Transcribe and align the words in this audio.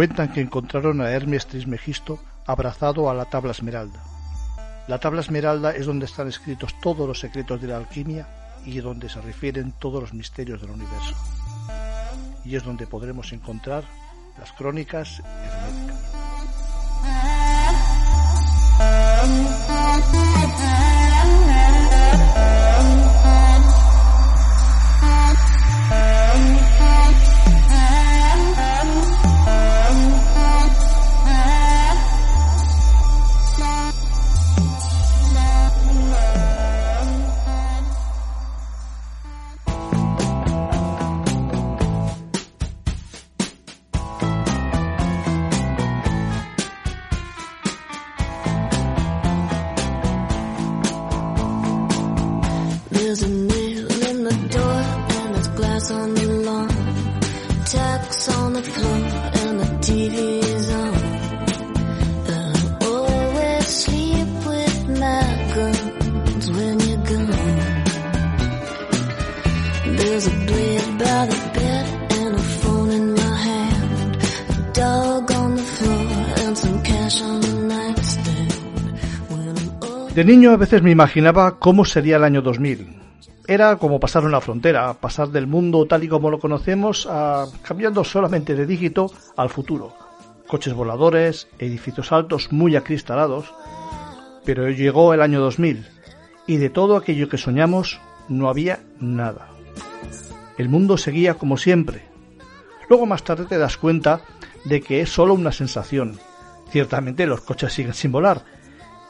Cuentan 0.00 0.32
que 0.32 0.40
encontraron 0.40 1.02
a 1.02 1.10
Hermes 1.10 1.46
Trismegisto 1.46 2.18
abrazado 2.46 3.10
a 3.10 3.14
la 3.14 3.26
tabla 3.26 3.50
esmeralda. 3.50 4.02
La 4.88 4.98
tabla 4.98 5.20
esmeralda 5.20 5.72
es 5.72 5.84
donde 5.84 6.06
están 6.06 6.26
escritos 6.26 6.74
todos 6.80 7.06
los 7.06 7.20
secretos 7.20 7.60
de 7.60 7.68
la 7.68 7.76
alquimia 7.76 8.26
y 8.64 8.80
donde 8.80 9.10
se 9.10 9.20
refieren 9.20 9.74
todos 9.78 10.00
los 10.00 10.14
misterios 10.14 10.62
del 10.62 10.70
universo. 10.70 11.14
Y 12.46 12.56
es 12.56 12.64
donde 12.64 12.86
podremos 12.86 13.30
encontrar 13.34 13.84
las 14.38 14.50
crónicas 14.52 15.20
herméticas. 15.20 16.00
De 80.20 80.26
niño 80.26 80.50
a 80.50 80.58
veces 80.58 80.82
me 80.82 80.90
imaginaba 80.90 81.58
cómo 81.58 81.86
sería 81.86 82.16
el 82.16 82.24
año 82.24 82.42
2000. 82.42 82.94
Era 83.48 83.76
como 83.76 83.98
pasar 83.98 84.26
una 84.26 84.42
frontera, 84.42 84.92
pasar 84.92 85.28
del 85.28 85.46
mundo 85.46 85.86
tal 85.86 86.04
y 86.04 86.08
como 86.08 86.28
lo 86.28 86.38
conocemos 86.38 87.08
a 87.10 87.46
cambiando 87.62 88.04
solamente 88.04 88.54
de 88.54 88.66
dígito 88.66 89.10
al 89.38 89.48
futuro. 89.48 89.94
Coches 90.46 90.74
voladores, 90.74 91.48
edificios 91.58 92.12
altos 92.12 92.52
muy 92.52 92.76
acristalados. 92.76 93.54
Pero 94.44 94.68
llegó 94.68 95.14
el 95.14 95.22
año 95.22 95.40
2000 95.40 95.88
y 96.46 96.58
de 96.58 96.68
todo 96.68 96.98
aquello 96.98 97.30
que 97.30 97.38
soñamos 97.38 97.98
no 98.28 98.50
había 98.50 98.80
nada. 98.98 99.48
El 100.58 100.68
mundo 100.68 100.98
seguía 100.98 101.32
como 101.32 101.56
siempre. 101.56 102.02
Luego 102.90 103.06
más 103.06 103.24
tarde 103.24 103.46
te 103.46 103.56
das 103.56 103.78
cuenta 103.78 104.20
de 104.66 104.82
que 104.82 105.00
es 105.00 105.08
solo 105.08 105.32
una 105.32 105.50
sensación. 105.50 106.18
Ciertamente 106.68 107.24
los 107.24 107.40
coches 107.40 107.72
siguen 107.72 107.94
sin 107.94 108.12
volar, 108.12 108.59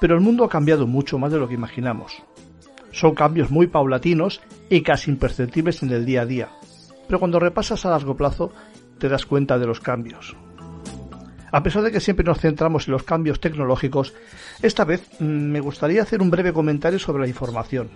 pero 0.01 0.15
el 0.15 0.21
mundo 0.21 0.45
ha 0.45 0.49
cambiado 0.49 0.87
mucho 0.87 1.19
más 1.19 1.31
de 1.31 1.39
lo 1.39 1.47
que 1.47 1.55
imaginamos. 1.55 2.23
Son 2.91 3.15
cambios 3.15 3.51
muy 3.51 3.69
paulatinos 3.69 4.41
y 4.69 4.83
casi 4.83 5.11
imperceptibles 5.11 5.83
en 5.83 5.91
el 5.91 6.05
día 6.05 6.23
a 6.23 6.27
día, 6.27 6.49
pero 7.07 7.21
cuando 7.21 7.39
repasas 7.39 7.85
a 7.85 7.91
largo 7.91 8.17
plazo 8.17 8.51
te 8.99 9.09
das 9.09 9.27
cuenta 9.27 9.59
de 9.59 9.67
los 9.67 9.81
cambios. 9.81 10.35
A 11.53 11.63
pesar 11.63 11.83
de 11.83 11.93
que 11.93 12.01
siempre 12.01 12.25
nos 12.25 12.41
centramos 12.41 12.87
en 12.87 12.93
los 12.93 13.03
cambios 13.03 13.41
tecnológicos, 13.41 14.15
esta 14.63 14.85
vez 14.85 15.07
mm, 15.21 15.25
me 15.25 15.61
gustaría 15.61 16.03
hacer 16.03 16.23
un 16.23 16.31
breve 16.31 16.53
comentario 16.53 16.99
sobre 16.99 17.23
la 17.23 17.29
información. 17.29 17.91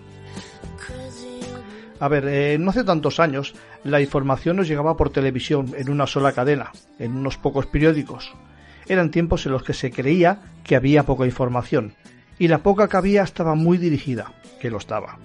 A 2.01 2.09
ver, 2.09 2.27
eh, 2.27 2.59
no 2.59 2.71
hace 2.71 2.85
tantos 2.85 3.21
años 3.21 3.55
la 3.85 4.01
información 4.01 4.57
nos 4.57 4.69
llegaba 4.69 4.97
por 4.97 5.11
televisión 5.11 5.73
en 5.77 5.89
una 5.89 6.07
sola 6.07 6.33
cadena, 6.33 6.73
en 6.99 7.17
unos 7.17 7.39
pocos 7.39 7.67
periódicos 7.67 8.35
eran 8.87 9.11
tiempos 9.11 9.47
en 9.47 9.53
los 9.53 9.63
que 9.63 9.75
se 9.75 9.91
creía 9.91 10.41
que 10.63 10.77
había 10.77 11.05
poca 11.05 11.27
información, 11.27 11.95
y 12.39 12.49
la 12.49 12.59
poca 12.59 12.89
que 12.89 12.97
había 12.97 13.23
estaba 13.23 13.55
muy 13.55 13.79
dirigida, 13.79 14.33
que 14.61 14.71
lo 14.71 14.79
estaba. 14.79 15.19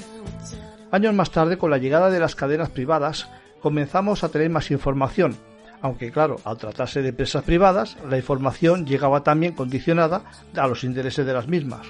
Años 0.91 1.13
más 1.13 1.31
tarde, 1.31 1.57
con 1.57 1.71
la 1.71 1.77
llegada 1.77 2.09
de 2.09 2.19
las 2.19 2.35
cadenas 2.35 2.69
privadas, 2.69 3.29
comenzamos 3.61 4.23
a 4.23 4.29
tener 4.29 4.49
más 4.49 4.71
información, 4.71 5.37
aunque 5.81 6.11
claro, 6.11 6.37
al 6.43 6.57
tratarse 6.57 7.01
de 7.01 7.09
empresas 7.09 7.43
privadas, 7.43 7.97
la 8.09 8.17
información 8.17 8.85
llegaba 8.85 9.23
también 9.23 9.53
condicionada 9.53 10.23
a 10.55 10.67
los 10.67 10.83
intereses 10.83 11.25
de 11.25 11.33
las 11.33 11.47
mismas. 11.47 11.87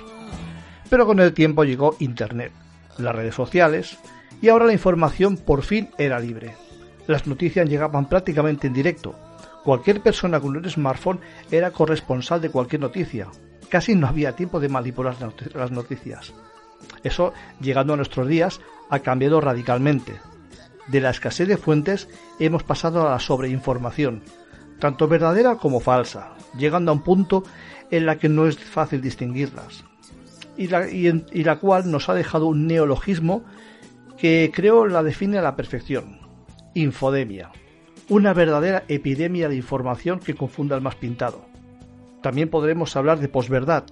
Pero 0.90 1.06
con 1.06 1.19
el 1.19 1.34
tiempo 1.34 1.63
llegó 1.63 1.96
Internet, 2.00 2.51
las 2.97 3.16
redes 3.16 3.36
sociales, 3.36 3.97
y 4.41 4.50
ahora 4.50 4.66
la 4.66 4.74
información 4.74 5.38
por 5.38 5.63
fin 5.63 5.90
era 5.97 6.19
libre. 6.19 6.53
Las 7.07 7.25
noticias 7.25 7.68
llegaban 7.68 8.07
prácticamente 8.07 8.68
en 8.68 8.74
directo, 8.74 9.16
Cualquier 9.64 10.02
persona 10.02 10.40
con 10.40 10.56
un 10.56 10.70
smartphone 10.70 11.20
era 11.52 11.72
corresponsal 11.72 12.42
de 12.42 12.50
cualquier 12.50 12.81
noticia. 12.81 13.28
Casi 13.70 13.96
no 13.96 14.08
había 14.08 14.36
tiempo 14.36 14.59
de 14.59 14.70
manipular 14.70 15.16
las 15.53 15.72
noticias. 15.72 16.34
Eso, 17.03 17.34
llegando 17.59 17.94
a 17.94 17.98
nuestros 17.98 18.28
días, 18.28 18.62
ha 18.90 19.00
cambiado 19.00 19.42
radicalmente. 19.42 20.19
De 20.88 21.02
la 21.02 21.12
escasez 21.12 21.48
de 21.48 21.58
fuentes 21.58 22.08
hemos 22.40 22.64
pasado 22.64 23.06
a 23.06 23.12
la 23.12 23.19
sobreinformación, 23.19 24.24
tanto 24.80 25.08
verdadera 25.08 25.56
como 25.56 25.80
falsa, 25.80 26.34
llegando 26.58 26.92
a 26.92 26.96
un 26.96 27.03
punto 27.03 27.44
en 27.92 28.06
la 28.06 28.18
que 28.18 28.30
no 28.30 28.48
es 28.48 28.58
fácil 28.58 29.02
distinguirlas, 29.02 29.84
y 30.58 30.68
la, 30.68 30.90
y 30.90 31.44
la 31.44 31.59
cual 31.59 31.92
nos 31.92 32.09
ha 32.09 32.14
dejado 32.14 32.48
un 32.48 32.66
neologismo 32.66 33.44
que 34.18 34.52
creo 34.53 34.88
la 34.88 35.03
define 35.03 35.38
a 35.38 35.44
la 35.44 35.56
perfección, 35.56 36.19
infodemia 36.74 37.52
una 38.09 38.34
verdadera 38.34 38.84
epidemia 38.88 39.47
de 39.47 39.56
información 39.56 40.20
que 40.20 40.34
confunda 40.34 40.75
al 40.75 40.81
más 40.81 40.96
pintado. 40.96 41.46
También 42.22 42.50
podremos 42.50 42.96
hablar 42.96 43.20
de 43.20 43.30
posverdad. 43.30 43.86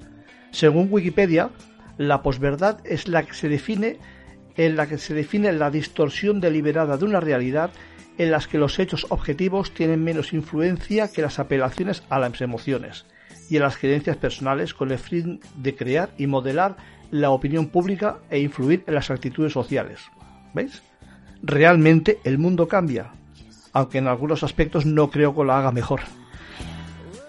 Según 0.52 0.88
Wikipedia, 0.92 1.52
la 1.98 2.24
posverdad 2.24 2.80
es 2.84 3.08
la 3.08 3.24
que 3.24 3.34
se 3.34 3.48
define 3.48 4.00
en 4.58 4.76
la 4.76 4.88
que 4.88 4.98
se 4.98 5.14
define 5.14 5.52
la 5.54 5.70
distorsión 5.70 6.42
deliberada 6.42 6.98
de 6.98 7.06
una 7.06 7.20
realidad 7.20 7.70
en 8.18 8.32
las 8.32 8.48
que 8.48 8.58
los 8.58 8.80
hechos 8.80 9.06
objetivos 9.10 9.72
tienen 9.72 10.04
menos 10.04 10.34
influencia 10.34 11.12
que 11.12 11.22
las 11.22 11.38
apelaciones 11.38 12.02
a 12.10 12.18
las 12.18 12.42
emociones 12.42 13.06
y 13.50 13.58
a 13.58 13.62
las 13.62 13.78
creencias 13.78 14.18
personales 14.18 14.74
con 14.74 14.92
el 14.92 14.98
fin 14.98 15.40
de 15.56 15.76
crear 15.76 16.10
y 16.18 16.26
modelar 16.26 16.76
la 17.12 17.30
opinión 17.30 17.68
pública 17.68 18.18
e 18.32 18.40
influir 18.40 18.84
en 18.88 18.96
las 18.96 19.12
actitudes 19.12 19.54
sociales. 19.54 20.02
¿Veis? 20.56 20.82
Realmente 21.44 22.18
el 22.24 22.40
mundo 22.40 22.68
cambia, 22.68 23.12
aunque 23.74 23.98
en 23.98 24.08
algunos 24.08 24.44
aspectos 24.44 24.86
no 24.86 25.10
creo 25.10 25.36
que 25.36 25.44
lo 25.44 25.54
haga 25.54 25.72
mejor. 25.72 26.02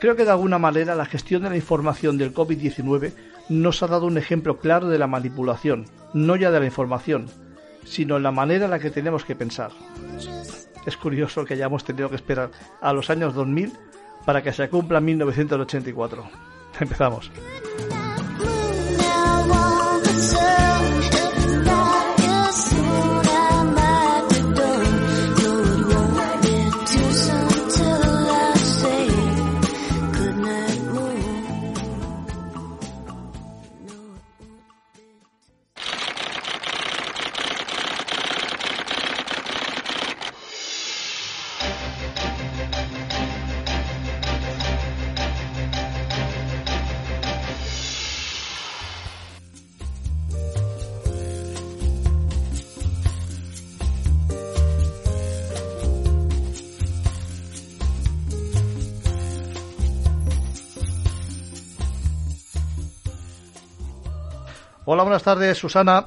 Creo 0.01 0.15
que 0.15 0.25
de 0.25 0.31
alguna 0.31 0.59
manera 0.59 0.95
la 0.95 1.07
gestión 1.07 1.43
de 1.43 1.51
la 1.51 1.57
información 1.57 2.19
del 2.19 2.33
COVID-19 2.33 3.13
nos 3.49 3.83
ha 3.83 3.89
dado 3.89 4.07
un 4.07 4.19
ejemplo 4.19 4.59
claro 4.59 4.89
de 4.89 4.99
la 4.99 5.07
manipulación, 5.07 5.87
no 6.15 6.37
ya 6.37 6.51
de 6.51 6.61
la 6.61 6.67
información, 6.67 7.27
sino 7.85 8.17
en 8.17 8.23
la 8.23 8.31
manera 8.31 8.67
en 8.67 8.71
la 8.71 8.79
que 8.79 8.91
tenemos 8.91 9.25
que 9.25 9.35
pensar. 9.35 9.73
Es 10.87 10.97
curioso 10.97 11.45
que 11.45 11.55
hayamos 11.55 11.85
tenido 11.85 12.09
que 12.09 12.17
esperar 12.17 12.51
a 12.81 12.93
los 12.93 13.11
años 13.11 13.35
2000 13.35 13.73
para 14.25 14.43
que 14.43 14.53
se 14.53 14.69
cumpla 14.69 15.01
1984. 15.01 16.29
Empezamos. 16.81 17.31
Hola, 64.99 65.05
buenas 65.05 65.23
tardes, 65.23 65.57
Susana. 65.57 66.07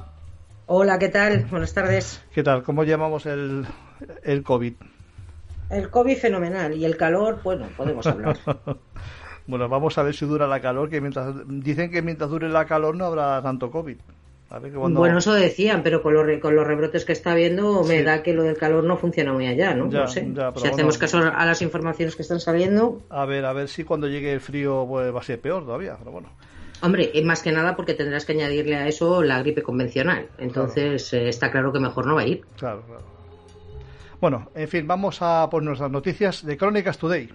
Hola, 0.66 0.98
¿qué 0.98 1.08
tal? 1.08 1.46
Buenas 1.50 1.72
tardes. 1.72 2.22
¿Qué 2.34 2.42
tal? 2.42 2.62
¿Cómo 2.62 2.84
llamamos 2.84 3.24
el, 3.24 3.64
el 4.22 4.42
COVID? 4.42 4.74
El 5.70 5.88
COVID 5.88 6.18
fenomenal 6.18 6.76
y 6.76 6.84
el 6.84 6.98
calor, 6.98 7.40
bueno, 7.42 7.68
podemos 7.74 8.06
hablar. 8.06 8.36
bueno, 9.46 9.66
vamos 9.70 9.96
a 9.96 10.02
ver 10.02 10.14
si 10.14 10.26
dura 10.26 10.46
la 10.46 10.60
calor, 10.60 10.90
que 10.90 11.00
mientras 11.00 11.34
dicen 11.46 11.90
que 11.90 12.02
mientras 12.02 12.28
dure 12.28 12.50
la 12.50 12.66
calor 12.66 12.94
no 12.94 13.06
habrá 13.06 13.40
tanto 13.40 13.70
COVID. 13.70 13.96
Bueno, 14.90 15.16
eso 15.16 15.32
decían, 15.32 15.82
pero 15.82 16.02
con 16.02 16.12
los, 16.12 16.26
con 16.42 16.54
los 16.54 16.66
rebrotes 16.66 17.06
que 17.06 17.12
está 17.12 17.32
habiendo 17.32 17.84
me 17.84 18.02
da 18.02 18.22
que 18.22 18.34
lo 18.34 18.42
del 18.42 18.58
calor 18.58 18.84
no 18.84 18.98
funciona 18.98 19.32
muy 19.32 19.46
allá, 19.46 19.74
¿no? 19.74 19.86
no 19.86 20.06
sé. 20.06 20.30
si 20.56 20.68
hacemos 20.68 20.98
caso 20.98 21.16
a 21.16 21.46
las 21.46 21.62
informaciones 21.62 22.14
que 22.14 22.20
están 22.20 22.40
saliendo. 22.40 23.00
A 23.08 23.24
ver, 23.24 23.46
a 23.46 23.54
ver 23.54 23.68
si 23.68 23.84
cuando 23.84 24.06
llegue 24.06 24.34
el 24.34 24.42
frío 24.42 24.84
pues, 24.86 25.14
va 25.14 25.20
a 25.20 25.22
ser 25.22 25.40
peor 25.40 25.64
todavía, 25.64 25.96
pero 25.98 26.10
bueno. 26.10 26.28
Hombre, 26.82 27.12
más 27.24 27.42
que 27.42 27.52
nada 27.52 27.76
porque 27.76 27.94
tendrás 27.94 28.24
que 28.24 28.32
añadirle 28.32 28.74
a 28.74 28.88
eso 28.88 29.22
la 29.22 29.40
gripe 29.40 29.62
convencional. 29.62 30.28
Entonces 30.38 31.12
eh, 31.12 31.28
está 31.28 31.50
claro 31.52 31.72
que 31.72 31.78
mejor 31.78 32.06
no 32.06 32.16
va 32.16 32.22
a 32.22 32.26
ir. 32.26 32.44
Claro, 32.56 32.82
claro. 32.86 33.04
Bueno, 34.20 34.50
en 34.54 34.68
fin, 34.68 34.86
vamos 34.86 35.18
a 35.20 35.48
por 35.50 35.62
nuestras 35.62 35.90
noticias 35.90 36.44
de 36.44 36.56
Crónicas 36.56 36.98
Today. 36.98 37.28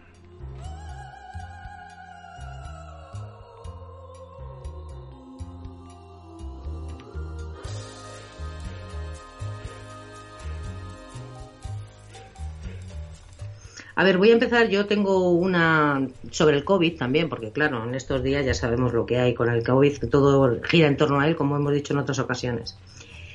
A 13.99 14.03
ver, 14.03 14.19
voy 14.19 14.29
a 14.29 14.33
empezar. 14.33 14.69
Yo 14.69 14.85
tengo 14.85 15.31
una 15.31 16.07
sobre 16.29 16.55
el 16.55 16.63
COVID 16.63 16.97
también, 16.97 17.29
porque 17.29 17.51
claro, 17.51 17.83
en 17.83 17.95
estos 17.95 18.21
días 18.21 18.45
ya 18.45 18.53
sabemos 18.53 18.93
lo 18.93 19.07
que 19.07 19.17
hay 19.17 19.33
con 19.33 19.49
el 19.49 19.63
COVID, 19.63 20.07
todo 20.11 20.61
gira 20.61 20.87
en 20.87 20.97
torno 20.97 21.19
a 21.19 21.27
él, 21.27 21.35
como 21.35 21.55
hemos 21.55 21.73
dicho 21.73 21.93
en 21.93 21.99
otras 21.99 22.19
ocasiones. 22.19 22.77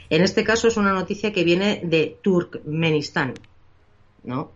En 0.09 0.23
este 0.23 0.45
caso 0.45 0.69
es 0.69 0.77
una 0.77 0.93
noticia 0.93 1.33
que 1.33 1.43
viene 1.43 1.81
de 1.83 2.17
Turkmenistán, 2.23 3.35
¿no? 4.23 4.53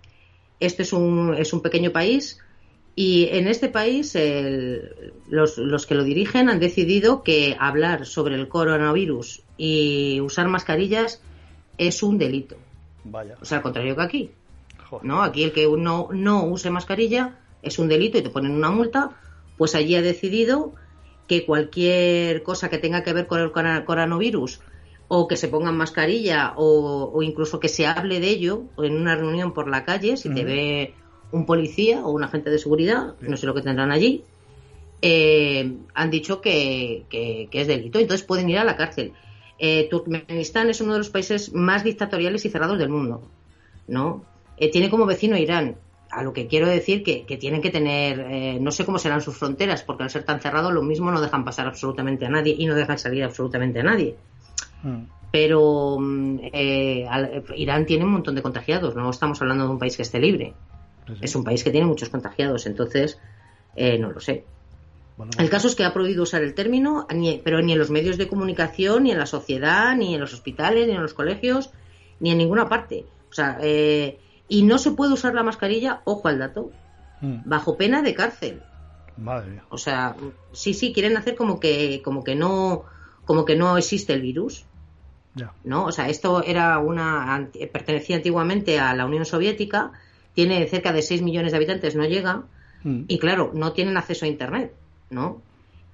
Este 0.61 0.85
es 0.85 0.93
un, 0.93 1.35
es 1.37 1.53
un 1.53 1.61
pequeño 1.61 1.91
país 1.91 2.39
y 2.95 3.27
en 3.33 3.49
este 3.49 3.69
país 3.69 4.17
los, 5.29 5.59
los, 5.59 5.87
que 5.87 5.97
lo 5.97 6.05
dirigen 6.05 6.49
han 6.49 6.61
decidido 6.61 7.25
que 7.25 7.57
hablar 7.59 8.07
sobre 8.07 8.37
el 8.37 8.47
coronavirus 8.47 9.43
y 9.57 10.21
usar 10.21 10.47
mascarillas 10.47 11.21
es 11.79 12.05
un 12.05 12.17
delito. 12.17 12.57
Vaya. 13.03 13.37
O 13.41 13.45
sea, 13.45 13.59
al 13.59 13.63
contrario 13.65 13.97
que 13.97 14.03
aquí. 14.03 14.31
¿No? 15.03 15.23
Aquí 15.23 15.45
el 15.45 15.53
que 15.53 15.67
no, 15.67 16.09
no 16.13 16.45
use 16.45 16.71
mascarilla 16.71 17.39
es 17.63 17.79
un 17.79 17.89
delito 17.89 18.19
y 18.19 18.23
te 18.23 18.31
ponen 18.31 18.53
una 18.53 18.71
multa. 18.71 19.11
Pues 19.57 19.75
allí 19.75 19.95
ha 19.97 20.03
decidido 20.03 20.75
que 21.27 21.45
cualquier 21.45 22.43
cosa 22.43 22.69
que 22.69 22.79
tenga 22.79 23.03
que 23.03 23.13
ver 23.13 23.27
con 23.27 23.41
el 23.41 23.85
coronavirus 23.85 24.61
o 25.09 25.29
que 25.29 25.37
se 25.37 25.49
pongan 25.49 25.77
mascarilla 25.77 26.55
o, 26.57 27.23
incluso 27.23 27.61
que 27.61 27.69
se 27.69 27.87
hable 27.87 28.21
de 28.21 28.29
ello 28.29 28.65
en 28.79 28.97
una 28.97 29.15
reunión 29.15 29.53
por 29.53 29.69
la 29.69 29.85
calle, 29.85 30.17
si 30.17 30.33
te 30.33 30.45
ve 30.45 30.95
un 31.33 31.47
policía 31.47 32.05
o 32.05 32.11
un 32.11 32.25
agente 32.25 32.51
de 32.51 32.59
seguridad, 32.59 33.15
no 33.21 33.37
sé 33.37 33.47
lo 33.47 33.55
que 33.55 33.63
tendrán 33.63 33.93
allí, 33.93 34.25
eh, 35.03 35.77
han 35.95 36.11
dicho 36.11 36.41
que, 36.41 37.05
es 37.11 37.67
delito, 37.67 37.99
entonces 37.99 38.27
pueden 38.27 38.51
ir 38.51 38.59
a 38.59 38.65
la 38.65 38.77
cárcel. 38.77 39.13
Eh, 39.59 39.89
Turkmenistán 39.89 40.69
es 40.71 40.81
uno 40.81 40.93
de 40.93 40.99
los 40.99 41.11
países 41.11 41.53
más 41.53 41.85
dictatoriales 41.85 42.45
y 42.45 42.51
cerrados 42.51 42.79
del 42.79 42.89
mundo, 42.89 43.23
¿no? 43.87 44.25
Eh, 44.57 44.71
tiene 44.71 44.91
como 44.91 45.07
vecino 45.07 45.37
Irán, 45.37 45.77
a 46.11 46.23
lo 46.23 46.33
que 46.33 46.47
quiero 46.47 46.67
decir 46.67 47.03
que, 47.03 47.25
tienen 47.37 47.61
que 47.61 47.71
tener, 47.71 48.61
no 48.61 48.71
sé 48.71 48.87
cómo 48.87 48.99
serán 48.99 49.21
sus 49.21 49.37
fronteras, 49.37 49.83
porque 49.83 50.05
al 50.05 50.11
ser 50.11 50.23
tan 50.23 50.41
cerrados 50.41 50.73
lo 50.73 50.83
mismo 50.83 51.11
no 51.11 51.21
dejan 51.21 51.45
pasar 51.45 51.67
absolutamente 51.67 52.25
a 52.25 52.31
nadie 52.31 52.55
y 52.57 52.65
no 52.67 52.75
dejan 52.75 52.99
salir 52.99 53.25
absolutamente 53.25 53.81
a 53.81 53.83
nadie. 53.83 54.17
Mm. 54.83 55.03
Pero 55.31 55.99
mm, 55.99 56.39
eh, 56.53 57.07
Irán 57.57 57.85
tiene 57.87 58.05
un 58.05 58.13
montón 58.13 58.35
de 58.35 58.43
contagiados, 58.43 58.95
no 58.95 59.11
estamos 59.11 59.41
hablando 59.43 59.65
de 59.65 59.71
un 59.71 59.79
país 59.79 59.97
que 59.97 60.03
esté 60.03 60.19
libre. 60.19 60.55
Es 61.21 61.37
un 61.37 61.45
país 61.45 61.63
que 61.63 61.71
tiene 61.71 61.87
muchos 61.87 62.09
contagiados, 62.09 62.67
entonces 62.67 63.19
eh, 63.77 63.99
no 63.99 64.11
lo 64.11 64.19
sé. 64.19 64.45
el 65.39 65.51
caso 65.51 65.69
es 65.69 65.77
que 65.77 65.85
ha 65.85 65.93
prohibido 65.93 66.25
usar 66.25 66.43
el 66.43 66.55
término, 66.55 67.07
pero 67.45 67.63
ni 67.63 67.73
en 67.73 67.79
los 67.79 67.91
medios 67.91 68.19
de 68.19 68.27
comunicación, 68.27 69.05
ni 69.05 69.13
en 69.13 69.19
la 69.19 69.27
sociedad, 69.27 69.95
ni 69.95 70.15
en 70.15 70.21
los 70.21 70.33
hospitales, 70.33 70.89
ni 70.89 70.95
en 70.95 71.03
los 71.03 71.15
colegios, 71.15 71.71
ni 72.19 72.31
en 72.31 72.39
ninguna 72.39 72.69
parte. 72.69 73.05
O 73.31 73.33
sea, 73.33 73.59
eh, 73.61 74.19
y 74.49 74.63
no 74.63 74.79
se 74.79 74.93
puede 74.93 75.13
usar 75.13 75.35
la 75.35 75.43
mascarilla, 75.43 76.01
ojo 76.05 76.29
al 76.29 76.39
dato, 76.39 76.71
mm. 77.21 77.39
bajo 77.45 77.77
pena 77.77 78.03
de 78.03 78.15
cárcel. 78.15 78.63
Madre 79.17 79.63
O 79.71 79.79
sea, 79.79 80.15
sí, 80.53 80.75
sí, 80.75 80.93
quieren 80.93 81.17
hacer 81.17 81.37
como 81.37 81.59
que, 81.59 82.03
como 82.05 82.23
que 82.23 82.35
no, 82.35 82.85
como 83.25 83.45
que 83.45 83.57
no 83.57 83.77
existe 83.79 84.13
el 84.13 84.23
virus. 84.23 84.65
¿No? 85.65 85.85
O 85.85 85.93
sea, 85.93 86.09
esto 86.09 86.43
era 86.43 86.79
una 86.79 87.51
pertenecía 87.71 88.17
antiguamente 88.17 88.79
a 88.79 88.95
la 88.95 89.05
Unión 89.05 89.27
Soviética, 89.27 89.93
tiene 90.33 90.67
cerca 90.67 90.95
de 90.95 91.03
6 91.03 91.21
millones 91.21 91.53
de 91.53 91.57
habitantes, 91.59 91.95
no 91.95 92.07
llega, 92.07 92.45
mm. 92.85 93.03
y 93.07 93.19
claro, 93.19 93.51
no 93.53 93.73
tienen 93.73 93.99
acceso 93.99 94.25
a 94.25 94.29
internet, 94.29 94.73
¿no? 95.11 95.43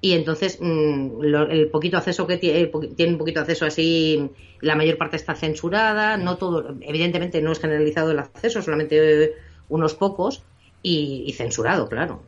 Y 0.03 0.13
entonces 0.13 0.59
mm, 0.61 1.23
el 1.23 1.71
poquito 1.71 1.97
acceso 1.97 2.27
que 2.27 2.37
tiene, 2.37 2.71
tiene 2.97 3.13
un 3.13 3.19
poquito 3.19 3.41
acceso 3.41 3.65
así, 3.65 4.31
la 4.61 4.77
mayor 4.77 4.99
parte 4.99 5.17
está 5.17 5.35
censurada, 5.35 6.19
no 6.19 6.37
todo, 6.37 6.75
evidentemente 6.83 7.41
no 7.41 7.53
es 7.53 7.61
generalizado 7.61 8.11
el 8.11 8.19
acceso, 8.19 8.61
solamente 8.61 9.33
unos 9.71 9.95
pocos, 9.95 10.43
y, 10.83 11.33
censurado, 11.37 11.89
claro. 11.89 12.23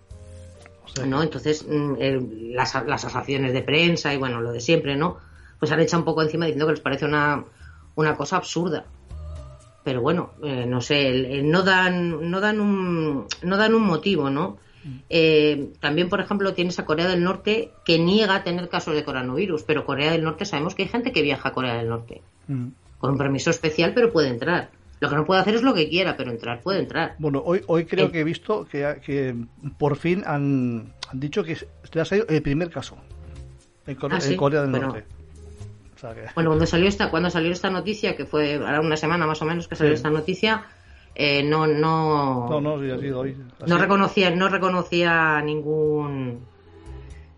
¿no? 1.05 1.23
Entonces, 1.23 1.67
mm, 1.69 2.55
las, 2.55 2.75
las 2.87 3.05
asociaciones 3.05 3.53
de 3.53 3.63
prensa 3.63 4.15
y 4.15 4.17
bueno, 4.17 4.41
lo 4.41 4.53
de 4.53 4.61
siempre, 4.61 4.97
¿no? 4.97 5.19
pues 5.65 5.73
han 5.73 5.81
echado 5.81 6.03
un 6.03 6.05
poco 6.05 6.21
encima 6.21 6.45
diciendo 6.45 6.67
que 6.67 6.73
les 6.73 6.81
parece 6.81 7.07
una, 7.07 7.43
una 7.95 8.17
cosa 8.17 8.37
absurda. 8.37 8.85
Pero 9.83 10.03
bueno, 10.03 10.33
eh, 10.43 10.67
no 10.67 10.83
sé, 10.83 11.43
no 11.43 11.63
dan, 11.63 12.31
no 12.31 12.41
dan 12.41 12.61
un, 12.61 13.27
no 13.43 13.57
dan 13.57 13.75
un 13.75 13.83
motivo, 13.83 14.29
¿no? 14.29 14.59
Eh, 15.09 15.73
también, 15.81 16.09
por 16.09 16.21
ejemplo, 16.21 16.55
tienes 16.55 16.79
a 16.79 16.85
Corea 16.85 17.09
del 17.09 17.23
Norte 17.23 17.71
que 17.85 17.99
niega 17.99 18.45
tener 18.45 18.69
casos 18.69 18.95
de 18.95 19.05
coronavirus, 19.05 19.63
pero 19.63 19.85
Corea 19.85 20.13
del 20.13 20.25
Norte 20.25 20.45
sabemos 20.45 20.75
que 20.75 20.83
hay 20.83 20.89
gente 20.89 21.13
que 21.13 21.23
viaja 21.23 21.49
a 21.49 21.53
Corea 21.53 21.75
del 21.75 21.89
Norte 21.89 22.23
mm. 22.49 22.67
con 22.99 23.13
un 23.13 23.19
permiso 23.19 23.51
especial, 23.51 23.93
pero 23.95 24.13
puede 24.13 24.29
entrar. 24.29 24.71
Lo 25.01 25.09
que 25.09 25.17
no 25.17 25.25
puede 25.25 25.41
hacer 25.41 25.55
es 25.55 25.63
lo 25.63 25.75
que 25.75 25.89
quiera, 25.89 26.17
pero 26.17 26.31
entrar 26.31 26.61
puede 26.61 26.81
entrar. 26.81 27.17
Bueno, 27.19 27.43
hoy, 27.45 27.63
hoy 27.67 27.85
creo 27.85 28.11
que 28.11 28.21
he 28.21 28.25
visto 28.25 28.67
que, 28.67 29.01
que 29.05 29.35
por 29.79 29.97
fin 29.97 30.23
han, 30.27 30.95
han 31.11 31.21
dicho 31.21 31.45
que 31.45 31.57
te 31.91 32.01
ha 32.01 32.05
salido 32.05 32.27
el 32.29 32.43
primer 32.43 32.71
caso 32.71 32.97
en, 33.87 33.99
ah, 34.01 34.19
Corea 34.37 34.63
del 34.63 34.71
Norte. 34.71 35.05
Bueno, 36.35 36.51
cuando 36.51 36.67
salió 36.67 36.89
esta, 36.89 37.11
cuando 37.11 37.31
salió 37.31 37.51
esta 37.51 37.71
noticia, 37.71 38.17
que 38.17 38.27
fue 38.27 38.57
ahora 38.57 38.81
una 38.81 38.97
semana 38.97 39.27
más 39.27 39.41
o 39.41 39.45
menos 39.45 39.69
que 39.69 39.77
salió 39.77 39.95
esta 39.95 40.11
noticia, 40.11 40.67
eh, 41.15 41.43
no, 41.45 41.67
no, 41.67 42.49
no, 42.49 42.61
no, 42.61 42.75
hoy. 42.75 43.37
no 43.67 43.79
reconocía, 43.79 44.31
no 44.31 44.49
reconocía 44.49 45.41
ningún, 45.43 46.41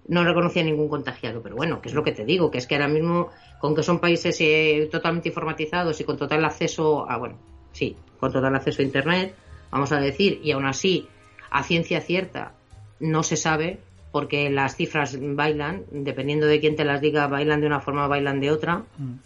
no 0.08 0.24
reconocía 0.24 0.62
ningún 0.62 0.88
contagiado. 0.88 1.42
Pero 1.42 1.56
bueno, 1.56 1.82
que 1.82 1.90
es 1.90 1.94
lo 1.94 2.02
que 2.02 2.12
te 2.12 2.24
digo, 2.24 2.50
que 2.50 2.58
es 2.58 2.66
que 2.66 2.76
ahora 2.76 2.88
mismo, 2.88 3.30
con 3.60 3.74
que 3.74 3.82
son 3.82 3.98
países 3.98 4.40
eh, 4.40 4.88
totalmente 4.90 5.28
informatizados 5.28 6.00
y 6.00 6.04
con 6.04 6.16
total 6.16 6.44
acceso 6.44 7.08
a, 7.08 7.18
bueno, 7.18 7.36
sí, 7.72 7.96
con 8.18 8.32
total 8.32 8.54
acceso 8.54 8.80
a 8.80 8.84
internet, 8.84 9.34
vamos 9.70 9.92
a 9.92 10.00
decir, 10.00 10.40
y 10.42 10.52
aún 10.52 10.64
así, 10.64 11.08
a 11.50 11.62
ciencia 11.62 12.00
cierta, 12.00 12.52
no 12.98 13.22
se 13.22 13.36
sabe 13.36 13.80
porque 14.10 14.48
las 14.48 14.76
cifras 14.76 15.18
bailan, 15.20 15.84
dependiendo 15.90 16.46
de 16.46 16.60
quién 16.60 16.76
te 16.76 16.86
las 16.86 17.02
diga, 17.02 17.26
bailan 17.26 17.60
de 17.60 17.66
una 17.66 17.80
forma, 17.80 18.06
bailan 18.06 18.40
de 18.40 18.50
otra. 18.50 18.84
Mm. 18.96 19.16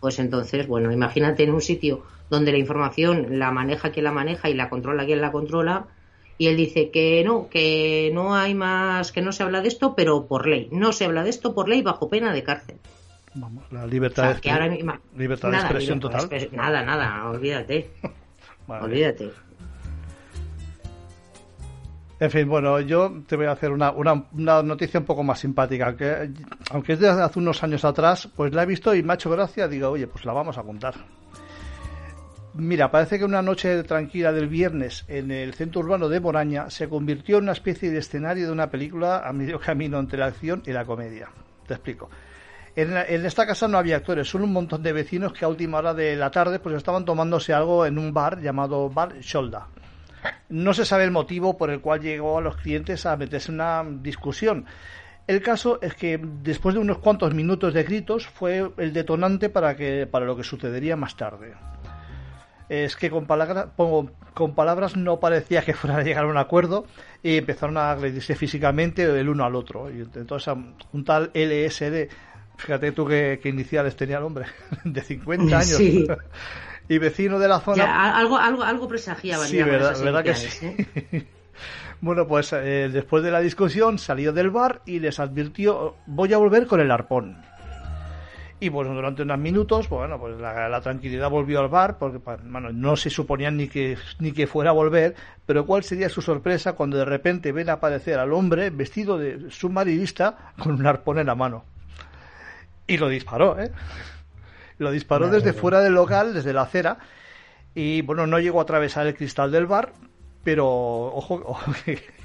Pues 0.00 0.18
entonces, 0.18 0.66
bueno, 0.66 0.92
imagínate 0.92 1.44
en 1.44 1.54
un 1.54 1.62
sitio 1.62 2.02
donde 2.30 2.52
la 2.52 2.58
información 2.58 3.38
la 3.38 3.50
maneja 3.50 3.90
quien 3.90 4.04
la 4.04 4.12
maneja 4.12 4.48
y 4.48 4.54
la 4.54 4.68
controla 4.68 5.06
quien 5.06 5.20
la 5.20 5.32
controla, 5.32 5.86
y 6.38 6.46
él 6.46 6.56
dice 6.56 6.90
que 6.90 7.24
no, 7.24 7.48
que 7.48 8.10
no 8.14 8.34
hay 8.34 8.54
más, 8.54 9.10
que 9.10 9.20
no 9.20 9.32
se 9.32 9.42
habla 9.42 9.60
de 9.60 9.68
esto, 9.68 9.94
pero 9.96 10.26
por 10.26 10.46
ley. 10.46 10.68
No 10.70 10.92
se 10.92 11.04
habla 11.04 11.24
de 11.24 11.30
esto 11.30 11.54
por 11.54 11.68
ley 11.68 11.82
bajo 11.82 12.08
pena 12.08 12.32
de 12.32 12.44
cárcel. 12.44 12.76
Vamos, 13.34 13.64
la 13.72 13.86
libertad, 13.86 14.36
de, 14.36 14.98
libertad 15.16 15.50
de 15.50 15.56
expresión 15.56 16.00
total. 16.00 16.28
nada, 16.52 16.82
nada, 16.82 17.28
olvídate. 17.28 17.90
Olvídate. 18.68 19.30
En 22.20 22.30
fin, 22.30 22.48
bueno, 22.48 22.80
yo 22.80 23.22
te 23.26 23.36
voy 23.36 23.46
a 23.46 23.52
hacer 23.52 23.70
una, 23.70 23.92
una, 23.92 24.62
noticia 24.62 24.98
un 25.00 25.06
poco 25.06 25.22
más 25.22 25.38
simpática, 25.38 25.96
que 25.96 26.30
aunque 26.70 26.94
es 26.94 26.98
de 26.98 27.08
hace 27.08 27.38
unos 27.38 27.62
años 27.62 27.84
atrás, 27.84 28.28
pues 28.34 28.52
la 28.52 28.64
he 28.64 28.66
visto 28.66 28.94
y 28.94 29.02
me 29.02 29.12
ha 29.12 29.14
hecho 29.14 29.30
gracia, 29.30 29.68
digo, 29.68 29.88
oye, 29.88 30.06
pues 30.06 30.24
la 30.24 30.32
vamos 30.32 30.58
a 30.58 30.62
contar. 30.64 30.94
Mira, 32.58 32.90
parece 32.90 33.18
que 33.18 33.24
una 33.24 33.40
noche 33.40 33.84
tranquila 33.84 34.32
del 34.32 34.48
viernes 34.48 35.04
en 35.06 35.30
el 35.30 35.54
centro 35.54 35.80
urbano 35.80 36.08
de 36.08 36.18
Moraña 36.18 36.70
se 36.70 36.88
convirtió 36.88 37.38
en 37.38 37.44
una 37.44 37.52
especie 37.52 37.90
de 37.90 37.98
escenario 37.98 38.46
de 38.46 38.52
una 38.52 38.68
película 38.68 39.26
a 39.26 39.32
medio 39.32 39.60
camino 39.64 39.98
entre 39.98 40.18
la 40.18 40.26
acción 40.26 40.62
y 40.66 40.72
la 40.72 40.84
comedia. 40.84 41.30
Te 41.66 41.74
explico. 41.74 42.10
En, 42.74 42.96
en, 42.96 43.24
esta 43.24 43.46
casa 43.46 43.68
no 43.68 43.78
había 43.78 43.96
actores, 43.96 44.28
solo 44.28 44.44
un 44.44 44.52
montón 44.52 44.82
de 44.82 44.92
vecinos 44.92 45.32
que 45.32 45.44
a 45.44 45.48
última 45.48 45.78
hora 45.78 45.94
de 45.94 46.16
la 46.16 46.30
tarde 46.30 46.58
pues 46.58 46.74
estaban 46.74 47.04
tomándose 47.04 47.52
algo 47.52 47.86
en 47.86 47.96
un 47.96 48.12
bar 48.12 48.40
llamado 48.40 48.90
Bar 48.90 49.20
Sholda 49.20 49.68
no 50.48 50.72
se 50.72 50.84
sabe 50.84 51.04
el 51.04 51.10
motivo 51.10 51.56
por 51.56 51.70
el 51.70 51.80
cual 51.80 52.00
llegó 52.00 52.38
a 52.38 52.40
los 52.40 52.56
clientes 52.56 53.06
a 53.06 53.16
meterse 53.16 53.50
en 53.50 53.56
una 53.56 53.84
discusión. 54.02 54.64
El 55.26 55.42
caso 55.42 55.78
es 55.82 55.94
que 55.94 56.18
después 56.18 56.74
de 56.74 56.80
unos 56.80 56.98
cuantos 56.98 57.34
minutos 57.34 57.74
de 57.74 57.82
gritos 57.82 58.26
fue 58.26 58.70
el 58.78 58.92
detonante 58.94 59.50
para, 59.50 59.76
que, 59.76 60.06
para 60.06 60.24
lo 60.24 60.36
que 60.36 60.42
sucedería 60.42 60.96
más 60.96 61.16
tarde. 61.16 61.54
Es 62.68 62.96
que 62.96 63.10
con, 63.10 63.26
palabras 63.26 63.68
con 64.34 64.54
palabras 64.54 64.96
no 64.96 65.20
parecía 65.20 65.62
que 65.62 65.74
fuera 65.74 65.96
a 65.96 66.02
llegar 66.02 66.24
a 66.24 66.28
un 66.28 66.36
acuerdo 66.36 66.86
y 67.22 67.38
empezaron 67.38 67.76
a 67.76 67.90
agredirse 67.90 68.34
físicamente 68.34 69.02
el 69.02 69.28
uno 69.28 69.44
al 69.44 69.54
otro. 69.54 69.90
Y 69.90 70.00
entonces 70.00 70.54
un 70.92 71.04
tal 71.04 71.30
LSD, 71.34 72.08
fíjate 72.56 72.92
tú 72.92 73.06
qué, 73.06 73.40
iniciales 73.44 73.96
tenía 73.96 74.18
el 74.18 74.24
hombre, 74.24 74.46
de 74.84 75.00
50 75.00 75.58
años. 75.58 75.80
y 76.88 76.98
vecino 76.98 77.38
de 77.38 77.48
la 77.48 77.60
zona. 77.60 78.16
algo, 78.16 78.38
algo, 78.38 78.62
algo 78.62 78.88
presagiaba. 78.88 79.44
Sí, 79.44 79.62
verdad, 79.62 80.24
que 80.24 80.34
sí. 80.34 80.66
¿eh? 80.66 81.26
bueno, 82.00 82.26
pues 82.26 82.52
eh, 82.52 82.88
después 82.92 83.22
de 83.22 83.30
la 83.30 83.40
discusión 83.40 83.98
salió 83.98 84.32
del 84.32 84.50
bar 84.50 84.82
y 84.86 85.00
les 85.00 85.20
advirtió, 85.20 85.96
voy 86.06 86.32
a 86.32 86.38
volver 86.38 86.66
con 86.66 86.80
el 86.80 86.90
arpón. 86.90 87.47
Y 88.60 88.70
bueno, 88.70 88.92
durante 88.92 89.22
unos 89.22 89.38
minutos, 89.38 89.88
bueno, 89.88 90.18
pues 90.18 90.36
la, 90.40 90.80
tranquilidad 90.80 91.30
volvió 91.30 91.60
al 91.60 91.68
bar, 91.68 91.96
porque 91.96 92.18
bueno, 92.18 92.72
no 92.72 92.96
se 92.96 93.08
suponían 93.08 93.56
ni 93.56 93.68
que, 93.68 93.96
ni 94.18 94.32
que 94.32 94.48
fuera 94.48 94.70
a 94.70 94.72
volver, 94.72 95.14
pero 95.46 95.64
cuál 95.64 95.84
sería 95.84 96.08
su 96.08 96.22
sorpresa 96.22 96.72
cuando 96.72 96.96
de 96.96 97.04
repente 97.04 97.52
ven 97.52 97.70
aparecer 97.70 98.18
al 98.18 98.32
hombre 98.32 98.70
vestido 98.70 99.16
de 99.16 99.48
submarinista 99.50 100.52
con 100.58 100.72
un 100.72 100.86
arpón 100.86 101.20
en 101.20 101.28
la 101.28 101.36
mano. 101.36 101.64
Y 102.88 102.96
lo 102.96 103.08
disparó, 103.08 103.60
¿eh? 103.60 103.70
Lo 104.78 104.90
disparó 104.90 105.28
desde 105.28 105.52
fuera 105.52 105.80
del 105.80 105.94
local, 105.94 106.34
desde 106.34 106.52
la 106.52 106.62
acera, 106.62 106.98
y 107.74 108.02
bueno, 108.02 108.26
no 108.26 108.40
llegó 108.40 108.58
a 108.58 108.62
atravesar 108.62 109.06
el 109.06 109.14
cristal 109.14 109.52
del 109.52 109.66
bar, 109.66 109.92
pero 110.42 110.66
ojo, 110.66 111.60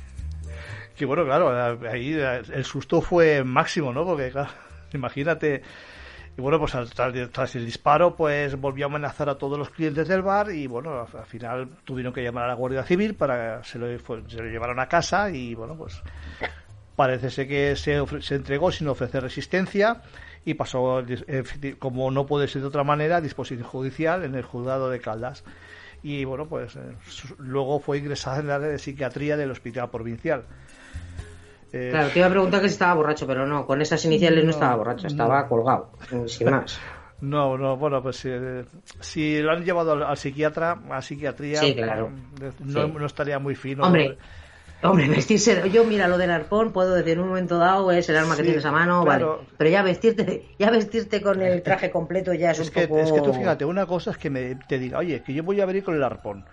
que, 0.96 1.06
bueno, 1.06 1.26
claro, 1.26 1.80
ahí 1.88 2.14
el 2.14 2.66
susto 2.66 3.02
fue 3.02 3.44
máximo, 3.44 3.94
¿no? 3.94 4.04
Porque 4.04 4.32
claro, 4.32 4.50
imagínate 4.94 5.62
y 6.38 6.42
bueno, 6.42 6.60
pues 6.60 6.74
tras, 7.32 7.56
el 7.56 7.66
disparo, 7.66 8.16
pues 8.16 8.60
volvió 8.60 8.86
a 8.86 8.90
amenazar 8.90 9.30
a 9.30 9.38
todos 9.38 9.58
los 9.58 9.70
clientes 9.70 10.08
del 10.08 10.22
bar 10.22 10.52
y 10.52 10.68
bueno, 10.68 11.00
al, 11.02 11.26
final 11.26 11.70
tuvieron 11.84 12.12
que 12.12 12.24
llamar 12.24 12.46
a 12.46 12.48
la 12.48 12.54
Guardia 12.56 12.84
Civil 12.84 13.14
para 13.14 13.64
se 13.64 13.78
lo, 13.78 13.88
se 14.00 14.38
lo 14.38 14.46
llevaron 14.46 14.80
a 14.80 14.88
casa 14.88 15.30
y 15.30 15.54
bueno, 15.54 15.76
pues 15.76 16.02
parece 16.96 17.30
ser 17.30 17.48
que 17.48 17.76
se, 17.76 18.04
se 18.22 18.36
entregó 18.36 18.72
sin 18.72 18.88
ofrecer 18.88 19.22
resistencia 19.22 20.02
y 20.46 20.56
pasó, 20.56 21.04
como 21.80 22.12
no 22.12 22.26
puede 22.26 22.48
ser 22.48 22.62
de 22.62 22.68
otra 22.68 22.84
manera, 22.84 23.18
a 23.18 23.22
disposición 23.22 23.68
judicial 23.68 24.24
en 24.24 24.36
el 24.36 24.44
juzgado 24.44 24.90
de 24.90 25.00
Caldas. 25.00 25.44
Y 26.02 26.26
bueno, 26.26 26.48
pues 26.48 26.76
eh, 26.76 26.80
luego 27.38 27.80
fue 27.80 28.00
ingresada 28.00 28.40
en 28.40 28.48
la 28.48 28.56
área 28.56 28.68
de 28.68 28.80
psiquiatría 28.80 29.38
del 29.38 29.52
hospital 29.52 29.90
provincial. 29.90 30.44
Eh, 31.74 31.90
claro, 31.90 32.10
te 32.10 32.20
iba 32.20 32.28
a 32.28 32.30
preguntar 32.30 32.62
que 32.62 32.68
si 32.70 32.74
estaba 32.74 32.94
borracho, 32.94 33.26
pero 33.26 33.48
no, 33.48 33.66
con 33.66 33.82
esas 33.82 34.06
iniciales 34.06 34.44
no, 34.44 34.52
estaba 34.52 34.76
borracho, 34.76 35.08
estaba 35.08 35.48
colgado, 35.48 35.90
sin 36.28 36.50
más. 36.50 36.80
No, 37.22 37.58
no, 37.58 37.78
bueno, 37.78 38.04
pues 38.04 38.26
eh, 38.26 38.66
si 39.00 39.42
lo 39.42 39.54
han 39.54 39.64
llevado 39.64 39.94
al, 40.06 40.18
psiquiatra, 40.18 40.78
a 40.90 41.02
psiquiatría, 41.02 41.62
no, 42.60 43.06
estaría 43.06 43.40
muy 43.40 43.56
fino. 43.56 43.86
Hombre, 43.86 44.18
hombre, 44.82 45.08
vestirse, 45.08 45.70
yo 45.72 45.86
mira, 45.86 46.10
lo 46.10 46.18
del 46.18 46.32
arpón, 46.32 46.74
puedo 46.74 46.94
decir, 46.94 47.14
en 47.14 47.22
un 47.22 47.30
momento 47.30 47.58
dado 47.60 47.90
es 47.94 48.10
el 48.10 48.18
arma 48.18 48.36
que 48.36 48.44
tienes 48.44 48.66
a 48.66 48.74
mano, 48.74 49.06
vale, 49.06 49.26
pero 49.56 49.70
ya 49.70 49.82
vestirte, 49.84 50.50
ya 50.60 50.70
vestirte 50.70 51.22
con 51.22 51.42
el 51.42 51.62
traje 51.64 51.92
completo 51.92 52.34
ya 52.34 52.52
es, 52.52 52.60
un 52.60 52.68
que, 52.68 52.90
poco... 52.90 53.00
Es 53.00 53.14
que 53.14 53.22
tú 53.22 53.34
fíjate, 53.34 53.64
una 53.64 53.86
cosa 53.86 54.12
es 54.12 54.18
que 54.18 54.30
me, 54.30 54.56
te 54.56 54.78
diga, 54.78 54.98
oye, 54.98 55.24
que 55.24 55.34
yo 55.34 55.44
voy 55.44 55.62
a 55.62 55.66
venir 55.66 55.86
con 55.86 55.96
el 55.96 56.04
arpón, 56.04 56.44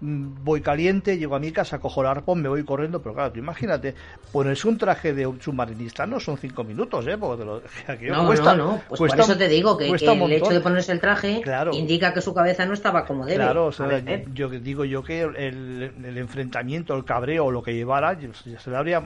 voy 0.00 0.60
caliente, 0.60 1.18
llego 1.18 1.34
a 1.34 1.40
mi 1.40 1.50
casa, 1.50 1.80
cojo 1.80 2.02
el 2.02 2.06
arpón, 2.06 2.40
me 2.40 2.48
voy 2.48 2.64
corriendo, 2.64 3.02
pero 3.02 3.14
claro, 3.14 3.32
tú 3.32 3.38
imagínate, 3.38 3.94
ponerse 4.32 4.68
un 4.68 4.78
traje 4.78 5.12
de 5.12 5.26
un 5.26 5.40
submarinista 5.40 6.06
no 6.06 6.20
son 6.20 6.38
cinco 6.38 6.62
minutos, 6.64 7.06
¿eh? 7.06 7.18
Porque 7.18 7.44
lo, 7.44 7.62
no, 8.22 8.26
cuesta, 8.26 8.54
no, 8.54 8.72
no, 8.72 8.82
pues 8.88 8.98
por 8.98 9.18
eso 9.18 9.36
te 9.36 9.48
digo 9.48 9.76
que, 9.76 9.88
el 9.88 10.32
hecho 10.32 10.50
de 10.50 10.60
ponerse 10.60 10.92
el 10.92 11.00
traje 11.00 11.42
indica 11.72 12.12
que 12.12 12.20
su 12.20 12.32
cabeza 12.32 12.64
no 12.66 12.74
estaba 12.74 13.04
como 13.04 13.26
debe. 13.26 13.36
Claro, 13.38 13.66
o 13.66 13.72
sea, 13.72 14.02
yo, 14.32 14.48
digo 14.48 14.84
yo 14.84 15.02
que 15.02 15.22
el, 15.22 16.18
enfrentamiento, 16.18 16.94
el 16.94 17.04
cabreo 17.04 17.46
o 17.46 17.50
lo 17.50 17.62
que 17.62 17.74
llevara, 17.74 18.18
ya 18.18 18.32
se 18.32 18.70
le 18.70 18.76
habría 18.76 19.02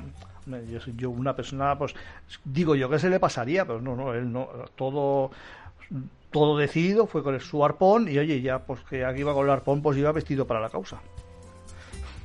yo, 0.46 0.80
yo 0.96 1.11
una 1.11 1.37
persona 1.37 1.78
pues 1.78 1.94
digo 2.44 2.75
yo 2.75 2.90
que 2.90 2.99
se 2.99 3.08
le 3.08 3.20
pasaría 3.20 3.64
pero 3.64 3.80
no 3.80 3.94
no 3.94 4.12
él 4.12 4.32
no 4.32 4.49
todo 4.75 5.30
todo 6.32 6.56
decidido, 6.56 7.06
fue 7.06 7.22
con 7.22 7.38
su 7.40 7.64
arpón 7.64 8.08
y 8.08 8.18
oye, 8.18 8.40
ya 8.40 8.60
pues 8.60 8.80
que 8.80 9.04
aquí 9.04 9.20
iba 9.20 9.34
con 9.34 9.44
el 9.44 9.52
arpón, 9.52 9.82
pues 9.82 9.96
iba 9.98 10.10
vestido 10.12 10.46
para 10.46 10.60
la 10.60 10.70
causa. 10.70 11.00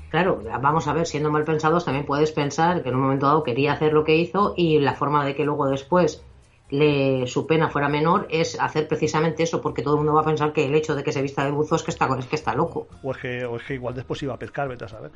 Claro, 0.09 0.41
vamos 0.61 0.87
a 0.87 0.93
ver, 0.93 1.05
siendo 1.05 1.29
mal 1.29 1.43
pensados, 1.43 1.83
también 1.83 2.05
puedes 2.05 2.31
pensar 2.31 2.81
que 2.81 2.89
en 2.89 2.95
un 2.95 3.01
momento 3.01 3.25
dado 3.25 3.43
quería 3.43 3.73
hacer 3.73 3.91
lo 3.91 4.05
que 4.05 4.15
hizo 4.15 4.53
y 4.55 4.79
la 4.79 4.93
forma 4.93 5.25
de 5.25 5.35
que 5.35 5.43
luego 5.43 5.67
después 5.67 6.23
le, 6.69 7.27
su 7.27 7.45
pena 7.45 7.69
fuera 7.69 7.89
menor 7.89 8.27
es 8.29 8.59
hacer 8.59 8.87
precisamente 8.87 9.43
eso, 9.43 9.61
porque 9.61 9.81
todo 9.81 9.95
el 9.95 9.97
mundo 9.99 10.13
va 10.13 10.21
a 10.21 10.25
pensar 10.25 10.53
que 10.53 10.65
el 10.65 10.75
hecho 10.75 10.95
de 10.95 11.03
que 11.03 11.11
se 11.11 11.21
vista 11.21 11.43
de 11.43 11.51
buzo 11.51 11.75
es 11.75 11.83
que 11.83 11.91
está, 11.91 12.07
es 12.17 12.25
que 12.25 12.37
está 12.37 12.55
loco. 12.55 12.87
O 13.03 13.11
es 13.11 13.17
que, 13.17 13.45
o 13.45 13.57
es 13.57 13.63
que 13.63 13.73
igual 13.73 13.95
después 13.95 14.23
iba 14.23 14.33
a 14.33 14.39
pescar, 14.39 14.69
vete 14.69 14.85
a 14.85 14.87
saber. 14.87 15.11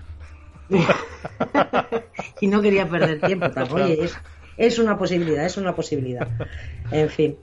y 2.41 2.47
no 2.47 2.61
quería 2.61 2.87
perder 2.87 3.21
tiempo 3.21 3.49
tampoco. 3.49 3.79
es, 3.79 4.17
es 4.57 4.79
una 4.79 4.97
posibilidad, 4.97 5.45
es 5.45 5.57
una 5.57 5.73
posibilidad. 5.73 6.27
En 6.91 7.09
fin. 7.09 7.37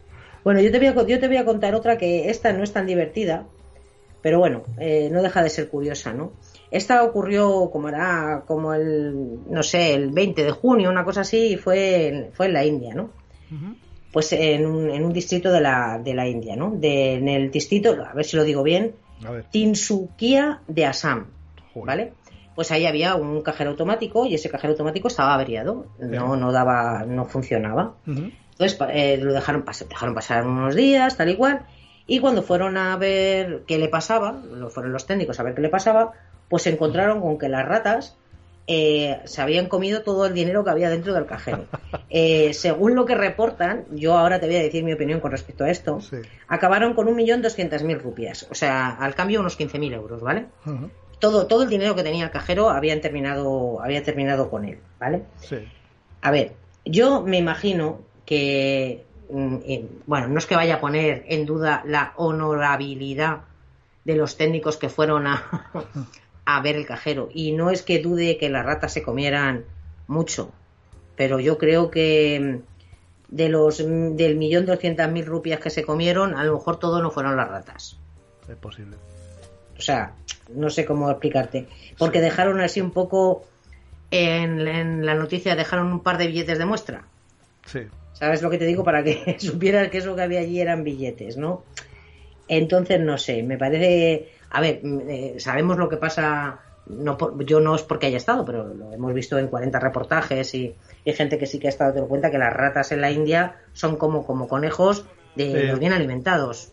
Bueno, 0.44 0.60
yo 0.60 0.70
te, 0.70 0.78
voy 0.78 0.88
a, 0.88 1.06
yo 1.06 1.20
te 1.20 1.28
voy 1.28 1.36
a 1.36 1.44
contar 1.44 1.74
otra 1.74 1.98
que 1.98 2.30
esta 2.30 2.52
no 2.52 2.62
es 2.62 2.72
tan 2.72 2.86
divertida, 2.86 3.46
pero 4.22 4.38
bueno, 4.38 4.62
eh, 4.78 5.08
no 5.12 5.22
deja 5.22 5.42
de 5.42 5.50
ser 5.50 5.68
curiosa, 5.68 6.12
¿no? 6.12 6.32
Esta 6.70 7.02
ocurrió 7.02 7.70
como 7.70 7.88
era, 7.88 8.44
como 8.46 8.74
el, 8.74 9.38
no 9.50 9.62
sé, 9.62 9.94
el 9.94 10.10
20 10.10 10.44
de 10.44 10.50
junio, 10.50 10.90
una 10.90 11.04
cosa 11.04 11.22
así, 11.22 11.52
y 11.52 11.56
fue, 11.56 12.30
fue 12.34 12.46
en 12.46 12.52
la 12.52 12.64
India, 12.64 12.94
¿no? 12.94 13.10
Pues 14.12 14.32
en 14.32 14.66
un, 14.66 14.90
en 14.90 15.04
un 15.04 15.12
distrito 15.12 15.52
de 15.52 15.60
la, 15.60 16.00
de 16.02 16.14
la 16.14 16.26
India, 16.26 16.56
¿no? 16.56 16.72
De, 16.72 17.14
en 17.14 17.28
el 17.28 17.50
distrito, 17.50 17.96
a 18.04 18.12
ver 18.14 18.24
si 18.24 18.36
lo 18.36 18.44
digo 18.44 18.62
bien, 18.62 18.94
Tinsukia 19.50 20.60
de 20.66 20.86
Assam, 20.86 21.26
¿vale? 21.74 22.12
Pues 22.54 22.70
ahí 22.72 22.86
había 22.86 23.14
un 23.14 23.42
cajero 23.42 23.70
automático 23.70 24.26
y 24.26 24.34
ese 24.34 24.50
cajero 24.50 24.72
automático 24.72 25.08
estaba 25.08 25.34
averiado, 25.34 25.86
no, 25.98 26.36
no 26.36 26.52
daba, 26.52 27.04
no 27.06 27.24
funcionaba. 27.24 27.94
Entonces 28.58 28.78
eh, 28.90 29.18
lo 29.18 29.32
dejaron, 29.32 29.64
dejaron 29.88 30.14
pasar 30.14 30.46
unos 30.46 30.74
días, 30.74 31.16
tal 31.16 31.28
y 31.28 31.36
cual, 31.36 31.66
y 32.08 32.20
cuando 32.20 32.42
fueron 32.42 32.76
a 32.76 32.96
ver 32.96 33.62
qué 33.66 33.78
le 33.78 33.88
pasaba, 33.88 34.32
lo 34.32 34.70
fueron 34.70 34.92
los 34.92 35.06
técnicos 35.06 35.38
a 35.38 35.44
ver 35.44 35.54
qué 35.54 35.60
le 35.60 35.68
pasaba, 35.68 36.12
pues 36.48 36.64
se 36.64 36.70
encontraron 36.70 37.20
con 37.20 37.38
que 37.38 37.48
las 37.48 37.66
ratas 37.66 38.16
eh, 38.66 39.20
se 39.24 39.42
habían 39.42 39.66
comido 39.66 40.02
todo 40.02 40.26
el 40.26 40.34
dinero 40.34 40.64
que 40.64 40.70
había 40.70 40.90
dentro 40.90 41.14
del 41.14 41.26
cajero. 41.26 41.66
Eh, 42.10 42.54
según 42.54 42.94
lo 42.94 43.04
que 43.04 43.14
reportan, 43.14 43.84
yo 43.90 44.16
ahora 44.16 44.40
te 44.40 44.46
voy 44.46 44.56
a 44.56 44.62
decir 44.62 44.82
mi 44.82 44.94
opinión 44.94 45.20
con 45.20 45.30
respecto 45.30 45.64
a 45.64 45.70
esto, 45.70 46.00
acabaron 46.46 46.94
con 46.94 47.06
un 47.06 47.14
millón 47.14 47.42
doscientas 47.42 47.82
mil 47.82 47.98
rupias, 48.00 48.46
o 48.50 48.54
sea, 48.54 48.88
al 48.88 49.14
cambio 49.14 49.40
unos 49.40 49.56
quince 49.56 49.78
mil 49.78 49.92
euros, 49.92 50.22
¿vale? 50.22 50.46
todo, 51.18 51.46
todo 51.46 51.64
el 51.64 51.68
dinero 51.68 51.94
que 51.94 52.02
tenía 52.02 52.24
el 52.24 52.30
cajero 52.30 52.70
habían 52.70 53.02
terminado, 53.02 53.82
había 53.82 54.02
terminado 54.02 54.48
con 54.48 54.64
él, 54.64 54.78
¿vale? 54.98 55.24
Sí. 55.40 55.56
A 56.22 56.30
ver, 56.30 56.54
yo 56.86 57.20
me 57.20 57.36
imagino 57.36 58.00
que, 58.28 59.06
mm, 59.30 59.56
bueno, 60.06 60.28
no 60.28 60.38
es 60.38 60.44
que 60.44 60.54
vaya 60.54 60.74
a 60.74 60.80
poner 60.80 61.24
en 61.28 61.46
duda 61.46 61.82
la 61.86 62.12
honorabilidad 62.16 63.38
de 64.04 64.16
los 64.16 64.36
técnicos 64.36 64.76
que 64.76 64.90
fueron 64.90 65.26
a, 65.26 65.70
a 66.44 66.60
ver 66.60 66.76
el 66.76 66.84
cajero. 66.84 67.30
Y 67.32 67.52
no 67.52 67.70
es 67.70 67.82
que 67.82 68.00
dude 68.00 68.36
que 68.36 68.50
las 68.50 68.66
ratas 68.66 68.92
se 68.92 69.02
comieran 69.02 69.64
mucho, 70.08 70.52
pero 71.16 71.40
yo 71.40 71.56
creo 71.56 71.90
que 71.90 72.60
mm, 73.30 73.34
de 73.34 73.48
los 73.48 73.80
mm, 73.80 74.16
del 74.16 74.36
millón 74.36 74.66
doscientas 74.66 75.10
mil 75.10 75.24
rupias 75.24 75.58
que 75.58 75.70
se 75.70 75.82
comieron, 75.82 76.34
a 76.34 76.44
lo 76.44 76.56
mejor 76.56 76.78
todo 76.78 77.00
no 77.00 77.10
fueron 77.10 77.34
las 77.34 77.48
ratas. 77.48 77.98
Es 78.46 78.56
posible. 78.56 78.98
O 79.78 79.80
sea, 79.80 80.12
no 80.54 80.68
sé 80.68 80.84
cómo 80.84 81.10
explicarte. 81.10 81.66
Porque 81.96 82.20
dejaron 82.20 82.60
así 82.60 82.82
un 82.82 82.90
poco 82.90 83.46
en, 84.10 84.68
en, 84.68 85.06
la 85.06 85.14
noticia, 85.14 85.56
dejaron 85.56 85.90
un 85.92 86.00
par 86.00 86.18
de 86.18 86.26
billetes 86.26 86.58
de 86.58 86.66
muestra. 86.66 87.04
Sí. 87.64 87.80
¿Sabes 88.18 88.42
lo 88.42 88.50
que 88.50 88.58
te 88.58 88.66
digo? 88.66 88.82
Para 88.82 89.04
que 89.04 89.36
supieras 89.38 89.88
que 89.88 89.98
eso 89.98 90.16
que 90.16 90.22
había 90.22 90.40
allí 90.40 90.60
eran 90.60 90.82
billetes, 90.82 91.36
¿no? 91.36 91.64
Entonces, 92.48 93.00
no 93.00 93.16
sé, 93.16 93.42
me 93.42 93.56
parece... 93.56 94.32
A 94.50 94.60
ver, 94.60 94.80
mm, 94.82 95.00
eh, 95.08 95.34
sabemos 95.38 95.76
lo 95.78 95.88
que 95.88 95.98
pasa, 95.98 96.60
no 96.86 97.16
yo 97.44 97.60
no 97.60 97.76
es 97.76 97.82
porque 97.82 98.06
haya 98.06 98.16
estado, 98.16 98.44
pero 98.44 98.74
lo 98.74 98.92
hemos 98.92 99.14
visto 99.14 99.38
en 99.38 99.46
40 99.46 99.78
reportajes 99.78 100.54
y, 100.54 100.74
hay 101.06 101.12
gente 101.12 101.38
que 101.38 101.46
sí 101.46 101.58
que 101.58 101.68
ha 101.68 101.70
estado, 101.70 101.94
te 101.94 102.00
lo 102.00 102.08
cuenta, 102.08 102.30
que 102.30 102.38
las 102.38 102.52
ratas 102.52 102.92
en 102.92 103.00
la 103.00 103.10
India 103.10 103.56
son 103.72 103.96
como, 103.96 104.26
como 104.26 104.48
conejos 104.48 105.06
de 105.36 105.64
los 105.64 105.78
bien 105.78 105.92
alimentados. 105.92 106.72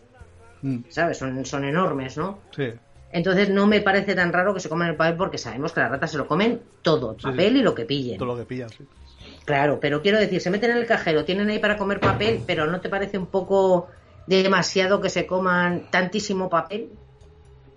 Mm. 0.62 0.78
¿Sabes? 0.88 1.18
Son, 1.18 1.44
son 1.44 1.64
enormes, 1.64 2.16
¿no? 2.16 2.40
Sí. 2.54 2.72
Entonces 3.12 3.50
no 3.50 3.66
me 3.66 3.80
parece 3.80 4.14
tan 4.14 4.32
raro 4.32 4.52
que 4.52 4.60
se 4.60 4.68
coman 4.68 4.88
el 4.88 4.96
papel 4.96 5.16
porque 5.16 5.38
sabemos 5.38 5.72
que 5.72 5.80
las 5.80 5.90
ratas 5.90 6.10
se 6.10 6.18
lo 6.18 6.26
comen 6.26 6.60
todo, 6.82 7.16
papel 7.16 7.56
y 7.56 7.62
lo 7.62 7.74
que 7.74 7.84
pillen. 7.84 8.18
Todo 8.18 8.34
lo 8.34 8.36
que 8.36 8.44
pillan, 8.44 8.68
sí. 8.68 8.84
Claro, 9.46 9.78
pero 9.80 10.02
quiero 10.02 10.18
decir, 10.18 10.40
se 10.40 10.50
meten 10.50 10.72
en 10.72 10.78
el 10.78 10.86
cajero, 10.86 11.24
tienen 11.24 11.48
ahí 11.48 11.60
para 11.60 11.78
comer 11.78 12.00
papel, 12.00 12.42
pero 12.44 12.66
¿no 12.66 12.80
te 12.80 12.88
parece 12.88 13.16
un 13.16 13.26
poco 13.26 13.88
demasiado 14.26 15.00
que 15.00 15.08
se 15.08 15.24
coman 15.24 15.84
tantísimo 15.90 16.50
papel? 16.50 16.90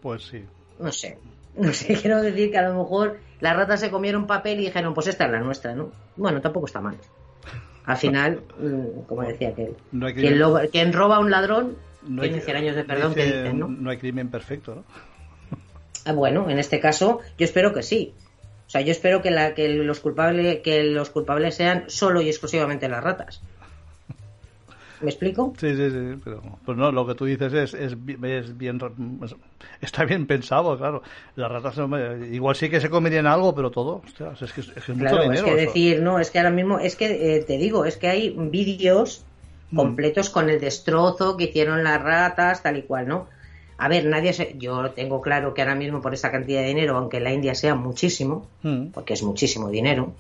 Pues 0.02 0.24
sí. 0.24 0.44
No 0.80 0.92
sé, 0.92 1.20
no 1.56 1.72
sé, 1.72 1.94
quiero 2.02 2.22
decir 2.24 2.50
que 2.50 2.58
a 2.58 2.68
lo 2.68 2.80
mejor 2.80 3.20
las 3.40 3.56
ratas 3.56 3.80
se 3.80 3.92
comieron 3.92 4.26
papel 4.26 4.60
y 4.60 4.66
dijeron, 4.66 4.96
pues 4.96 5.08
esta 5.08 5.26
es 5.26 5.32
la 5.32 5.42
nuestra, 5.42 5.76
¿no? 5.76 5.92
Bueno, 6.18 6.42
tampoco 6.42 6.66
está 6.66 6.82
mal. 6.82 6.98
Al 7.86 7.98
final, 7.98 8.42
mm, 8.60 9.06
como 9.08 9.22
decía 9.22 9.50
aquel, 9.50 9.76
quien, 10.16 10.42
quien 10.72 10.92
roba 10.92 11.18
a 11.18 11.20
un 11.20 11.30
ladrón 11.30 11.78
no 12.02 12.24
hay, 12.24 12.40
100 12.40 12.58
años 12.58 12.76
de 12.76 12.84
perdón 12.84 13.14
que 13.14 13.26
dicen, 13.26 13.60
¿no? 13.60 13.68
No 13.68 13.92
hay 13.92 13.98
crimen 13.98 14.30
perfecto, 14.30 14.74
¿no? 14.74 14.84
Ah, 16.06 16.14
bueno, 16.14 16.50
en 16.50 16.58
este 16.58 16.80
caso 16.80 17.20
yo 17.38 17.46
espero 17.46 17.74
que 17.74 17.84
sí. 17.84 18.16
O 18.70 18.72
sea, 18.72 18.82
yo 18.82 18.92
espero 18.92 19.24
que, 19.24 19.32
la, 19.32 19.56
que, 19.56 19.68
los 19.68 20.00
culpables, 20.00 20.60
que 20.60 20.84
los 20.84 21.10
culpables 21.10 21.56
sean 21.56 21.86
solo 21.88 22.22
y 22.22 22.28
exclusivamente 22.28 22.88
las 22.88 23.04
ratas. 23.04 23.42
¿Me 25.02 25.10
explico? 25.10 25.56
Sí, 25.60 25.76
sí, 25.76 25.90
sí, 25.90 26.22
pero 26.24 26.44
pues 26.64 26.78
no, 26.78 26.92
lo 26.92 27.08
que 27.08 27.16
tú 27.16 27.26
dices 27.26 27.52
es, 27.52 27.74
es, 27.74 27.98
es 28.22 28.58
bien, 28.60 28.80
está 29.82 30.06
bien 30.06 30.28
pensado, 30.28 30.78
claro. 30.78 31.02
Las 31.36 31.52
ratas 31.52 31.80
igual 32.32 32.56
sí 32.56 32.70
que 32.70 32.80
se 32.80 32.92
comerían 32.92 33.26
algo, 33.26 33.56
pero 33.56 33.72
todo, 33.72 34.04
es 34.40 34.54
que 34.54 34.62
es, 34.62 34.90
mucho 34.90 35.20
dinero. 35.20 35.34
Es 35.34 35.42
que 35.42 35.56
decir, 35.56 36.02
no, 36.04 36.20
es 36.20 36.30
que 36.30 36.38
ahora 36.38 36.52
mismo, 36.52 36.78
es 36.78 36.96
que 36.96 37.38
eh, 37.38 37.44
te 37.44 37.58
digo, 37.58 37.86
es 37.86 37.98
que 37.98 38.08
hay 38.08 38.36
vídeos 38.38 39.26
mm. 39.72 39.78
completos 39.78 40.30
con 40.30 40.48
el 40.48 40.60
destrozo 40.60 41.38
que 41.38 41.46
hicieron 41.46 41.84
las 41.84 42.04
ratas, 42.04 42.62
tal 42.62 42.78
y 42.78 42.84
cual, 42.84 43.08
¿no? 43.08 43.28
A 43.80 43.88
ver, 43.88 44.06
nadie 44.06 44.34
se... 44.34 44.56
Yo 44.58 44.92
tengo 44.92 45.22
claro 45.22 45.54
que 45.54 45.62
ahora 45.62 45.76
mismo 45.76 46.02
por 46.02 46.14
esa 46.14 46.30
cantidad 46.32 46.62
de 46.62 46.68
dinero, 46.68 46.98
aunque 46.98 47.18
en 47.18 47.24
la 47.24 47.32
India 47.32 47.56
sea 47.56 47.76
muchísimo, 47.76 48.48
mm. 48.62 48.88
porque 48.88 49.14
es 49.14 49.24
muchísimo 49.24 49.70
dinero, 49.70 50.14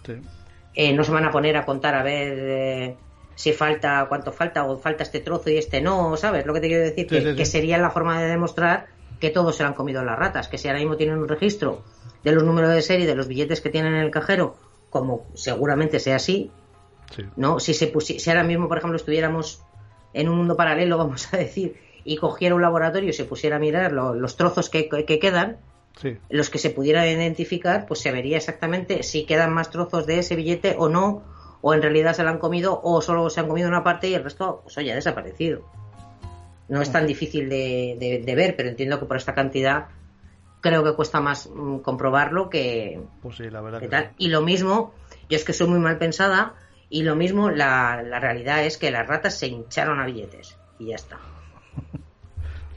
eh, 0.73 0.93
no 0.93 1.03
se 1.03 1.11
van 1.11 1.25
a 1.25 1.31
poner 1.31 1.57
a 1.57 1.65
contar 1.65 1.93
a 1.93 2.01
ver 2.01 2.37
eh, 2.39 2.95
si 3.35 3.51
falta, 3.51 4.05
cuánto 4.07 4.31
falta, 4.31 4.65
o 4.65 4.77
falta 4.77 5.03
este 5.03 5.19
trozo 5.19 5.49
y 5.49 5.57
este 5.57 5.81
no, 5.81 6.15
¿sabes? 6.15 6.45
Lo 6.45 6.53
que 6.53 6.61
te 6.61 6.67
quiero 6.67 6.83
decir, 6.83 7.07
que, 7.07 7.45
sería 7.45 7.77
la 7.77 7.89
forma 7.89 8.21
de 8.21 8.27
demostrar 8.27 8.87
que 9.19 9.29
todos 9.29 9.57
se 9.57 9.63
lo 9.63 9.69
han 9.69 9.75
comido 9.75 10.03
las 10.05 10.17
ratas, 10.17 10.47
que 10.47 10.57
si 10.57 10.69
ahora 10.69 10.79
mismo 10.79 10.95
tienen 10.95 11.17
un 11.17 11.27
registro 11.27 11.83
de 12.23 12.31
los 12.31 12.43
números 12.43 12.69
de 12.69 12.81
serie, 12.81 13.05
de 13.05 13.15
los 13.15 13.27
billetes 13.27 13.59
que 13.59 13.69
tienen 13.69 13.93
en 13.93 14.01
el 14.01 14.11
cajero, 14.11 14.55
como 14.89 15.25
seguramente 15.33 15.99
sea 15.99 16.15
así, 16.15 16.49
¿no? 17.35 17.59
Si, 17.59 17.73
se 17.73 17.91
si 17.99 18.29
ahora 18.29 18.43
mismo, 18.43 18.67
por 18.67 18.77
ejemplo, 18.77 18.95
estuviéramos 18.95 19.61
en 20.13 20.29
un 20.29 20.37
mundo 20.37 20.55
paralelo, 20.55 20.97
vamos 20.97 21.33
a 21.33 21.37
decir, 21.37 21.75
y 22.09 22.17
cogiera 22.17 22.55
un 22.55 22.63
laboratorio 22.63 23.11
y 23.11 23.13
se 23.13 23.23
pusiera 23.23 23.57
a 23.57 23.59
mirar 23.59 23.91
los 23.91 24.35
trozos 24.35 24.71
que, 24.71 24.89
quedan, 24.89 25.57
los 26.27 26.49
que 26.49 26.57
se 26.57 26.71
pudieran 26.71 27.07
identificar, 27.07 27.85
pues 27.85 27.99
se 27.99 28.11
vería 28.11 28.37
exactamente 28.37 29.03
si 29.03 29.25
quedan 29.25 29.53
más 29.53 29.69
trozos 29.69 30.07
de 30.07 30.17
ese 30.17 30.35
billete 30.35 30.75
o 30.79 30.89
no, 30.89 31.21
o 31.61 31.71
en 31.75 31.83
realidad 31.83 32.15
se 32.15 32.23
lo 32.23 32.29
han 32.29 32.39
comido 32.39 32.81
o 32.83 32.99
solo 33.03 33.29
se 33.29 33.41
han 33.41 33.47
comido 33.47 33.67
una 33.67 33.83
parte 33.83 34.07
y 34.07 34.15
el 34.15 34.23
resto 34.23 34.61
pues 34.63 34.75
ha 34.79 34.81
desaparecido. 34.81 35.61
No 36.67 36.81
es 36.81 36.91
tan 36.91 37.05
difícil 37.05 37.47
de, 37.47 38.33
ver, 38.35 38.55
pero 38.55 38.69
entiendo 38.69 38.99
que 38.99 39.05
por 39.05 39.17
esta 39.17 39.35
cantidad 39.35 39.89
creo 40.61 40.83
que 40.83 40.95
cuesta 40.95 41.21
más 41.21 41.47
mm, 41.47 41.77
comprobarlo 41.79 42.49
que, 42.49 42.99
pues 43.21 43.37
sí, 43.37 43.51
la 43.51 43.61
verdad 43.61 43.87
tal. 43.87 44.13
Y 44.17 44.29
lo 44.29 44.41
mismo, 44.41 44.95
yo 45.29 45.37
es 45.37 45.43
que 45.43 45.53
soy 45.53 45.67
muy 45.67 45.79
mal 45.79 45.99
pensada 45.99 46.55
y 46.89 47.03
lo 47.03 47.15
mismo 47.15 47.51
la, 47.51 48.01
la 48.01 48.19
realidad 48.19 48.65
es 48.65 48.79
que 48.79 48.89
las 48.89 49.05
ratas 49.05 49.37
se 49.37 49.45
hincharon 49.45 49.99
a 49.99 50.07
billetes 50.07 50.57
y 50.79 50.87
ya 50.87 50.95
está 50.95 51.19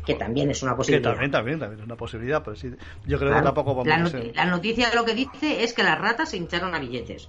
que 0.07 0.15
también 0.15 0.51
es 0.51 0.63
una 0.63 0.77
posibilidad. 0.77 1.11
también, 1.11 1.31
también, 1.31 1.59
también 1.59 1.81
es 1.81 1.87
una 1.87 1.97
posibilidad, 1.97 2.43
pero 2.43 2.57
sí, 2.57 2.75
yo 3.07 3.19
creo 3.19 3.35
que 3.35 3.43
tampoco 3.43 3.75
vamos 3.75 3.87
la, 3.87 3.97
a 3.97 4.07
ser... 4.07 4.35
la 4.35 4.47
noticia 4.47 4.93
lo 4.95 5.05
que 5.05 5.15
dice 5.15 5.63
es 5.63 5.73
que 5.73 5.83
las 5.83 5.99
ratas 5.99 6.31
se 6.31 6.37
hincharon 6.37 6.75
a 6.75 6.79
billetes 6.79 7.29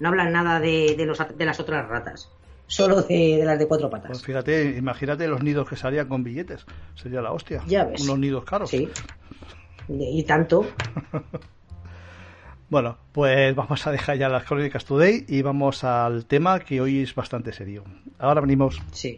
no 0.00 0.08
hablan 0.08 0.32
nada 0.32 0.60
de, 0.60 0.94
de, 0.96 1.06
los, 1.06 1.18
de 1.36 1.44
las 1.44 1.60
otras 1.60 1.88
ratas, 1.88 2.30
solo 2.66 3.02
de, 3.02 3.42
las 3.44 3.58
de 3.58 3.66
cuatro 3.66 3.90
patas. 3.90 4.10
Pues 4.10 4.22
fíjate, 4.22 4.76
imagínate 4.76 5.26
los 5.28 5.42
nidos 5.42 5.68
que 5.68 5.76
salían 5.76 6.08
con 6.08 6.24
billetes, 6.24 6.66
sería 6.94 7.20
la 7.20 7.32
hostia. 7.32 7.62
Ya 7.66 7.84
ves. 7.84 8.02
Unos 8.02 8.18
nidos 8.18 8.44
caros. 8.44 8.70
Sí. 8.70 8.88
Y 9.88 10.22
tanto. 10.24 10.66
bueno, 12.70 12.98
pues 13.12 13.54
vamos 13.54 13.86
a 13.86 13.92
dejar 13.92 14.16
ya 14.16 14.28
las 14.28 14.44
crónicas 14.44 14.84
today 14.84 15.24
y 15.28 15.42
vamos 15.42 15.84
al 15.84 16.26
tema 16.26 16.60
que 16.60 16.80
hoy 16.80 17.02
es 17.02 17.14
bastante 17.14 17.52
serio. 17.52 17.84
Ahora 18.18 18.40
venimos. 18.40 18.80
Sí. 18.92 19.16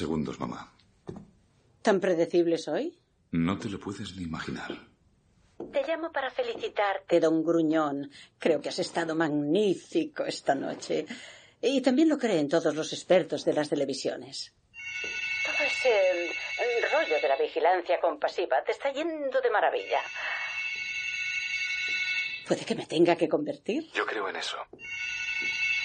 Segundos, 0.00 0.40
mamá. 0.40 0.72
¿Tan 1.82 2.00
predecible 2.00 2.56
soy? 2.58 2.98
No 3.32 3.58
te 3.58 3.68
lo 3.68 3.78
puedes 3.78 4.16
ni 4.16 4.24
imaginar. 4.24 4.70
Te 5.72 5.86
llamo 5.86 6.10
para 6.10 6.30
felicitarte, 6.30 7.20
don 7.20 7.44
Gruñón. 7.44 8.10
Creo 8.38 8.60
que 8.60 8.70
has 8.70 8.78
estado 8.78 9.14
magnífico 9.14 10.24
esta 10.24 10.54
noche. 10.54 11.06
Y 11.60 11.80
también 11.82 12.08
lo 12.08 12.18
creen 12.18 12.48
todos 12.48 12.74
los 12.74 12.92
expertos 12.92 13.44
de 13.44 13.52
las 13.52 13.68
televisiones. 13.68 14.54
Todo 15.46 15.66
ese 15.66 15.92
rollo 16.92 17.16
de 17.20 17.28
la 17.28 17.36
vigilancia 17.36 18.00
compasiva 18.00 18.64
te 18.64 18.72
está 18.72 18.90
yendo 18.92 19.40
de 19.40 19.50
maravilla. 19.50 20.00
¿Puede 22.48 22.64
que 22.64 22.74
me 22.74 22.86
tenga 22.86 23.14
que 23.16 23.28
convertir? 23.28 23.90
Yo 23.92 24.04
creo 24.06 24.28
en 24.28 24.36
eso. 24.36 24.56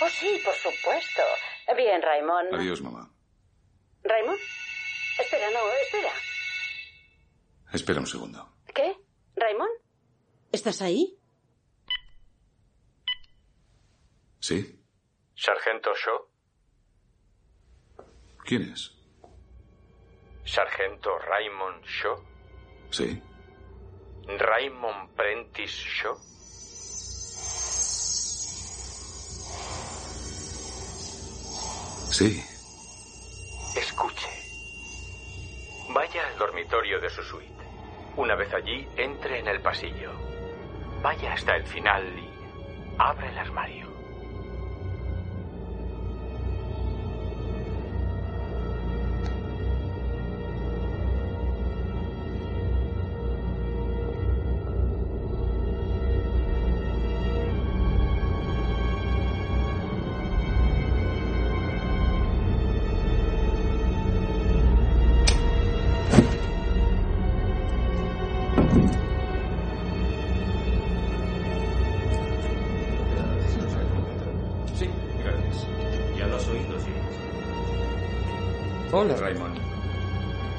Oh, 0.02 0.10
sí, 0.10 0.42
por 0.44 0.56
supuesto. 0.56 1.22
Bien, 1.76 2.02
Raymond. 2.02 2.54
Adiós, 2.54 2.82
mamá. 2.82 3.15
¿Raymond? 4.06 4.40
Espera, 5.20 5.50
no, 5.52 5.60
espera. 5.84 6.14
Espera 7.74 8.00
un 8.00 8.08
segundo. 8.08 8.56
¿Qué? 8.74 8.96
¿Raymond? 9.36 9.72
¿Estás 10.52 10.82
ahí? 10.82 11.18
Sí. 14.40 14.80
¿Sargento 15.36 15.92
Shaw? 15.96 16.20
¿Quién 18.46 18.72
es? 18.72 18.92
¿Sargento 20.46 21.18
Raymond 21.18 21.84
Shaw? 21.84 22.24
Sí. 22.92 23.22
¿Raymond 24.28 25.16
Prentice 25.16 25.74
Shaw? 25.90 26.16
Sí. 32.12 32.55
Escuche. 33.76 34.30
Vaya 35.90 36.28
al 36.28 36.38
dormitorio 36.38 37.00
de 37.02 37.10
su 37.10 37.22
suite. 37.24 37.52
Una 38.16 38.36
vez 38.36 38.54
allí, 38.54 38.88
entre 38.96 39.40
en 39.40 39.48
el 39.50 39.62
pasillo. 39.62 40.12
Vaya 41.02 41.34
hasta 41.34 41.56
el 41.58 41.66
final 41.66 42.04
y 42.18 42.30
abre 42.98 43.30
el 43.30 43.38
armario. 43.38 43.85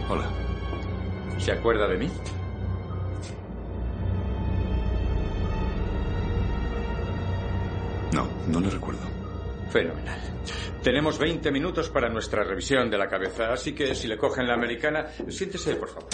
Hola. 0.08 0.28
¿Se 1.38 1.52
acuerda 1.52 1.88
de 1.88 1.96
mí? 1.98 2.10
No, 8.12 8.26
no 8.48 8.60
le 8.60 8.70
recuerdo. 8.70 9.00
Fenomenal. 9.70 10.20
Tenemos 10.82 11.18
20 11.18 11.50
minutos 11.50 11.90
para 11.90 12.08
nuestra 12.08 12.44
revisión 12.44 12.88
de 12.88 12.98
la 12.98 13.08
cabeza, 13.08 13.52
así 13.52 13.74
que 13.74 13.94
si 13.94 14.06
le 14.06 14.16
cogen 14.16 14.46
la 14.46 14.54
americana, 14.54 15.06
siéntese, 15.28 15.74
por 15.74 15.88
favor. 15.88 16.08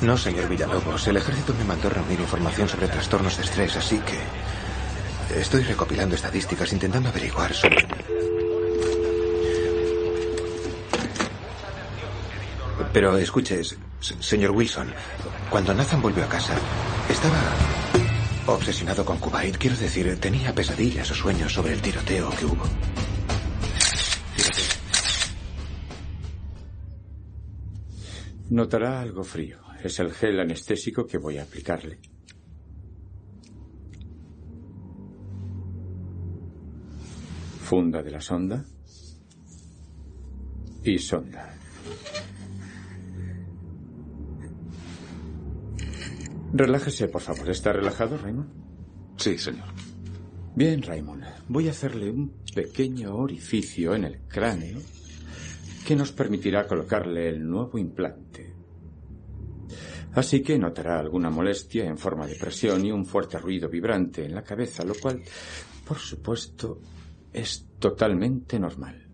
No, 0.00 0.16
señor 0.16 0.48
Villalobos. 0.48 1.06
El 1.08 1.18
ejército 1.18 1.52
me 1.58 1.64
mandó 1.64 1.90
reunir 1.90 2.18
información 2.20 2.66
sobre 2.66 2.88
trastornos 2.88 3.36
de 3.36 3.42
estrés, 3.44 3.76
así 3.76 3.98
que 3.98 4.18
Estoy 5.36 5.62
recopilando 5.62 6.16
estadísticas 6.16 6.72
intentando 6.72 7.08
averiguar 7.08 7.54
sobre... 7.54 7.86
Pero 12.92 13.16
escuche, 13.16 13.62
señor 14.00 14.50
Wilson, 14.50 14.88
cuando 15.48 15.72
Nathan 15.72 16.02
volvió 16.02 16.24
a 16.24 16.28
casa, 16.28 16.56
estaba 17.08 17.40
obsesionado 18.46 19.04
con 19.04 19.18
Kuwait. 19.18 19.56
Quiero 19.56 19.76
decir, 19.76 20.18
tenía 20.18 20.52
pesadillas 20.52 21.10
o 21.10 21.14
sueños 21.14 21.52
sobre 21.52 21.74
el 21.74 21.80
tiroteo 21.80 22.30
que 22.30 22.46
hubo. 22.46 22.64
Notará 28.50 29.00
algo 29.00 29.22
frío. 29.22 29.58
Es 29.82 30.00
el 30.00 30.12
gel 30.12 30.40
anestésico 30.40 31.06
que 31.06 31.18
voy 31.18 31.38
a 31.38 31.44
aplicarle. 31.44 32.00
Funda 37.62 38.02
de 38.02 38.10
la 38.10 38.20
sonda. 38.20 38.64
Y 40.82 40.98
sonda. 40.98 41.54
Relájese, 46.52 47.08
por 47.08 47.20
favor. 47.20 47.48
¿Está 47.48 47.72
relajado, 47.72 48.18
Raymond? 48.18 48.50
Sí, 49.16 49.38
señor. 49.38 49.68
Bien, 50.54 50.82
Raymond. 50.82 51.24
Voy 51.48 51.68
a 51.68 51.70
hacerle 51.70 52.10
un 52.10 52.42
pequeño 52.54 53.14
orificio 53.14 53.94
en 53.94 54.04
el 54.04 54.20
cráneo 54.26 54.80
que 55.86 55.96
nos 55.96 56.12
permitirá 56.12 56.66
colocarle 56.66 57.28
el 57.28 57.48
nuevo 57.48 57.78
implante. 57.78 58.54
Así 60.12 60.42
que 60.42 60.58
notará 60.58 60.98
alguna 60.98 61.30
molestia 61.30 61.84
en 61.84 61.96
forma 61.96 62.26
de 62.26 62.34
presión 62.34 62.84
y 62.84 62.90
un 62.90 63.06
fuerte 63.06 63.38
ruido 63.38 63.68
vibrante 63.68 64.24
en 64.24 64.34
la 64.34 64.42
cabeza, 64.42 64.84
lo 64.84 64.94
cual, 64.94 65.22
por 65.86 65.98
supuesto, 65.98 66.80
es 67.32 67.68
totalmente 67.78 68.58
normal. 68.58 69.06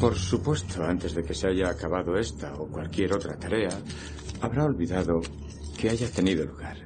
Por 0.00 0.16
supuesto, 0.48 0.82
antes 0.82 1.14
de 1.14 1.22
que 1.22 1.34
se 1.34 1.48
haya 1.48 1.68
acabado 1.68 2.16
esta 2.16 2.54
o 2.54 2.68
cualquier 2.68 3.12
otra 3.12 3.36
tarea, 3.36 3.68
habrá 4.40 4.64
olvidado 4.64 5.20
que 5.76 5.90
haya 5.90 6.10
tenido 6.10 6.46
lugar. 6.46 6.78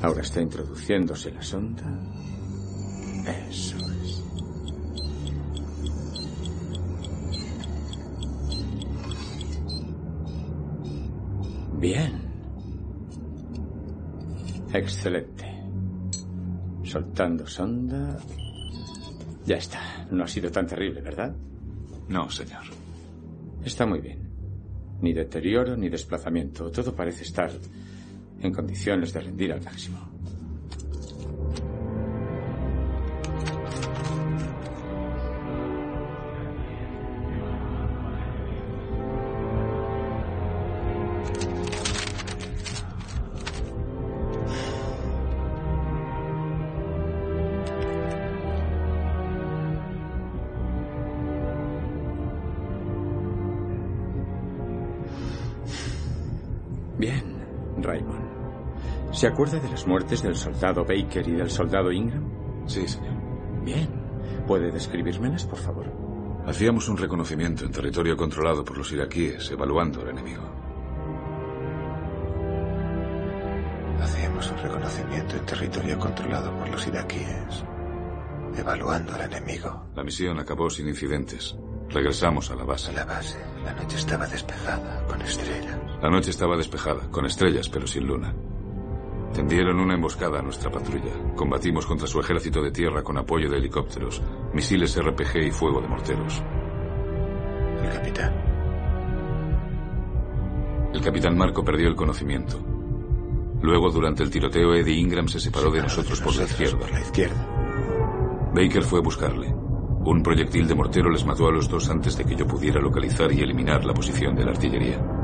Ahora 0.00 0.22
está 0.22 0.40
introduciéndose 0.40 1.30
la 1.30 1.42
sonda. 1.42 1.84
Eso 3.50 3.76
es. 3.76 4.22
Bien. 11.78 12.22
Excelente. 14.72 15.44
Soltando 16.82 17.46
sonda. 17.46 18.16
Ya 19.44 19.56
está. 19.56 20.01
No 20.10 20.24
ha 20.24 20.28
sido 20.28 20.50
tan 20.50 20.66
terrible, 20.66 21.00
¿verdad? 21.00 21.34
No, 22.08 22.30
señor. 22.30 22.62
Está 23.64 23.86
muy 23.86 24.00
bien. 24.00 24.18
Ni 25.00 25.12
deterioro 25.12 25.76
ni 25.76 25.88
desplazamiento. 25.88 26.70
Todo 26.70 26.94
parece 26.94 27.24
estar 27.24 27.50
en 28.40 28.52
condiciones 28.52 29.12
de 29.12 29.20
rendir 29.20 29.52
al 29.52 29.62
máximo. 29.62 30.11
¿Se 59.12 59.26
acuerda 59.26 59.58
de 59.58 59.68
las 59.68 59.86
muertes 59.86 60.22
del 60.22 60.36
soldado 60.36 60.84
Baker 60.84 61.28
y 61.28 61.32
del 61.32 61.50
soldado 61.50 61.92
Ingram? 61.92 62.24
Sí, 62.66 62.86
señor. 62.88 63.14
Bien. 63.62 63.88
¿Puede 64.46 64.70
describírmelas, 64.70 65.44
por 65.44 65.58
favor? 65.58 65.86
Hacíamos 66.46 66.88
un 66.88 66.96
reconocimiento 66.96 67.64
en 67.64 67.70
territorio 67.70 68.16
controlado 68.16 68.64
por 68.64 68.76
los 68.76 68.90
iraquíes, 68.92 69.50
evaluando 69.50 70.00
al 70.00 70.08
enemigo. 70.08 70.42
Hacíamos 74.00 74.50
un 74.50 74.58
reconocimiento 74.58 75.36
en 75.36 75.46
territorio 75.46 75.98
controlado 75.98 76.58
por 76.58 76.68
los 76.68 76.86
iraquíes, 76.86 77.64
evaluando 78.56 79.14
al 79.14 79.22
enemigo. 79.22 79.86
La 79.94 80.02
misión 80.02 80.40
acabó 80.40 80.68
sin 80.68 80.88
incidentes. 80.88 81.56
Regresamos 81.92 82.50
a 82.50 82.54
la 82.54 82.64
base. 82.64 82.90
A 82.90 82.94
la 82.94 83.04
base. 83.04 83.38
La 83.64 83.74
noche 83.74 83.96
estaba 83.96 84.26
despejada, 84.26 85.06
con 85.06 85.20
estrellas. 85.20 85.78
La 86.00 86.10
noche 86.10 86.30
estaba 86.30 86.56
despejada, 86.56 87.10
con 87.10 87.26
estrellas, 87.26 87.68
pero 87.68 87.86
sin 87.86 88.06
luna. 88.06 88.34
Tendieron 89.34 89.78
una 89.78 89.94
emboscada 89.94 90.40
a 90.40 90.42
nuestra 90.42 90.70
patrulla. 90.70 91.12
Combatimos 91.36 91.86
contra 91.86 92.06
su 92.06 92.20
ejército 92.20 92.62
de 92.62 92.70
tierra 92.70 93.02
con 93.02 93.16
apoyo 93.18 93.48
de 93.48 93.58
helicópteros, 93.58 94.22
misiles 94.52 94.98
RPG 95.02 95.46
y 95.46 95.50
fuego 95.50 95.80
de 95.80 95.88
morteros. 95.88 96.42
El 97.82 97.90
capitán. 97.90 98.52
El 100.92 101.00
capitán 101.00 101.36
Marco 101.36 101.64
perdió 101.64 101.88
el 101.88 101.96
conocimiento. 101.96 102.58
Luego, 103.62 103.90
durante 103.90 104.22
el 104.22 104.30
tiroteo, 104.30 104.74
Eddie 104.74 104.96
Ingram 104.96 105.28
se 105.28 105.40
separó 105.40 105.70
de 105.70 105.82
nosotros, 105.82 106.20
por, 106.20 106.34
la 106.36 106.44
izquierda. 106.44 106.78
por 106.78 106.90
la 106.90 107.00
izquierda. 107.00 108.50
Baker 108.54 108.82
fue 108.82 108.98
a 108.98 109.02
buscarle. 109.02 109.61
Un 110.04 110.20
proyectil 110.20 110.66
de 110.66 110.74
mortero 110.74 111.10
les 111.10 111.24
mató 111.24 111.46
a 111.46 111.52
los 111.52 111.68
dos 111.68 111.88
antes 111.88 112.16
de 112.16 112.24
que 112.24 112.34
yo 112.34 112.44
pudiera 112.44 112.80
localizar 112.80 113.30
y 113.32 113.40
eliminar 113.40 113.84
la 113.84 113.94
posición 113.94 114.34
de 114.34 114.44
la 114.44 114.50
artillería. 114.50 115.21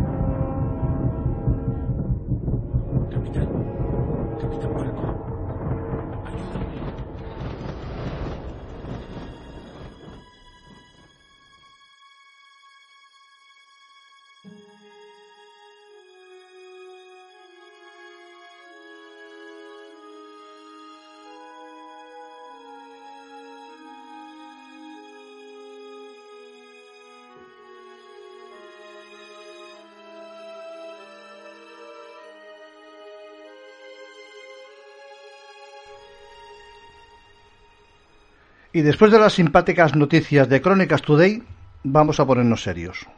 Y 38.79 38.83
después 38.83 39.11
de 39.11 39.19
las 39.19 39.33
simpáticas 39.33 39.97
noticias 39.97 40.49
de 40.49 40.61
Crónicas 40.61 41.03
Today, 41.03 41.43
vamos 41.83 42.21
a 42.21 42.27
ponernos 42.29 42.63
serios. 42.63 43.09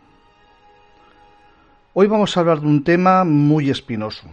Hoy 1.93 2.07
vamos 2.07 2.35
a 2.35 2.41
hablar 2.41 2.63
de 2.63 2.67
un 2.67 2.83
tema 2.83 3.25
muy 3.25 3.69
espinoso, 3.69 4.27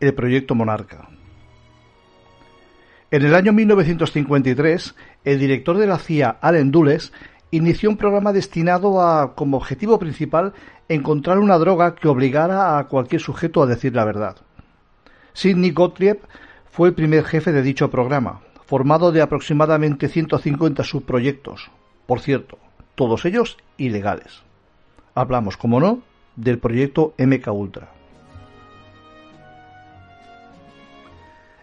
el 0.00 0.14
proyecto 0.14 0.56
Monarca. 0.56 1.10
En 3.12 3.24
el 3.24 3.36
año 3.36 3.52
1953, 3.52 4.96
el 5.22 5.38
director 5.38 5.78
de 5.78 5.86
la 5.86 5.98
CIA, 5.98 6.38
Allen 6.40 6.72
Dulles, 6.72 7.12
inició 7.52 7.88
un 7.88 7.96
programa 7.96 8.32
destinado 8.32 9.00
a, 9.00 9.36
como 9.36 9.58
objetivo 9.58 10.00
principal, 10.00 10.54
encontrar 10.88 11.38
una 11.38 11.56
droga 11.56 11.94
que 11.94 12.08
obligara 12.08 12.80
a 12.80 12.88
cualquier 12.88 13.20
sujeto 13.20 13.62
a 13.62 13.66
decir 13.66 13.94
la 13.94 14.04
verdad. 14.04 14.38
Sidney 15.34 15.70
Gottlieb 15.70 16.18
fue 16.68 16.88
el 16.88 16.94
primer 16.94 17.22
jefe 17.22 17.52
de 17.52 17.62
dicho 17.62 17.92
programa, 17.92 18.40
formado 18.68 19.12
de 19.12 19.22
aproximadamente 19.22 20.08
150 20.08 20.84
subproyectos, 20.84 21.70
por 22.06 22.20
cierto, 22.20 22.58
todos 22.96 23.24
ellos 23.24 23.56
ilegales. 23.78 24.42
Hablamos, 25.14 25.56
como 25.56 25.80
no, 25.80 26.02
del 26.36 26.58
proyecto 26.58 27.14
MK 27.16 27.48
Ultra. 27.48 27.88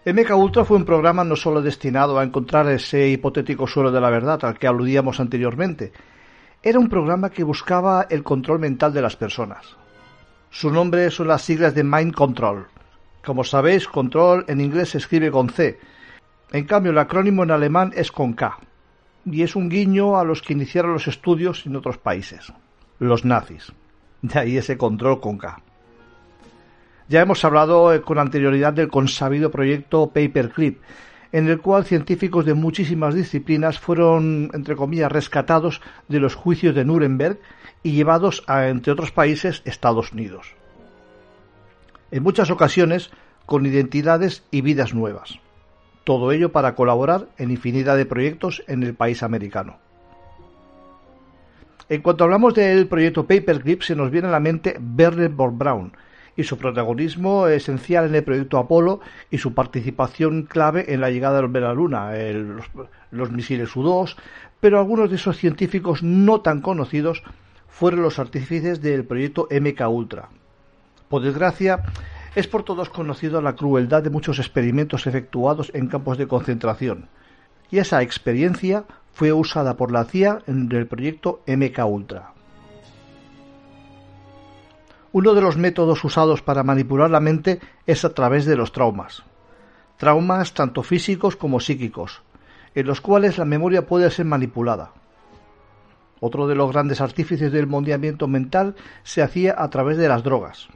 MK 0.04 0.30
Ultra 0.36 0.64
fue 0.64 0.78
un 0.78 0.84
programa 0.84 1.22
no 1.22 1.36
solo 1.36 1.62
destinado 1.62 2.18
a 2.18 2.24
encontrar 2.24 2.68
ese 2.70 3.08
hipotético 3.08 3.68
suelo 3.68 3.92
de 3.92 4.00
la 4.00 4.10
verdad 4.10 4.44
al 4.44 4.58
que 4.58 4.66
aludíamos 4.66 5.20
anteriormente, 5.20 5.92
era 6.60 6.80
un 6.80 6.88
programa 6.88 7.30
que 7.30 7.44
buscaba 7.44 8.08
el 8.10 8.24
control 8.24 8.58
mental 8.58 8.92
de 8.92 9.02
las 9.02 9.14
personas, 9.14 9.76
Su 10.50 10.72
nombre 10.72 11.08
son 11.12 11.28
las 11.28 11.42
siglas 11.42 11.72
de 11.72 11.84
Mind 11.84 12.14
Control. 12.14 12.66
Como 13.24 13.44
sabéis, 13.44 13.86
control 13.86 14.44
en 14.48 14.60
inglés 14.60 14.90
se 14.90 14.98
escribe 14.98 15.30
con 15.30 15.50
C. 15.50 15.78
En 16.52 16.64
cambio, 16.64 16.92
el 16.92 16.98
acrónimo 16.98 17.42
en 17.42 17.50
alemán 17.50 17.92
es 17.96 18.12
con 18.12 18.32
K. 18.34 18.58
Y 19.24 19.42
es 19.42 19.56
un 19.56 19.68
guiño 19.68 20.18
a 20.18 20.24
los 20.24 20.42
que 20.42 20.52
iniciaron 20.52 20.92
los 20.92 21.08
estudios 21.08 21.66
en 21.66 21.74
otros 21.76 21.98
países, 21.98 22.52
los 22.98 23.24
nazis. 23.24 23.72
De 24.22 24.38
ahí 24.38 24.56
ese 24.56 24.78
control 24.78 25.20
con 25.20 25.38
K. 25.38 25.60
Ya 27.08 27.20
hemos 27.20 27.44
hablado 27.44 27.92
eh, 27.92 28.00
con 28.00 28.18
anterioridad 28.18 28.72
del 28.72 28.88
consabido 28.88 29.50
proyecto 29.50 30.08
Paperclip, 30.08 30.80
en 31.32 31.48
el 31.48 31.60
cual 31.60 31.84
científicos 31.84 32.44
de 32.44 32.54
muchísimas 32.54 33.14
disciplinas 33.14 33.78
fueron, 33.78 34.50
entre 34.54 34.76
comillas, 34.76 35.12
rescatados 35.12 35.80
de 36.08 36.20
los 36.20 36.34
juicios 36.34 36.74
de 36.74 36.84
Nuremberg 36.84 37.38
y 37.82 37.92
llevados 37.92 38.42
a, 38.46 38.68
entre 38.68 38.92
otros 38.92 39.12
países, 39.12 39.62
Estados 39.64 40.12
Unidos. 40.12 40.54
En 42.10 42.22
muchas 42.22 42.50
ocasiones 42.50 43.10
con 43.44 43.66
identidades 43.66 44.44
y 44.50 44.60
vidas 44.60 44.94
nuevas. 44.94 45.38
Todo 46.06 46.30
ello 46.30 46.52
para 46.52 46.76
colaborar 46.76 47.26
en 47.36 47.50
infinidad 47.50 47.96
de 47.96 48.06
proyectos 48.06 48.62
en 48.68 48.84
el 48.84 48.94
país 48.94 49.24
americano. 49.24 49.78
En 51.88 52.00
cuanto 52.00 52.22
hablamos 52.22 52.54
del 52.54 52.86
proyecto 52.86 53.26
Paperclip, 53.26 53.82
se 53.82 53.96
nos 53.96 54.12
viene 54.12 54.28
a 54.28 54.30
la 54.30 54.38
mente 54.38 54.78
Werner 54.96 55.30
von 55.30 55.58
Braun, 55.58 55.92
y 56.36 56.44
su 56.44 56.58
protagonismo 56.58 57.48
esencial 57.48 58.06
en 58.06 58.14
el 58.14 58.22
proyecto 58.22 58.58
Apolo 58.58 59.00
y 59.32 59.38
su 59.38 59.52
participación 59.52 60.44
clave 60.44 60.92
en 60.94 61.00
la 61.00 61.10
llegada 61.10 61.42
de 61.42 61.60
la 61.60 61.74
Luna, 61.74 62.12
los, 63.10 63.32
misiles 63.32 63.74
U-2, 63.74 64.14
pero 64.60 64.78
algunos 64.78 65.10
de 65.10 65.16
esos 65.16 65.36
científicos 65.36 66.04
no 66.04 66.40
tan 66.40 66.60
conocidos 66.60 67.24
fueron 67.68 68.02
los 68.02 68.20
artífices 68.20 68.80
del 68.80 69.04
proyecto 69.04 69.48
MK 69.50 69.88
Ultra. 69.88 70.28
Por 71.08 71.22
desgracia, 71.22 71.82
es 72.36 72.46
por 72.46 72.64
todos 72.64 72.90
conocido 72.90 73.40
la 73.40 73.56
crueldad 73.56 74.02
de 74.02 74.10
muchos 74.10 74.38
experimentos 74.38 75.06
efectuados 75.06 75.70
en 75.74 75.88
campos 75.88 76.18
de 76.18 76.28
concentración, 76.28 77.08
y 77.70 77.78
esa 77.78 78.02
experiencia 78.02 78.84
fue 79.14 79.32
usada 79.32 79.78
por 79.78 79.90
la 79.90 80.04
CIA 80.04 80.42
en 80.46 80.70
el 80.70 80.86
proyecto 80.86 81.40
MK 81.46 81.78
Ultra. 81.86 82.32
Uno 85.12 85.32
de 85.32 85.40
los 85.40 85.56
métodos 85.56 86.04
usados 86.04 86.42
para 86.42 86.62
manipular 86.62 87.10
la 87.10 87.20
mente 87.20 87.58
es 87.86 88.04
a 88.04 88.12
través 88.12 88.44
de 88.44 88.56
los 88.56 88.70
traumas. 88.70 89.22
Traumas 89.96 90.52
tanto 90.52 90.82
físicos 90.82 91.36
como 91.36 91.58
psíquicos, 91.58 92.20
en 92.74 92.86
los 92.86 93.00
cuales 93.00 93.38
la 93.38 93.46
memoria 93.46 93.86
puede 93.86 94.10
ser 94.10 94.26
manipulada. 94.26 94.90
Otro 96.20 96.46
de 96.46 96.54
los 96.54 96.70
grandes 96.70 97.00
artífices 97.00 97.50
del 97.50 97.66
mondiamiento 97.66 98.28
mental 98.28 98.74
se 99.04 99.22
hacía 99.22 99.54
a 99.56 99.70
través 99.70 99.96
de 99.96 100.08
las 100.08 100.22
drogas. 100.22 100.68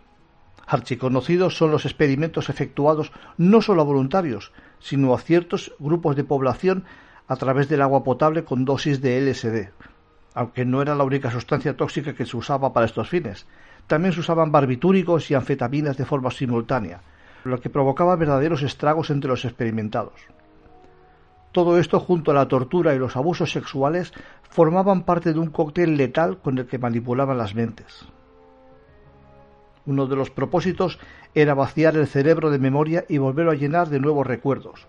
Archiconocidos 0.73 1.57
son 1.57 1.73
los 1.73 1.85
experimentos 1.85 2.49
efectuados 2.49 3.11
no 3.37 3.61
solo 3.61 3.83
a 3.83 3.85
voluntarios, 3.85 4.53
sino 4.79 5.13
a 5.13 5.19
ciertos 5.19 5.75
grupos 5.81 6.15
de 6.15 6.23
población 6.23 6.85
a 7.27 7.35
través 7.35 7.69
del 7.69 7.83
agua 7.83 8.05
potable 8.05 8.45
con 8.45 8.65
dosis 8.65 9.01
de 9.01 9.21
LSD, 9.21 9.73
aunque 10.33 10.65
no 10.65 10.81
era 10.81 10.95
la 10.95 11.03
única 11.03 11.33
sustancia 11.33 11.77
tóxica 11.77 12.15
que 12.15 12.25
se 12.25 12.37
usaba 12.37 12.73
para 12.73 12.87
estos 12.87 13.09
fines. 13.09 13.49
También 13.89 14.15
se 14.15 14.21
usaban 14.21 14.53
barbitúricos 14.53 15.29
y 15.33 15.35
anfetaminas 15.35 15.97
de 15.97 16.05
forma 16.05 16.31
simultánea, 16.31 17.03
lo 17.43 17.61
que 17.61 17.69
provocaba 17.69 18.15
verdaderos 18.15 18.63
estragos 18.63 19.11
entre 19.11 19.31
los 19.31 19.45
experimentados. 19.45 20.21
Todo 21.51 21.81
esto, 21.81 21.99
junto 21.99 22.31
a 22.31 22.35
la 22.35 22.47
tortura 22.47 22.95
y 22.95 22.99
los 23.01 23.17
abusos 23.17 23.51
sexuales, 23.51 24.13
formaban 24.49 25.03
parte 25.03 25.33
de 25.33 25.41
un 25.41 25.51
cóctel 25.51 25.97
letal 25.97 26.39
con 26.39 26.59
el 26.59 26.67
que 26.69 26.79
manipulaban 26.79 27.39
las 27.39 27.57
mentes. 27.57 28.07
Uno 29.91 30.07
de 30.07 30.15
los 30.15 30.31
propósitos 30.31 31.01
era 31.35 31.53
vaciar 31.55 31.97
el 31.97 32.07
cerebro 32.07 32.53
de 32.53 32.61
memoria 32.61 33.05
y 33.09 33.19
volverlo 33.19 33.51
a 33.51 33.57
llenar 33.57 33.89
de 33.89 33.99
nuevos 33.99 34.25
recuerdos, 34.25 34.87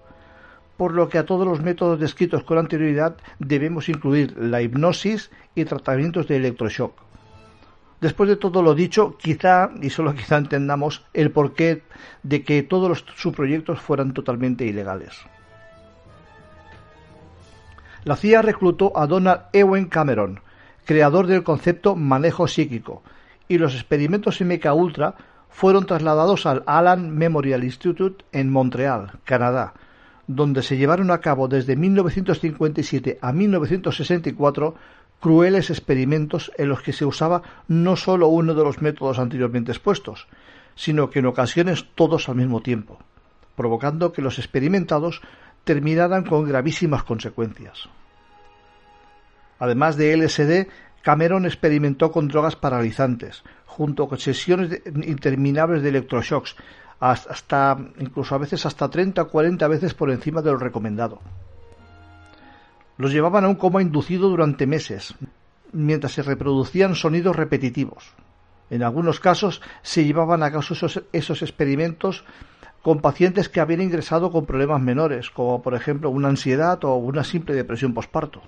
por 0.77 0.93
lo 0.93 1.09
que 1.09 1.17
a 1.17 1.25
todos 1.25 1.47
los 1.47 1.59
métodos 1.59 1.99
descritos 1.99 2.43
con 2.43 2.59
anterioridad 2.59 3.17
debemos 3.39 3.89
incluir 3.89 4.37
la 4.37 4.61
hipnosis 4.61 5.31
y 5.55 5.65
tratamientos 5.65 6.27
de 6.27 6.35
electroshock. 6.35 6.93
Después 7.99 8.29
de 8.29 8.35
todo 8.35 8.61
lo 8.61 8.75
dicho, 8.75 9.17
quizá, 9.17 9.71
y 9.81 9.89
solo 9.89 10.13
quizá 10.13 10.37
entendamos 10.37 11.03
el 11.13 11.31
porqué 11.31 11.81
de 12.21 12.43
que 12.43 12.61
todos 12.61 12.87
los, 12.87 13.03
sus 13.15 13.35
proyectos 13.35 13.81
fueran 13.81 14.13
totalmente 14.13 14.65
ilegales. 14.65 15.17
La 18.03 18.15
CIA 18.15 18.43
reclutó 18.43 18.95
a 18.95 19.07
Donald 19.07 19.45
Ewen 19.51 19.85
Cameron, 19.85 20.41
creador 20.85 21.25
del 21.25 21.41
concepto 21.41 21.95
manejo 21.95 22.47
psíquico, 22.47 23.01
y 23.51 23.57
los 23.57 23.75
experimentos 23.75 24.39
MK 24.39 24.73
Ultra 24.73 25.15
fueron 25.49 25.85
trasladados 25.85 26.45
al 26.45 26.63
Allen 26.65 27.13
Memorial 27.17 27.65
Institute 27.65 28.23
en 28.31 28.49
Montreal, 28.49 29.19
Canadá, 29.25 29.73
donde 30.25 30.63
se 30.63 30.77
llevaron 30.77 31.11
a 31.11 31.19
cabo 31.19 31.49
desde 31.49 31.75
1957 31.75 33.19
a 33.21 33.33
1964 33.33 34.75
crueles 35.19 35.69
experimentos 35.69 36.49
en 36.57 36.69
los 36.69 36.81
que 36.81 36.93
se 36.93 37.03
usaba 37.03 37.41
no 37.67 37.97
sólo 37.97 38.29
uno 38.29 38.53
de 38.53 38.63
los 38.63 38.81
métodos 38.81 39.19
anteriormente 39.19 39.73
expuestos, 39.73 40.27
sino 40.75 41.09
que 41.09 41.19
en 41.19 41.25
ocasiones 41.25 41.87
todos 41.93 42.29
al 42.29 42.35
mismo 42.35 42.61
tiempo, 42.61 42.99
provocando 43.57 44.13
que 44.13 44.21
los 44.21 44.39
experimentados 44.39 45.21
terminaran 45.65 46.23
con 46.23 46.47
gravísimas 46.47 47.03
consecuencias. 47.03 47.89
Además 49.59 49.97
de 49.97 50.15
LSD, 50.15 50.69
Cameron 51.01 51.45
experimentó 51.45 52.11
con 52.11 52.27
drogas 52.27 52.55
paralizantes, 52.55 53.43
junto 53.65 54.07
con 54.07 54.19
sesiones 54.19 54.81
interminables 54.85 55.81
de 55.81 55.89
electroshocks, 55.89 56.55
hasta 56.99 57.77
incluso 57.99 58.35
a 58.35 58.37
veces 58.37 58.65
hasta 58.65 58.89
30 58.89 59.23
o 59.23 59.27
40 59.27 59.67
veces 59.67 59.93
por 59.95 60.11
encima 60.11 60.41
de 60.41 60.51
lo 60.51 60.57
recomendado. 60.57 61.19
Los 62.97 63.11
llevaban 63.11 63.45
a 63.45 63.47
un 63.47 63.55
coma 63.55 63.81
inducido 63.81 64.29
durante 64.29 64.67
meses, 64.67 65.15
mientras 65.71 66.13
se 66.13 66.21
reproducían 66.21 66.93
sonidos 66.93 67.35
repetitivos. 67.35 68.13
En 68.69 68.83
algunos 68.83 69.19
casos 69.19 69.61
se 69.81 70.05
llevaban 70.05 70.43
a 70.43 70.51
cabo 70.51 70.63
esos, 71.11 71.41
experimentos 71.41 72.23
con 72.83 73.01
pacientes 73.01 73.49
que 73.49 73.59
habían 73.59 73.81
ingresado 73.81 74.31
con 74.31 74.45
problemas 74.45 74.81
menores, 74.81 75.31
como 75.31 75.61
por 75.61 75.73
ejemplo 75.73 76.09
una 76.09 76.29
ansiedad 76.29 76.83
o 76.83 76.95
una 76.95 77.23
simple 77.23 77.55
depresión 77.55 77.93
posparto. 77.93 78.41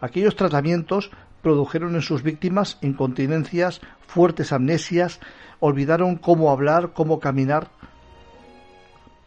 Aquellos 0.00 0.36
tratamientos 0.36 1.10
produjeron 1.42 1.94
en 1.94 2.02
sus 2.02 2.22
víctimas 2.22 2.78
incontinencias, 2.82 3.80
fuertes 4.06 4.52
amnesias, 4.52 5.20
olvidaron 5.60 6.16
cómo 6.16 6.50
hablar, 6.50 6.92
cómo 6.92 7.20
caminar, 7.20 7.68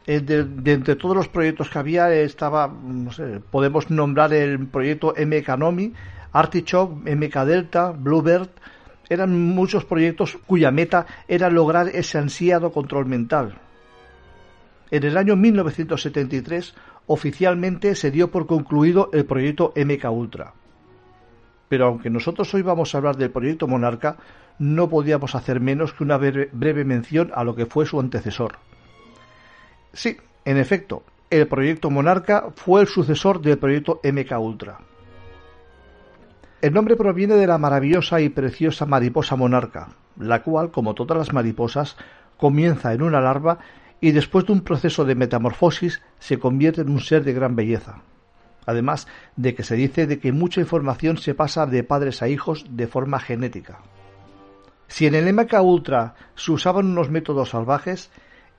eh, 0.08 0.20
de, 0.20 0.72
entre 0.72 0.96
todos 0.96 1.16
los 1.16 1.28
proyectos 1.28 1.70
que 1.70 1.80
había 1.80 2.12
estaba, 2.12 2.68
no 2.68 3.12
sé, 3.12 3.40
podemos 3.52 3.92
nombrar 3.92 4.34
el 4.34 4.68
proyecto 4.68 5.14
MK 5.16 5.58
Nomi, 5.58 5.94
Artichoke, 6.32 7.16
MK 7.16 7.46
Delta, 7.46 7.92
Bluebird, 7.92 8.50
eran 9.10 9.40
muchos 9.40 9.86
proyectos 9.86 10.40
cuya 10.48 10.72
meta 10.72 11.06
era 11.28 11.50
lograr 11.50 11.90
ese 11.90 12.18
ansiado 12.18 12.72
control 12.72 13.06
mental. 13.06 13.60
En 14.90 15.04
el 15.04 15.18
año 15.18 15.36
1973 15.36 16.74
oficialmente 17.08 17.96
se 17.96 18.10
dio 18.10 18.32
por 18.32 18.48
concluido 18.48 19.10
el 19.14 19.26
proyecto 19.26 19.74
MK 19.76 20.12
Ultra. 20.12 20.54
Pero 21.72 21.86
aunque 21.86 22.10
nosotros 22.10 22.54
hoy 22.54 22.64
vamos 22.64 22.94
a 22.94 22.98
hablar 22.98 23.16
del 23.16 23.32
proyecto 23.32 23.66
Monarca, 23.66 24.18
no 24.60 24.90
podíamos 24.90 25.36
hacer 25.36 25.62
menos 25.62 25.94
que 25.94 26.04
una 26.04 26.18
breve 26.18 26.84
mención 26.84 27.32
a 27.34 27.46
lo 27.46 27.56
que 27.56 27.66
fue 27.66 27.86
su 27.86 27.98
antecesor. 27.98 28.58
Sí, 29.94 30.18
en 30.44 30.58
efecto, 30.58 31.04
el 31.30 31.48
proyecto 31.48 31.90
Monarca 31.90 32.50
fue 32.58 32.82
el 32.82 32.88
sucesor 32.88 33.40
del 33.40 33.58
proyecto 33.58 34.02
MK 34.04 34.38
Ultra. 34.38 34.80
El 36.62 36.74
nombre 36.74 36.98
proviene 36.98 37.36
de 37.36 37.48
la 37.48 37.58
maravillosa 37.58 38.20
y 38.20 38.28
preciosa 38.28 38.86
mariposa 38.86 39.38
monarca, 39.38 39.96
la 40.18 40.44
cual, 40.44 40.72
como 40.72 40.94
todas 40.94 41.18
las 41.18 41.32
mariposas, 41.32 41.96
comienza 42.36 42.94
en 42.94 43.02
una 43.02 43.22
larva 43.22 43.60
y 44.02 44.12
después 44.12 44.46
de 44.46 44.52
un 44.52 44.60
proceso 44.60 45.06
de 45.06 45.16
metamorfosis 45.16 46.02
se 46.20 46.38
convierte 46.38 46.82
en 46.82 46.90
un 46.90 47.00
ser 47.00 47.24
de 47.24 47.32
gran 47.32 47.56
belleza. 47.56 48.02
Además 48.66 49.08
de 49.36 49.56
que 49.56 49.64
se 49.64 49.76
dice 49.76 50.08
de 50.08 50.20
que 50.20 50.32
mucha 50.32 50.62
información 50.62 51.18
se 51.18 51.34
pasa 51.34 51.66
de 51.66 51.84
padres 51.84 52.22
a 52.22 52.30
hijos 52.30 52.66
de 52.70 52.88
forma 52.88 53.20
genética. 53.20 53.80
Si 54.88 55.06
en 55.08 55.16
el 55.16 55.34
MK 55.34 55.54
Ultra 55.62 56.16
se 56.36 56.52
usaban 56.52 56.88
unos 56.88 57.10
métodos 57.10 57.50
salvajes, 57.50 58.12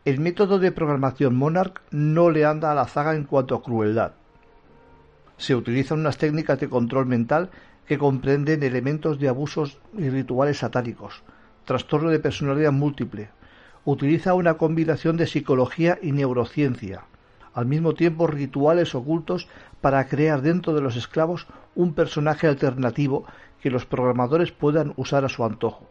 el 0.04 0.18
método 0.18 0.58
de 0.58 0.72
programación 0.72 1.36
Monarch 1.36 1.80
no 1.90 2.30
le 2.30 2.44
anda 2.44 2.72
a 2.72 2.74
la 2.74 2.86
zaga 2.86 3.14
en 3.14 3.24
cuanto 3.24 3.54
a 3.54 3.62
crueldad. 3.62 4.14
Se 5.36 5.54
utilizan 5.54 6.00
unas 6.00 6.18
técnicas 6.18 6.58
de 6.58 6.68
control 6.68 7.06
mental 7.06 7.50
que 7.86 7.98
comprenden 7.98 8.62
elementos 8.62 9.18
de 9.18 9.28
abusos 9.28 9.78
y 9.96 10.08
rituales 10.08 10.58
satánicos, 10.58 11.22
trastorno 11.64 12.10
de 12.10 12.18
personalidad 12.18 12.72
múltiple. 12.72 13.30
Utiliza 13.84 14.34
una 14.34 14.54
combinación 14.54 15.16
de 15.16 15.26
psicología 15.26 15.98
y 16.00 16.12
neurociencia, 16.12 17.04
al 17.54 17.66
mismo 17.66 17.94
tiempo 17.94 18.26
rituales 18.26 18.94
ocultos 18.94 19.48
para 19.82 20.06
crear 20.08 20.40
dentro 20.40 20.72
de 20.72 20.80
los 20.80 20.96
esclavos 20.96 21.46
un 21.74 21.92
personaje 21.92 22.46
alternativo 22.46 23.26
que 23.60 23.70
los 23.70 23.84
programadores 23.84 24.52
puedan 24.52 24.94
usar 24.96 25.26
a 25.26 25.28
su 25.28 25.44
antojo. 25.44 25.86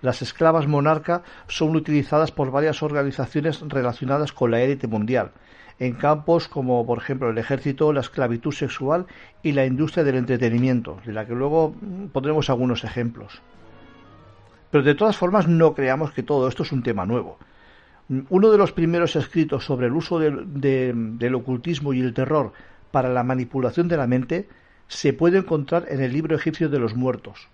Las 0.00 0.22
esclavas 0.22 0.66
monarca 0.66 1.22
son 1.48 1.76
utilizadas 1.76 2.30
por 2.30 2.50
varias 2.50 2.82
organizaciones 2.82 3.60
relacionadas 3.60 4.32
con 4.32 4.50
la 4.50 4.60
élite 4.60 4.86
mundial, 4.86 5.32
en 5.78 5.94
campos 5.94 6.46
como 6.46 6.84
por 6.86 6.98
ejemplo 6.98 7.30
el 7.30 7.38
ejército, 7.38 7.92
la 7.92 8.00
esclavitud 8.00 8.52
sexual 8.52 9.06
y 9.42 9.52
la 9.52 9.66
industria 9.66 10.04
del 10.04 10.16
entretenimiento, 10.16 10.98
de 11.04 11.12
la 11.12 11.26
que 11.26 11.34
luego 11.34 11.74
mm, 11.80 12.06
pondremos 12.08 12.50
algunos 12.50 12.84
ejemplos. 12.84 13.42
Pero 14.70 14.84
de 14.84 14.94
todas 14.94 15.16
formas 15.16 15.48
no 15.48 15.74
creamos 15.74 16.12
que 16.12 16.22
todo 16.22 16.48
esto 16.48 16.62
es 16.62 16.72
un 16.72 16.82
tema 16.82 17.06
nuevo. 17.06 17.38
Uno 18.08 18.50
de 18.50 18.58
los 18.58 18.72
primeros 18.72 19.16
escritos 19.16 19.64
sobre 19.64 19.86
el 19.86 19.94
uso 19.94 20.18
del 20.18 21.34
ocultismo 21.34 21.94
y 21.94 22.00
el 22.00 22.12
terror 22.12 22.52
para 22.90 23.08
la 23.08 23.22
manipulación 23.22 23.88
de 23.88 23.96
la 23.96 24.06
mente 24.06 24.46
se 24.88 25.14
puede 25.14 25.38
encontrar 25.38 25.86
en 25.88 26.02
el 26.02 26.12
libro 26.12 26.36
egipcio 26.36 26.68
de 26.68 26.78
los 26.78 26.94
muertos, 26.94 27.48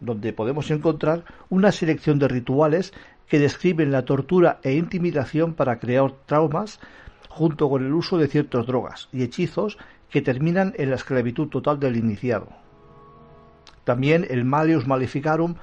donde 0.00 0.34
podemos 0.34 0.70
encontrar 0.70 1.24
una 1.48 1.72
selección 1.72 2.18
de 2.18 2.28
rituales 2.28 2.92
que 3.28 3.38
describen 3.38 3.92
la 3.92 4.04
tortura 4.04 4.58
e 4.62 4.74
intimidación 4.74 5.54
para 5.54 5.78
crear 5.78 6.12
traumas 6.26 6.80
junto 7.30 7.70
con 7.70 7.84
el 7.84 7.92
uso 7.94 8.18
de 8.18 8.28
ciertas 8.28 8.66
drogas 8.66 9.08
y 9.10 9.22
hechizos 9.22 9.78
que 10.10 10.20
terminan 10.20 10.74
en 10.76 10.90
la 10.90 10.96
esclavitud 10.96 11.48
total 11.48 11.80
del 11.80 11.96
iniciado. 11.96 12.48
También 13.84 14.26
el 14.28 14.44
Malius 14.44 14.86
Maleficarum, 14.86 15.56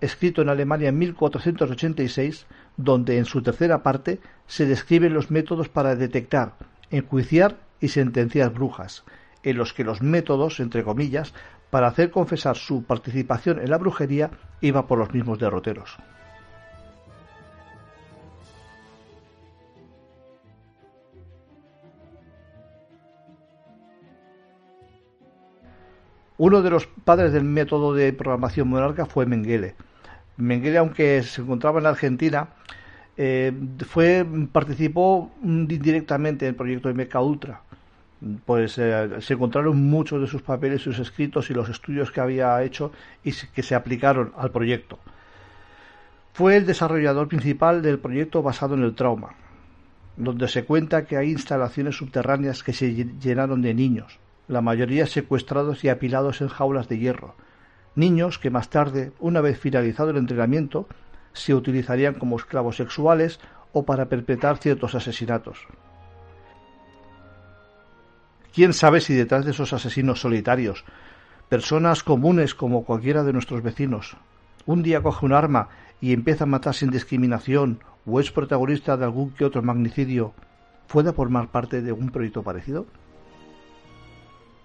escrito 0.00 0.42
en 0.42 0.48
Alemania 0.48 0.88
en 0.88 0.98
1486, 0.98 2.46
donde 2.76 3.18
en 3.18 3.24
su 3.24 3.42
tercera 3.42 3.82
parte 3.82 4.20
se 4.46 4.66
describen 4.66 5.14
los 5.14 5.30
métodos 5.30 5.68
para 5.68 5.96
detectar, 5.96 6.54
enjuiciar 6.90 7.56
y 7.80 7.88
sentenciar 7.88 8.50
brujas, 8.50 9.04
en 9.42 9.56
los 9.56 9.72
que 9.72 9.84
los 9.84 10.02
métodos, 10.02 10.60
entre 10.60 10.84
comillas, 10.84 11.34
para 11.70 11.88
hacer 11.88 12.10
confesar 12.10 12.56
su 12.56 12.84
participación 12.84 13.58
en 13.58 13.70
la 13.70 13.78
brujería 13.78 14.30
iba 14.60 14.86
por 14.86 14.98
los 14.98 15.12
mismos 15.12 15.38
derroteros. 15.38 15.98
Uno 26.36 26.62
de 26.62 26.70
los 26.70 26.86
padres 26.86 27.32
del 27.32 27.44
método 27.44 27.94
de 27.94 28.12
programación 28.12 28.68
monarca 28.68 29.06
fue 29.06 29.24
Mengele. 29.24 29.76
Mengele, 30.36 30.78
aunque 30.78 31.22
se 31.22 31.42
encontraba 31.42 31.78
en 31.78 31.86
Argentina, 31.86 32.48
eh, 33.16 33.52
fue 33.86 34.26
participó 34.50 35.30
directamente 35.42 36.46
en 36.46 36.50
el 36.50 36.56
proyecto 36.56 36.88
de 36.88 36.94
Meca 36.94 37.20
Ultra 37.20 37.62
pues 38.44 38.78
eh, 38.78 39.20
se 39.20 39.34
encontraron 39.34 39.76
muchos 39.76 40.20
de 40.20 40.26
sus 40.26 40.42
papeles, 40.42 40.82
sus 40.82 40.98
escritos 40.98 41.50
y 41.50 41.54
los 41.54 41.68
estudios 41.68 42.10
que 42.10 42.20
había 42.20 42.62
hecho 42.62 42.92
y 43.22 43.32
que 43.32 43.62
se 43.62 43.74
aplicaron 43.74 44.32
al 44.36 44.50
proyecto. 44.50 44.98
Fue 46.32 46.56
el 46.56 46.66
desarrollador 46.66 47.28
principal 47.28 47.82
del 47.82 47.98
proyecto 47.98 48.42
basado 48.42 48.74
en 48.74 48.82
el 48.82 48.94
trauma, 48.94 49.34
donde 50.16 50.48
se 50.48 50.64
cuenta 50.64 51.04
que 51.04 51.16
hay 51.16 51.30
instalaciones 51.30 51.96
subterráneas 51.96 52.62
que 52.62 52.72
se 52.72 52.92
llenaron 52.94 53.62
de 53.62 53.74
niños, 53.74 54.18
la 54.48 54.60
mayoría 54.60 55.06
secuestrados 55.06 55.84
y 55.84 55.88
apilados 55.88 56.40
en 56.40 56.48
jaulas 56.48 56.88
de 56.88 56.98
hierro, 56.98 57.34
niños 57.94 58.38
que 58.38 58.50
más 58.50 58.70
tarde, 58.70 59.12
una 59.20 59.40
vez 59.40 59.58
finalizado 59.58 60.10
el 60.10 60.16
entrenamiento, 60.16 60.88
se 61.34 61.54
utilizarían 61.54 62.14
como 62.14 62.36
esclavos 62.36 62.76
sexuales 62.76 63.38
o 63.72 63.84
para 63.84 64.08
perpetrar 64.08 64.56
ciertos 64.56 64.94
asesinatos. 64.94 65.58
¿Quién 68.54 68.72
sabe 68.72 69.00
si 69.00 69.14
detrás 69.14 69.44
de 69.44 69.50
esos 69.50 69.72
asesinos 69.72 70.20
solitarios, 70.20 70.84
personas 71.48 72.04
comunes 72.04 72.54
como 72.54 72.84
cualquiera 72.84 73.24
de 73.24 73.32
nuestros 73.32 73.62
vecinos, 73.62 74.16
un 74.64 74.82
día 74.82 75.02
coge 75.02 75.26
un 75.26 75.32
arma 75.32 75.68
y 76.00 76.12
empieza 76.12 76.44
a 76.44 76.46
matar 76.46 76.74
sin 76.74 76.90
discriminación 76.90 77.80
o 78.06 78.20
es 78.20 78.30
protagonista 78.30 78.96
de 78.96 79.04
algún 79.04 79.32
que 79.32 79.44
otro 79.44 79.62
magnicidio, 79.62 80.34
pueda 80.86 81.12
formar 81.12 81.48
parte 81.48 81.82
de 81.82 81.92
un 81.92 82.10
proyecto 82.10 82.42
parecido? 82.42 82.86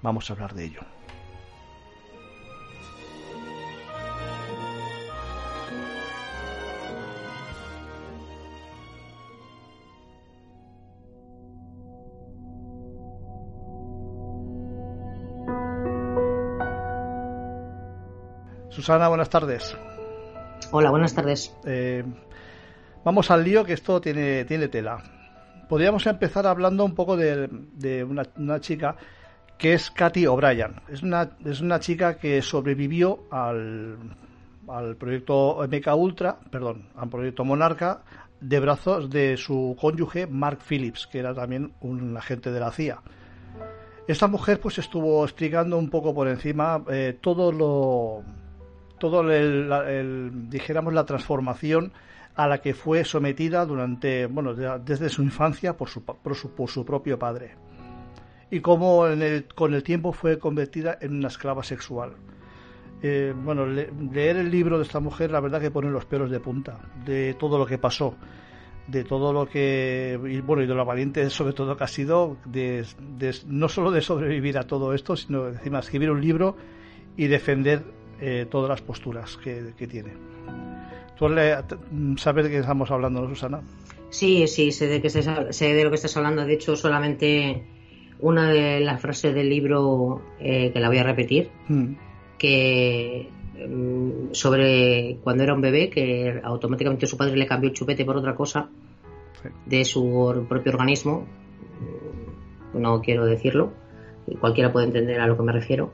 Vamos 0.02 0.30
a 0.30 0.34
hablar 0.34 0.54
de 0.54 0.66
ello. 0.66 0.99
Susana, 18.90 19.08
buenas 19.08 19.30
tardes. 19.30 19.78
Hola, 20.72 20.90
buenas 20.90 21.14
tardes. 21.14 21.56
Eh, 21.64 22.04
vamos 23.06 23.30
al 23.30 23.44
lío, 23.44 23.64
que 23.64 23.74
esto 23.74 24.02
tiene, 24.02 24.46
tiene 24.46 24.68
tela. 24.68 25.04
Podríamos 25.70 26.08
empezar 26.08 26.48
hablando 26.48 26.86
un 26.86 26.96
poco 26.96 27.16
de, 27.16 28.04
una, 28.04 28.60
chica 28.60 28.96
que 29.60 29.74
es 29.74 29.92
Katy 29.92 30.26
O'Brien. 30.26 30.82
Es 30.88 31.04
una, 31.04 31.38
es 31.46 31.62
una 31.62 31.80
chica 31.80 32.18
que 32.18 32.42
sobrevivió 32.42 33.26
al, 33.30 33.96
al 34.68 34.96
proyecto 34.96 35.60
MK 35.72 35.96
Ultra, 35.96 36.40
perdón, 36.50 36.90
al 36.96 37.10
proyecto 37.10 37.46
Monarca, 37.46 38.02
de 38.42 38.60
brazos 38.60 39.08
de 39.12 39.38
su 39.38 39.78
cónyuge 39.80 40.26
Mark 40.26 40.62
Phillips, 40.68 41.06
que 41.06 41.20
era 41.20 41.36
también 41.36 41.74
un 41.82 42.18
agente 42.18 42.52
de 42.52 42.60
la 42.60 42.72
CIA. 42.72 43.04
Esta 44.08 44.26
mujer 44.26 44.60
pues 44.60 44.80
estuvo 44.80 45.24
explicando 45.24 45.78
un 45.78 45.92
poco 45.92 46.12
por 46.16 46.28
encima 46.28 46.84
eh, 46.90 47.20
todo 47.22 47.52
lo 47.52 48.39
todo 49.00 49.22
el, 49.32 50.50
dijéramos 50.50 50.94
la 50.94 51.06
transformación 51.06 51.92
a 52.36 52.48
la 52.48 52.62
que 52.62 52.74
fue 52.74 53.04
sometida 53.04 53.66
durante 53.66 54.28
bueno 54.28 54.54
desde 54.54 55.10
su 55.10 55.24
infancia 55.24 55.76
por 55.76 55.90
su, 55.90 56.04
por 56.04 56.36
su, 56.36 56.52
por 56.52 56.70
su 56.70 56.86
propio 56.86 57.18
padre. 57.18 57.56
Y 58.52 58.62
cómo 58.62 59.06
con 59.56 59.74
el 59.74 59.84
tiempo 59.84 60.12
fue 60.12 60.40
convertida 60.40 60.98
en 61.02 61.18
una 61.18 61.28
esclava 61.28 61.64
sexual. 61.64 62.14
Eh, 63.02 63.34
bueno 63.34 63.66
leer 63.66 64.36
el 64.36 64.52
libro 64.52 64.78
de 64.78 64.84
esta 64.84 65.00
mujer 65.00 65.32
la 65.32 65.40
verdad 65.40 65.62
que 65.62 65.72
pone 65.72 65.90
los 65.90 66.04
pelos 66.04 66.30
de 66.30 66.42
punta 66.42 66.80
de 67.06 67.34
todo 67.36 67.58
lo 67.58 67.66
que 67.66 67.78
pasó 67.78 68.14
de 68.88 69.06
todo 69.06 69.32
lo 69.32 69.48
que 69.48 70.20
y 70.28 70.42
bueno 70.42 70.64
y 70.64 70.68
de 70.68 70.74
lo 70.74 70.84
valiente 70.84 71.30
sobre 71.30 71.54
todo 71.54 71.78
que 71.78 71.84
ha 71.86 71.88
sido 71.88 72.36
de, 72.44 72.86
no 73.48 73.70
solo 73.70 73.92
de 73.92 74.02
sobrevivir 74.02 74.58
a 74.58 74.64
todo 74.64 74.94
esto 74.94 75.16
sino 75.16 75.48
encima 75.48 75.80
escribir 75.80 76.12
un 76.12 76.20
libro 76.20 76.58
y 77.16 77.28
defender 77.28 77.84
eh, 78.22 78.46
todas 78.50 78.70
las 78.70 78.82
posturas 78.82 79.38
que, 79.38 79.74
tiene. 79.88 80.14
¿Tú 81.18 81.28
sabes 82.18 82.46
de 82.46 82.50
qué 82.52 82.58
estamos 82.60 82.90
hablando, 82.92 83.22
no, 83.22 83.30
Susana? 83.30 83.62
Sí, 84.10 84.48
sí, 84.48 84.72
sé 84.72 84.88
de, 84.88 85.02
que 85.02 85.10
sé 85.10 85.74
de 85.74 85.84
lo 85.84 85.90
que 85.90 85.96
estás 85.96 86.16
hablando. 86.18 86.46
De 86.46 86.54
hecho, 86.54 86.76
solamente 86.76 87.64
una 88.20 88.50
de 88.50 88.80
las 88.82 89.02
frases 89.02 89.34
del 89.34 89.50
libro 89.50 90.22
eh, 90.40 90.72
que 90.72 90.80
la 90.80 90.90
voy 90.90 90.98
a 90.98 91.04
repetir, 91.04 91.50
mm. 91.68 91.94
que 92.38 93.30
mm, 93.68 94.34
sobre 94.34 95.18
cuando 95.24 95.44
era 95.44 95.54
un 95.54 95.62
bebé, 95.62 95.90
que 95.90 96.40
automáticamente 96.44 97.08
su 97.08 97.18
padre 97.18 97.38
le 97.38 97.48
cambió 97.48 97.70
el 97.70 97.76
chupete 97.76 98.06
por 98.06 98.18
otra 98.18 98.36
cosa 98.36 98.70
de 99.66 99.86
su 99.86 100.46
propio 100.48 100.72
organismo. 100.72 101.26
No 102.74 103.02
quiero 103.02 103.26
decirlo, 103.26 103.72
cualquiera 104.40 104.72
puede 104.72 104.88
entender 104.88 105.20
a 105.20 105.28
lo 105.28 105.38
que 105.38 105.44
me 105.44 105.52
refiero. 105.52 105.94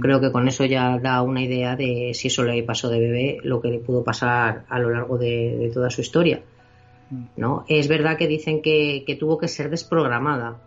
Creo 0.00 0.20
que 0.20 0.32
con 0.32 0.48
eso 0.48 0.64
ya 0.64 0.98
da 0.98 1.22
una 1.22 1.42
idea 1.42 1.76
de 1.76 2.12
si 2.14 2.28
eso 2.28 2.42
le 2.44 2.62
pasó 2.62 2.88
de 2.88 2.98
bebé, 2.98 3.38
lo 3.42 3.60
que 3.60 3.68
le 3.68 3.78
pudo 3.78 4.02
pasar 4.02 4.64
a 4.68 4.78
lo 4.78 4.90
largo 4.90 5.18
de, 5.18 5.70
toda 5.72 5.90
su 5.90 6.00
historia. 6.00 6.42
¿no? 7.36 7.64
Es 7.68 7.88
verdad 7.88 8.16
que 8.16 8.26
dicen 8.26 8.62
que, 8.62 9.16
tuvo 9.18 9.38
que 9.38 9.48
ser 9.48 9.70
desprogramada. 9.70 10.60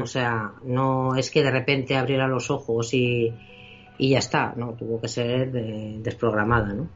O 0.00 0.06
sea, 0.06 0.52
no 0.64 1.14
es 1.16 1.30
que 1.30 1.42
de 1.42 1.50
repente 1.50 1.96
abriera 1.96 2.26
los 2.26 2.50
ojos 2.50 2.92
y, 2.92 3.32
y 3.98 4.10
ya 4.10 4.18
está, 4.18 4.52
no, 4.56 4.72
tuvo 4.72 5.00
que 5.00 5.08
ser 5.08 5.50
desprogramada, 6.02 6.74
¿no? 6.74 6.88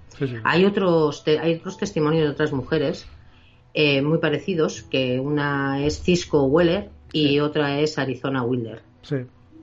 Hay 0.45 0.65
otros 0.67 1.25
hay 1.27 1.55
otros 1.55 1.79
testimonios 1.79 2.25
de 2.25 2.31
otras 2.31 2.53
mujeres 2.53 3.07
eh, 3.73 4.03
muy 4.03 4.19
parecidos, 4.19 4.83
que 4.83 5.19
una 5.21 5.83
es 5.83 6.03
Cisco 6.03 6.43
Weller 6.45 6.91
y 7.13 7.39
otra 7.39 7.79
es 7.79 7.97
Arizona 7.97 8.43
Wilder. 8.43 8.83
Sí 9.03 9.17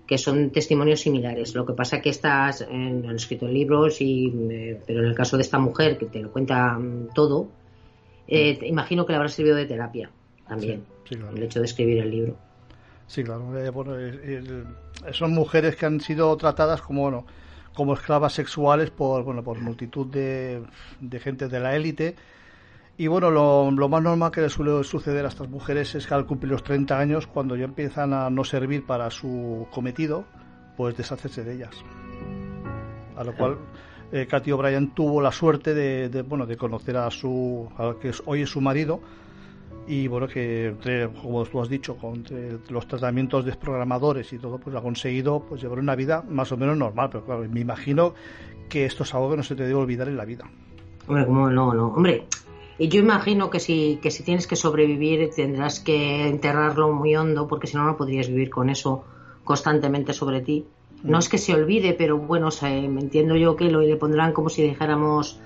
que 0.07 0.17
son 0.17 0.51
testimonios 0.51 1.01
similares. 1.01 1.53
Lo 1.53 1.65
que 1.65 1.73
pasa 1.73 2.01
que 2.01 2.09
estas 2.09 2.61
han 2.61 3.15
escrito 3.15 3.45
en 3.45 3.53
libros, 3.53 4.01
y, 4.01 4.33
eh, 4.49 4.81
pero 4.87 5.01
en 5.01 5.07
el 5.07 5.15
caso 5.15 5.37
de 5.37 5.43
esta 5.43 5.59
mujer 5.59 5.97
que 5.97 6.05
te 6.05 6.19
lo 6.19 6.31
cuenta 6.31 6.77
mm, 6.77 7.09
todo, 7.13 7.49
eh, 8.27 8.57
imagino 8.63 9.05
que 9.05 9.11
le 9.13 9.17
habrá 9.17 9.29
servido 9.29 9.55
de 9.55 9.65
terapia 9.65 10.09
también 10.47 10.83
el 11.11 11.43
hecho 11.43 11.59
de 11.59 11.65
escribir 11.65 11.99
el 11.99 12.11
libro. 12.11 12.37
Sí, 13.07 13.23
claro. 13.23 13.53
Eh, 13.55 14.63
son 15.11 15.31
mujeres 15.31 15.75
que 15.75 15.85
han 15.85 16.01
sido 16.01 16.35
tratadas 16.35 16.81
como 16.81 17.03
bueno, 17.03 17.25
como 17.73 17.93
esclavas 17.93 18.33
sexuales 18.33 18.89
por 18.89 19.23
bueno 19.23 19.43
por 19.43 19.59
multitud 19.61 20.07
de, 20.07 20.61
de 20.99 21.19
gente 21.19 21.47
de 21.47 21.59
la 21.59 21.75
élite 21.75 22.15
y 22.99 23.05
bueno, 23.07 23.29
lo, 23.29 23.89
más 23.89 24.01
normal 24.01 24.31
que 24.31 24.41
le 24.41 24.49
suele 24.49 24.83
suceder 24.83 25.23
a 25.25 25.27
estas 25.27 25.49
mujeres 25.49 25.93
es 25.93 26.07
que 26.07 26.13
al 26.15 26.25
cumplir 26.25 26.51
los 26.51 26.63
30 26.63 26.97
años, 26.97 27.27
cuando 27.27 27.55
ya 27.55 27.65
empiezan 27.65 28.11
a 28.11 28.29
no 28.31 28.43
servir 28.43 28.85
para 28.87 29.11
su 29.11 29.67
cometido, 29.71 30.25
pues 30.75 30.97
deshacerse 30.97 31.43
de 31.43 31.53
ellas. 31.53 31.75
A 33.15 33.23
lo 33.23 33.35
cual 33.35 33.57
eh, 34.11 34.25
Katy 34.25 34.51
O'Brien 34.51 34.95
tuvo 34.95 35.21
la 35.21 35.31
suerte 35.31 35.75
de, 35.75 36.21
bueno, 36.23 36.47
de 36.47 36.57
conocer 36.57 36.97
a 36.97 37.11
su, 37.11 37.69
que 38.01 38.11
hoy 38.25 38.41
es 38.41 38.49
su 38.49 38.61
marido, 38.61 38.99
y 39.87 40.07
bueno, 40.07 40.27
que 40.27 40.75
como 41.21 41.45
tú 41.45 41.61
has 41.61 41.69
dicho, 41.69 41.95
con 41.97 42.23
los 42.69 42.87
tratamientos 42.87 43.45
desprogramadores 43.45 44.33
y 44.33 44.39
todo, 44.39 44.57
pues 44.57 44.75
ha 44.75 44.81
conseguido 44.81 45.41
pues 45.41 45.61
llevar 45.61 45.77
una 45.77 45.95
vida 45.95 46.23
más 46.27 46.51
o 46.51 46.57
menos 46.57 46.75
normal, 46.75 47.09
pero 47.11 47.23
claro, 47.23 47.47
me 47.47 47.59
imagino 47.59 48.15
que 48.69 48.85
esto 48.85 49.03
es 49.03 49.13
algo 49.13 49.29
que 49.29 49.37
no 49.37 49.43
se 49.43 49.55
te 49.55 49.63
debe 49.63 49.75
olvidar 49.75 50.07
en 50.07 50.17
la 50.17 50.25
vida. 50.25 50.45
Hombre, 51.07 51.25
¿cómo 51.25 51.49
no? 51.49 51.73
no. 51.73 51.87
Hombre, 51.87 52.25
y 52.79 52.89
yo 52.89 52.99
imagino 52.99 53.49
que 53.49 53.59
si, 53.59 53.99
que 54.01 54.11
si 54.11 54.23
tienes 54.23 54.47
que 54.47 54.55
sobrevivir 54.55 55.29
tendrás 55.35 55.79
que 55.79 56.27
enterrarlo 56.27 56.91
muy 56.91 57.15
hondo 57.15 57.47
porque 57.47 57.67
si 57.67 57.75
no, 57.75 57.85
no 57.85 57.97
podrías 57.97 58.27
vivir 58.27 58.49
con 58.49 58.69
eso 58.69 59.03
constantemente 59.43 60.13
sobre 60.13 60.41
ti. 60.41 60.65
No 61.03 61.17
mm. 61.17 61.19
es 61.19 61.29
que 61.29 61.37
se 61.37 61.53
olvide, 61.53 61.93
pero 61.93 62.17
bueno, 62.17 62.49
me 62.61 63.01
entiendo 63.01 63.35
yo 63.35 63.55
que 63.55 63.71
lo 63.71 63.81
le 63.81 63.95
pondrán 63.95 64.33
como 64.33 64.49
si 64.49 64.61
dijéramos 64.61 65.39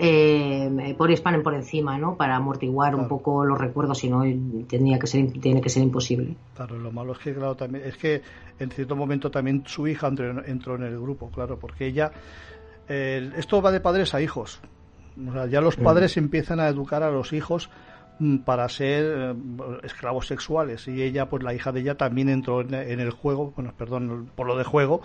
eh, 0.00 0.94
por 0.96 1.10
Hispanen 1.10 1.42
por 1.42 1.54
encima, 1.54 1.98
¿no? 1.98 2.16
Para 2.16 2.36
amortiguar 2.36 2.94
un 2.94 3.08
poco 3.08 3.44
los 3.44 3.58
recuerdos, 3.58 3.98
si 3.98 4.08
no 4.08 4.22
tenía 4.68 4.98
que 4.98 5.08
ser, 5.08 5.32
tiene 5.40 5.60
que 5.60 5.68
ser 5.68 5.82
imposible. 5.82 6.36
Claro, 6.54 6.78
lo 6.78 6.92
malo 6.92 7.12
es 7.12 7.18
que, 7.18 7.34
claro, 7.34 7.56
también, 7.56 7.84
es 7.84 7.96
que 7.96 8.22
en 8.58 8.70
cierto 8.70 8.94
momento 8.94 9.30
también 9.30 9.64
su 9.66 9.88
hija 9.88 10.06
entró, 10.06 10.76
en 10.76 10.82
el 10.84 11.00
grupo, 11.00 11.30
claro, 11.30 11.58
porque 11.58 11.86
ella, 11.86 12.12
esto 12.88 13.60
va 13.60 13.72
de 13.72 13.80
padres 13.80 14.14
a 14.14 14.22
hijos, 14.22 14.60
ya 15.50 15.60
los 15.60 15.76
padres 15.76 16.16
empiezan 16.16 16.60
a 16.60 16.68
educar 16.68 17.02
a 17.02 17.10
los 17.10 17.32
hijos 17.32 17.70
mm, 18.18 18.38
para 18.38 18.68
ser 18.68 19.04
eh, 19.04 19.34
esclavos 19.82 20.26
sexuales. 20.26 20.88
Y 20.88 21.02
ella 21.02 21.28
pues 21.28 21.42
la 21.42 21.54
hija 21.54 21.72
de 21.72 21.80
ella 21.80 21.96
también 21.96 22.28
entró 22.28 22.60
en, 22.60 22.74
el 22.74 23.10
juego 23.10 23.52
bueno 23.56 23.72
perdón 23.76 24.30
por 24.34 24.46
lo 24.46 24.56
de 24.56 24.64
juego 24.64 25.02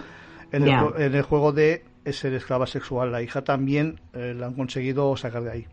en, 0.52 0.68
el, 0.68 1.22
juego 1.24 1.52
de 1.52 1.84
ser 2.06 2.34
esclava 2.34 2.68
sexual. 2.68 3.12
La 3.12 3.22
hija 3.22 3.44
también 3.44 4.00
eh, 4.14 4.34
la 4.38 4.48
han 4.48 4.54
conseguido 4.54 5.16
sacar 5.18 5.44
de 5.44 5.52
ahí 5.52 5.68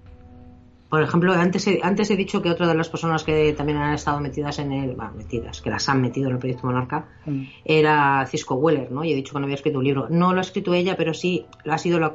por 0.91 1.03
ejemplo, 1.03 1.33
antes 1.33 1.69
he, 1.69 1.79
antes 1.85 2.11
he 2.11 2.17
dicho 2.17 2.43
que 2.43 2.51
otra 2.51 2.67
de 2.67 2.75
las 2.75 2.89
personas 2.89 3.23
que 3.23 3.53
también 3.53 3.79
han 3.79 3.95
estado 3.95 4.19
metidas 4.19 4.59
en 4.59 4.73
el. 4.73 4.97
Bueno, 4.97 5.13
metidas, 5.17 5.61
que 5.61 5.71
las 5.71 5.89
han 5.89 6.01
metido 6.01 6.27
en 6.27 6.35
el 6.35 6.41
proyecto 6.41 6.67
Monarca, 6.67 7.07
mm. 7.27 7.43
era 7.65 8.27
Cisco 8.27 8.57
Weller, 8.57 8.91
¿no? 8.91 9.05
Y 9.05 9.13
he 9.13 9.15
dicho 9.15 9.33
que 9.33 9.39
no 9.39 9.45
había 9.45 9.55
escrito 9.55 9.79
un 9.79 9.85
libro. 9.85 10.09
No 10.11 10.33
lo 10.33 10.39
ha 10.39 10.41
escrito 10.41 10.75
ella, 10.75 10.97
pero 10.97 11.15
sí 11.15 11.47
ha 11.65 11.79
sido 11.79 12.01
la, 12.01 12.13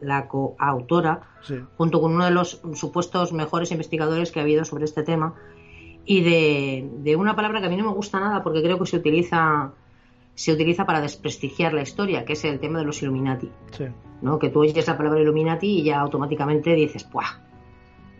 la, 0.00 0.28
coautora, 0.28 1.28
junto 1.76 2.00
con 2.00 2.14
uno 2.14 2.24
de 2.24 2.30
los 2.30 2.62
supuestos 2.72 3.34
mejores 3.34 3.70
investigadores 3.70 4.32
que 4.32 4.40
ha 4.40 4.44
habido 4.44 4.64
sobre 4.64 4.86
este 4.86 5.02
tema. 5.02 5.34
Y 6.06 6.22
de, 6.22 6.88
de 7.02 7.16
una 7.16 7.36
palabra 7.36 7.60
que 7.60 7.66
a 7.66 7.68
mí 7.68 7.76
no 7.76 7.84
me 7.84 7.94
gusta 7.94 8.18
nada 8.18 8.42
porque 8.42 8.62
creo 8.62 8.78
que 8.78 8.86
se 8.86 8.96
utiliza 8.96 9.72
se 10.34 10.52
utiliza 10.52 10.84
para 10.84 11.00
desprestigiar 11.00 11.72
la 11.72 11.82
historia, 11.82 12.24
que 12.24 12.34
es 12.34 12.44
el 12.44 12.60
tema 12.60 12.78
de 12.78 12.84
los 12.84 13.02
Illuminati. 13.02 13.50
¿no? 14.20 14.38
Que 14.38 14.50
tú 14.50 14.60
oyes 14.60 14.86
la 14.86 14.96
palabra 14.96 15.20
Illuminati 15.20 15.80
y 15.80 15.84
ya 15.84 15.98
automáticamente 16.00 16.74
dices, 16.74 17.04
¡puah! 17.04 17.46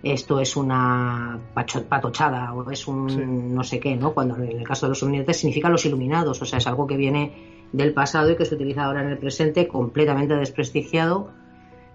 Esto 0.02 0.40
es 0.40 0.56
una 0.56 1.38
patochada 1.88 2.52
o 2.54 2.70
es 2.70 2.86
un 2.86 3.54
no 3.54 3.64
sé 3.64 3.80
qué, 3.80 3.96
¿no? 3.96 4.12
Cuando 4.12 4.36
en 4.36 4.58
el 4.58 4.64
caso 4.64 4.86
de 4.86 4.90
los 4.90 5.02
Illuminati 5.02 5.34
significa 5.34 5.68
los 5.68 5.84
iluminados, 5.84 6.40
o 6.40 6.44
sea, 6.44 6.58
es 6.58 6.66
algo 6.66 6.86
que 6.86 6.96
viene 6.96 7.66
del 7.72 7.92
pasado 7.92 8.30
y 8.30 8.36
que 8.36 8.44
se 8.44 8.54
utiliza 8.54 8.84
ahora 8.84 9.02
en 9.02 9.08
el 9.08 9.18
presente, 9.18 9.66
completamente 9.66 10.34
desprestigiado, 10.34 11.30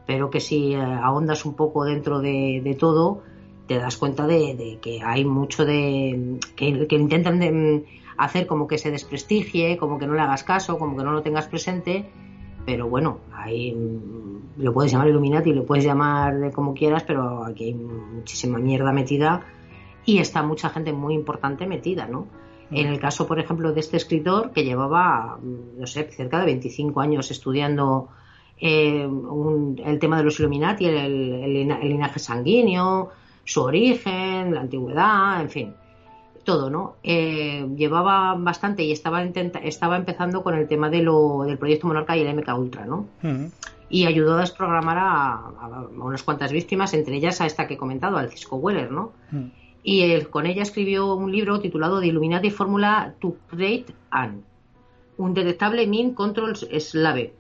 pero 0.06 0.30
que 0.30 0.40
si 0.40 0.74
eh, 0.74 0.82
ahondas 0.82 1.46
un 1.46 1.56
poco 1.56 1.86
dentro 1.86 2.20
de, 2.20 2.76
todo, 2.78 3.22
te 3.68 3.78
das 3.78 3.98
cuenta 3.98 4.28
de, 4.28 4.80
que 4.82 5.02
hay 5.04 5.24
mucho 5.24 5.66
de. 5.66 6.40
que, 6.56 6.88
que 6.88 6.96
intentan 6.96 7.40
mm, 7.40 7.84
hacer 8.18 8.48
como 8.48 8.68
que 8.68 8.78
se 8.78 8.92
desprestigie, 8.92 9.78
como 9.78 9.98
que 9.98 10.08
no 10.08 10.14
le 10.14 10.22
hagas 10.22 10.44
caso, 10.44 10.78
como 10.78 10.98
que 10.98 11.04
no 11.04 11.12
lo 11.12 11.22
tengas 11.22 11.48
presente 11.48 12.10
pero 12.66 12.88
bueno, 12.88 13.20
ahí 13.34 13.76
lo 14.58 14.74
puedes 14.74 14.92
llamar 14.92 15.10
Illuminati, 15.10 15.54
lo 15.54 15.66
puedes 15.66 15.84
llamar 15.84 16.40
de 16.40 16.52
como 16.52 16.74
quieras, 16.74 17.04
pero 17.04 17.44
aquí 17.44 17.66
hay 17.66 17.74
muchísima 17.74 18.60
mierda 18.60 18.92
metida 18.92 19.46
y 20.06 20.20
está 20.20 20.44
mucha 20.44 20.70
gente 20.70 20.94
muy 20.94 21.14
importante 21.14 21.66
metida, 21.66 22.08
¿no? 22.08 22.28
En 22.70 22.88
el 22.88 23.00
caso, 23.00 23.28
por 23.28 23.40
ejemplo, 23.40 23.74
de 23.74 23.82
este 23.82 23.98
escritor 23.98 24.52
que 24.52 24.64
llevaba, 24.64 25.38
mm, 25.42 25.80
no 25.80 25.88
sé, 25.88 26.04
cerca 26.12 26.40
de 26.40 26.46
25 26.46 27.02
años 27.02 27.30
estudiando 27.30 28.10
eh, 28.58 29.10
el 29.84 30.00
tema 30.00 30.18
de 30.18 30.24
los 30.24 30.40
Illuminati, 30.40 30.86
el 30.86 31.54
linaje 31.54 32.20
sanguíneo, 32.20 33.10
su 33.44 33.62
origen, 33.62 34.54
la 34.54 34.62
antigüedad, 34.62 35.42
en 35.42 35.50
fin 35.50 35.74
todo, 36.44 36.70
¿no? 36.70 36.96
Eh, 37.04 37.68
llevaba 37.76 38.36
bastante 38.36 38.84
y 38.84 38.92
estaba, 38.92 39.24
estaba 39.24 39.98
empezando 39.98 40.44
con 40.44 40.56
el 40.56 40.68
tema 40.68 40.90
de 40.90 41.02
lo, 41.02 41.44
del 41.44 41.58
proyecto 41.58 41.88
Monarca 41.88 42.18
y 42.18 42.22
el 42.22 42.36
MK 42.36 42.58
Ultra, 42.58 42.86
¿no? 42.86 43.08
Y 43.90 44.06
ayudó 44.06 44.36
a 44.36 44.42
desprogramar 44.42 44.98
a, 45.00 45.88
unas 45.98 46.24
cuantas 46.24 46.52
víctimas, 46.52 46.94
entre 46.94 47.16
ellas 47.16 47.42
a 47.42 47.46
esta 47.46 47.68
que 47.68 47.76
he 47.76 47.78
comentado, 47.78 48.18
al 48.18 48.30
Cisco 48.30 48.56
Weller, 48.58 48.92
¿no? 48.92 49.12
Y 49.84 50.02
él, 50.02 50.30
con 50.30 50.46
ella 50.46 50.62
escribió 50.62 51.16
un 51.16 51.32
libro 51.32 51.60
titulado 51.60 52.00
The 52.00 52.08
Illuminati 52.08 52.52
Formula 52.52 53.16
to 53.20 53.36
Create 53.50 53.94
An, 54.12 54.44
un 55.18 55.34
detectable 55.34 55.88
Min 55.88 56.14
Control 56.14 56.56
Slave. 56.56 57.34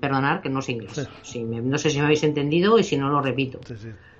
Perdonar 0.00 0.42
que 0.42 0.48
no 0.48 0.62
sé 0.62 0.72
inglés. 0.72 1.08
no 1.62 1.78
sé 1.78 1.90
si 1.90 1.98
me 1.98 2.04
habéis 2.04 2.24
entendido 2.24 2.76
y 2.78 2.82
si 2.82 2.96
no 2.96 3.08
lo 3.08 3.22
repito. 3.22 3.60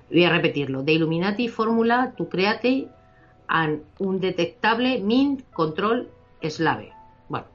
Voy 0.09 0.23
a 0.23 0.29
repetirlo. 0.29 0.83
The 0.83 0.93
Illuminati 0.93 1.49
Formula 1.49 2.13
to 2.15 2.29
Create 2.29 2.87
un 3.99 4.19
detectable 4.19 4.99
Mint 4.99 5.43
Control 5.51 6.09
Slave. 6.41 6.93
Bueno, 7.27 7.47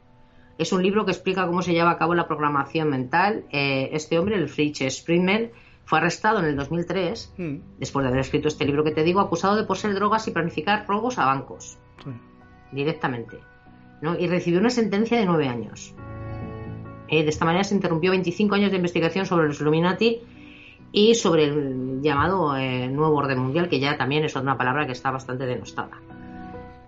es 0.58 0.72
un 0.72 0.82
libro 0.82 1.04
que 1.04 1.12
explica 1.12 1.46
cómo 1.46 1.62
se 1.62 1.72
lleva 1.72 1.90
a 1.90 1.98
cabo 1.98 2.14
la 2.14 2.26
programación 2.26 2.90
mental. 2.90 3.44
Eh, 3.50 3.90
este 3.92 4.18
hombre, 4.18 4.36
el 4.36 4.48
Fritz 4.48 4.80
Springman, 4.82 5.50
fue 5.84 5.98
arrestado 5.98 6.40
en 6.40 6.46
el 6.46 6.56
2003, 6.56 7.34
hmm. 7.38 7.56
después 7.78 8.02
de 8.02 8.08
haber 8.08 8.20
escrito 8.20 8.48
este 8.48 8.64
libro 8.64 8.84
que 8.84 8.90
te 8.90 9.04
digo, 9.04 9.20
acusado 9.20 9.56
de 9.56 9.64
poseer 9.64 9.94
drogas 9.94 10.26
y 10.28 10.32
planificar 10.32 10.86
robos 10.86 11.18
a 11.18 11.26
bancos. 11.26 11.78
Directamente. 12.72 13.38
¿no? 14.02 14.18
Y 14.18 14.26
recibió 14.26 14.58
una 14.58 14.70
sentencia 14.70 15.18
de 15.18 15.24
nueve 15.24 15.48
años. 15.48 15.94
Eh, 17.08 17.22
de 17.22 17.30
esta 17.30 17.44
manera 17.44 17.62
se 17.64 17.74
interrumpió 17.74 18.10
25 18.10 18.56
años 18.56 18.70
de 18.70 18.76
investigación 18.76 19.26
sobre 19.26 19.46
los 19.46 19.60
Illuminati 19.60 20.22
y 20.92 21.14
sobre 21.14 21.44
el 21.44 22.00
llamado 22.00 22.56
eh, 22.56 22.88
nuevo 22.88 23.16
orden 23.16 23.38
mundial, 23.38 23.68
que 23.68 23.80
ya 23.80 23.96
también 23.96 24.24
es 24.24 24.36
otra 24.36 24.56
palabra 24.56 24.86
que 24.86 24.92
está 24.92 25.10
bastante 25.10 25.46
denostada. 25.46 26.00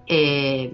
Eh, 0.06 0.72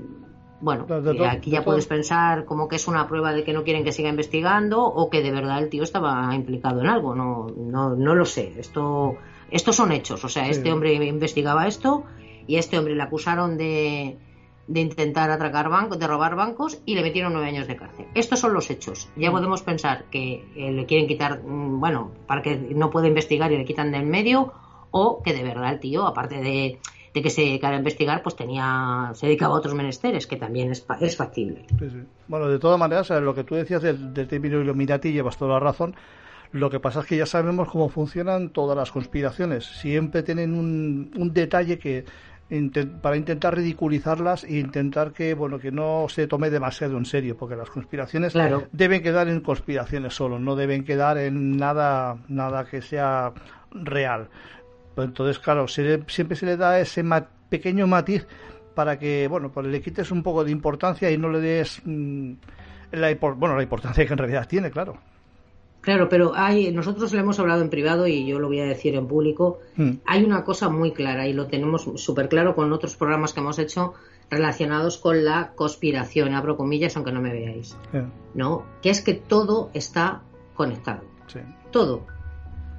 bueno, 0.60 0.86
eh, 0.88 1.26
aquí 1.26 1.50
ya 1.50 1.62
puedes 1.62 1.86
pensar 1.86 2.44
como 2.44 2.68
que 2.68 2.76
es 2.76 2.88
una 2.88 3.06
prueba 3.06 3.32
de 3.32 3.44
que 3.44 3.52
no 3.52 3.64
quieren 3.64 3.84
que 3.84 3.92
siga 3.92 4.08
investigando 4.08 4.82
o 4.82 5.10
que 5.10 5.20
de 5.20 5.30
verdad 5.30 5.58
el 5.62 5.68
tío 5.68 5.82
estaba 5.82 6.34
implicado 6.34 6.80
en 6.80 6.86
algo. 6.86 7.14
No, 7.14 7.48
no, 7.54 7.94
no 7.94 8.14
lo 8.14 8.24
sé. 8.24 8.54
Esto, 8.58 9.16
estos 9.50 9.76
son 9.76 9.92
hechos. 9.92 10.24
O 10.24 10.28
sea, 10.28 10.48
este 10.48 10.72
hombre 10.72 10.94
investigaba 10.94 11.66
esto 11.66 12.04
y 12.46 12.56
a 12.56 12.60
este 12.60 12.78
hombre 12.78 12.94
le 12.94 13.02
acusaron 13.02 13.58
de, 13.58 14.16
de 14.66 14.80
intentar 14.80 15.30
atracar 15.30 15.68
bancos, 15.68 15.98
de 15.98 16.06
robar 16.06 16.36
bancos 16.36 16.78
y 16.86 16.94
le 16.94 17.02
metieron 17.02 17.32
nueve 17.32 17.48
años 17.48 17.66
de 17.66 17.76
cárcel. 17.76 18.06
Estos 18.14 18.40
son 18.40 18.54
los 18.54 18.70
hechos. 18.70 19.08
Ya 19.16 19.30
podemos 19.30 19.62
pensar 19.62 20.04
que 20.10 20.44
eh, 20.56 20.72
le 20.72 20.86
quieren 20.86 21.06
quitar, 21.06 21.42
mm, 21.42 21.80
bueno, 21.80 22.12
para 22.26 22.42
que 22.42 22.56
no 22.56 22.90
pueda 22.90 23.08
investigar 23.08 23.52
y 23.52 23.58
le 23.58 23.64
quitan 23.64 23.92
del 23.92 24.06
medio, 24.06 24.52
o 24.90 25.22
que 25.22 25.34
de 25.34 25.42
verdad 25.42 25.72
el 25.72 25.80
tío, 25.80 26.06
aparte 26.06 26.36
de, 26.36 26.78
que 27.12 27.30
se 27.30 27.42
dedicara 27.42 27.74
a 27.74 27.78
investigar, 27.78 28.22
pues 28.22 28.36
tenía, 28.36 29.10
se 29.14 29.26
dedicaba 29.26 29.54
a 29.54 29.58
otros 29.58 29.74
menesteres, 29.74 30.26
que 30.26 30.36
también 30.36 30.70
es, 30.70 30.86
es 31.00 31.16
factible. 31.16 31.66
Bueno, 32.26 32.48
de 32.48 32.58
todas 32.58 32.78
maneras, 32.78 33.10
lo 33.10 33.34
que 33.34 33.44
tú 33.44 33.54
decías 33.54 33.82
del, 33.82 34.14
del 34.14 34.28
término 34.28 34.60
Illuminati 34.60 35.12
llevas 35.12 35.36
toda 35.36 35.54
la 35.54 35.60
razón. 35.60 35.94
Lo 36.52 36.70
que 36.70 36.78
pasa 36.78 37.00
es 37.00 37.06
que 37.06 37.16
ya 37.16 37.26
sabemos 37.26 37.68
cómo 37.68 37.88
funcionan 37.88 38.50
todas 38.50 38.76
las 38.76 38.92
conspiraciones. 38.92 39.64
Siempre 39.64 40.22
tienen 40.22 40.54
un, 40.54 41.10
un 41.16 41.32
detalle 41.34 41.80
que 41.80 42.04
para 43.00 43.16
intentar 43.16 43.56
ridiculizarlas 43.56 44.44
e 44.44 44.58
intentar 44.58 45.12
que 45.12 45.34
bueno 45.34 45.58
que 45.58 45.72
no 45.72 46.06
se 46.08 46.26
tome 46.26 46.50
demasiado 46.50 46.98
en 46.98 47.06
serio 47.06 47.36
porque 47.36 47.56
las 47.56 47.70
conspiraciones 47.70 48.34
deben 48.70 49.02
quedar 49.02 49.28
en 49.28 49.40
conspiraciones 49.40 50.14
solo 50.14 50.38
no 50.38 50.54
deben 50.54 50.84
quedar 50.84 51.16
en 51.18 51.56
nada 51.56 52.18
nada 52.28 52.66
que 52.66 52.82
sea 52.82 53.32
real. 53.70 54.28
Pues 54.94 55.08
entonces 55.08 55.38
claro 55.38 55.66
siempre 55.68 56.36
se 56.36 56.46
le 56.46 56.56
da 56.56 56.78
ese 56.78 57.02
pequeño 57.48 57.86
matiz 57.86 58.26
para 58.74 58.98
que 58.98 59.26
bueno 59.26 59.50
pues 59.50 59.66
le 59.66 59.80
quites 59.80 60.10
un 60.10 60.22
poco 60.22 60.44
de 60.44 60.50
importancia 60.50 61.10
y 61.10 61.16
no 61.16 61.30
le 61.30 61.40
des 61.40 61.80
mm, 61.84 62.32
la 62.92 63.14
bueno 63.14 63.56
la 63.56 63.62
importancia 63.62 64.06
que 64.06 64.12
en 64.12 64.18
realidad 64.18 64.46
tiene 64.46 64.70
claro 64.70 64.98
Claro, 65.84 66.08
pero 66.08 66.32
hay, 66.34 66.72
nosotros 66.72 67.12
le 67.12 67.20
hemos 67.20 67.38
hablado 67.38 67.60
en 67.60 67.68
privado 67.68 68.06
y 68.06 68.24
yo 68.24 68.38
lo 68.38 68.48
voy 68.48 68.58
a 68.60 68.64
decir 68.64 68.94
en 68.94 69.06
público. 69.06 69.58
Hmm. 69.76 69.96
Hay 70.06 70.24
una 70.24 70.42
cosa 70.42 70.70
muy 70.70 70.92
clara 70.92 71.28
y 71.28 71.34
lo 71.34 71.46
tenemos 71.46 71.82
súper 71.96 72.30
claro 72.30 72.54
con 72.54 72.72
otros 72.72 72.96
programas 72.96 73.34
que 73.34 73.40
hemos 73.40 73.58
hecho 73.58 73.92
relacionados 74.30 74.96
con 74.96 75.26
la 75.26 75.52
conspiración, 75.54 76.34
abro 76.34 76.56
comillas 76.56 76.96
aunque 76.96 77.12
no 77.12 77.20
me 77.20 77.34
veáis, 77.34 77.76
¿no? 78.32 78.64
Que 78.80 78.88
es 78.88 79.02
que 79.02 79.12
todo 79.12 79.70
está 79.74 80.22
conectado. 80.54 81.02
Todo. 81.70 82.06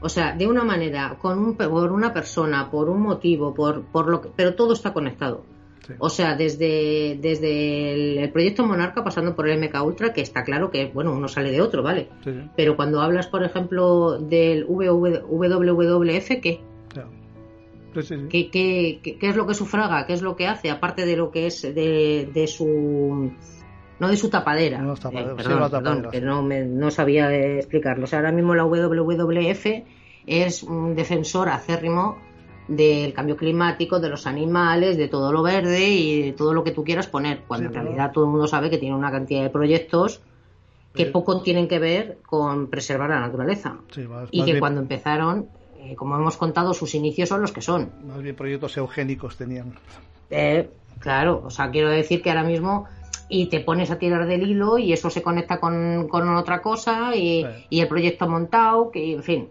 O 0.02 0.10
sea, 0.10 0.36
de 0.36 0.48
una 0.48 0.64
manera, 0.64 1.18
con 1.22 1.38
un, 1.38 1.56
por 1.56 1.92
una 1.92 2.12
persona, 2.12 2.72
por 2.72 2.90
un 2.90 3.02
motivo, 3.04 3.54
por, 3.54 3.84
por 3.84 4.08
lo 4.08 4.22
que, 4.22 4.30
pero 4.36 4.56
todo 4.56 4.74
está 4.74 4.94
conectado. 4.94 5.44
O 6.00 6.10
sea, 6.10 6.36
desde, 6.36 7.18
desde 7.22 8.22
el, 8.24 8.32
proyecto 8.32 8.66
Monarca 8.66 9.04
pasando 9.04 9.36
por 9.36 9.48
el 9.48 9.60
MK 9.60 9.84
Ultra, 9.84 10.14
que 10.14 10.22
está 10.22 10.44
claro 10.44 10.72
que, 10.72 10.88
bueno, 10.88 11.14
uno 11.14 11.28
sale 11.28 11.52
de 11.52 11.62
otro, 11.62 11.84
¿vale? 11.84 12.10
Pero 12.56 12.76
cuando 12.76 13.02
hablas, 13.02 13.28
por 13.28 13.44
ejemplo, 13.44 14.20
del 14.20 14.66
WWF, 14.66 16.28
¿qué? 16.42 16.62
¿Qué, 18.30 18.50
qué, 18.50 19.00
qué, 19.02 19.30
es 19.30 19.36
lo 19.36 19.48
que 19.48 19.54
sufraga? 19.54 20.06
¿Qué 20.06 20.14
es 20.14 20.22
lo 20.22 20.36
que 20.36 20.48
hace? 20.48 20.70
Aparte 20.70 21.06
de 21.06 21.16
lo 21.16 21.32
que 21.32 21.48
es 21.48 21.62
de, 21.62 22.30
de 22.34 22.48
su 22.48 23.32
no 24.00 24.10
de 24.10 24.18
su 24.18 24.30
tapadera. 24.30 24.80
No, 24.80 24.96
tapadera, 24.96 25.32
eh, 25.32 25.36
perdón, 25.36 26.10
que 26.12 26.20
no, 26.20 26.44
me, 26.44 26.66
no 26.66 26.92
sabía 26.92 27.34
explicarlo. 27.34 28.04
O 28.04 28.08
sea, 28.08 28.20
ahora 28.20 28.32
mismo 28.32 28.54
la 28.54 28.66
WWF 28.66 29.66
es 30.28 30.64
un 30.64 30.96
defensor 30.96 31.50
acérrimo 31.50 32.18
del 32.68 33.14
cambio 33.14 33.38
climático, 33.38 34.00
de 34.00 34.10
los 34.10 34.26
animales, 34.26 34.98
de 34.98 35.08
todo 35.08 35.32
lo 35.32 35.44
verde 35.44 35.88
y 35.88 36.22
de 36.24 36.32
todo 36.34 36.54
lo 36.54 36.64
que 36.64 36.72
tú 36.72 36.84
quieras 36.84 37.08
poner, 37.08 37.42
cuando 37.48 37.68
en 37.68 37.74
realidad 37.74 38.12
todo 38.12 38.26
el 38.26 38.32
mundo 38.32 38.48
sabe 38.48 38.70
que 38.70 38.78
tiene 38.78 38.96
una 38.96 39.12
cantidad 39.12 39.44
de 39.44 39.50
proyectos 39.50 40.22
que 40.94 41.06
poco 41.08 41.42
tienen 41.42 41.68
que 41.68 41.78
ver 41.78 42.20
con 42.26 42.68
preservar 42.68 43.10
la 43.10 43.20
naturaleza. 43.20 43.78
y 44.32 44.44
que 44.44 44.60
cuando 44.60 44.82
empezaron, 44.82 45.48
eh, 45.80 45.96
como 45.96 46.16
hemos 46.16 46.38
contado, 46.38 46.74
sus 46.74 46.96
inicios 46.96 47.30
son 47.30 47.42
los 47.42 47.52
que 47.52 47.62
son. 47.62 47.92
Más 48.08 48.22
bien 48.22 48.36
proyectos 48.36 48.78
eugénicos 48.78 49.36
tenían. 49.36 49.74
Eh, 50.30 50.70
claro, 51.00 51.44
o 51.46 51.50
sea, 51.50 51.70
quiero 51.70 51.90
decir 51.90 52.22
que 52.22 52.30
ahora 52.30 52.44
mismo 52.44 52.86
y 53.28 53.48
te 53.48 53.60
pones 53.60 53.92
a 53.92 53.98
tirar 53.98 54.26
del 54.26 54.44
hilo 54.50 54.78
y 54.78 54.94
eso 54.94 55.10
se 55.10 55.22
conecta 55.22 55.60
con, 55.60 56.08
otra 56.38 56.62
cosa 56.62 57.16
y, 57.16 57.46
y, 57.70 57.82
el 57.82 57.88
proyecto 57.88 58.28
montado, 58.28 58.92
que 58.92 59.14
en 59.14 59.24
fin. 59.24 59.50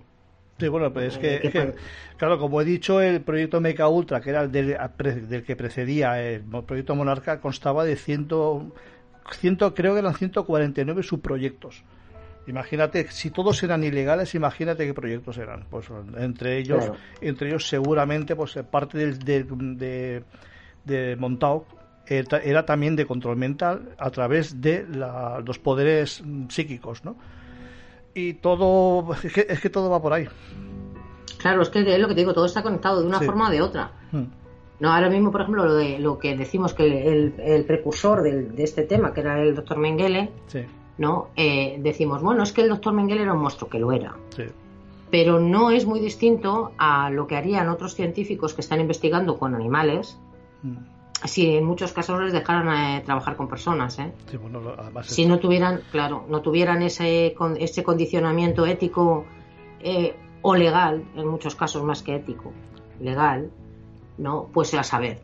Sí, 0.59 0.69
bueno, 0.69 0.93
pues 0.93 1.15
es 1.15 1.19
que, 1.19 1.75
claro, 2.17 2.39
como 2.39 2.61
he 2.61 2.65
dicho, 2.65 3.01
el 3.01 3.23
proyecto 3.23 3.61
Meca 3.61 3.89
Ultra, 3.89 4.21
que 4.21 4.31
era 4.31 4.43
el 4.43 4.53
del, 4.53 4.77
que 5.45 5.57
precedía 5.57 6.23
el 6.23 6.43
proyecto 6.43 6.95
Monarca, 6.95 7.41
constaba 7.41 7.85
de 7.85 7.97
ciento, 7.97 8.73
ciento, 9.33 9.75
creo 9.75 9.95
que 9.95 9.99
eran 9.99 10.15
149 10.15 11.03
subproyectos. 11.03 11.83
Imagínate, 12.47 13.11
si 13.11 13.31
todos 13.31 13.63
eran 13.63 13.83
ilegales, 13.85 14.35
imagínate 14.35 14.87
qué 14.87 14.95
proyectos 14.95 15.39
eran. 15.39 15.67
Pues 15.71 15.87
entre 16.19 16.59
ellos, 16.59 16.93
entre 17.21 17.49
ellos 17.49 17.67
seguramente, 17.67 18.37
pues 18.37 18.55
parte 18.71 18.99
del, 18.99 19.19
de, 19.19 20.23
de, 20.85 21.17
Montao 21.17 21.67
era, 22.07 22.67
también 22.67 22.97
de 22.97 23.07
control 23.07 23.37
mental 23.37 23.95
a 23.99 24.11
través 24.11 24.61
de 24.61 24.87
los 24.87 25.59
poderes 25.59 26.23
psíquicos, 26.49 27.05
¿no? 27.05 27.17
Y 28.15 28.35
todo, 28.35 29.15
es 29.23 29.61
que, 29.61 29.71
todo 29.71 29.91
va 29.91 30.01
por 30.01 30.13
ahí. 30.13 30.29
Claro, 31.39 31.63
es 31.63 31.69
que 31.69 31.81
es 31.81 31.99
lo 31.99 32.09
que 32.09 32.15
te 32.15 32.21
digo, 32.21 32.33
todo 32.33 32.47
está 32.47 32.63
conectado 32.63 33.01
de 33.01 33.07
una 33.07 33.21
forma 33.21 33.49
o 33.49 33.51
de 33.51 33.61
otra. 33.61 33.93
Hmm. 34.13 34.25
No, 34.81 34.93
ahora 34.93 35.09
mismo, 35.09 35.31
por 35.31 35.43
ejemplo, 35.43 35.65
lo, 35.65 35.75
de, 35.75 35.99
lo 35.99 36.19
que 36.19 36.37
decimos 36.37 36.75
que 36.75 37.33
el, 37.37 37.65
precursor 37.65 38.23
de 38.23 38.63
este 38.63 38.83
tema, 38.83 39.13
que 39.13 39.21
era 39.21 39.41
el 39.41 39.55
doctor 39.55 39.79
Mengele, 39.79 40.31
¿no? 40.99 41.29
Eh, 41.37 41.79
decimos, 41.81 42.23
bueno, 42.23 42.43
es 42.43 42.53
que 42.53 42.63
el 42.63 42.69
doctor 42.69 42.93
Mengele 42.93 43.23
era 43.23 43.35
un 43.35 43.41
monstruo, 43.41 43.71
que 43.71 43.79
lo 43.79 43.93
era. 43.93 44.15
Pero 45.11 45.39
no 45.39 45.71
es 45.71 45.87
muy 45.87 46.01
distinto 46.01 46.73
a 46.77 47.11
lo 47.11 47.27
que 47.27 47.37
harían 47.37 47.69
otros 47.69 47.95
científicos 47.95 48.53
que 48.55 48.63
están 48.63 48.81
investigando 48.81 49.39
con 49.39 49.55
animales. 49.55 50.19
Hmm 50.63 50.94
si 51.25 51.57
en 51.57 51.65
muchos 51.65 51.93
casos 51.93 52.21
les 52.21 52.33
dejaran 52.33 52.69
eh, 52.69 53.03
trabajar 53.05 53.37
con 53.37 53.49
personas. 53.49 53.99
¿eh? 53.99 54.13
si 55.03 55.27
no 55.27 55.39
tuvieran, 55.39 55.81
claro, 55.91 56.27
no 56.29 56.43
tuvieran 56.43 56.83
ese, 56.83 57.35
ese 57.59 57.83
condicionamiento 57.83 58.67
ético 58.67 59.25
eh, 59.81 60.15
o 60.43 60.55
legal, 60.55 61.05
en 61.17 61.27
muchos 61.27 61.55
casos 61.57 61.83
más 61.83 62.03
que 62.03 62.17
ético, 62.17 62.53
legal, 63.01 63.51
no, 64.19 64.51
pues 64.53 64.75
a 64.75 64.83
saber, 64.83 65.23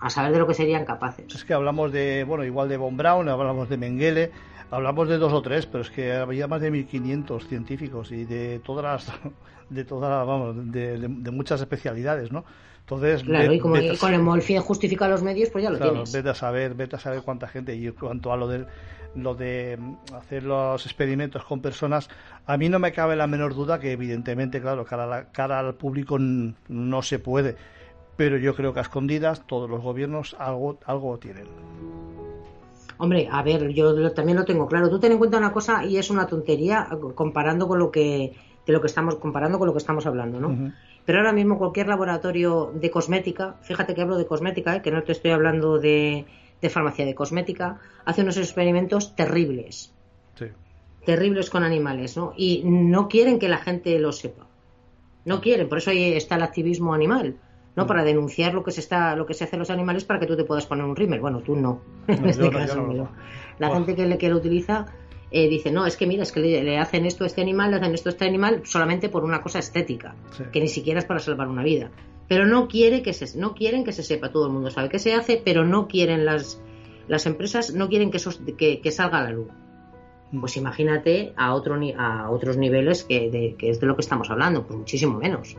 a 0.00 0.10
saber 0.10 0.32
de 0.32 0.38
lo 0.40 0.46
que 0.46 0.54
serían 0.54 0.84
capaces. 0.84 1.32
Es 1.32 1.44
que 1.44 1.54
hablamos 1.54 1.92
de, 1.92 2.24
bueno, 2.24 2.44
igual 2.44 2.68
de 2.68 2.76
Von 2.76 2.96
Braun, 2.96 3.28
hablamos 3.28 3.68
de 3.68 3.76
Mengele, 3.76 4.32
hablamos 4.70 5.08
de 5.08 5.18
dos 5.18 5.32
o 5.32 5.42
tres, 5.42 5.66
pero 5.66 5.82
es 5.82 5.90
que 5.90 6.12
había 6.12 6.48
más 6.48 6.60
de 6.60 6.72
1500 6.72 7.46
científicos 7.46 8.10
y 8.10 8.24
de 8.24 8.58
todas 8.58 8.84
las, 8.84 9.20
de 9.70 9.84
todas, 9.84 10.26
vamos, 10.26 10.72
de, 10.72 10.98
de 10.98 11.30
muchas 11.30 11.60
especialidades, 11.60 12.32
¿no? 12.32 12.44
Entonces, 12.90 13.22
claro, 13.22 13.52
y 13.52 13.60
como 13.60 13.76
con 14.00 14.34
el 14.34 14.42
fin 14.42 14.60
justifica 14.60 15.08
los 15.08 15.22
medios, 15.22 15.48
pues 15.50 15.62
ya 15.62 15.70
lo 15.70 15.78
tienes. 15.78 16.12
Vete 16.12 16.30
a 16.30 16.34
saber, 16.34 16.74
vete 16.74 16.96
a 16.96 16.98
saber 16.98 17.22
cuánta 17.22 17.46
gente. 17.46 17.76
Y 17.76 17.86
en 17.86 17.92
cuanto 17.92 18.32
a 18.32 18.36
lo 18.36 18.48
de, 18.48 18.66
lo 19.14 19.36
de 19.36 19.78
hacer 20.12 20.42
los 20.42 20.84
experimentos 20.86 21.44
con 21.44 21.60
personas, 21.60 22.10
a 22.46 22.56
mí 22.56 22.68
no 22.68 22.80
me 22.80 22.90
cabe 22.90 23.14
la 23.14 23.28
menor 23.28 23.54
duda 23.54 23.78
que 23.78 23.92
evidentemente, 23.92 24.60
claro, 24.60 24.84
cara, 24.84 25.28
cara 25.30 25.60
al 25.60 25.74
público 25.74 26.18
no 26.18 27.02
se 27.02 27.20
puede. 27.20 27.54
Pero 28.16 28.38
yo 28.38 28.56
creo 28.56 28.74
que 28.74 28.80
a 28.80 28.82
escondidas 28.82 29.46
todos 29.46 29.70
los 29.70 29.80
gobiernos 29.80 30.34
algo, 30.40 30.80
algo 30.84 31.16
tienen. 31.18 31.46
Hombre, 32.98 33.28
a 33.30 33.40
ver, 33.44 33.68
yo 33.68 34.10
también 34.12 34.36
lo 34.36 34.44
tengo 34.44 34.66
claro. 34.66 34.90
Tú 34.90 34.98
ten 34.98 35.12
en 35.12 35.18
cuenta 35.18 35.38
una 35.38 35.52
cosa 35.52 35.84
y 35.84 35.96
es 35.96 36.10
una 36.10 36.26
tontería 36.26 36.88
comparando 37.14 37.68
con 37.68 37.78
lo 37.78 37.92
que 37.92 38.34
de 38.66 38.72
lo 38.72 38.80
que 38.80 38.88
estamos 38.88 39.14
comparando 39.16 39.58
con 39.58 39.66
lo 39.66 39.72
que 39.72 39.78
estamos 39.78 40.06
hablando, 40.06 40.40
¿no? 40.40 40.72
Pero 41.04 41.18
ahora 41.18 41.32
mismo 41.32 41.58
cualquier 41.58 41.88
laboratorio 41.88 42.72
de 42.74 42.90
cosmética, 42.90 43.56
fíjate 43.62 43.94
que 43.94 44.02
hablo 44.02 44.16
de 44.16 44.26
cosmética, 44.26 44.76
¿eh? 44.76 44.82
que 44.82 44.90
no 44.90 45.02
te 45.02 45.12
estoy 45.12 45.30
hablando 45.30 45.78
de, 45.78 46.26
farmacia 46.68 47.04
de 47.04 47.14
cosmética, 47.14 47.80
hace 48.04 48.22
unos 48.22 48.36
experimentos 48.36 49.14
terribles. 49.16 49.92
Terribles 51.04 51.48
con 51.48 51.64
animales, 51.64 52.16
¿no? 52.18 52.34
Y 52.36 52.62
no 52.64 53.08
quieren 53.08 53.38
que 53.38 53.48
la 53.48 53.56
gente 53.56 53.98
lo 53.98 54.12
sepa. 54.12 54.46
No 55.24 55.40
quieren, 55.40 55.66
por 55.66 55.78
eso 55.78 55.90
ahí 55.90 56.12
está 56.12 56.36
el 56.36 56.42
activismo 56.42 56.92
animal. 56.92 57.36
¿no? 57.74 57.84
Mm. 57.84 57.86
Para 57.86 58.04
denunciar 58.04 58.52
lo 58.52 58.62
que 58.62 58.70
se 58.70 58.80
está, 58.80 59.16
lo 59.16 59.24
que 59.24 59.32
se 59.32 59.44
hace 59.44 59.56
a 59.56 59.58
los 59.58 59.70
animales 59.70 60.04
para 60.04 60.20
que 60.20 60.26
tú 60.26 60.36
te 60.36 60.44
puedas 60.44 60.66
poner 60.66 60.84
un 60.84 60.94
rímel. 60.94 61.20
Bueno, 61.20 61.40
tú 61.40 61.56
no, 61.56 61.80
en 62.06 62.26
este 62.28 62.50
caso. 62.50 62.86
La 63.58 63.70
gente 63.70 63.94
que, 63.94 64.18
que 64.18 64.28
lo 64.28 64.36
utiliza 64.36 64.86
eh, 65.30 65.48
dice, 65.48 65.70
no, 65.70 65.86
es 65.86 65.96
que 65.96 66.06
mira, 66.06 66.24
es 66.24 66.32
que 66.32 66.40
le, 66.40 66.78
hacen 66.78 67.06
esto 67.06 67.24
a 67.24 67.26
este 67.26 67.40
animal, 67.40 67.70
le 67.70 67.76
hacen 67.76 67.94
esto 67.94 68.08
a 68.08 68.12
este 68.12 68.24
animal 68.24 68.62
solamente 68.64 69.08
por 69.08 69.24
una 69.24 69.42
cosa 69.42 69.60
estética, 69.60 70.16
que 70.52 70.60
ni 70.60 70.68
siquiera 70.68 70.98
es 70.98 71.04
para 71.04 71.20
salvar 71.20 71.48
una 71.48 71.62
vida. 71.62 71.90
Pero 72.28 72.46
no, 72.46 72.68
quiere 72.68 73.02
que 73.02 73.12
se, 73.12 73.38
no 73.38 73.54
quieren 73.54 73.84
que 73.84 73.92
se 73.92 74.02
sepa, 74.02 74.30
todo 74.30 74.46
el 74.46 74.52
mundo 74.52 74.70
sabe 74.70 74.88
que 74.88 74.98
se 74.98 75.14
hace, 75.14 75.40
pero 75.44 75.64
no 75.64 75.88
quieren 75.88 76.24
las, 76.24 76.60
las 77.08 77.26
empresas, 77.26 77.74
no 77.74 77.88
quieren 77.88 78.10
que, 78.10 78.16
eso, 78.16 78.30
que, 78.56 78.90
salga 78.90 79.18
a 79.18 79.24
la 79.24 79.30
luz. 79.30 79.48
Mm. 80.32 80.40
Pues 80.40 80.56
imagínate 80.56 81.32
a, 81.36 81.54
otro, 81.54 81.78
a 81.98 82.30
otros 82.30 82.56
niveles 82.56 83.04
que, 83.04 83.30
de, 83.30 83.56
que 83.56 83.70
es 83.70 83.80
de 83.80 83.86
lo 83.86 83.96
que 83.96 84.02
estamos 84.02 84.30
hablando, 84.30 84.66
pues 84.66 84.78
muchísimo 84.78 85.18
menos. 85.18 85.56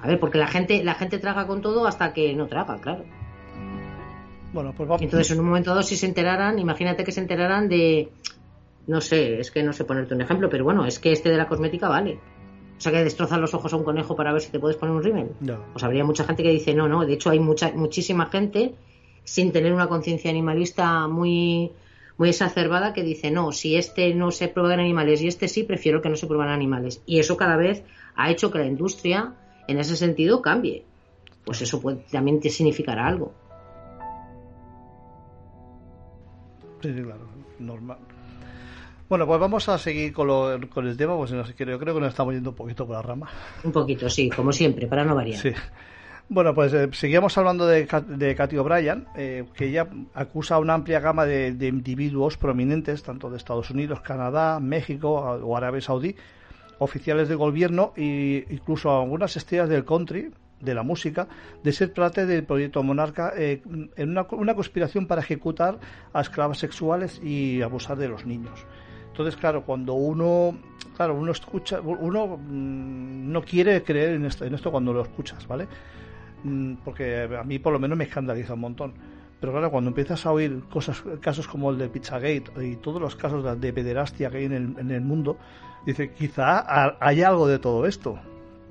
A 0.00 0.06
ver, 0.08 0.18
porque 0.18 0.38
la 0.38 0.48
gente, 0.48 0.82
la 0.82 0.94
gente 0.94 1.18
traga 1.18 1.46
con 1.46 1.62
todo 1.62 1.86
hasta 1.86 2.12
que 2.12 2.34
no 2.34 2.48
traga, 2.48 2.80
claro. 2.80 3.04
Bueno, 4.52 4.74
pues 4.76 4.88
vamos. 4.88 5.02
Entonces, 5.02 5.30
en 5.30 5.40
un 5.40 5.46
momento 5.46 5.70
dado, 5.70 5.82
si 5.82 5.96
se 5.96 6.06
enteraran, 6.06 6.58
imagínate 6.58 7.04
que 7.04 7.12
se 7.12 7.20
enteraran 7.20 7.68
de. 7.68 8.10
No 8.86 9.00
sé, 9.00 9.38
es 9.40 9.50
que 9.50 9.62
no 9.62 9.72
sé 9.72 9.84
ponerte 9.84 10.14
un 10.14 10.20
ejemplo, 10.20 10.48
pero 10.50 10.64
bueno, 10.64 10.84
es 10.84 10.98
que 10.98 11.12
este 11.12 11.30
de 11.30 11.36
la 11.36 11.46
cosmética 11.46 11.88
vale. 11.88 12.18
O 12.76 12.80
sea, 12.80 12.90
que 12.90 13.04
destrozan 13.04 13.40
los 13.40 13.54
ojos 13.54 13.72
a 13.72 13.76
un 13.76 13.84
conejo 13.84 14.16
para 14.16 14.32
ver 14.32 14.42
si 14.42 14.50
te 14.50 14.58
puedes 14.58 14.76
poner 14.76 14.94
un 14.94 15.04
rímel. 15.04 15.30
Pues 15.72 15.84
habría 15.84 16.04
mucha 16.04 16.24
gente 16.24 16.42
que 16.42 16.50
dice 16.50 16.74
no, 16.74 16.88
no. 16.88 17.06
De 17.06 17.12
hecho, 17.12 17.30
hay 17.30 17.38
mucha, 17.38 17.70
muchísima 17.72 18.26
gente 18.26 18.74
sin 19.22 19.52
tener 19.52 19.72
una 19.72 19.86
conciencia 19.86 20.30
animalista 20.30 21.06
muy, 21.06 21.70
muy 22.18 22.30
exacerbada 22.30 22.92
que 22.92 23.04
dice 23.04 23.30
no, 23.30 23.52
si 23.52 23.76
este 23.76 24.12
no 24.14 24.32
se 24.32 24.48
prueba 24.48 24.74
en 24.74 24.80
animales 24.80 25.22
y 25.22 25.28
este 25.28 25.46
sí, 25.46 25.62
prefiero 25.62 26.02
que 26.02 26.08
no 26.08 26.16
se 26.16 26.26
prueben 26.26 26.48
en 26.48 26.54
animales. 26.54 27.02
Y 27.06 27.20
eso 27.20 27.36
cada 27.36 27.56
vez 27.56 27.84
ha 28.16 28.30
hecho 28.32 28.50
que 28.50 28.58
la 28.58 28.66
industria, 28.66 29.34
en 29.68 29.78
ese 29.78 29.96
sentido, 29.96 30.42
cambie. 30.42 30.84
Pues 31.44 31.62
eso 31.62 31.80
puede, 31.80 31.98
también 32.10 32.40
te 32.40 32.50
significará 32.50 33.06
algo. 33.06 33.32
Sí, 36.82 36.92
claro, 36.92 37.28
normal. 37.58 37.98
Bueno, 39.08 39.26
pues 39.26 39.40
vamos 39.40 39.68
a 39.68 39.78
seguir 39.78 40.12
con, 40.12 40.26
lo, 40.26 40.58
con 40.70 40.86
el 40.86 40.96
tema, 40.96 41.16
pues 41.16 41.32
no 41.32 41.44
sé, 41.44 41.54
creo, 41.54 41.78
creo 41.78 41.94
que 41.94 42.00
nos 42.00 42.08
estamos 42.10 42.34
yendo 42.34 42.50
un 42.50 42.56
poquito 42.56 42.86
por 42.86 42.96
la 42.96 43.02
rama. 43.02 43.28
Un 43.62 43.72
poquito, 43.72 44.08
sí, 44.08 44.30
como 44.30 44.52
siempre, 44.52 44.86
para 44.86 45.04
no 45.04 45.14
variar. 45.14 45.38
Sí. 45.38 45.52
Bueno, 46.28 46.54
pues 46.54 46.72
eh, 46.72 46.88
seguimos 46.92 47.36
hablando 47.36 47.66
de, 47.66 47.86
de 48.08 48.34
Cathy 48.34 48.56
O'Brien, 48.56 49.06
eh, 49.16 49.44
que 49.54 49.66
ella 49.66 49.86
acusa 50.14 50.54
a 50.54 50.60
una 50.60 50.72
amplia 50.72 50.98
gama 50.98 51.26
de, 51.26 51.48
individuos 51.66 52.38
prominentes, 52.38 53.02
tanto 53.02 53.28
de 53.28 53.36
Estados 53.36 53.68
Unidos, 53.68 54.00
Canadá, 54.00 54.58
México 54.58 55.10
o 55.10 55.56
Arabia 55.58 55.82
Saudí, 55.82 56.16
oficiales 56.78 57.28
de 57.28 57.34
gobierno 57.34 57.92
e 57.96 58.46
incluso 58.48 58.90
algunas 58.90 59.36
estrellas 59.36 59.68
del 59.68 59.84
country, 59.84 60.30
de 60.62 60.74
la 60.74 60.82
música, 60.82 61.28
de 61.62 61.72
ser 61.72 61.92
parte 61.92 62.24
del 62.24 62.44
proyecto 62.44 62.82
Monarca 62.82 63.32
eh, 63.36 63.62
en 63.96 64.10
una, 64.10 64.26
una, 64.30 64.54
conspiración 64.54 65.06
para 65.06 65.20
ejecutar 65.20 65.78
a 66.12 66.20
esclavas 66.20 66.58
sexuales 66.58 67.20
y 67.22 67.60
abusar 67.62 67.98
de 67.98 68.08
los 68.08 68.24
niños. 68.24 68.64
Entonces, 69.12 69.36
claro, 69.36 69.62
cuando 69.64 69.92
uno, 69.92 70.56
claro, 70.96 71.14
uno 71.14 71.32
escucha, 71.32 71.80
uno 71.82 72.38
mm, 72.38 73.30
no 73.30 73.42
quiere 73.42 73.82
creer 73.82 74.14
en 74.14 74.24
esto, 74.24 74.46
en 74.46 74.54
esto 74.54 74.70
cuando 74.70 74.92
lo 74.92 75.02
escuchas, 75.02 75.46
¿vale? 75.46 75.68
Mm, 76.44 76.76
porque 76.84 77.28
a 77.38 77.44
mí 77.44 77.58
por 77.58 77.74
lo 77.74 77.78
menos 77.78 77.98
me 77.98 78.04
escandaliza 78.04 78.54
un 78.54 78.60
montón. 78.60 78.94
Pero 79.38 79.52
claro, 79.52 79.70
cuando 79.70 79.90
empiezas 79.90 80.24
a 80.24 80.32
oír 80.32 80.62
cosas, 80.70 81.02
casos 81.20 81.46
como 81.46 81.70
el 81.70 81.78
de 81.78 81.88
Pizzagate 81.88 82.64
y 82.64 82.76
todos 82.76 83.02
los 83.02 83.16
casos 83.16 83.60
de, 83.60 83.72
pederastia 83.72 84.30
que 84.30 84.38
hay 84.38 84.44
en 84.44 84.52
el, 84.52 84.78
en 84.78 84.90
el 84.90 85.00
mundo, 85.02 85.36
dice, 85.84 86.12
quizá 86.12 86.96
hay 87.00 87.22
algo 87.22 87.48
de 87.48 87.58
todo 87.58 87.86
esto. 87.86 88.18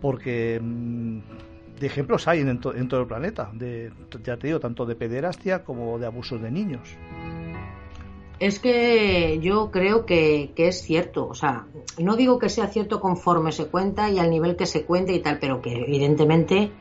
Porque 0.02 0.60
mm, 1.82 1.86
ejemplos 1.86 2.28
hay 2.28 2.40
en, 2.40 2.60
todo 2.60 3.02
el 3.02 3.08
planeta, 3.08 3.50
de, 3.54 3.92
ya 4.24 4.38
te 4.38 4.48
digo, 4.48 4.60
tanto 4.60 4.86
de 4.86 4.96
pederastia 4.96 5.64
como 5.64 5.98
de 6.00 6.06
abusos 6.06 6.42
de 6.42 6.52
niños. 6.52 6.98
Es 8.42 8.60
que 8.60 9.40
yo 9.40 9.70
creo 9.70 10.08
que, 10.08 10.52
es 10.58 10.82
cierto, 10.82 11.28
o 11.28 11.36
sea, 11.36 11.68
no 12.00 12.16
digo 12.16 12.40
que 12.40 12.50
sea 12.50 12.68
cierto 12.68 13.00
conforme 13.00 13.52
se 13.52 13.68
cuenta 13.68 14.10
y 14.10 14.18
al 14.18 14.32
nivel 14.32 14.56
que 14.56 14.66
se 14.66 14.84
cuente 14.84 15.14
y 15.14 15.20
tal, 15.20 15.38
pero 15.40 15.62
que 15.62 15.74
evidentemente 15.74 16.72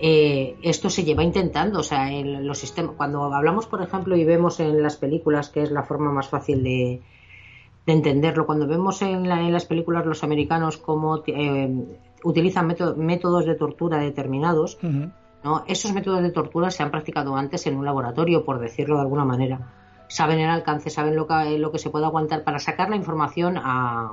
eh, 0.00 0.56
esto 0.62 0.90
se 0.90 1.04
lleva 1.04 1.22
intentando, 1.22 1.78
o 1.78 1.84
sea, 1.84 2.10
en 2.10 2.44
los 2.44 2.58
sistemas, 2.58 2.96
cuando 2.96 3.32
hablamos, 3.32 3.66
por 3.66 3.82
ejemplo, 3.82 4.16
y 4.16 4.24
vemos 4.24 4.58
en 4.58 4.82
las 4.82 4.96
películas, 4.96 5.48
que 5.48 5.62
es 5.62 5.70
la 5.70 5.84
forma 5.84 6.10
más 6.10 6.28
fácil 6.28 6.64
de, 6.64 7.00
entenderlo, 7.86 8.44
cuando 8.44 8.66
vemos 8.66 9.00
en, 9.02 9.28
las 9.28 9.64
películas 9.64 10.06
los 10.06 10.24
americanos 10.24 10.76
cómo 10.76 11.22
eh, 11.28 11.70
utilizan 12.26 12.66
métodos 12.96 13.46
de 13.46 13.54
tortura 13.54 13.98
determinados, 13.98 14.78
¿no? 14.82 15.64
esos 15.66 15.92
métodos 15.92 16.22
de 16.22 16.30
tortura 16.30 16.70
se 16.70 16.82
han 16.82 16.90
practicado 16.90 17.36
antes 17.36 17.66
en 17.66 17.76
un 17.76 17.84
laboratorio, 17.84 18.44
por 18.44 18.58
decirlo 18.58 18.96
de 18.96 19.02
alguna 19.02 19.24
manera 19.24 19.72
saben 20.08 20.38
el 20.38 20.50
alcance, 20.50 20.90
saben 20.90 21.16
lo 21.16 21.26
que, 21.26 21.58
lo 21.58 21.72
que 21.72 21.78
se 21.78 21.90
puede 21.90 22.04
aguantar 22.04 22.44
para 22.44 22.58
sacar 22.58 22.90
la 22.90 22.96
información 22.96 23.56
a, 23.56 24.12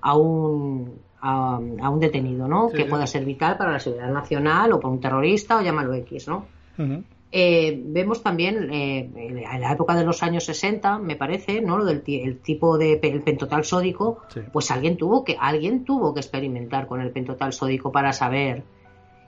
a 0.00 0.16
un 0.16 1.00
a, 1.20 1.58
un 1.58 2.00
detenido, 2.00 2.48
¿no? 2.48 2.70
que 2.70 2.86
pueda 2.86 3.06
ser 3.06 3.24
vital 3.24 3.58
para 3.58 3.72
la 3.72 3.78
seguridad 3.78 4.10
nacional 4.10 4.72
o 4.72 4.80
para 4.80 4.92
un 4.92 5.00
terrorista 5.00 5.58
o 5.58 5.60
llámalo 5.60 5.92
X, 5.94 6.28
¿no? 6.28 6.46
Eh, 7.32 7.80
vemos 7.86 8.24
también 8.24 8.72
eh, 8.72 9.08
en 9.14 9.60
la 9.60 9.72
época 9.72 9.94
de 9.94 10.04
los 10.04 10.22
años 10.24 10.44
60, 10.44 10.98
me 10.98 11.14
parece, 11.14 11.60
¿no? 11.60 11.78
Lo 11.78 11.84
del 11.84 12.02
el 12.06 12.40
tipo 12.40 12.76
de 12.76 12.98
el 13.00 13.22
pentotal 13.22 13.64
sódico, 13.64 14.22
pues 14.52 14.70
alguien 14.72 14.96
tuvo 14.96 15.22
que 15.24 15.36
alguien 15.38 15.84
tuvo 15.84 16.12
que 16.12 16.20
experimentar 16.20 16.88
con 16.88 17.00
el 17.00 17.12
pentotal 17.12 17.52
sódico 17.52 17.92
para 17.92 18.12
saber 18.12 18.64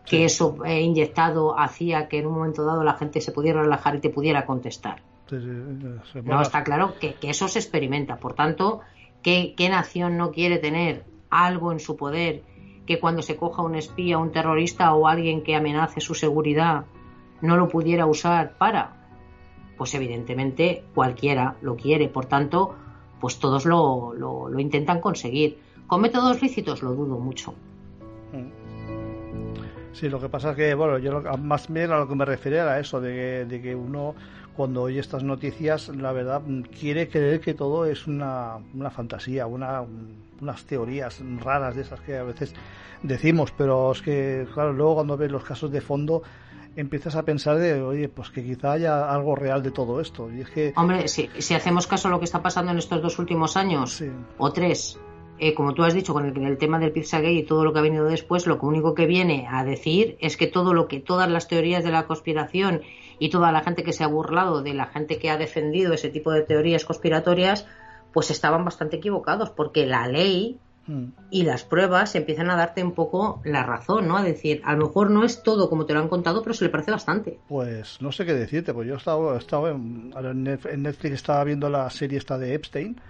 que 0.04 0.24
eso 0.24 0.56
eh, 0.64 0.80
inyectado 0.80 1.56
hacía 1.56 2.08
que 2.08 2.18
en 2.18 2.26
un 2.26 2.34
momento 2.34 2.64
dado 2.64 2.82
la 2.82 2.94
gente 2.94 3.20
se 3.20 3.30
pudiera 3.30 3.62
relajar 3.62 3.94
y 3.94 4.00
te 4.00 4.10
pudiera 4.10 4.46
contestar. 4.46 5.02
No, 6.24 6.42
está 6.42 6.64
claro 6.64 6.94
que, 7.00 7.16
eso 7.22 7.46
se 7.46 7.60
experimenta. 7.60 8.16
Por 8.16 8.34
tanto, 8.34 8.80
¿qué, 9.22 9.54
nación 9.70 10.16
no 10.16 10.32
quiere 10.32 10.58
tener 10.58 11.04
algo 11.30 11.72
en 11.72 11.78
su 11.78 11.96
poder 11.96 12.42
que 12.84 12.98
cuando 12.98 13.22
se 13.22 13.36
coja 13.36 13.62
un 13.62 13.76
espía, 13.76 14.18
un 14.18 14.32
terrorista 14.32 14.92
o 14.92 15.06
alguien 15.06 15.42
que 15.42 15.54
amenace 15.54 16.00
su 16.00 16.14
seguridad 16.14 16.84
no 17.42 17.56
lo 17.56 17.68
pudiera 17.68 18.06
usar 18.06 18.54
para? 18.56 18.92
Pues 19.76 19.94
evidentemente 19.94 20.84
cualquiera 20.94 21.56
lo 21.60 21.76
quiere. 21.76 22.08
Por 22.08 22.26
tanto, 22.26 22.74
pues 23.20 23.38
todos 23.38 23.66
lo, 23.66 24.14
lo, 24.14 24.58
intentan 24.58 25.00
conseguir. 25.00 25.58
¿Con 25.86 26.00
métodos 26.00 26.40
lícitos? 26.40 26.82
Lo 26.82 26.94
dudo 26.94 27.18
mucho. 27.18 27.52
Mm. 28.32 28.62
Sí, 29.92 30.08
lo 30.08 30.18
que 30.18 30.28
pasa 30.28 30.50
es 30.50 30.56
que, 30.56 30.74
bueno, 30.74 30.98
yo 30.98 31.20
más 31.38 31.70
bien 31.70 31.92
a 31.92 31.98
lo 31.98 32.08
que 32.08 32.14
me 32.14 32.24
refería 32.24 32.62
era 32.62 32.80
eso, 32.80 33.00
de 33.00 33.44
de 33.44 33.60
que 33.60 33.74
uno 33.74 34.14
cuando 34.56 34.82
oye 34.82 35.00
estas 35.00 35.22
noticias, 35.22 35.88
la 35.88 36.12
verdad, 36.12 36.42
quiere 36.78 37.08
creer 37.08 37.40
que 37.40 37.54
todo 37.54 37.86
es 37.86 38.06
una, 38.06 38.58
una 38.74 38.90
fantasía, 38.90 39.46
una, 39.46 39.82
unas 40.40 40.64
teorías 40.64 41.20
raras 41.38 41.76
de 41.76 41.82
esas 41.82 42.00
que 42.00 42.18
a 42.18 42.22
veces 42.22 42.54
decimos, 43.02 43.52
pero 43.56 43.92
es 43.92 44.02
que, 44.02 44.46
claro, 44.52 44.72
luego 44.72 44.96
cuando 44.96 45.16
ves 45.16 45.30
los 45.30 45.44
casos 45.44 45.70
de 45.70 45.80
fondo, 45.80 46.22
empiezas 46.76 47.16
a 47.16 47.22
pensar 47.24 47.58
de, 47.58 47.82
oye, 47.82 48.08
pues 48.08 48.30
que 48.30 48.44
quizá 48.44 48.72
haya 48.72 49.10
algo 49.10 49.34
real 49.34 49.62
de 49.62 49.70
todo 49.70 50.00
esto. 50.00 50.30
Y 50.32 50.40
es 50.40 50.50
que... 50.50 50.72
Hombre, 50.76 51.08
si, 51.08 51.28
si 51.38 51.54
hacemos 51.54 51.86
caso 51.86 52.08
a 52.08 52.10
lo 52.10 52.18
que 52.18 52.24
está 52.24 52.42
pasando 52.42 52.72
en 52.72 52.78
estos 52.78 53.02
dos 53.02 53.18
últimos 53.18 53.56
años, 53.56 54.02
o 54.38 54.52
tres, 54.52 54.98
eh, 55.38 55.54
como 55.54 55.74
tú 55.74 55.82
has 55.84 55.94
dicho, 55.94 56.12
con 56.12 56.26
el, 56.26 56.36
el, 56.44 56.58
tema 56.58 56.78
del 56.78 56.92
Pizzagate 56.92 57.32
y 57.32 57.42
todo 57.44 57.64
lo 57.64 57.72
que 57.72 57.78
ha 57.78 57.82
venido 57.82 58.04
después, 58.04 58.46
lo 58.46 58.58
único 58.60 58.94
que 58.94 59.06
viene 59.06 59.46
a 59.50 59.64
decir 59.64 60.16
es 60.20 60.36
que 60.36 60.46
todo 60.46 60.74
lo 60.74 60.88
que, 60.88 61.00
todas 61.00 61.30
las 61.30 61.48
teorías 61.48 61.84
de 61.84 61.90
la 61.90 62.06
conspiración 62.06 62.82
y 63.22 63.30
toda 63.30 63.52
la 63.52 63.62
gente 63.62 63.84
que 63.84 63.92
se 63.92 64.02
ha 64.02 64.08
burlado 64.08 64.64
de 64.64 64.74
la 64.74 64.86
gente 64.86 65.20
que 65.20 65.30
ha 65.30 65.36
defendido 65.36 65.92
ese 65.92 66.08
tipo 66.08 66.32
de 66.32 66.42
teorías 66.42 66.84
conspiratorias, 66.84 67.68
pues 68.12 68.32
estaban 68.32 68.64
bastante 68.64 68.96
equivocados, 68.96 69.50
porque 69.50 69.86
la 69.86 70.08
ley 70.08 70.58
hmm. 70.88 71.04
y 71.30 71.44
las 71.44 71.62
pruebas 71.62 72.16
empiezan 72.16 72.50
a 72.50 72.56
darte 72.56 72.82
un 72.82 72.94
poco 72.94 73.40
la 73.44 73.62
razón, 73.62 74.08
¿no? 74.08 74.16
A 74.16 74.24
decir, 74.24 74.60
a 74.64 74.72
lo 74.74 74.88
mejor 74.88 75.12
no 75.12 75.22
es 75.24 75.44
todo 75.44 75.70
como 75.70 75.86
te 75.86 75.94
lo 75.94 76.00
han 76.00 76.08
contado, 76.08 76.42
pero 76.42 76.52
se 76.52 76.64
le 76.64 76.70
parece 76.70 76.90
bastante. 76.90 77.38
Pues 77.46 78.02
no 78.02 78.10
sé 78.10 78.26
qué 78.26 78.34
decirte, 78.34 78.74
pues 78.74 78.88
yo 78.88 78.94
he 78.94 78.96
estado, 78.96 79.36
he 79.36 79.38
estado 79.38 79.68
en, 79.68 80.12
en 80.16 80.82
Netflix 80.82 81.14
estaba 81.14 81.44
viendo 81.44 81.68
la 81.68 81.88
serie 81.90 82.18
esta 82.18 82.36
de 82.38 82.54
Epstein 82.54 83.00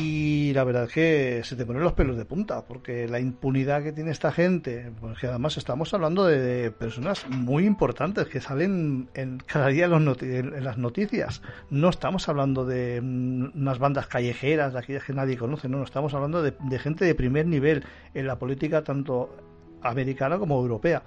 y 0.00 0.52
la 0.54 0.62
verdad 0.62 0.84
es 0.84 0.92
que 0.92 1.40
se 1.42 1.56
te 1.56 1.66
ponen 1.66 1.82
los 1.82 1.92
pelos 1.92 2.16
de 2.16 2.24
punta, 2.24 2.64
porque 2.64 3.08
la 3.08 3.18
impunidad 3.18 3.82
que 3.82 3.92
tiene 3.92 4.12
esta 4.12 4.30
gente, 4.30 4.92
porque 5.00 5.26
además 5.26 5.56
estamos 5.56 5.92
hablando 5.92 6.24
de, 6.24 6.70
personas 6.70 7.26
muy 7.28 7.66
importantes 7.66 8.28
que 8.28 8.40
salen 8.40 9.08
en, 9.14 9.38
cada 9.38 9.66
día 9.66 9.86
en, 9.86 10.64
las 10.64 10.78
noticias. 10.78 11.42
No 11.70 11.88
estamos 11.88 12.28
hablando 12.28 12.64
de 12.64 13.00
mm, 13.02 13.58
unas 13.58 13.80
bandas 13.80 14.06
callejeras, 14.06 14.72
de 14.72 14.78
aquellas 14.78 15.02
que 15.02 15.12
nadie 15.12 15.36
conoce, 15.36 15.68
no, 15.68 15.82
estamos 15.82 16.14
hablando 16.14 16.44
de, 16.44 16.78
gente 16.78 17.04
de 17.04 17.16
primer 17.16 17.46
nivel 17.46 17.84
en 18.14 18.28
la 18.28 18.38
política 18.38 18.84
tanto 18.84 19.36
americana 19.82 20.38
como 20.38 20.60
europea 20.60 21.02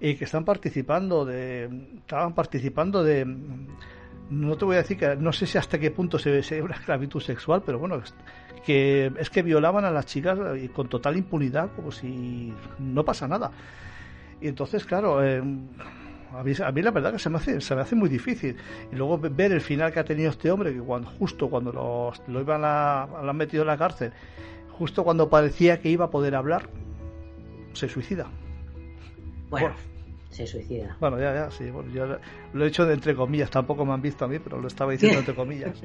y 0.00 0.14
que 0.14 0.24
están 0.24 0.44
participando 0.44 1.24
de 1.24 1.68
estaban 1.98 2.34
participando 2.34 3.02
de 3.02 3.26
no 4.30 4.56
te 4.56 4.64
voy 4.64 4.76
a 4.76 4.78
decir 4.78 4.98
que 4.98 5.16
no 5.16 5.32
sé 5.32 5.46
si 5.46 5.58
hasta 5.58 5.78
qué 5.78 5.90
punto 5.90 6.18
se 6.18 6.30
ve 6.30 6.62
una 6.62 6.74
esclavitud 6.74 7.20
sexual, 7.20 7.62
pero 7.64 7.78
bueno, 7.78 8.00
que 8.64 9.12
es 9.18 9.30
que 9.30 9.42
violaban 9.42 9.84
a 9.84 9.90
las 9.90 10.06
chicas 10.06 10.38
con 10.74 10.88
total 10.88 11.16
impunidad, 11.16 11.70
como 11.74 11.90
si 11.90 12.52
no 12.78 13.04
pasa 13.04 13.26
nada. 13.26 13.50
Y 14.40 14.48
entonces, 14.48 14.84
claro, 14.84 15.24
eh, 15.24 15.42
a, 16.32 16.42
mí, 16.44 16.82
la 16.82 16.90
verdad 16.90 17.12
que 17.12 17.18
se 17.18 17.30
me 17.30 17.38
hace 17.38 17.60
se 17.60 17.74
me 17.74 17.80
hace 17.80 17.96
muy 17.96 18.08
difícil. 18.08 18.56
Y 18.92 18.96
luego 18.96 19.18
ver 19.18 19.52
el 19.52 19.60
final 19.60 19.92
que 19.92 20.00
ha 20.00 20.04
tenido 20.04 20.30
este 20.30 20.50
hombre, 20.50 20.72
que 20.72 20.80
cuando 20.80 21.08
justo 21.08 21.48
cuando 21.48 21.72
lo, 21.72 22.12
lo 22.26 22.40
iban 22.40 22.62
a, 22.64 23.08
lo 23.22 23.30
han 23.30 23.36
metido 23.36 23.62
en 23.62 23.68
la 23.68 23.78
cárcel, 23.78 24.12
justo 24.72 25.04
cuando 25.04 25.28
parecía 25.28 25.80
que 25.80 25.88
iba 25.88 26.06
a 26.06 26.10
poder 26.10 26.34
hablar, 26.34 26.68
se 27.72 27.88
suicida. 27.88 28.26
Bueno 29.48 29.87
se 30.30 30.46
suicida. 30.46 30.96
Bueno, 31.00 31.18
ya, 31.18 31.34
ya, 31.34 31.50
sí. 31.50 31.64
yo 31.92 32.18
lo 32.52 32.64
he 32.64 32.68
hecho 32.68 32.86
de 32.86 32.94
entre 32.94 33.14
comillas, 33.14 33.50
tampoco 33.50 33.84
me 33.84 33.92
han 33.92 34.02
visto 34.02 34.24
a 34.24 34.28
mí, 34.28 34.38
pero 34.38 34.60
lo 34.60 34.68
estaba 34.68 34.92
diciendo 34.92 35.18
entre 35.18 35.34
comillas. 35.34 35.80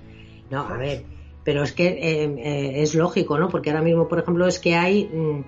no, 0.50 0.60
a 0.60 0.76
ver, 0.76 1.04
pero 1.44 1.62
es 1.62 1.72
que 1.72 1.88
eh, 1.88 2.24
eh, 2.24 2.82
es 2.82 2.94
lógico, 2.94 3.38
¿no? 3.38 3.48
Porque 3.48 3.70
ahora 3.70 3.82
mismo, 3.82 4.08
por 4.08 4.18
ejemplo, 4.20 4.46
es 4.46 4.58
que 4.58 4.76
hay, 4.76 5.06
mm, 5.06 5.44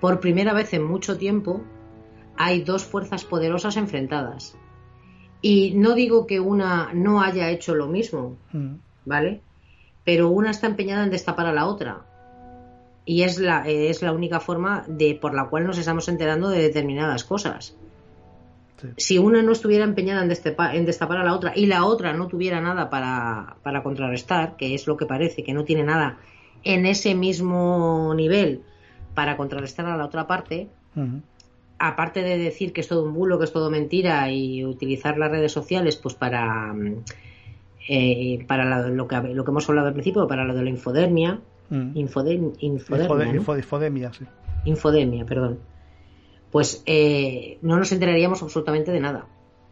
por 0.00 0.20
primera 0.20 0.52
vez 0.52 0.72
en 0.74 0.82
mucho 0.84 1.16
tiempo, 1.16 1.62
hay 2.36 2.62
dos 2.62 2.84
fuerzas 2.84 3.24
poderosas 3.24 3.76
enfrentadas. 3.76 4.56
Y 5.40 5.74
no 5.74 5.94
digo 5.94 6.26
que 6.26 6.40
una 6.40 6.92
no 6.92 7.22
haya 7.22 7.50
hecho 7.50 7.74
lo 7.74 7.86
mismo, 7.86 8.36
mm. 8.52 8.74
¿vale? 9.06 9.40
Pero 10.04 10.28
una 10.28 10.50
está 10.50 10.66
empeñada 10.66 11.04
en 11.04 11.10
destapar 11.10 11.46
a 11.46 11.52
la 11.52 11.66
otra 11.66 12.07
y 13.08 13.22
es 13.22 13.38
la, 13.38 13.66
es 13.66 14.02
la 14.02 14.12
única 14.12 14.38
forma 14.38 14.84
de 14.86 15.14
por 15.14 15.32
la 15.32 15.46
cual 15.46 15.66
nos 15.66 15.78
estamos 15.78 16.06
enterando 16.10 16.50
de 16.50 16.60
determinadas 16.60 17.24
cosas. 17.24 17.74
Si 18.98 19.16
una 19.16 19.42
no 19.42 19.52
estuviera 19.52 19.84
empeñada 19.84 20.20
en 20.20 20.28
destapar, 20.28 20.76
en 20.76 20.84
destapar, 20.84 21.16
a 21.16 21.24
la 21.24 21.34
otra 21.34 21.54
y 21.56 21.64
la 21.64 21.86
otra 21.86 22.12
no 22.12 22.26
tuviera 22.26 22.60
nada 22.60 22.90
para, 22.90 23.56
para 23.62 23.82
contrarrestar, 23.82 24.56
que 24.56 24.74
es 24.74 24.86
lo 24.86 24.98
que 24.98 25.06
parece, 25.06 25.42
que 25.42 25.54
no 25.54 25.64
tiene 25.64 25.84
nada 25.84 26.18
en 26.64 26.84
ese 26.84 27.14
mismo 27.14 28.12
nivel 28.14 28.60
para 29.14 29.38
contrarrestar 29.38 29.86
a 29.86 29.96
la 29.96 30.04
otra 30.04 30.26
parte, 30.26 30.68
aparte 31.78 32.20
de 32.20 32.36
decir 32.36 32.74
que 32.74 32.82
es 32.82 32.88
todo 32.88 33.04
un 33.04 33.14
bulo, 33.14 33.38
que 33.38 33.46
es 33.46 33.52
todo 33.52 33.70
mentira 33.70 34.30
y 34.30 34.66
utilizar 34.66 35.16
las 35.16 35.30
redes 35.30 35.52
sociales 35.52 35.96
pues 35.96 36.14
para, 36.14 36.74
eh, 37.88 38.44
para 38.46 38.90
lo, 38.90 39.08
que, 39.08 39.16
lo 39.16 39.44
que 39.46 39.50
hemos 39.50 39.66
hablado 39.66 39.88
al 39.88 39.94
principio, 39.94 40.28
para 40.28 40.44
lo 40.44 40.54
de 40.54 40.62
la 40.62 40.68
infodermia, 40.68 41.40
Mm. 41.70 41.96
infodemia, 43.56 44.12
sí. 44.12 44.24
Infodemia, 44.64 45.24
perdón. 45.24 45.58
Pues 46.50 46.82
eh, 46.86 47.58
no 47.62 47.76
nos 47.76 47.92
enteraríamos 47.92 48.42
absolutamente 48.42 48.90
de 48.90 49.00
nada. 49.00 49.26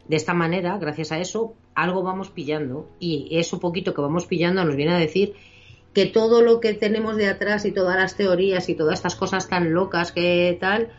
De 0.06 0.16
esta 0.16 0.34
manera, 0.34 0.78
gracias 0.78 1.10
a 1.10 1.18
eso, 1.18 1.54
algo 1.74 2.02
vamos 2.02 2.30
pillando 2.30 2.88
y 3.00 3.28
eso 3.32 3.58
poquito 3.58 3.94
que 3.94 4.00
vamos 4.00 4.26
pillando 4.26 4.64
nos 4.64 4.76
viene 4.76 4.94
a 4.94 4.98
decir 4.98 5.34
que 5.94 6.06
todo 6.06 6.42
lo 6.42 6.60
que 6.60 6.74
tenemos 6.74 7.16
de 7.16 7.28
atrás 7.28 7.64
y 7.64 7.72
todas 7.72 7.96
las 7.96 8.16
teorías 8.16 8.68
y 8.68 8.74
todas 8.74 8.94
estas 8.98 9.16
cosas 9.16 9.48
tan 9.48 9.72
locas 9.72 10.12
que 10.12 10.56
tal, 10.60 10.90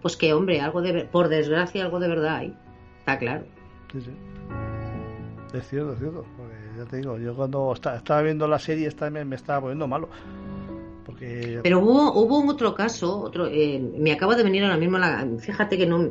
pues 0.00 0.16
que 0.16 0.32
hombre, 0.32 0.60
algo 0.60 0.80
de 0.80 1.04
por 1.04 1.28
desgracia 1.28 1.84
algo 1.84 1.98
de 1.98 2.08
verdad 2.08 2.36
hay. 2.36 2.56
Está 3.00 3.18
claro. 3.18 3.44
Sí, 3.92 4.00
sí. 4.00 4.10
Es 5.52 5.68
cierto, 5.68 5.92
es 5.92 5.98
cierto. 5.98 6.24
Ya 6.76 6.84
te 6.84 6.98
digo, 6.98 7.18
yo 7.18 7.34
cuando 7.34 7.72
estaba 7.72 8.22
viendo 8.22 8.46
la 8.48 8.58
serie 8.58 8.86
esta 8.86 9.10
me, 9.10 9.24
me 9.24 9.36
estaba 9.36 9.62
poniendo 9.62 9.86
malo. 9.86 10.08
Pero 11.62 11.80
hubo, 11.80 12.12
hubo 12.12 12.50
otro 12.50 12.74
caso, 12.74 13.20
otro, 13.20 13.46
eh, 13.46 13.78
me 13.98 14.12
acaba 14.12 14.34
de 14.34 14.42
venir 14.42 14.64
ahora 14.64 14.76
mismo, 14.76 14.98
la, 14.98 15.26
fíjate 15.38 15.78
que 15.78 15.86
no, 15.86 16.06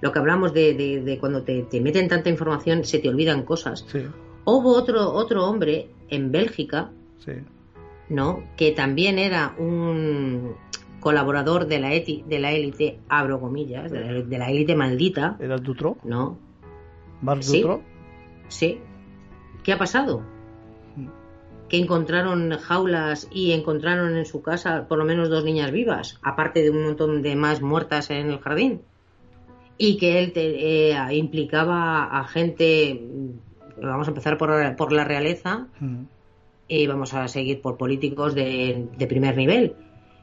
lo 0.00 0.12
que 0.12 0.18
hablamos 0.18 0.52
de, 0.52 1.16
cuando 1.20 1.42
te, 1.42 1.66
meten 1.80 2.08
tanta 2.08 2.28
información 2.28 2.84
se 2.84 2.98
te 2.98 3.08
olvidan 3.08 3.44
cosas. 3.44 3.86
Hubo 4.44 4.74
otro, 4.74 5.12
otro 5.12 5.46
hombre 5.46 5.90
en 6.08 6.32
Bélgica, 6.32 6.90
¿no? 8.08 8.42
Que 8.56 8.72
también 8.72 9.18
era 9.18 9.54
un, 9.58 10.54
colaborador 11.00 11.66
de 11.66 11.78
la, 11.78 11.88
de 11.90 12.38
la 12.38 12.52
élite, 12.52 12.98
abro 13.08 13.40
comillas, 13.40 13.90
de 13.90 14.38
la 14.38 14.50
élite 14.50 14.74
maldita. 14.74 15.36
¿Era 15.40 15.56
el 15.56 15.62
Dutro? 15.62 15.96
No. 16.04 16.38
¿Mark 17.22 17.40
Dutro? 17.40 17.82
Sí. 18.48 18.80
¿Qué 19.68 19.74
ha 19.74 19.78
pasado? 19.78 20.22
Que 21.68 21.76
encontraron 21.76 22.56
jaulas 22.56 23.28
y 23.30 23.52
encontraron 23.52 24.16
en 24.16 24.24
su 24.24 24.40
casa 24.40 24.88
por 24.88 24.96
lo 24.96 25.04
menos 25.04 25.28
dos 25.28 25.44
niñas 25.44 25.72
vivas, 25.72 26.18
aparte 26.22 26.62
de 26.62 26.70
un 26.70 26.84
montón 26.84 27.20
de 27.20 27.36
más 27.36 27.60
muertas 27.60 28.08
en 28.08 28.30
el 28.30 28.38
jardín. 28.38 28.80
Y 29.76 29.98
que 29.98 30.20
él 30.20 30.32
eh, 30.36 30.96
implicaba 31.12 32.04
a 32.04 32.24
gente, 32.24 32.98
vamos 33.76 34.08
a 34.08 34.12
empezar 34.12 34.38
por, 34.38 34.74
por 34.76 34.90
la 34.90 35.04
realeza, 35.04 35.66
y 36.66 36.86
vamos 36.86 37.12
a 37.12 37.28
seguir 37.28 37.60
por 37.60 37.76
políticos 37.76 38.34
de, 38.34 38.88
de 38.96 39.06
primer 39.06 39.36
nivel 39.36 39.76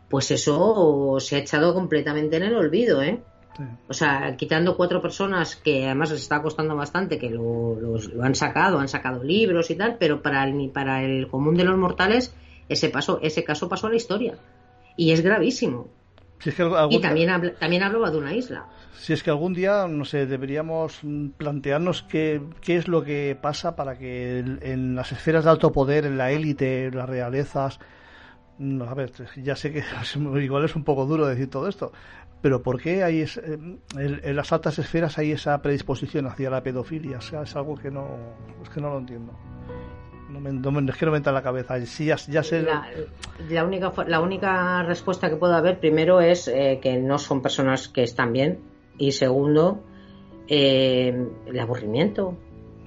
pues 0.09 0.31
eso 0.31 1.17
se 1.19 1.35
ha 1.35 1.39
echado 1.39 1.73
completamente 1.73 2.37
en 2.37 2.43
el 2.43 2.55
olvido, 2.55 3.01
¿eh? 3.01 3.19
O 3.87 3.93
sea, 3.93 4.35
quitando 4.37 4.75
cuatro 4.75 5.01
personas 5.01 5.55
que 5.55 5.85
además 5.85 6.11
les 6.11 6.21
está 6.21 6.41
costando 6.41 6.75
bastante, 6.75 7.17
que 7.17 7.29
lo, 7.29 7.77
han 8.21 8.35
sacado, 8.35 8.79
han 8.79 8.87
sacado 8.87 9.23
libros 9.23 9.69
y 9.71 9.75
tal, 9.75 9.97
pero 9.99 10.21
para 10.21 10.43
el, 10.43 10.69
para 10.71 11.03
el 11.03 11.27
común 11.27 11.55
de 11.55 11.63
los 11.63 11.77
mortales 11.77 12.33
ese, 12.67 12.89
paso, 12.89 13.19
ese 13.21 13.43
caso 13.43 13.69
pasó 13.69 13.87
a 13.87 13.91
la 13.91 13.95
historia. 13.95 14.37
Y 14.97 15.11
es 15.11 15.21
gravísimo. 15.21 15.87
y 16.89 16.99
también, 16.99 17.53
también 17.59 17.83
hablaba 17.83 18.11
de 18.11 18.17
una 18.17 18.33
isla. 18.33 18.65
Si 18.97 19.13
es 19.13 19.23
que 19.23 19.29
algún 19.29 19.53
día, 19.53 19.87
no 19.87 20.05
sé, 20.05 20.25
deberíamos 20.25 21.01
plantearnos 21.37 22.03
qué, 22.03 22.41
qué 22.61 22.77
es 22.77 22.87
lo 22.87 23.03
que 23.03 23.37
pasa 23.39 23.75
para 23.75 23.97
que 23.97 24.39
en 24.39 24.95
las 24.95 25.11
esferas 25.11 25.43
de 25.43 25.51
alto 25.51 25.71
poder, 25.71 26.05
en 26.05 26.17
la 26.17 26.31
élite, 26.31 26.85
en 26.85 26.95
las 26.95 27.07
realezas, 27.07 27.79
a 28.59 28.93
ver, 28.93 29.11
ya 29.35 29.55
sé 29.55 29.71
que 29.73 29.83
igual 30.43 30.65
es 30.65 30.75
un 30.75 30.83
poco 30.83 31.05
duro 31.05 31.27
decir 31.27 31.49
todo 31.49 31.67
esto, 31.67 31.91
pero 32.45 32.61
¿por 32.61 32.79
qué 32.79 33.03
hay 33.03 33.21
eh, 33.21 33.27
en, 33.97 34.35
las 34.35 34.53
altas 34.53 34.77
esferas 34.77 35.17
hay 35.17 35.31
esa 35.31 35.59
predisposición 35.63 36.27
hacia 36.27 36.51
la 36.51 36.61
pedofilia? 36.61 37.17
O 37.17 37.21
sea, 37.21 37.41
es 37.41 37.55
algo 37.55 37.73
que 37.73 37.89
no, 37.89 38.05
es 38.61 38.69
que 38.69 38.79
no 38.79 38.91
lo 38.91 38.99
entiendo. 38.99 39.33
No 40.29 40.39
me, 40.39 40.51
no 40.51 40.91
es 40.91 40.95
que 40.95 41.07
no 41.07 41.11
me 41.11 41.17
entra 41.17 41.31
en 41.31 41.33
la 41.33 41.41
cabeza. 41.41 41.83
Sí, 41.87 42.05
ya, 42.05 42.43
sé... 42.43 42.61
La, 43.49 43.65
única, 43.65 43.91
la 44.05 44.19
única 44.19 44.83
respuesta 44.83 45.27
que 45.27 45.37
puedo 45.37 45.55
haber, 45.55 45.79
primero, 45.79 46.21
es 46.21 46.47
eh, 46.47 46.79
que 46.83 46.99
no 46.99 47.17
son 47.17 47.41
personas 47.41 47.87
que 47.87 48.03
están 48.03 48.31
bien. 48.31 48.59
Y 48.99 49.13
segundo, 49.13 49.83
eh, 50.47 51.27
el 51.47 51.59
aburrimiento. 51.59 52.37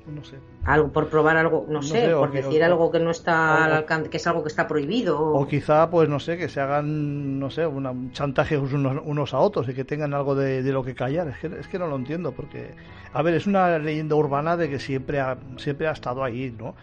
No 0.09 0.25
sé. 0.25 0.39
Algo 0.65 0.91
por 0.91 1.09
probar 1.09 1.37
algo 1.37 1.67
no, 1.69 1.83
sé, 1.83 2.11
por 2.11 2.33
decir 2.33 2.65
algo 2.65 2.91
que 2.91 2.99
no 2.99 3.11
está 3.11 3.65
al 3.65 3.73
alcance, 3.73 4.11
que 4.11 4.17
es 4.17 4.27
algo 4.27 4.43
que 4.43 4.49
está 4.49 4.67
prohibido 4.67 5.21
o... 5.21 5.47
quizá 5.47 5.91
pues 5.91 6.09
no 6.09 6.19
sé 6.19 6.37
que 6.37 6.49
se 6.49 6.61
hagan 6.61 7.39
no 7.39 7.51
sé 7.51 7.67
un 7.67 8.13
chantaje 8.13 8.57
unos, 8.59 9.03
unos, 9.05 9.35
a 9.35 9.39
otros 9.39 9.69
y 9.69 9.75
que 9.75 9.85
tengan 9.85 10.15
algo 10.15 10.35
de, 10.35 10.63
lo 10.63 10.83
que 10.83 10.95
callar. 10.95 11.29
Es 11.29 11.39
que, 11.39 11.47
es 11.59 11.69
que 11.69 11.79
no 11.79 11.87
lo 11.87 11.97
entiendo 11.97 12.33
porque 12.33 12.75
a 13.13 13.23
ver 13.23 13.35
es 13.35 13.47
una 13.47 13.79
leyenda 13.79 14.17
urbana 14.17 14.57
de 14.57 14.69
que 14.69 14.79
siempre 14.79 15.21
ha, 15.21 15.39
siempre 15.57 15.87
ha 15.87 15.93
estado 15.93 16.25
ahí 16.25 16.55
no 16.59 16.75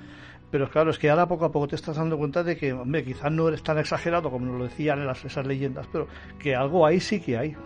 pero 0.52 0.70
claro 0.70 0.92
es 0.92 1.00
que 1.00 1.10
ahora 1.10 1.28
poco 1.28 1.46
a 1.46 1.52
poco 1.52 1.68
te 1.68 1.76
estás 1.76 1.98
dando 1.98 2.18
cuenta 2.18 2.44
de 2.44 2.56
que 2.56 2.74
hombre 2.74 3.04
quizás 3.04 3.32
no 3.32 3.48
eres 3.48 3.64
tan 3.64 3.78
exagerado 3.78 4.32
como 4.32 4.46
nos 4.46 4.58
lo 4.58 4.64
decían 4.66 5.06
las, 5.06 5.26
esas 5.26 5.46
leyendas 5.46 5.88
pero 5.92 6.08
que 6.40 6.56
algo 6.56 6.86
ahí 6.86 7.00
sí 7.00 7.20
que 7.20 7.38
hay. 7.38 7.58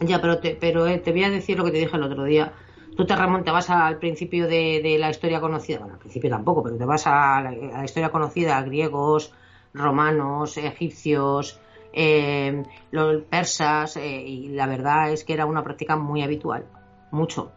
Ya 0.00 0.20
pero 0.20 0.38
te, 0.38 0.56
pero 0.60 0.86
eh, 0.86 0.98
te 0.98 1.12
voy 1.12 1.24
a 1.24 1.30
decir 1.30 1.58
lo 1.58 1.64
que 1.64 1.70
te 1.70 1.78
dije 1.78 1.96
el 1.96 2.02
otro 2.02 2.24
día 2.24 2.52
tú 2.96 3.04
te 3.04 3.16
remontas 3.16 3.70
al 3.70 3.98
principio 3.98 4.46
de, 4.46 4.96
la 4.98 5.10
historia 5.10 5.40
conocida, 5.40 5.78
bueno, 5.78 5.94
al 5.94 6.00
principio 6.00 6.30
tampoco, 6.30 6.62
pero 6.62 6.76
te 6.76 6.84
vas 6.84 7.06
a 7.06 7.42
la, 7.42 7.84
historia 7.84 8.10
conocida, 8.10 8.62
griegos, 8.62 9.32
romanos, 9.72 10.56
egipcios, 10.56 11.60
eh, 11.92 12.62
los 12.90 13.22
persas, 13.22 13.96
eh, 13.96 14.22
y 14.22 14.48
la 14.48 14.66
verdad 14.66 15.10
es 15.10 15.24
que 15.24 15.32
era 15.32 15.46
una 15.46 15.62
práctica 15.62 15.96
muy 15.96 16.22
habitual, 16.22 16.64
mucho. 17.10 17.52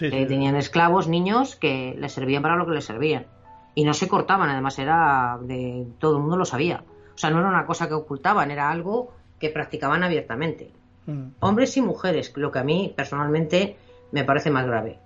Eh, 0.00 0.26
tenían 0.26 0.54
esclavos, 0.54 1.08
niños, 1.08 1.56
que 1.56 1.96
les 1.98 2.12
servían 2.12 2.42
para 2.42 2.56
lo 2.56 2.66
que 2.66 2.72
les 2.72 2.84
servían. 2.84 3.26
Y 3.74 3.84
no 3.84 3.94
se 3.94 4.08
cortaban, 4.08 4.48
además 4.48 4.78
era 4.78 5.38
de 5.42 5.86
todo 5.98 6.16
el 6.16 6.22
mundo 6.22 6.36
lo 6.36 6.44
sabía. 6.44 6.84
O 7.14 7.18
sea, 7.18 7.30
no 7.30 7.40
era 7.40 7.48
una 7.48 7.66
cosa 7.66 7.88
que 7.88 7.94
ocultaban, 7.94 8.50
era 8.50 8.70
algo 8.70 9.12
que 9.40 9.50
practicaban 9.50 10.04
abiertamente. 10.04 10.70
Mm. 11.06 11.30
Hombres 11.40 11.76
y 11.76 11.82
mujeres, 11.82 12.32
lo 12.36 12.52
que 12.52 12.58
a 12.60 12.64
mí 12.64 12.92
personalmente 12.96 13.76
me 14.12 14.24
parece 14.24 14.50
más 14.50 14.66
grave. 14.66 14.98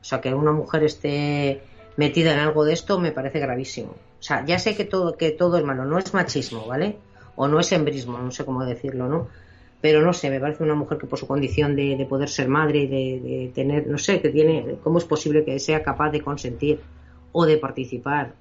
O 0.00 0.04
sea, 0.04 0.20
que 0.20 0.34
una 0.34 0.52
mujer 0.52 0.84
esté 0.84 1.62
metida 1.96 2.32
en 2.32 2.38
algo 2.38 2.64
de 2.64 2.72
esto 2.72 2.98
me 2.98 3.12
parece 3.12 3.38
gravísimo. 3.38 3.90
O 3.92 4.22
sea, 4.22 4.44
ya 4.44 4.58
sé 4.58 4.76
que 4.76 4.84
todo, 4.84 5.16
que 5.16 5.30
todo 5.30 5.58
es 5.58 5.64
malo, 5.64 5.84
no 5.84 5.98
es 5.98 6.12
machismo, 6.14 6.66
¿vale? 6.66 6.96
O 7.36 7.48
no 7.48 7.60
es 7.60 7.72
embrismo, 7.72 8.18
no 8.18 8.30
sé 8.30 8.44
cómo 8.44 8.64
decirlo, 8.64 9.08
¿no? 9.08 9.28
Pero 9.80 10.00
no 10.00 10.12
sé, 10.12 10.30
me 10.30 10.40
parece 10.40 10.62
una 10.62 10.74
mujer 10.74 10.98
que 10.98 11.06
por 11.06 11.18
su 11.18 11.26
condición 11.26 11.76
de, 11.76 12.06
poder 12.08 12.28
ser 12.28 12.48
madre 12.48 12.86
de, 12.86 13.50
tener, 13.54 13.86
no 13.86 13.98
sé, 13.98 14.20
que 14.20 14.30
tiene, 14.30 14.76
¿cómo 14.82 14.98
es 14.98 15.04
posible 15.04 15.44
que 15.44 15.58
sea 15.58 15.82
capaz 15.82 16.10
de 16.10 16.22
consentir 16.22 16.80
o 17.32 17.44
de 17.44 17.58
participar 17.58 18.32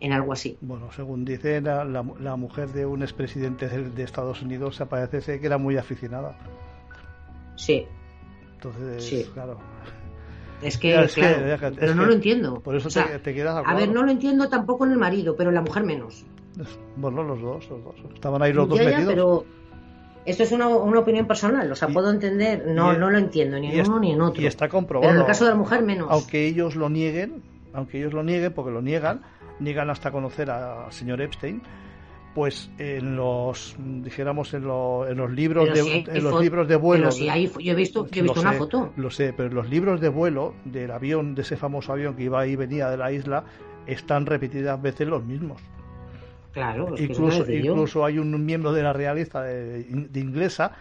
en 0.00 0.12
algo 0.12 0.32
así? 0.32 0.58
Bueno, 0.60 0.90
según 0.90 1.24
dice 1.24 1.60
la, 1.60 1.84
la, 1.84 2.36
mujer 2.36 2.70
de 2.70 2.86
un 2.86 3.02
expresidente 3.02 3.68
de, 3.68 3.90
de 3.90 4.02
Estados 4.02 4.42
Unidos, 4.42 4.76
se 4.76 4.86
parece 4.86 5.38
que 5.38 5.46
era 5.46 5.58
muy 5.58 5.76
aficionada. 5.76 6.36
Sí, 7.54 7.86
entonces, 8.62 9.30
claro. 9.32 9.58
Es 10.62 10.76
que, 10.76 10.92
claro, 11.14 11.74
pero 11.78 11.94
no 11.94 12.04
lo 12.04 12.12
entiendo. 12.12 12.60
Por 12.60 12.76
eso 12.76 12.88
te, 13.22 13.34
quedas 13.34 13.62
A 13.66 13.74
ver, 13.74 13.88
no 13.88 14.02
lo 14.02 14.10
entiendo 14.10 14.48
tampoco 14.48 14.84
en 14.84 14.92
el 14.92 14.98
marido, 14.98 15.34
pero 15.34 15.48
en 15.48 15.54
la 15.54 15.62
mujer 15.62 15.84
menos. 15.84 16.26
Bueno, 16.96 17.22
los 17.22 17.40
dos, 17.40 17.70
los 17.70 17.82
dos. 17.82 17.94
Estaban 18.12 18.42
ahí 18.42 18.52
los 18.52 18.68
dos 18.68 18.78
metidos. 18.78 19.06
pero 19.06 19.44
esto 20.26 20.42
es 20.42 20.52
una, 20.52 20.68
una, 20.68 21.00
opinión 21.00 21.26
personal, 21.26 21.72
o 21.72 21.74
sea, 21.74 21.88
puedo 21.88 22.10
entender, 22.10 22.66
no, 22.66 22.92
no 22.92 23.10
lo 23.10 23.16
entiendo 23.16 23.58
ni 23.58 23.72
en 23.72 23.88
uno 23.88 24.00
ni 24.00 24.12
en 24.12 24.20
otro. 24.20 24.42
Y 24.42 24.46
está 24.46 24.68
comprobado. 24.68 25.08
Pero 25.08 25.14
en 25.14 25.20
el 25.22 25.26
caso 25.26 25.44
de 25.44 25.50
la 25.52 25.56
mujer 25.56 25.82
menos. 25.82 26.08
Aunque 26.10 26.46
ellos 26.46 26.76
lo 26.76 26.90
nieguen, 26.90 27.42
aunque 27.72 27.98
ellos 27.98 28.12
lo 28.12 28.22
nieguen, 28.22 28.52
porque 28.52 28.70
lo 28.70 28.82
niegan, 28.82 29.22
niegan 29.60 29.88
hasta 29.88 30.10
conocer 30.10 30.50
al 30.50 30.92
señor 30.92 31.22
Epstein, 31.22 31.62
pues 32.34 32.70
en 32.78 33.16
los 33.16 33.76
dijéramos 33.78 34.54
en, 34.54 34.62
en 34.62 35.16
los 35.16 35.30
libros 35.32 35.72
de, 35.72 36.04
en 36.06 36.24
los 36.24 36.40
libros 36.40 36.68
de 36.68 36.76
vuelo 36.76 37.10
yo 37.10 37.32
he 37.32 37.38
visto, 37.38 37.60
yo 37.60 37.72
he 38.20 38.22
visto 38.22 38.40
una 38.40 38.52
foto. 38.52 38.92
lo 38.96 39.10
sé 39.10 39.32
pero 39.36 39.48
en 39.48 39.54
los 39.54 39.68
libros 39.68 40.00
de 40.00 40.08
vuelo 40.08 40.54
del 40.64 40.90
avión 40.92 41.34
de 41.34 41.42
ese 41.42 41.56
famoso 41.56 41.92
avión 41.92 42.14
que 42.14 42.24
iba 42.24 42.46
y 42.46 42.54
venía 42.54 42.88
de 42.88 42.96
la 42.96 43.10
isla 43.10 43.44
están 43.86 44.26
repetidas 44.26 44.80
veces 44.80 45.08
los 45.08 45.24
mismos. 45.24 45.60
Claro 46.52 46.94
incluso 46.96 47.50
incluso 47.50 48.04
hay 48.04 48.18
un 48.18 48.44
miembro 48.44 48.72
de 48.72 48.82
la 48.82 48.92
realista 48.92 49.42
de, 49.42 49.86
inglesa 50.14 50.72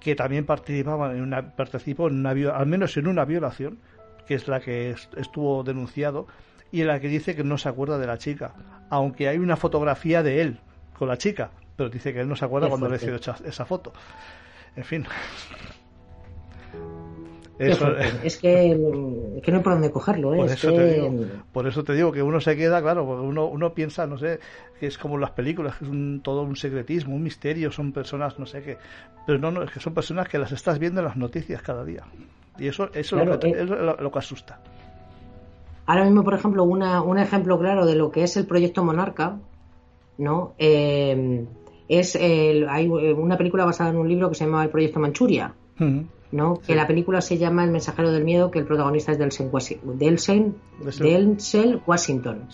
que 0.00 0.14
también 0.14 0.46
participaba 0.46 1.12
en 1.12 1.20
una 1.20 1.54
participó 1.56 2.08
en 2.08 2.24
una 2.24 2.30
al 2.30 2.66
menos 2.66 2.96
en 2.96 3.08
una 3.08 3.24
violación 3.24 3.78
que 4.26 4.34
es 4.34 4.46
la 4.46 4.60
que 4.60 4.94
estuvo 5.16 5.64
denunciado 5.64 6.28
y 6.70 6.80
en 6.80 6.86
la 6.86 7.00
que 7.00 7.08
dice 7.08 7.34
que 7.34 7.44
no 7.44 7.58
se 7.58 7.68
acuerda 7.68 7.98
de 7.98 8.06
la 8.06 8.18
chica 8.18 8.54
aunque 8.88 9.28
hay 9.28 9.38
una 9.38 9.56
fotografía 9.56 10.22
de 10.22 10.42
él 10.42 10.60
con 11.02 11.08
la 11.08 11.18
chica, 11.18 11.50
pero 11.74 11.90
dice 11.90 12.12
que 12.12 12.20
él 12.20 12.28
no 12.28 12.36
se 12.36 12.44
acuerda 12.44 12.68
cuando 12.68 12.88
le 12.88 12.94
hizo 12.94 13.12
esa 13.12 13.64
foto. 13.64 13.92
En 14.76 14.84
fin. 14.84 15.04
es 17.58 18.36
que, 18.36 18.76
no 18.76 19.56
hay 19.56 19.62
por 19.64 19.72
dónde 19.72 19.90
cogerlo. 19.90 20.32
¿eh? 20.32 20.36
Por, 20.36 20.46
eso 20.48 20.72
te 20.72 20.94
digo, 20.94 21.26
por 21.50 21.66
eso 21.66 21.82
te 21.82 21.94
digo 21.94 22.12
que 22.12 22.22
uno 22.22 22.40
se 22.40 22.56
queda, 22.56 22.80
claro, 22.80 23.04
porque 23.04 23.22
uno, 23.22 23.46
uno 23.48 23.74
piensa, 23.74 24.06
no 24.06 24.16
sé, 24.16 24.38
que 24.78 24.86
es 24.86 24.96
como 24.96 25.18
las 25.18 25.32
películas, 25.32 25.74
que 25.74 25.86
es 25.86 25.90
un, 25.90 26.20
todo 26.22 26.42
un 26.42 26.54
secretismo, 26.54 27.16
un 27.16 27.24
misterio, 27.24 27.72
son 27.72 27.90
personas, 27.90 28.38
no 28.38 28.46
sé 28.46 28.62
qué. 28.62 28.78
Pero 29.26 29.40
no, 29.40 29.50
no, 29.50 29.64
es 29.64 29.72
que 29.72 29.80
son 29.80 29.94
personas 29.94 30.28
que 30.28 30.38
las 30.38 30.52
estás 30.52 30.78
viendo 30.78 31.00
en 31.00 31.06
las 31.06 31.16
noticias 31.16 31.62
cada 31.62 31.84
día. 31.84 32.04
Y 32.60 32.68
eso, 32.68 32.90
eso 32.94 33.18
es, 33.18 33.26
lo 33.26 33.40
que, 33.40 33.48
eh. 33.48 33.64
lo, 33.64 34.12
que 34.12 34.18
asusta. 34.20 34.60
Ahora 35.84 36.04
mismo, 36.04 36.22
por 36.22 36.34
ejemplo, 36.34 36.62
una, 36.62 37.02
un 37.02 37.18
ejemplo 37.18 37.58
claro 37.58 37.86
de 37.86 37.96
lo 37.96 38.12
que 38.12 38.22
es 38.22 38.36
el 38.36 38.46
proyecto 38.46 38.84
Monarca, 38.84 39.40
¿no? 40.18 40.54
Eh, 40.58 41.46
es 41.88 42.16
hay 42.16 42.88
una 42.88 43.36
película 43.36 43.64
basada 43.64 43.90
en 43.90 43.96
un 43.96 44.08
libro 44.08 44.28
que 44.28 44.34
se 44.34 44.44
llama 44.44 44.64
El 44.64 44.70
Proyecto 44.70 45.00
Manchuria, 45.00 45.54
¿no? 46.30 46.60
Que 46.66 46.74
la 46.74 46.86
película 46.86 47.20
se 47.20 47.36
llama 47.38 47.64
El 47.64 47.70
Mensajero 47.70 48.10
del 48.10 48.24
Miedo, 48.24 48.50
que 48.50 48.58
el 48.58 48.64
protagonista 48.64 49.12
es 49.12 49.18
Delsen, 49.18 50.54
Washington, 51.86 52.48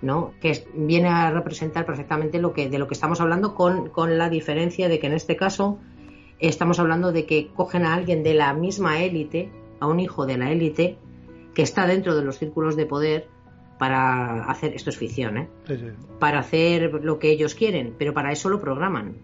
¿no? 0.00 0.32
Que 0.40 0.64
viene 0.74 1.08
a 1.08 1.30
representar 1.30 1.84
perfectamente 1.86 2.38
lo 2.38 2.52
que 2.52 2.68
de 2.68 2.78
lo 2.78 2.86
que 2.86 2.94
estamos 2.94 3.20
hablando 3.20 3.54
con, 3.54 3.88
con 3.88 4.16
la 4.16 4.30
diferencia 4.30 4.88
de 4.88 5.00
que 5.00 5.08
en 5.08 5.14
este 5.14 5.36
caso 5.36 5.78
estamos 6.38 6.78
hablando 6.78 7.10
de 7.10 7.26
que 7.26 7.48
cogen 7.48 7.84
a 7.84 7.94
alguien 7.94 8.22
de 8.22 8.34
la 8.34 8.52
misma 8.54 9.02
élite, 9.02 9.50
a 9.80 9.86
un 9.86 9.98
hijo 9.98 10.26
de 10.26 10.38
la 10.38 10.52
élite, 10.52 10.98
que 11.54 11.62
está 11.62 11.86
dentro 11.86 12.14
de 12.14 12.22
los 12.22 12.38
círculos 12.38 12.76
de 12.76 12.86
poder 12.86 13.28
para 13.78 14.44
hacer, 14.44 14.74
esto 14.74 14.90
es 14.90 14.98
ficción, 14.98 15.38
¿eh? 15.38 15.48
para 16.18 16.40
hacer 16.40 16.92
lo 17.02 17.18
que 17.18 17.30
ellos 17.30 17.54
quieren, 17.54 17.94
pero 17.98 18.12
para 18.12 18.32
eso 18.32 18.48
lo 18.48 18.60
programan. 18.60 19.16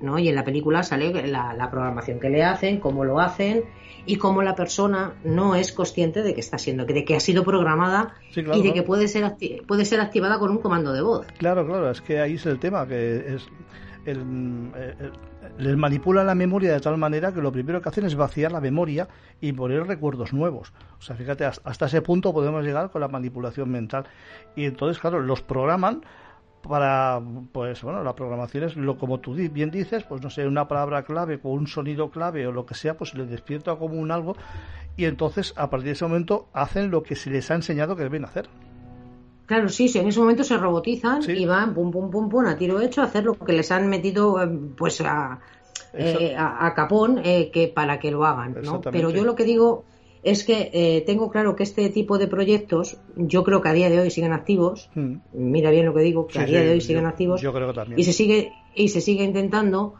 ¿no? 0.00 0.18
Y 0.18 0.28
en 0.28 0.34
la 0.34 0.44
película 0.44 0.82
sale 0.82 1.26
la, 1.26 1.70
programación 1.70 2.20
que 2.20 2.30
le 2.30 2.42
hacen, 2.42 2.80
cómo 2.80 3.04
lo 3.04 3.20
hacen 3.20 3.64
y 4.06 4.16
cómo 4.16 4.42
la 4.42 4.54
persona 4.54 5.14
no 5.24 5.54
es 5.54 5.72
consciente 5.72 6.22
de 6.22 6.34
que 6.34 6.40
está 6.40 6.56
siendo, 6.58 6.86
de 6.86 7.04
que 7.04 7.16
ha 7.16 7.20
sido 7.20 7.44
programada 7.44 8.14
y 8.34 8.62
de 8.62 8.72
que 8.72 8.82
puede 8.82 9.08
ser 9.08 9.36
puede 9.66 9.84
ser 9.84 10.00
activada 10.00 10.38
con 10.38 10.50
un 10.50 10.58
comando 10.58 10.92
de 10.92 11.02
voz. 11.02 11.26
Claro, 11.38 11.66
claro, 11.66 11.90
es 11.90 12.00
que 12.00 12.18
ahí 12.18 12.34
es 12.34 12.46
el 12.46 12.58
tema, 12.58 12.86
que 12.86 13.34
es 13.34 13.46
les 15.60 15.76
manipula 15.76 16.24
la 16.24 16.34
memoria 16.34 16.72
de 16.72 16.80
tal 16.80 16.96
manera 16.96 17.32
que 17.32 17.40
lo 17.40 17.52
primero 17.52 17.80
que 17.80 17.88
hacen 17.88 18.06
es 18.06 18.14
vaciar 18.14 18.52
la 18.52 18.60
memoria 18.60 19.08
y 19.40 19.52
poner 19.52 19.86
recuerdos 19.86 20.32
nuevos. 20.32 20.72
O 20.98 21.02
sea, 21.02 21.16
fíjate, 21.16 21.44
hasta 21.44 21.86
ese 21.86 22.02
punto 22.02 22.32
podemos 22.32 22.64
llegar 22.64 22.90
con 22.90 23.00
la 23.00 23.08
manipulación 23.08 23.70
mental. 23.70 24.04
Y 24.56 24.64
entonces, 24.64 24.98
claro, 24.98 25.20
los 25.20 25.42
programan 25.42 26.02
para 26.62 27.22
pues 27.52 27.82
bueno 27.82 28.04
la 28.04 28.14
programación 28.14 28.64
es 28.64 28.76
lo 28.76 28.98
como 28.98 29.18
tú 29.18 29.32
bien 29.32 29.70
dices 29.70 30.04
pues 30.04 30.20
no 30.20 30.28
sé 30.28 30.46
una 30.46 30.68
palabra 30.68 31.04
clave 31.04 31.40
o 31.42 31.52
un 31.52 31.66
sonido 31.66 32.10
clave 32.10 32.46
o 32.46 32.52
lo 32.52 32.66
que 32.66 32.74
sea 32.74 32.98
pues 32.98 33.14
les 33.14 33.30
despierta 33.30 33.76
como 33.76 33.94
un 33.94 34.10
algo 34.10 34.36
y 34.94 35.06
entonces 35.06 35.54
a 35.56 35.70
partir 35.70 35.86
de 35.86 35.92
ese 35.92 36.04
momento 36.04 36.50
hacen 36.52 36.90
lo 36.90 37.02
que 37.02 37.16
se 37.16 37.30
les 37.30 37.50
ha 37.50 37.54
enseñado 37.54 37.96
que 37.96 38.02
deben 38.02 38.26
hacer 38.26 38.50
Claro, 39.50 39.68
sí, 39.68 39.88
sí, 39.88 39.98
en 39.98 40.06
ese 40.06 40.20
momento 40.20 40.44
se 40.44 40.56
robotizan 40.56 41.22
y 41.28 41.44
van 41.44 41.74
pum, 41.74 41.90
pum, 41.90 42.08
pum, 42.08 42.28
pum, 42.28 42.46
a 42.46 42.56
tiro 42.56 42.80
hecho 42.80 43.00
a 43.00 43.06
hacer 43.06 43.24
lo 43.24 43.36
que 43.36 43.52
les 43.52 43.72
han 43.72 43.88
metido 43.88 44.40
eh, 44.40 44.48
pues 44.78 45.00
a, 45.00 45.40
eh, 45.92 46.36
a, 46.38 46.72
capón 46.72 47.20
eh, 47.24 47.50
que 47.52 47.66
para 47.66 47.98
que 47.98 48.12
lo 48.12 48.24
hagan, 48.24 48.54
¿no? 48.62 48.80
Pero 48.80 49.10
yo 49.10 49.24
lo 49.24 49.34
que 49.34 49.42
digo 49.42 49.82
es 50.22 50.44
que 50.44 51.02
tengo 51.04 51.32
claro 51.32 51.56
que 51.56 51.64
este 51.64 51.88
tipo 51.88 52.16
de 52.16 52.28
proyectos, 52.28 52.98
yo 53.16 53.42
creo 53.42 53.60
que 53.60 53.70
a 53.70 53.72
día 53.72 53.90
de 53.90 53.98
hoy 53.98 54.12
siguen 54.12 54.32
activos. 54.32 54.88
Hmm. 54.94 55.16
Mira 55.32 55.72
bien 55.72 55.84
lo 55.84 55.94
que 55.94 56.02
digo, 56.02 56.28
que 56.28 56.38
a 56.38 56.44
día 56.44 56.60
de 56.60 56.70
hoy 56.70 56.80
siguen 56.80 57.06
activos. 57.06 57.40
Yo 57.40 57.52
creo 57.52 57.66
que 57.66 57.74
también. 57.74 57.98
Y 57.98 58.04
se 58.04 58.12
sigue 58.12 58.52
y 58.76 58.90
se 58.90 59.00
sigue 59.00 59.24
intentando 59.24 59.94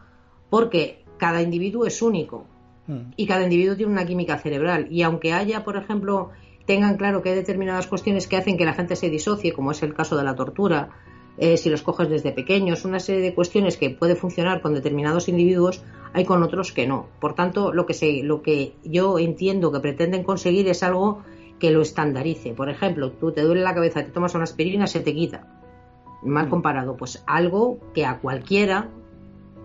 porque 0.49 1.03
cada 1.17 1.41
individuo 1.41 1.85
es 1.85 2.01
único 2.01 2.45
hmm. 2.87 3.15
y 3.17 3.27
cada 3.27 3.43
individuo 3.43 3.75
tiene 3.75 3.91
una 3.91 4.05
química 4.05 4.37
cerebral 4.37 4.87
y 4.89 5.01
aunque 5.01 5.33
haya, 5.33 5.65
por 5.65 5.75
ejemplo, 5.75 6.29
tengan 6.65 6.97
claro 6.97 7.21
que 7.21 7.29
hay 7.29 7.35
determinadas 7.35 7.87
cuestiones 7.87 8.27
que 8.27 8.37
hacen 8.37 8.57
que 8.57 8.65
la 8.65 8.73
gente 8.73 8.95
se 8.95 9.09
disocie, 9.09 9.53
como 9.53 9.71
es 9.71 9.83
el 9.83 9.93
caso 9.93 10.17
de 10.17 10.23
la 10.23 10.35
tortura, 10.35 10.89
eh, 11.37 11.57
si 11.57 11.69
los 11.69 11.81
coges 11.81 12.09
desde 12.09 12.31
pequeños, 12.31 12.85
una 12.85 12.99
serie 12.99 13.21
de 13.21 13.33
cuestiones 13.33 13.77
que 13.77 13.89
puede 13.89 14.15
funcionar 14.15 14.61
con 14.61 14.73
determinados 14.73 15.29
individuos, 15.29 15.83
hay 16.13 16.25
con 16.25 16.43
otros 16.43 16.71
que 16.71 16.87
no. 16.87 17.07
Por 17.19 17.35
tanto, 17.35 17.73
lo 17.73 17.85
que, 17.85 17.93
se, 17.93 18.21
lo 18.23 18.41
que 18.41 18.75
yo 18.83 19.17
entiendo 19.17 19.71
que 19.71 19.79
pretenden 19.79 20.23
conseguir 20.23 20.67
es 20.67 20.83
algo 20.83 21.23
que 21.59 21.71
lo 21.71 21.81
estandarice. 21.81 22.53
Por 22.53 22.69
ejemplo, 22.69 23.11
tú 23.11 23.31
te 23.31 23.41
duele 23.41 23.61
la 23.61 23.73
cabeza, 23.73 24.03
te 24.03 24.11
tomas 24.11 24.35
una 24.35 24.43
aspirina, 24.43 24.87
se 24.87 24.99
te 24.99 25.13
quita. 25.13 25.47
Mal 26.21 26.47
mm. 26.47 26.49
comparado, 26.49 26.97
pues 26.97 27.23
algo 27.27 27.79
que 27.93 28.05
a 28.05 28.19
cualquiera, 28.19 28.89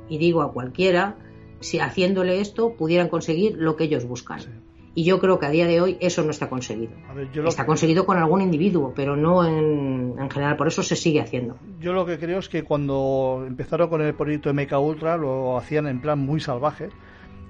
y 0.08 0.18
digo 0.18 0.42
a 0.42 0.52
cualquiera, 0.52 1.16
si 1.60 1.80
haciéndole 1.80 2.40
esto 2.40 2.74
pudieran 2.76 3.08
conseguir 3.08 3.56
lo 3.58 3.76
que 3.76 3.84
ellos 3.84 4.06
buscan. 4.06 4.65
Y 4.96 5.04
yo 5.04 5.20
creo 5.20 5.38
que 5.38 5.44
a 5.44 5.50
día 5.50 5.66
de 5.66 5.78
hoy 5.82 5.98
eso 6.00 6.22
no 6.22 6.30
está 6.30 6.48
conseguido. 6.48 6.94
Está 7.46 7.66
conseguido 7.66 8.06
con 8.06 8.16
algún 8.16 8.40
individuo, 8.40 8.94
pero 8.96 9.14
no 9.14 9.44
en, 9.44 10.16
general. 10.30 10.56
Por 10.56 10.68
eso 10.68 10.82
se 10.82 10.96
sigue 10.96 11.20
haciendo. 11.20 11.58
Yo 11.78 11.92
lo 11.92 12.06
que 12.06 12.18
creo 12.18 12.38
es 12.38 12.48
que 12.48 12.62
cuando 12.62 13.44
empezaron 13.46 13.90
con 13.90 14.00
el 14.00 14.14
proyecto 14.14 14.54
MK 14.54 14.72
Ultra 14.80 15.18
lo 15.18 15.58
hacían 15.58 15.86
en 15.86 16.00
plan 16.00 16.18
muy 16.18 16.40
salvaje. 16.40 16.88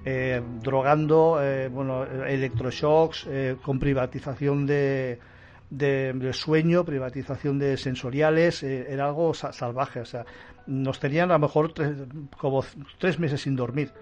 Eh, 0.04 0.42
drogando, 0.60 1.38
eh, 1.40 1.68
bueno, 1.68 2.02
electroshocks, 2.04 3.28
eh, 3.30 3.56
con 3.62 3.78
privatización 3.78 4.66
de, 4.66 5.20
de, 5.70 6.32
sueño, 6.32 6.84
privatización 6.84 7.60
de 7.60 7.76
sensoriales, 7.76 8.64
era 8.64 9.06
algo 9.06 9.34
salvaje. 9.34 10.00
O 10.00 10.04
sea, 10.04 10.26
nos 10.66 10.98
tenían 10.98 11.30
a 11.30 11.34
lo 11.34 11.38
mejor 11.38 11.72
como 12.38 12.64
tres 12.98 13.20
meses 13.20 13.42
sin 13.42 13.54
dormir 13.54 13.92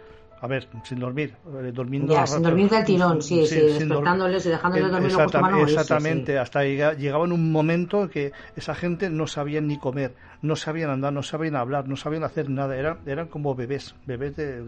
a 0.41 0.47
ver, 0.47 0.69
sin 0.83 0.99
dormir, 0.99 1.35
eh, 1.63 1.73
durmiendo. 1.73 2.13
Ya, 2.13 2.27
sin 2.27 2.43
dormir 2.43 2.69
del 2.69 2.85
tirón, 2.85 3.23
sí, 3.23 3.47
sí, 3.47 3.61
despertándoles 3.61 4.45
y 4.47 4.51
dejándoles 4.51 4.91
dormir 4.91 5.11
exactamente, 5.11 5.63
exactamente 5.63 6.39
hasta 6.39 6.65
llegaba 6.65 7.25
en 7.25 7.33
un 7.33 7.51
momento 7.51 8.09
que 8.11 8.33
esa 8.57 8.75
gente 8.75 9.09
no 9.11 9.27
sabían 9.27 9.67
ni 9.67 9.79
comer, 9.79 10.15
no 10.43 10.57
sabían 10.57 10.91
andar, 10.91 11.13
no 11.13 11.23
sabían 11.23 11.57
hablar, 11.57 11.89
no 11.89 11.97
sabían 11.97 12.25
hacer 12.25 12.51
nada, 12.51 12.77
eran, 12.77 12.99
eran 13.07 13.29
como 13.29 13.55
bebés, 13.55 13.95
bebés 14.07 14.37
de... 14.37 14.65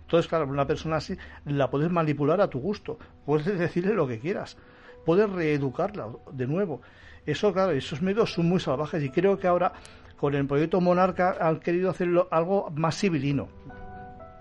Entonces, 0.00 0.28
claro, 0.28 0.46
una 0.46 0.66
persona 0.66 0.96
así 0.96 1.16
la 1.44 1.70
puedes 1.70 1.90
manipular 1.90 2.40
a 2.40 2.48
tu 2.48 2.60
gusto, 2.60 2.98
puedes 3.26 3.58
decirle 3.58 3.94
lo 3.94 4.08
que 4.08 4.20
quieras, 4.20 4.56
puedes 5.04 5.28
reeducarla 5.28 6.08
de 6.32 6.46
nuevo. 6.46 6.80
Eso, 7.26 7.52
claro, 7.52 7.72
esos 7.72 8.00
medios 8.00 8.32
son 8.32 8.48
muy 8.48 8.60
salvajes 8.60 9.02
y 9.04 9.10
creo 9.10 9.38
que 9.38 9.46
ahora 9.46 9.72
con 10.16 10.34
el 10.34 10.46
proyecto 10.46 10.80
Monarca 10.80 11.36
han 11.40 11.60
querido 11.60 11.90
hacerlo 11.90 12.28
algo 12.30 12.70
más 12.74 12.98
civilino 12.98 13.48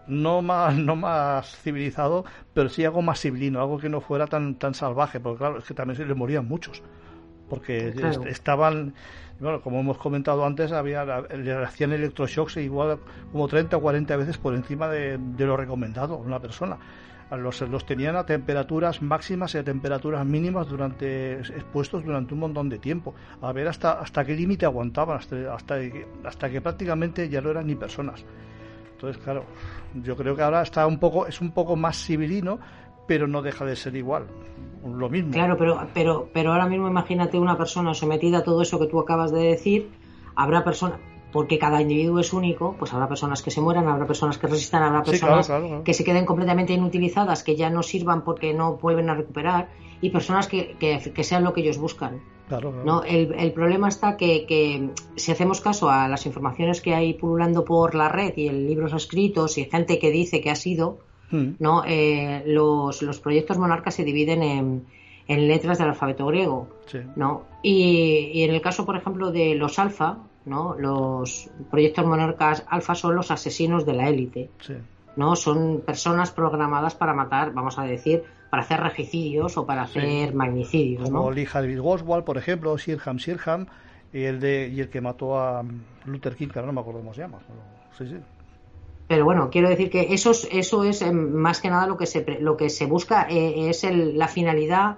no 0.10 0.42
más, 0.42 0.76
no 0.76 0.96
más 0.96 1.56
civilizado, 1.58 2.26
pero 2.54 2.70
sí 2.70 2.84
algo 2.84 3.02
más 3.02 3.22
civilino, 3.22 3.60
algo 3.62 3.78
que 3.78 3.90
no 3.90 4.02
fuera 4.02 4.28
tan, 4.28 4.56
tan 4.56 4.74
salvaje, 4.74 5.20
porque 5.20 5.38
claro, 5.40 5.60
es 5.60 5.66
que 5.66 5.74
también 5.74 5.96
se 5.96 6.06
le 6.06 6.16
morían 6.16 6.48
muchos, 6.48 6.82
porque 7.48 7.94
estaban, 8.28 8.94
bueno, 9.40 9.62
como 9.62 9.80
hemos 9.80 9.98
comentado 9.98 10.46
antes, 10.46 10.72
había, 10.72 11.06
le 11.22 11.54
hacían 11.64 11.94
electroshocks 11.94 12.58
igual 12.58 13.00
como 13.32 13.48
30 13.48 13.78
o 13.78 13.82
40 13.82 14.16
veces 14.18 14.38
por 14.38 14.54
encima 14.54 14.88
de, 14.88 15.20
lo 15.38 15.58
recomendado 15.58 16.16
a 16.16 16.18
una 16.18 16.40
persona. 16.40 16.78
Los, 17.32 17.62
los, 17.62 17.86
tenían 17.86 18.16
a 18.16 18.26
temperaturas 18.26 19.04
máximas 19.04 19.54
y 19.54 19.60
a 19.60 19.64
temperaturas 19.64 20.26
mínimas 20.26 20.68
durante 20.68 21.34
expuestos 21.34 22.04
durante 22.04 22.34
un 22.34 22.40
montón 22.40 22.70
de 22.70 22.80
tiempo. 22.80 23.14
A 23.44 23.52
ver 23.52 23.68
hasta 23.68 23.92
hasta 24.00 24.26
qué 24.26 24.34
límite 24.34 24.66
aguantaban 24.66 25.18
hasta, 25.20 25.54
hasta 25.54 25.76
hasta 26.24 26.50
que 26.50 26.60
prácticamente 26.60 27.30
ya 27.30 27.40
no 27.40 27.52
eran 27.52 27.68
ni 27.68 27.76
personas 27.76 28.26
entonces, 29.00 29.24
claro, 29.24 29.46
yo 29.94 30.18
creo 30.18 30.36
que 30.36 30.42
ahora 30.42 30.62
está 30.62 30.86
un 30.86 31.00
poco, 31.00 31.26
es 31.26 31.40
un 31.40 31.52
poco 31.52 31.78
más 31.78 32.04
civilino, 32.06 32.60
pero 33.08 33.28
no 33.28 33.42
deja 33.42 33.64
de 33.64 33.78
ser 33.78 33.96
igual. 33.96 34.28
Lo 34.84 35.10
mismo. 35.10 35.32
Claro, 35.32 35.56
pero, 35.58 35.88
pero, 35.94 36.30
pero 36.34 36.52
ahora 36.52 36.68
mismo 36.68 36.90
imagínate 36.90 37.40
una 37.40 37.58
persona 37.58 37.94
sometida 37.94 38.40
a 38.40 38.44
todo 38.44 38.62
eso 38.62 38.78
que 38.78 38.88
tú 38.88 39.00
acabas 39.00 39.32
de 39.32 39.40
decir. 39.40 39.90
Habrá 40.36 40.66
personas, 40.66 41.00
porque 41.32 41.58
cada 41.58 41.82
individuo 41.82 42.20
es 42.20 42.34
único, 42.34 42.76
pues 42.78 42.94
habrá 42.94 43.08
personas 43.08 43.42
que 43.42 43.52
se 43.52 43.62
mueran, 43.62 43.88
habrá 43.88 44.06
personas 44.06 44.38
que 44.38 44.48
resistan, 44.48 44.84
habrá 44.84 45.02
personas 45.02 45.50
que 45.86 45.94
se 45.94 46.04
queden 46.04 46.26
completamente 46.26 46.74
inutilizadas, 46.74 47.42
que 47.42 47.56
ya 47.56 47.70
no 47.70 47.84
sirvan 47.84 48.26
porque 48.26 48.54
no 48.54 48.76
vuelven 48.76 49.10
a 49.10 49.16
recuperar, 49.16 49.70
y 50.02 50.10
personas 50.10 50.48
que, 50.48 50.76
que 50.78 51.24
sean 51.24 51.46
lo 51.46 51.54
que 51.54 51.62
ellos 51.62 51.78
buscan. 51.78 52.20
¿No? 52.84 53.04
El, 53.04 53.52
problema 53.54 53.88
está 53.88 54.18
que, 54.18 54.90
si 55.16 55.32
hacemos 55.32 55.62
caso 55.62 55.90
a 55.90 56.08
las 56.08 56.26
informaciones 56.26 56.82
que 56.82 56.94
hay 56.94 57.14
pululando 57.14 57.64
por 57.64 57.96
la 57.96 58.10
red 58.10 58.34
y 58.36 58.48
en 58.48 58.68
libros 58.68 58.94
escritos 58.94 59.58
y 59.58 59.66
gente 59.66 60.00
que 60.00 60.12
dice 60.12 60.42
que 60.42 60.50
ha 60.50 60.56
sido, 60.56 61.00
hmm. 61.32 61.52
¿no? 61.60 61.84
Eh, 61.86 62.44
los, 62.46 63.20
proyectos 63.22 63.58
monarcas 63.58 63.96
se 63.96 64.04
dividen 64.04 64.44
en, 64.44 64.86
letras 65.28 65.78
del 65.78 65.90
alfabeto 65.90 66.26
griego. 66.26 66.68
¿no? 67.16 67.44
Y, 67.62 68.42
en 68.42 68.52
el 68.52 68.62
caso, 68.62 68.84
por 68.84 68.96
ejemplo, 68.96 69.32
de 69.32 69.54
los 69.54 69.78
alfa, 69.78 70.18
¿no? 70.46 70.74
los 70.74 71.52
proyectos 71.70 72.04
monarcas 72.06 72.66
alfa 72.68 72.96
son 72.96 73.16
los 73.16 73.30
asesinos 73.30 73.86
de 73.86 73.94
la 73.94 74.10
élite. 74.10 74.50
¿no? 75.16 75.36
Son 75.36 75.82
personas 75.86 76.32
programadas 76.32 76.96
para 76.96 77.14
matar, 77.14 77.54
vamos 77.54 77.78
a 77.78 77.84
decir, 77.84 78.24
para 78.50 78.64
hacer 78.64 78.80
regicidios 78.80 79.58
o 79.58 79.66
para 79.66 79.84
hacer 79.84 80.34
magnicidios. 80.34 81.10
Como 81.10 81.32
Lee 81.32 81.48
Harvey 81.52 81.78
Oswald, 81.78 82.24
por 82.24 82.38
ejemplo, 82.38 82.78
Sirham 82.78 83.20
Sirham, 83.20 83.68
y 84.12 84.24
el, 84.24 84.40
de, 84.40 84.68
y 84.68 84.80
el 84.80 84.90
que 84.90 85.02
mató 85.02 85.40
a 85.40 85.64
Luther 86.06 86.36
King, 86.36 86.48
que 86.48 86.62
no 86.62 86.74
me 86.74 86.82
acuerdo 86.82 87.02
cómo 87.02 87.14
se 87.14 87.22
llama. 87.22 87.40
sí, 87.98 88.08
sí. 88.08 88.18
Pero 89.08 89.26
bueno, 89.26 89.50
quiero 89.50 89.70
decir 89.70 89.90
que 89.90 90.14
eso 90.14 90.32
es, 90.32 90.48
eso 90.52 90.84
es 90.84 91.02
em, 91.02 91.34
más 91.34 91.62
que 91.62 91.70
nada 91.72 91.88
lo 91.88 91.98
que 91.98 92.06
se, 92.06 92.24
lo 92.42 92.56
que 92.56 92.70
se 92.70 92.86
busca, 92.86 93.26
eh, 93.28 93.70
es 93.70 93.84
el, 93.84 94.20
la 94.20 94.28
finalidad 94.28 94.98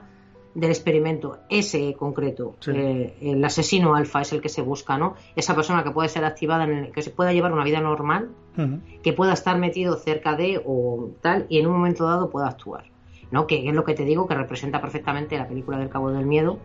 del 0.54 0.70
experimento, 0.70 1.40
ese 1.50 1.94
concreto. 1.94 2.56
Eh, 2.68 3.16
el 3.22 3.44
asesino 3.46 3.96
alfa 3.96 4.20
es 4.20 4.34
el 4.34 4.42
que 4.42 4.50
se 4.50 4.62
busca, 4.62 4.98
¿no? 4.98 5.16
Esa 5.38 5.56
persona 5.56 5.82
que 5.86 5.92
puede 5.92 6.10
ser 6.10 6.26
activada, 6.26 6.66
en 6.66 6.72
el, 6.72 6.92
que 6.92 7.02
se 7.02 7.12
pueda 7.12 7.32
llevar 7.32 7.54
una 7.54 7.64
vida 7.64 7.80
normal, 7.80 8.32
que 9.02 9.14
pueda 9.14 9.32
estar 9.32 9.58
metido 9.58 9.96
cerca 9.96 10.36
de 10.36 10.62
o 10.66 11.12
tal, 11.22 11.46
y 11.48 11.60
en 11.60 11.68
un 11.68 11.74
momento 11.74 12.06
dado 12.06 12.30
pueda 12.30 12.50
actuar. 12.50 12.91
¿No? 13.32 13.48
Que 13.48 13.68
es 13.68 13.74
lo 13.74 13.84
que 13.84 13.94
te 13.94 14.06
digo, 14.06 14.28
que 14.28 14.36
representa 14.36 14.82
perfectamente 14.82 15.38
la 15.38 15.48
película 15.48 15.78
del 15.78 15.90
Cabo 15.90 16.12
del 16.12 16.26
Miedo, 16.26 16.60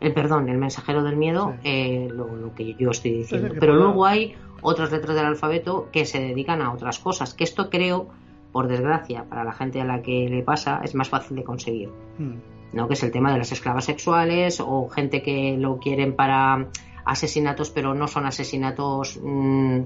el 0.00 0.14
perdón, 0.14 0.48
el 0.48 0.58
mensajero 0.58 1.02
del 1.02 1.16
miedo, 1.16 1.54
eh, 1.62 2.08
lo, 2.10 2.54
que 2.54 2.74
yo 2.74 2.90
estoy 2.90 3.12
diciendo. 3.12 3.54
Pero 3.60 3.76
luego 3.76 4.06
hay 4.06 4.34
otras 4.62 4.90
letras 4.90 5.14
del 5.14 5.26
alfabeto 5.26 5.88
que 5.92 6.06
se 6.06 6.20
dedican 6.20 6.62
a 6.62 6.72
otras 6.72 6.98
cosas, 6.98 7.34
que 7.34 7.44
esto 7.44 7.68
creo, 7.68 8.08
por 8.50 8.66
desgracia, 8.66 9.24
para 9.24 9.44
la 9.44 9.52
gente 9.52 9.80
a 9.80 9.84
la 9.84 10.00
que 10.00 10.28
le 10.28 10.42
pasa, 10.42 10.80
es 10.82 10.94
más 10.94 11.10
fácil 11.10 11.36
de 11.36 11.44
conseguir. 11.44 11.90
Hmm. 12.18 12.36
¿no? 12.72 12.88
Que 12.88 12.94
es 12.94 13.02
el 13.02 13.10
tema 13.10 13.32
de 13.32 13.38
las 13.38 13.52
esclavas 13.52 13.84
sexuales 13.84 14.60
o 14.60 14.88
gente 14.88 15.22
que 15.22 15.56
lo 15.58 15.78
quieren 15.78 16.14
para 16.14 16.68
asesinatos, 17.04 17.70
pero 17.70 17.94
no 17.94 18.08
son 18.08 18.26
asesinatos 18.26 19.20
mm, 19.22 19.80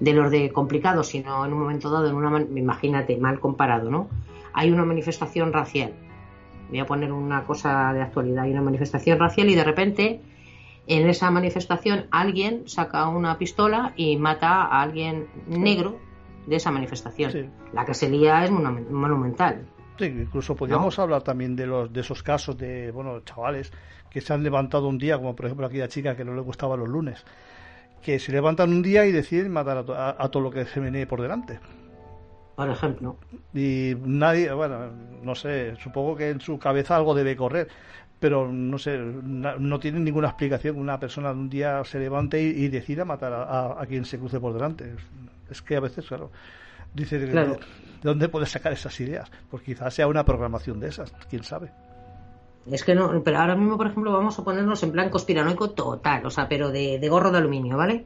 de 0.00 0.12
los 0.12 0.30
de 0.30 0.50
complicados, 0.50 1.08
sino 1.08 1.44
en 1.44 1.52
un 1.52 1.60
momento 1.60 1.90
dado, 1.90 2.08
en 2.08 2.14
una, 2.14 2.40
imagínate, 2.40 3.16
mal 3.18 3.40
comparado, 3.40 3.90
¿no? 3.90 4.08
Hay 4.58 4.72
una 4.72 4.84
manifestación 4.84 5.52
racial. 5.52 5.92
Voy 6.68 6.80
a 6.80 6.86
poner 6.86 7.12
una 7.12 7.44
cosa 7.44 7.92
de 7.92 8.02
actualidad. 8.02 8.44
Hay 8.44 8.52
una 8.52 8.62
manifestación 8.62 9.18
racial 9.18 9.48
y 9.48 9.54
de 9.54 9.62
repente 9.62 10.20
en 10.88 11.08
esa 11.08 11.30
manifestación 11.30 12.06
alguien 12.10 12.68
saca 12.68 13.08
una 13.08 13.38
pistola 13.38 13.92
y 13.96 14.16
mata 14.16 14.62
a 14.62 14.82
alguien 14.82 15.28
negro 15.46 15.98
de 16.46 16.56
esa 16.56 16.72
manifestación. 16.72 17.52
La 17.72 17.84
que 17.84 17.94
se 17.94 18.08
lía 18.08 18.44
es 18.44 18.50
monumental. 18.50 19.66
Sí, 19.96 20.06
incluso 20.06 20.56
podríamos 20.56 20.98
hablar 20.98 21.22
también 21.22 21.54
de 21.54 21.66
los 21.66 21.92
de 21.92 22.00
esos 22.00 22.22
casos 22.22 22.56
de 22.56 22.90
bueno 22.90 23.20
chavales 23.20 23.72
que 24.10 24.20
se 24.20 24.32
han 24.32 24.42
levantado 24.42 24.88
un 24.88 24.98
día, 24.98 25.18
como 25.18 25.36
por 25.36 25.46
ejemplo 25.46 25.66
aquella 25.66 25.88
chica 25.88 26.16
que 26.16 26.24
no 26.24 26.34
le 26.34 26.40
gustaba 26.40 26.76
los 26.76 26.88
lunes 26.88 27.24
que 28.02 28.18
se 28.18 28.32
levantan 28.32 28.70
un 28.70 28.82
día 28.82 29.06
y 29.06 29.12
deciden 29.12 29.52
matar 29.52 29.78
a, 29.78 30.28
todo 30.28 30.42
lo 30.42 30.50
que 30.50 30.64
se 30.66 30.80
viene 30.80 31.06
por 31.06 31.20
delante. 31.20 31.58
Por 32.58 32.68
ejemplo. 32.70 33.16
Y 33.54 33.94
nadie, 34.04 34.52
bueno, 34.52 34.90
no 35.22 35.36
sé, 35.36 35.76
supongo 35.76 36.16
que 36.16 36.30
en 36.30 36.40
su 36.40 36.58
cabeza 36.58 36.96
algo 36.96 37.14
debe 37.14 37.36
correr, 37.36 37.68
pero 38.18 38.50
no 38.50 38.76
sé, 38.78 38.98
no, 38.98 39.78
tiene 39.78 40.00
ninguna 40.00 40.26
explicación 40.26 40.74
que 40.74 40.80
una 40.80 40.98
persona 40.98 41.30
un 41.30 41.48
día 41.48 41.84
se 41.84 42.00
levante 42.00 42.42
y, 42.42 42.66
decida 42.66 43.04
matar 43.04 43.32
a, 43.32 43.86
quien 43.86 44.04
se 44.04 44.18
cruce 44.18 44.40
por 44.40 44.54
delante. 44.54 44.92
Es, 45.48 45.62
que 45.62 45.76
a 45.76 45.80
veces, 45.80 46.04
claro, 46.08 46.32
dice, 46.92 47.20
¿de 47.20 47.58
dónde 48.02 48.28
puede 48.28 48.46
sacar 48.46 48.72
esas 48.72 48.98
ideas? 48.98 49.30
Pues 49.48 49.62
quizás 49.62 49.94
sea 49.94 50.08
una 50.08 50.24
programación 50.24 50.80
de 50.80 50.88
esas, 50.88 51.12
quién 51.30 51.44
sabe. 51.44 51.70
Es 52.68 52.82
que 52.82 52.96
no, 52.96 53.22
pero 53.22 53.38
ahora 53.38 53.54
mismo, 53.54 53.76
por 53.76 53.86
ejemplo, 53.86 54.10
vamos 54.10 54.36
a 54.36 54.42
ponernos 54.42 54.82
en 54.82 54.90
plan 54.90 55.10
conspiranoico 55.10 55.70
total, 55.70 56.26
o 56.26 56.30
sea, 56.30 56.48
pero 56.48 56.72
de, 56.72 57.08
gorro 57.08 57.30
de 57.30 57.38
aluminio, 57.38 57.76
¿vale? 57.76 58.04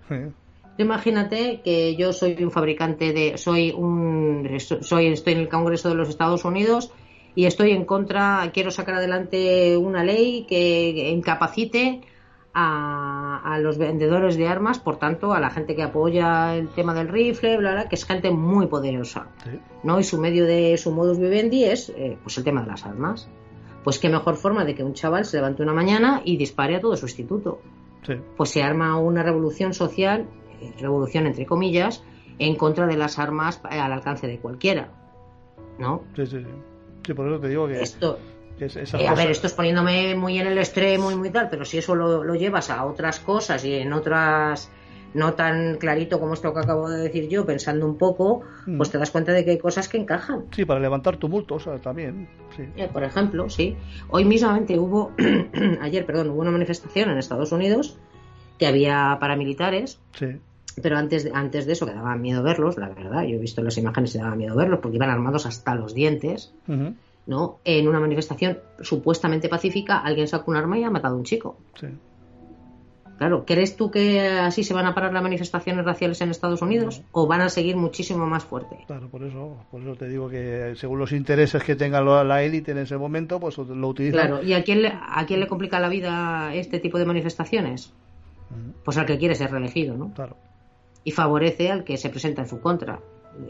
Imagínate 0.78 1.60
que 1.62 1.96
yo 1.96 2.12
soy 2.12 2.42
un 2.42 2.50
fabricante 2.50 3.12
de, 3.12 3.36
soy 3.38 3.72
un, 3.72 4.48
soy, 4.58 5.06
estoy 5.08 5.34
en 5.34 5.40
el 5.40 5.48
Congreso 5.48 5.88
de 5.88 5.94
los 5.94 6.08
Estados 6.08 6.44
Unidos 6.44 6.92
y 7.34 7.46
estoy 7.46 7.72
en 7.72 7.84
contra, 7.84 8.50
quiero 8.52 8.70
sacar 8.70 8.96
adelante 8.96 9.76
una 9.76 10.02
ley 10.02 10.46
que 10.48 11.10
incapacite 11.10 12.02
a, 12.54 13.58
los 13.60 13.78
vendedores 13.78 14.36
de 14.36 14.46
armas, 14.46 14.78
por 14.78 14.96
tanto, 14.98 15.32
a 15.32 15.40
la 15.40 15.50
gente 15.50 15.74
que 15.74 15.82
apoya 15.82 16.54
el 16.56 16.68
tema 16.68 16.94
del 16.94 17.08
rifle, 17.08 17.56
bla, 17.58 17.72
bla, 17.72 17.88
que 17.88 17.94
es 17.94 18.04
gente 18.04 18.30
muy 18.30 18.66
poderosa, 18.66 19.28
¿no? 19.82 20.00
Y 20.00 20.04
su 20.04 20.18
medio 20.18 20.44
de 20.44 20.76
su 20.76 20.90
modus 20.90 21.18
vivendi 21.18 21.64
es, 21.64 21.90
eh, 21.90 22.18
pues, 22.22 22.36
el 22.38 22.44
tema 22.44 22.62
de 22.62 22.68
las 22.68 22.84
armas. 22.84 23.28
Pues 23.84 23.98
qué 23.98 24.08
mejor 24.08 24.36
forma 24.36 24.64
de 24.64 24.74
que 24.74 24.84
un 24.84 24.94
chaval 24.94 25.24
se 25.24 25.38
levante 25.38 25.62
una 25.62 25.72
mañana 25.72 26.22
y 26.24 26.36
dispare 26.36 26.76
a 26.76 26.80
todo 26.80 26.96
su 26.96 27.06
instituto. 27.06 27.60
Pues 28.36 28.50
se 28.50 28.62
arma 28.62 28.98
una 28.98 29.22
revolución 29.22 29.74
social, 29.74 30.26
revolución 30.78 31.26
entre 31.26 31.46
comillas, 31.46 32.02
en 32.38 32.56
contra 32.56 32.86
de 32.86 32.96
las 32.96 33.18
armas 33.18 33.60
al 33.64 33.92
alcance 33.92 34.26
de 34.26 34.38
cualquiera. 34.38 34.90
¿No? 35.78 36.04
Sí, 36.14 36.26
sí, 36.26 36.44
sí. 37.04 37.14
por 37.14 37.28
eso 37.28 37.40
te 37.40 37.48
digo 37.48 37.66
que. 37.66 37.82
Esto. 37.82 38.18
Eh, 38.60 39.08
a 39.08 39.14
ver, 39.14 39.30
esto 39.30 39.48
es 39.48 39.54
poniéndome 39.54 40.14
muy 40.14 40.38
en 40.38 40.46
el 40.46 40.58
extremo 40.58 41.10
y 41.10 41.16
muy 41.16 41.30
tal, 41.30 41.48
pero 41.48 41.64
si 41.64 41.78
eso 41.78 41.96
lo 41.96 42.34
llevas 42.34 42.70
a 42.70 42.84
otras 42.84 43.18
cosas 43.18 43.64
y 43.64 43.74
en 43.74 43.92
otras 43.92 44.70
no 45.14 45.34
tan 45.34 45.76
clarito 45.76 46.18
como 46.18 46.34
esto 46.34 46.52
que 46.54 46.60
acabo 46.60 46.88
de 46.88 47.02
decir 47.02 47.28
yo, 47.28 47.44
pensando 47.44 47.86
un 47.86 47.96
poco, 47.98 48.42
mm. 48.66 48.76
pues 48.76 48.90
te 48.90 48.98
das 48.98 49.10
cuenta 49.10 49.32
de 49.32 49.44
que 49.44 49.52
hay 49.52 49.58
cosas 49.58 49.88
que 49.88 49.98
encajan. 49.98 50.46
Sí, 50.54 50.64
para 50.64 50.80
levantar 50.80 51.16
tumultos 51.16 51.68
también. 51.82 52.28
Sí. 52.56 52.64
Eh, 52.76 52.88
por 52.92 53.04
ejemplo, 53.04 53.48
sí. 53.48 53.76
Hoy 54.08 54.24
mismamente 54.24 54.78
hubo, 54.78 55.12
ayer, 55.80 56.06
perdón, 56.06 56.30
hubo 56.30 56.40
una 56.40 56.50
manifestación 56.50 57.10
en 57.10 57.18
Estados 57.18 57.52
Unidos 57.52 57.98
que 58.58 58.66
había 58.66 59.16
paramilitares. 59.20 60.00
Sí. 60.12 60.38
Pero 60.80 60.96
antes 60.96 61.24
de, 61.24 61.32
antes 61.34 61.66
de 61.66 61.72
eso, 61.72 61.86
que 61.86 61.92
daba 61.92 62.14
miedo 62.16 62.42
verlos, 62.42 62.78
la 62.78 62.88
verdad, 62.88 63.22
yo 63.22 63.36
he 63.36 63.38
visto 63.38 63.62
las 63.62 63.76
imágenes 63.78 64.14
y 64.14 64.18
daba 64.18 64.36
miedo 64.36 64.56
verlos 64.56 64.80
porque 64.80 64.96
iban 64.96 65.10
armados 65.10 65.46
hasta 65.46 65.74
los 65.74 65.94
dientes. 65.94 66.52
¿no? 67.26 67.58
En 67.64 67.88
una 67.88 68.00
manifestación 68.00 68.58
supuestamente 68.80 69.48
pacífica, 69.48 69.98
alguien 69.98 70.26
sacó 70.26 70.50
un 70.50 70.56
arma 70.56 70.78
y 70.78 70.84
ha 70.84 70.90
matado 70.90 71.14
a 71.14 71.18
un 71.18 71.24
chico. 71.24 71.56
Sí. 71.78 71.86
Claro, 73.18 73.44
¿crees 73.46 73.76
tú 73.76 73.88
que 73.90 74.20
así 74.20 74.64
se 74.64 74.74
van 74.74 74.86
a 74.86 74.94
parar 74.94 75.12
las 75.12 75.22
manifestaciones 75.22 75.84
raciales 75.84 76.20
en 76.22 76.30
Estados 76.30 76.60
Unidos 76.60 77.02
o 77.12 77.28
van 77.28 77.40
a 77.40 77.48
seguir 77.50 77.76
muchísimo 77.76 78.26
más 78.26 78.42
fuerte? 78.42 78.78
Claro, 78.88 79.08
por 79.08 79.22
eso, 79.22 79.58
por 79.70 79.80
eso 79.80 79.94
te 79.94 80.08
digo 80.08 80.28
que 80.28 80.72
según 80.74 80.98
los 80.98 81.12
intereses 81.12 81.62
que 81.62 81.76
tenga 81.76 82.00
la 82.00 82.42
élite 82.42 82.72
en 82.72 82.78
ese 82.78 82.96
momento, 82.96 83.38
pues 83.38 83.58
lo 83.58 83.88
utilizan. 83.88 84.26
Claro, 84.26 84.42
¿y 84.42 84.54
a 84.54 84.64
quién 84.64 84.82
le, 84.82 84.88
a 84.88 85.24
quién 85.24 85.38
le 85.38 85.46
complica 85.46 85.78
la 85.78 85.88
vida 85.88 86.52
este 86.54 86.80
tipo 86.80 86.98
de 86.98 87.04
manifestaciones? 87.04 87.92
Pues 88.84 88.98
al 88.98 89.06
que 89.06 89.18
quiere 89.18 89.36
ser 89.36 89.52
reelegido, 89.52 89.96
¿no? 89.96 90.12
Claro. 90.14 90.36
Y 91.04 91.10
favorece 91.10 91.70
al 91.70 91.84
que 91.84 91.96
se 91.96 92.10
presenta 92.10 92.42
en 92.42 92.48
su 92.48 92.60
contra. 92.60 93.00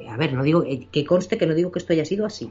A 0.09 0.16
ver, 0.16 0.32
no 0.32 0.42
digo 0.42 0.62
eh, 0.64 0.88
que 0.90 1.05
conste 1.05 1.36
que 1.36 1.46
no 1.46 1.55
digo 1.55 1.72
que 1.72 1.78
esto 1.78 1.92
haya 1.92 2.05
sido 2.05 2.24
así. 2.24 2.50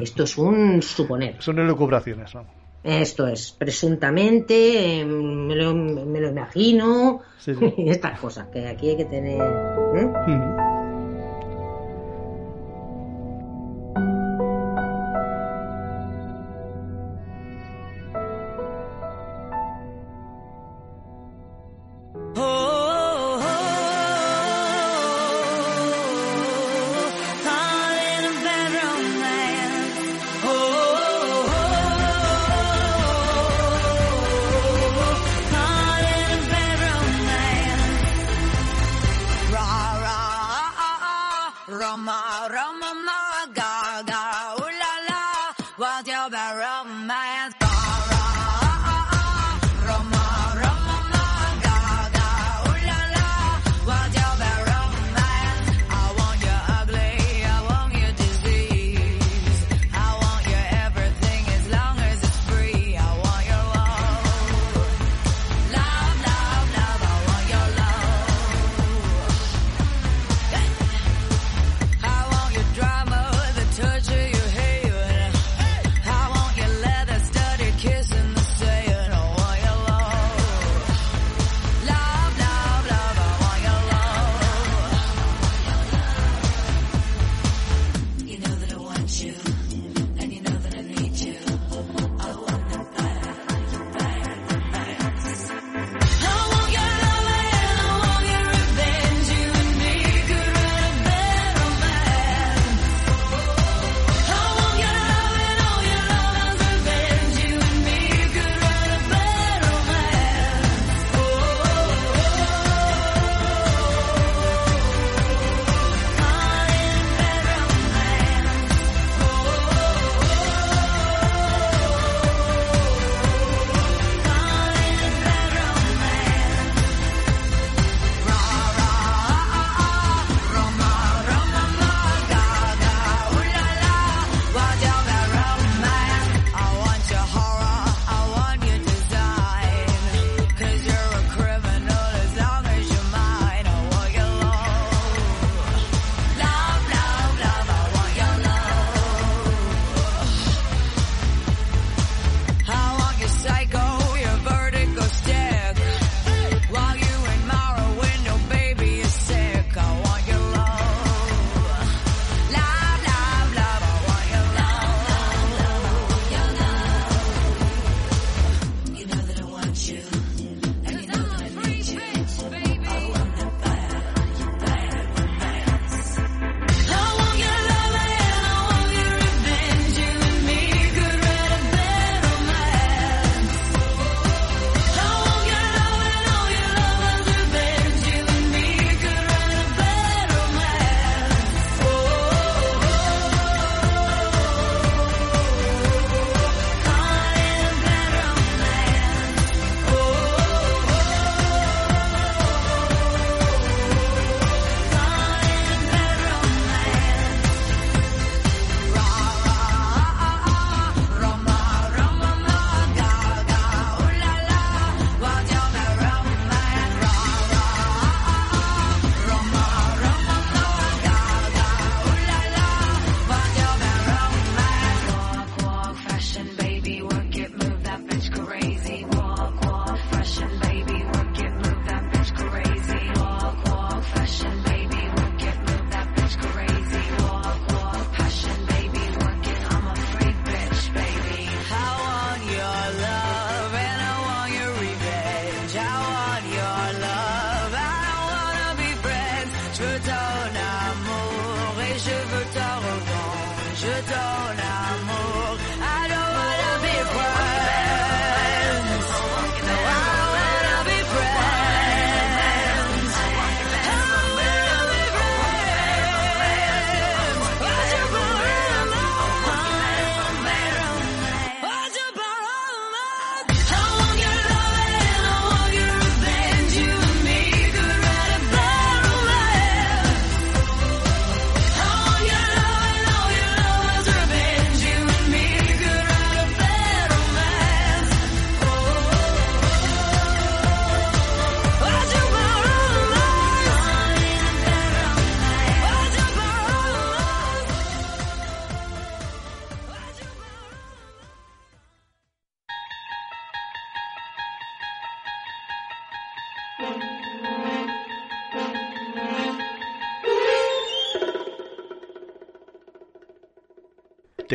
Esto 0.00 0.24
es 0.24 0.38
un 0.38 0.82
suponer. 0.82 1.36
Son 1.40 1.58
elucubraciones, 1.58 2.34
¿no? 2.34 2.44
Esto 2.84 3.26
es, 3.26 3.52
presuntamente, 3.52 5.00
em, 5.00 5.46
me 5.46 5.56
lo, 5.56 5.74
me 5.74 6.20
lo 6.20 6.28
imagino, 6.28 7.20
y 7.76 7.90
estas 7.90 8.20
cosas, 8.20 8.48
que 8.48 8.66
aquí 8.68 8.90
hay 8.90 8.96
que 8.96 9.04
tener... 9.04 9.40
¿eh? 9.96 10.12
¿Te 10.26 10.67
Rama, 41.88 42.46
Rama 42.52 42.92
Maga. 43.06 43.77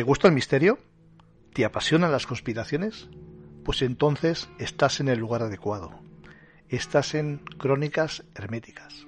Gusta 0.04 0.28
el 0.28 0.34
misterio? 0.34 0.78
¿Te 1.52 1.64
apasionan 1.64 2.12
las 2.12 2.26
conspiraciones? 2.26 3.08
Pues 3.64 3.82
entonces 3.82 4.48
estás 4.58 5.00
en 5.00 5.08
el 5.08 5.18
lugar 5.18 5.42
adecuado. 5.42 5.98
Estás 6.68 7.14
en 7.14 7.38
Crónicas 7.58 8.24
Herméticas. 8.34 9.06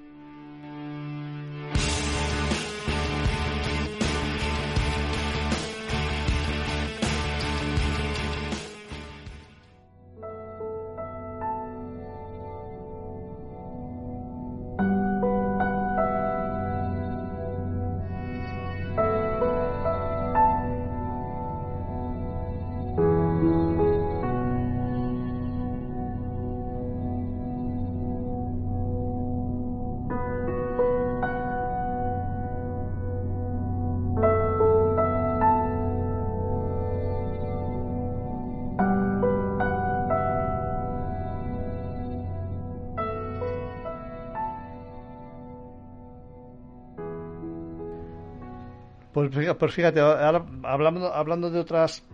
Pues 49.31 49.75
fíjate, 49.75 50.01
ahora 50.01 50.45
hablando, 50.63 51.13
hablando 51.13 51.51
de 51.51 51.61
otras 51.61 52.05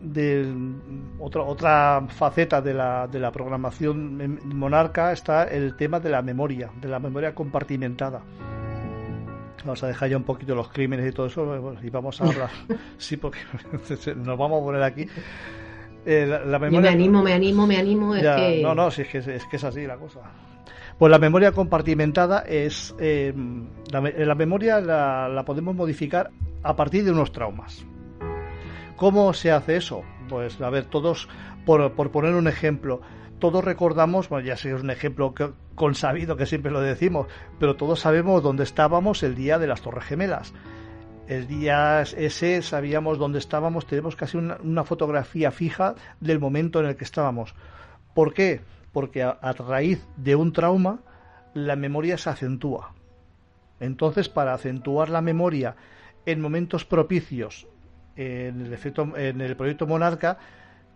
de 0.00 0.54
otra 1.18 1.42
otra 1.42 2.06
faceta 2.08 2.60
de 2.60 2.72
la, 2.72 3.08
de 3.08 3.18
la 3.18 3.32
programación 3.32 4.38
monarca 4.44 5.12
está 5.12 5.44
el 5.44 5.76
tema 5.76 5.98
de 6.00 6.10
la 6.10 6.22
memoria, 6.22 6.70
de 6.80 6.88
la 6.88 6.98
memoria 6.98 7.34
compartimentada. 7.34 8.22
Vamos 9.64 9.82
a 9.82 9.88
dejar 9.88 10.08
ya 10.08 10.16
un 10.16 10.22
poquito 10.22 10.54
los 10.54 10.68
crímenes 10.68 11.08
y 11.08 11.12
todo 11.12 11.26
eso 11.26 11.76
y 11.82 11.90
vamos 11.90 12.20
a 12.20 12.24
hablar. 12.24 12.50
sí, 12.98 13.16
porque 13.16 13.38
nos 14.16 14.38
vamos 14.38 14.62
a 14.62 14.64
poner 14.64 14.82
aquí. 14.82 15.06
Eh, 16.06 16.26
la, 16.26 16.58
memoria... 16.58 16.80
me 16.80 16.88
animo, 16.88 17.22
me 17.22 17.32
animo, 17.32 17.66
me 17.66 17.76
animo. 17.76 18.14
No, 18.62 18.74
no, 18.74 18.90
si 18.90 19.02
es 19.02 19.08
que, 19.08 19.18
es 19.18 19.46
que 19.46 19.56
es 19.56 19.64
así 19.64 19.86
la 19.86 19.96
cosa. 19.96 20.20
Pues 20.98 21.10
la 21.10 21.18
memoria 21.18 21.52
compartimentada 21.52 22.40
es. 22.40 22.94
Eh, 22.98 23.32
la, 23.92 24.34
memoria 24.34 24.80
la, 24.80 25.42
podemos 25.46 25.74
modificar 25.76 26.30
a 26.62 26.74
partir 26.74 27.04
de 27.04 27.12
unos 27.12 27.30
traumas. 27.30 27.86
¿Cómo 28.96 29.32
se 29.32 29.52
hace 29.52 29.76
eso? 29.76 30.02
Pues, 30.28 30.60
a 30.60 30.70
ver, 30.70 30.86
todos, 30.86 31.28
por, 31.64 31.92
poner 32.10 32.34
un 32.34 32.48
ejemplo, 32.48 33.00
todos 33.38 33.64
recordamos, 33.64 34.28
bueno, 34.28 34.44
ya 34.44 34.56
sé, 34.56 34.74
es 34.74 34.82
un 34.82 34.90
ejemplo 34.90 35.34
consabido 35.76 36.36
que 36.36 36.46
siempre 36.46 36.72
lo 36.72 36.80
decimos, 36.80 37.28
pero 37.60 37.76
todos 37.76 38.00
sabemos 38.00 38.42
dónde 38.42 38.64
estábamos 38.64 39.22
el 39.22 39.36
día 39.36 39.60
de 39.60 39.68
las 39.68 39.82
Torres 39.82 40.04
Gemelas. 40.04 40.52
El 41.28 41.46
día 41.46 42.00
ese 42.02 42.60
sabíamos 42.62 43.18
dónde 43.18 43.38
estábamos, 43.38 43.86
tenemos 43.86 44.16
casi 44.16 44.36
una, 44.36 44.84
fotografía 44.84 45.52
fija 45.52 45.94
del 46.20 46.40
momento 46.40 46.80
en 46.80 46.86
el 46.86 46.96
que 46.96 47.04
estábamos. 47.04 47.54
¿Por 48.14 48.34
qué? 48.34 48.62
Porque 48.92 49.22
a, 49.22 49.52
raíz 49.52 50.06
de 50.16 50.34
un 50.36 50.52
trauma 50.52 51.00
la 51.54 51.76
memoria 51.76 52.18
se 52.18 52.30
acentúa. 52.30 52.94
Entonces, 53.80 54.28
para 54.28 54.54
acentuar 54.54 55.08
la 55.08 55.20
memoria 55.20 55.76
en 56.26 56.40
momentos 56.40 56.84
propicios 56.84 57.66
en 58.16 58.60
el, 58.60 58.72
efecto, 58.72 59.16
en 59.16 59.40
el 59.40 59.56
proyecto 59.56 59.86
Monarca, 59.86 60.38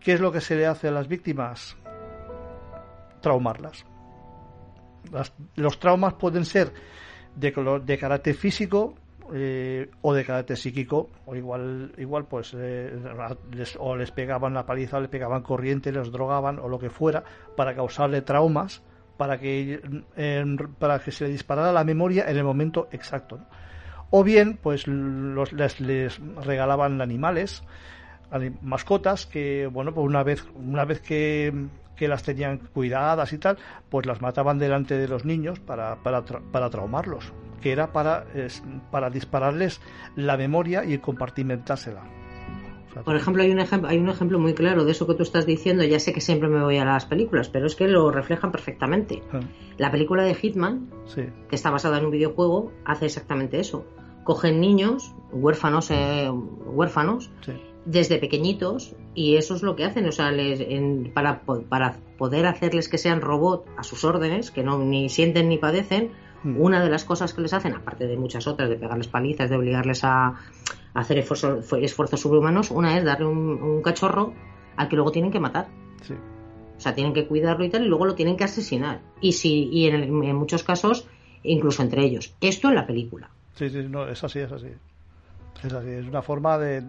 ¿qué 0.00 0.12
es 0.12 0.20
lo 0.20 0.32
que 0.32 0.40
se 0.40 0.56
le 0.56 0.66
hace 0.66 0.88
a 0.88 0.90
las 0.90 1.08
víctimas? 1.08 1.76
Traumarlas. 3.20 3.84
los 5.54 5.78
traumas 5.78 6.14
pueden 6.14 6.44
ser 6.44 6.72
de, 7.36 7.80
de 7.84 7.98
carácter 7.98 8.34
físico, 8.34 8.94
eh, 9.32 9.90
o 10.02 10.14
de 10.14 10.24
carácter 10.24 10.56
psíquico, 10.56 11.10
o 11.26 11.34
igual, 11.34 11.92
igual 11.98 12.26
pues 12.26 12.54
eh, 12.56 12.92
les, 13.52 13.76
o 13.78 13.96
les 13.96 14.10
pegaban 14.10 14.54
la 14.54 14.66
paliza, 14.66 14.98
o 14.98 15.00
les 15.00 15.10
pegaban 15.10 15.42
corriente, 15.42 15.92
les 15.92 16.10
drogaban 16.10 16.58
o 16.58 16.68
lo 16.68 16.78
que 16.78 16.90
fuera 16.90 17.24
para 17.56 17.74
causarle 17.74 18.22
traumas, 18.22 18.82
para 19.16 19.38
que, 19.38 19.80
para 20.78 20.98
que 20.98 21.12
se 21.12 21.24
le 21.24 21.30
disparara 21.30 21.72
la 21.72 21.84
memoria 21.84 22.24
en 22.28 22.36
el 22.36 22.44
momento 22.44 22.88
exacto. 22.90 23.38
O 24.10 24.24
bien, 24.24 24.58
pues 24.60 24.86
los, 24.86 25.52
les, 25.52 25.80
les 25.80 26.20
regalaban 26.44 27.00
animales, 27.00 27.62
mascotas 28.60 29.26
que, 29.26 29.66
bueno, 29.66 29.94
pues 29.94 30.06
una 30.06 30.22
vez, 30.22 30.44
una 30.54 30.84
vez 30.84 31.00
que, 31.00 31.52
que 31.96 32.08
las 32.08 32.22
tenían 32.22 32.58
cuidadas 32.58 33.32
y 33.32 33.38
tal, 33.38 33.58
pues 33.88 34.06
las 34.06 34.20
mataban 34.20 34.58
delante 34.58 34.96
de 34.96 35.08
los 35.08 35.24
niños 35.24 35.60
para, 35.60 35.96
para, 36.02 36.24
para 36.24 36.70
traumarlos 36.70 37.32
que 37.62 37.72
era 37.72 37.92
para, 37.92 38.26
para 38.90 39.08
dispararles 39.08 39.80
la 40.16 40.36
memoria 40.36 40.84
y 40.84 40.98
compartimentársela. 40.98 42.02
Por 43.04 43.16
ejemplo, 43.16 43.42
hay 43.42 43.50
un 43.50 43.58
ejemplo, 43.58 43.88
hay 43.88 43.96
un 43.96 44.10
ejemplo 44.10 44.38
muy 44.38 44.52
claro 44.52 44.84
de 44.84 44.92
eso 44.92 45.06
que 45.06 45.14
tú 45.14 45.22
estás 45.22 45.46
diciendo. 45.46 45.82
Ya 45.82 45.98
sé 45.98 46.12
que 46.12 46.20
siempre 46.20 46.50
me 46.50 46.62
voy 46.62 46.76
a 46.76 46.84
las 46.84 47.06
películas, 47.06 47.48
pero 47.48 47.66
es 47.66 47.74
que 47.74 47.88
lo 47.88 48.10
reflejan 48.10 48.52
perfectamente. 48.52 49.22
Ah. 49.32 49.40
La 49.78 49.90
película 49.90 50.24
de 50.24 50.34
Hitman, 50.34 50.90
que 51.14 51.54
está 51.54 51.70
basada 51.70 51.98
en 51.98 52.04
un 52.04 52.10
videojuego, 52.10 52.70
hace 52.84 53.06
exactamente 53.06 53.58
eso. 53.58 53.86
Cogen 54.24 54.60
niños, 54.60 55.14
huérfanos, 55.32 55.90
eh, 55.90 56.28
huérfanos, 56.30 57.30
desde 57.84 58.18
pequeñitos, 58.18 58.94
y 59.14 59.36
eso 59.36 59.54
es 59.54 59.62
lo 59.62 59.76
que 59.76 59.84
hacen. 59.84 60.06
O 60.06 60.12
sea, 60.12 60.32
para, 61.14 61.42
para 61.42 61.96
poder 62.18 62.46
hacerles 62.46 62.88
que 62.88 62.98
sean 62.98 63.20
robot 63.20 63.66
a 63.76 63.82
sus 63.82 64.04
órdenes, 64.04 64.50
que 64.50 64.62
no 64.62 64.78
ni 64.78 65.08
sienten 65.08 65.48
ni 65.48 65.58
padecen, 65.58 66.10
Hmm. 66.42 66.60
Una 66.60 66.82
de 66.82 66.90
las 66.90 67.04
cosas 67.04 67.32
que 67.32 67.40
les 67.40 67.52
hacen, 67.52 67.74
aparte 67.74 68.06
de 68.06 68.16
muchas 68.16 68.46
otras, 68.46 68.68
de 68.68 68.76
pegarles 68.76 69.08
palizas, 69.08 69.48
de 69.48 69.56
obligarles 69.56 70.02
a, 70.04 70.34
hacer 70.94 71.18
esfuerzos, 71.18 71.72
esfuerzos 71.80 72.20
sobrehumanos, 72.20 72.70
una 72.70 72.98
es 72.98 73.04
darle 73.04 73.26
un, 73.26 73.80
cachorro 73.82 74.34
al 74.76 74.88
que 74.88 74.96
luego 74.96 75.12
tienen 75.12 75.30
que 75.30 75.40
matar. 75.40 75.68
O 76.76 76.80
sea, 76.82 76.94
tienen 76.94 77.12
que 77.12 77.28
cuidarlo 77.28 77.64
y 77.64 77.70
tal, 77.70 77.84
y 77.84 77.88
luego 77.88 78.06
lo 78.06 78.14
tienen 78.14 78.36
que 78.36 78.44
asesinar. 78.44 79.00
Y, 79.20 79.32
si, 79.32 79.68
y 79.72 79.86
en, 79.86 80.34
muchos 80.34 80.64
casos, 80.64 81.06
incluso 81.44 81.82
entre 81.82 82.04
ellos. 82.04 82.34
Esto 82.40 82.68
en 82.68 82.74
la 82.74 82.86
película. 82.86 83.30
Sí, 83.54 83.70
sí, 83.70 83.86
no, 83.88 84.08
es 84.08 84.22
así, 84.24 84.40
es 84.40 84.50
así. 84.50 84.68
Es 85.62 85.72
así, 85.72 85.90
es 85.90 86.06
una 86.06 86.22
forma 86.22 86.58
de, 86.58 86.82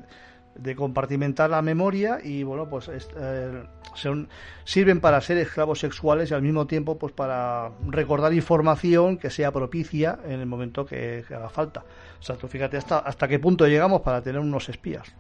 de 0.56 0.76
compartimentar 0.76 1.50
la 1.50 1.62
memoria 1.62 2.20
y 2.24 2.44
bueno 2.44 2.70
pues 2.70 2.90
eh, 2.90 3.64
son, 3.96 4.30
sirven 4.64 5.00
para 5.00 5.20
ser 5.22 5.38
esclavos 5.38 5.80
sexuales 5.80 6.32
y 6.32 6.34
al 6.34 6.42
mismo 6.42 6.68
tiempo 6.68 6.98
pues 6.98 7.14
para 7.14 7.72
recordar 7.88 8.34
información 8.34 9.18
que 9.18 9.30
sea 9.30 9.52
propicia 9.52 10.20
en 10.26 10.40
el 10.40 10.46
momento 10.46 10.86
que, 10.86 11.24
haga 11.30 11.50
falta. 11.50 11.84
O 12.20 12.24
sea 12.24 12.36
tú 12.36 12.48
fíjate 12.48 12.78
hasta 12.78 13.00
hasta 13.00 13.28
qué 13.28 13.40
punto 13.40 13.68
llegamos 13.68 14.02
para 14.02 14.22
tener 14.22 14.42
unos 14.42 14.70
espías. 14.70 15.16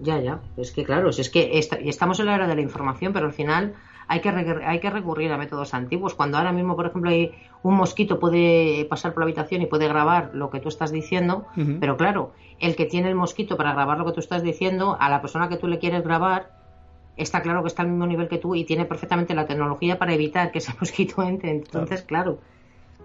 Ya 0.00 0.20
ya. 0.20 0.40
Es 0.56 0.70
que 0.70 0.84
claro 0.84 1.10
es 1.10 1.30
que 1.30 1.58
estamos 1.58 2.20
en 2.20 2.26
la 2.26 2.34
era 2.34 2.46
de 2.46 2.54
la 2.54 2.60
información 2.60 3.12
pero 3.12 3.26
al 3.26 3.32
final 3.32 3.74
hay 4.08 4.20
que, 4.20 4.28
hay 4.28 4.80
que 4.80 4.90
recurrir 4.90 5.32
a 5.32 5.38
métodos 5.38 5.74
antiguos. 5.74 6.14
Cuando 6.14 6.38
ahora 6.38 6.52
mismo, 6.52 6.76
por 6.76 6.86
ejemplo, 6.86 7.10
hay 7.10 7.32
un 7.62 7.74
mosquito 7.74 8.18
puede 8.18 8.84
pasar 8.84 9.12
por 9.12 9.22
la 9.22 9.24
habitación 9.24 9.62
y 9.62 9.66
puede 9.66 9.88
grabar 9.88 10.30
lo 10.34 10.50
que 10.50 10.60
tú 10.60 10.68
estás 10.68 10.92
diciendo, 10.92 11.46
pero 11.80 11.96
claro, 11.96 12.32
el 12.60 12.76
que 12.76 12.86
tiene 12.86 13.08
el 13.08 13.14
mosquito 13.14 13.56
para 13.56 13.72
grabar 13.72 13.98
lo 13.98 14.04
que 14.04 14.12
tú 14.12 14.20
estás 14.20 14.42
diciendo, 14.42 14.96
a 14.98 15.08
la 15.08 15.20
persona 15.20 15.48
que 15.48 15.56
tú 15.56 15.66
le 15.66 15.78
quieres 15.78 16.02
grabar, 16.02 16.50
está 17.16 17.42
claro 17.42 17.62
que 17.62 17.68
está 17.68 17.82
al 17.82 17.88
mismo 17.88 18.06
nivel 18.06 18.28
que 18.28 18.38
tú 18.38 18.54
y 18.54 18.64
tiene 18.64 18.84
perfectamente 18.84 19.34
la 19.34 19.46
tecnología 19.46 19.98
para 19.98 20.14
evitar 20.14 20.50
que 20.52 20.58
ese 20.58 20.72
mosquito 20.80 21.22
entre. 21.22 21.50
Entonces, 21.50 22.02
claro, 22.02 22.38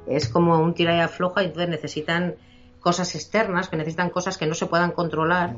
es 0.07 0.27
como 0.30 0.59
un 0.59 0.73
tira 0.73 0.95
y 0.95 0.99
afloja 0.99 1.43
y 1.43 1.47
entonces 1.47 1.69
necesitan 1.69 2.35
cosas 2.80 3.13
externas, 3.15 3.69
que 3.69 3.77
necesitan 3.77 4.09
cosas 4.09 4.38
que 4.38 4.45
no 4.45 4.53
se 4.53 4.65
puedan 4.65 4.91
controlar 4.91 5.57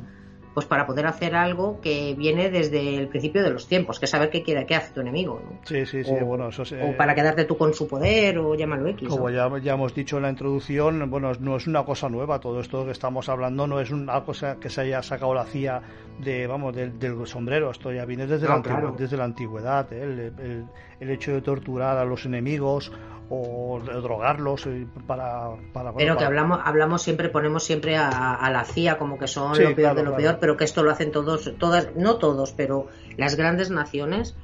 pues 0.53 0.65
para 0.65 0.85
poder 0.85 1.05
hacer 1.05 1.35
algo 1.35 1.79
que 1.81 2.13
viene 2.17 2.49
desde 2.49 2.97
el 2.97 3.07
principio 3.07 3.43
de 3.43 3.51
los 3.51 3.67
tiempos, 3.67 3.99
que 3.99 4.07
saber 4.07 4.29
qué 4.29 4.43
quiere, 4.43 4.65
qué 4.65 4.75
hace 4.75 4.93
tu 4.93 5.01
enemigo, 5.01 5.41
¿no? 5.43 5.59
Sí, 5.63 5.85
sí, 5.85 6.03
sí, 6.03 6.13
bueno, 6.23 6.49
eso 6.49 6.63
O 6.63 6.97
para 6.97 7.15
quedarte 7.15 7.45
tú 7.45 7.57
con 7.57 7.73
su 7.73 7.87
poder, 7.87 8.37
o 8.37 8.53
llámalo 8.55 8.87
X. 8.89 9.07
Como 9.07 9.29
ya, 9.29 9.49
ya, 9.59 9.73
hemos 9.73 9.93
dicho 9.93 10.17
en 10.17 10.23
la 10.23 10.29
introducción, 10.29 11.09
bueno, 11.09 11.31
no 11.39 11.55
es 11.55 11.67
una 11.67 11.85
cosa 11.85 12.09
nueva, 12.09 12.39
todo 12.39 12.59
esto 12.59 12.85
que 12.85 12.91
estamos 12.91 13.29
hablando 13.29 13.67
no 13.67 13.79
es 13.79 13.91
una 13.91 14.23
cosa 14.23 14.57
que 14.59 14.69
se 14.69 14.81
haya 14.81 15.01
sacado 15.01 15.33
la 15.33 15.45
CIA 15.45 15.81
de, 16.19 16.47
vamos, 16.47 16.75
del, 16.75 16.91
sombrero, 17.25 17.71
esto 17.71 17.91
ya 17.91 18.05
viene 18.05 18.27
desde, 18.27 18.47
la, 18.47 18.61
desde 18.97 19.17
la 19.17 19.23
antigüedad, 19.23 19.91
¿eh? 19.93 20.03
el 20.03 20.65
hecho 21.09 21.33
de 21.33 21.41
torturar 21.41 21.97
a 21.97 22.05
los 22.05 22.25
enemigos 22.25 22.91
o 23.29 23.79
drogarlos 23.79 24.67
eh, 24.67 24.85
para, 25.07 25.51
para 25.71 25.93
pero 25.93 26.17
que 26.17 26.25
hablamos 26.25 26.59
hablamos 26.65 27.01
siempre 27.01 27.29
ponemos 27.29 27.63
siempre 27.63 27.95
a, 27.95 28.49
la 28.51 28.65
CIA 28.65 28.97
como 28.97 29.17
que 29.17 29.27
son 29.27 29.57
lo 29.57 29.73
peor 29.73 29.95
de 29.95 30.03
lo 30.03 30.15
peor 30.17 30.37
pero 30.39 30.57
que 30.57 30.65
esto 30.65 30.83
lo 30.83 30.91
hacen 30.91 31.11
todos 31.11 31.53
todas 31.57 31.95
no 31.95 32.17
todos 32.17 32.51
pero 32.51 32.87
las 33.15 33.35
grandes 33.35 33.69
naciones 33.69 34.35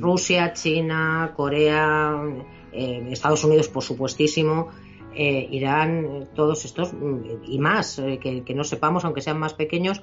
Rusia, 0.00 0.52
China, 0.52 1.32
Corea, 1.36 2.22
eh, 2.72 3.08
Estados 3.10 3.44
Unidos, 3.44 3.68
por 3.68 3.82
supuestísimo, 3.82 4.68
eh, 5.14 5.48
Irán, 5.50 6.28
todos 6.34 6.64
estos 6.64 6.92
y 7.44 7.58
más, 7.58 7.98
eh, 7.98 8.18
que, 8.18 8.54
no 8.54 8.64
sepamos, 8.64 9.04
aunque 9.04 9.20
sean 9.20 9.38
más 9.38 9.54
pequeños, 9.54 10.02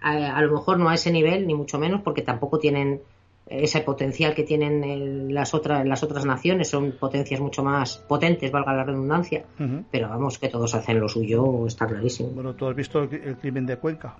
a, 0.00 0.40
lo 0.42 0.52
mejor 0.52 0.78
no 0.78 0.88
a 0.88 0.94
ese 0.94 1.10
nivel, 1.10 1.46
ni 1.46 1.54
mucho 1.54 1.78
menos, 1.78 2.02
porque 2.02 2.22
tampoco 2.22 2.58
tienen 2.58 3.00
ese 3.48 3.80
potencial 3.80 4.34
que 4.34 4.42
tienen 4.44 5.32
las 5.32 5.54
otras 5.54 5.86
las 5.86 6.02
otras 6.02 6.24
naciones 6.24 6.68
son 6.68 6.92
potencias 6.92 7.40
mucho 7.40 7.62
más 7.62 7.98
potentes 7.98 8.52
valga 8.52 8.74
la 8.74 8.84
redundancia 8.84 9.44
pero 9.90 10.08
vamos 10.08 10.38
que 10.38 10.48
todos 10.48 10.74
hacen 10.74 11.00
lo 11.00 11.08
suyo 11.08 11.66
está 11.66 11.86
clarísimo 11.86 12.30
bueno 12.30 12.54
tú 12.54 12.68
has 12.68 12.76
visto 12.76 13.02
el, 13.02 13.36
crimen 13.36 13.66
de 13.66 13.76
Cuenca 13.76 14.14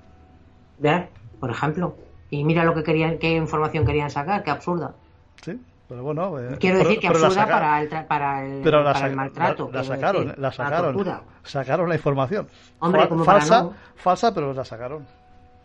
¿Ver? 0.79 1.09
por 1.39 1.51
ejemplo 1.51 1.95
y 2.31 2.45
mira 2.45 2.65
lo 2.65 2.75
que 2.75 2.83
querían 2.83 3.19
qué 3.19 3.37
información 3.37 3.85
querían 3.85 4.11
sacar 4.11 4.43
qué 4.43 4.51
absurda 4.51 4.95
sí 5.43 5.59
pero 5.89 6.03
bueno, 6.03 6.39
eh, 6.39 6.59
quiero 6.61 6.79
decir 6.79 6.99
que 7.01 7.09
absurda 7.09 7.47
para 7.47 7.81
el, 7.81 7.89
para 7.89 8.45
el, 8.45 8.63
para 8.63 9.07
el 9.07 9.17
maltrato. 9.17 9.71
La, 9.73 9.83
sacaron, 9.83 10.35
la 10.37 10.53
sacaron, 10.53 11.23
sacaron 11.43 11.89
la 11.89 11.95
información. 11.95 12.47
Hombre, 12.79 13.09
falsa, 13.25 13.71
falsa, 13.97 14.35
pero 14.35 14.53
la 14.53 14.67
sacaron. 14.67 15.07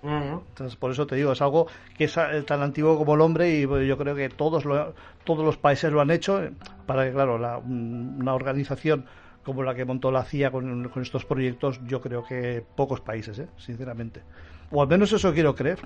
Entonces, 0.03 0.75
por 0.75 0.91
eso 0.91 1.07
te 1.07 1.15
digo, 1.15 1.31
es 1.31 1.41
algo 1.41 1.67
que 1.97 2.05
es 2.05 2.17
eh, 2.17 2.43
tan 2.45 2.61
antiguo 2.61 2.97
como 2.97 3.15
el 3.15 3.21
hombre 3.21 3.49
y 3.51 3.61
yo 3.61 3.97
creo 3.97 4.15
que 4.15 4.27
todos, 4.29 4.63
todos 5.23 5.45
los 5.45 5.57
países 5.57 5.91
lo 5.93 6.01
han 6.01 6.11
hecho 6.11 6.43
eh, 6.43 6.51
para 6.85 7.05
que, 7.05 7.13
claro, 7.13 7.35
una 7.35 8.33
organización 8.33 9.05
como 9.43 9.63
la 9.63 9.75
que 9.75 9.85
montó 9.85 10.11
la 10.11 10.23
CIA 10.23 10.51
con, 10.51 10.89
con 10.89 11.01
estos 11.01 11.25
proyectos, 11.25 11.79
yo 11.85 12.01
creo 12.01 12.23
que 12.23 12.63
pocos 12.75 13.01
países, 13.01 13.39
¿eh? 13.39 13.47
sinceramente. 13.57 14.21
O 14.71 14.81
al 14.81 14.87
menos 14.87 15.11
eso 15.13 15.33
quiero 15.33 15.55
creer. 15.55 15.79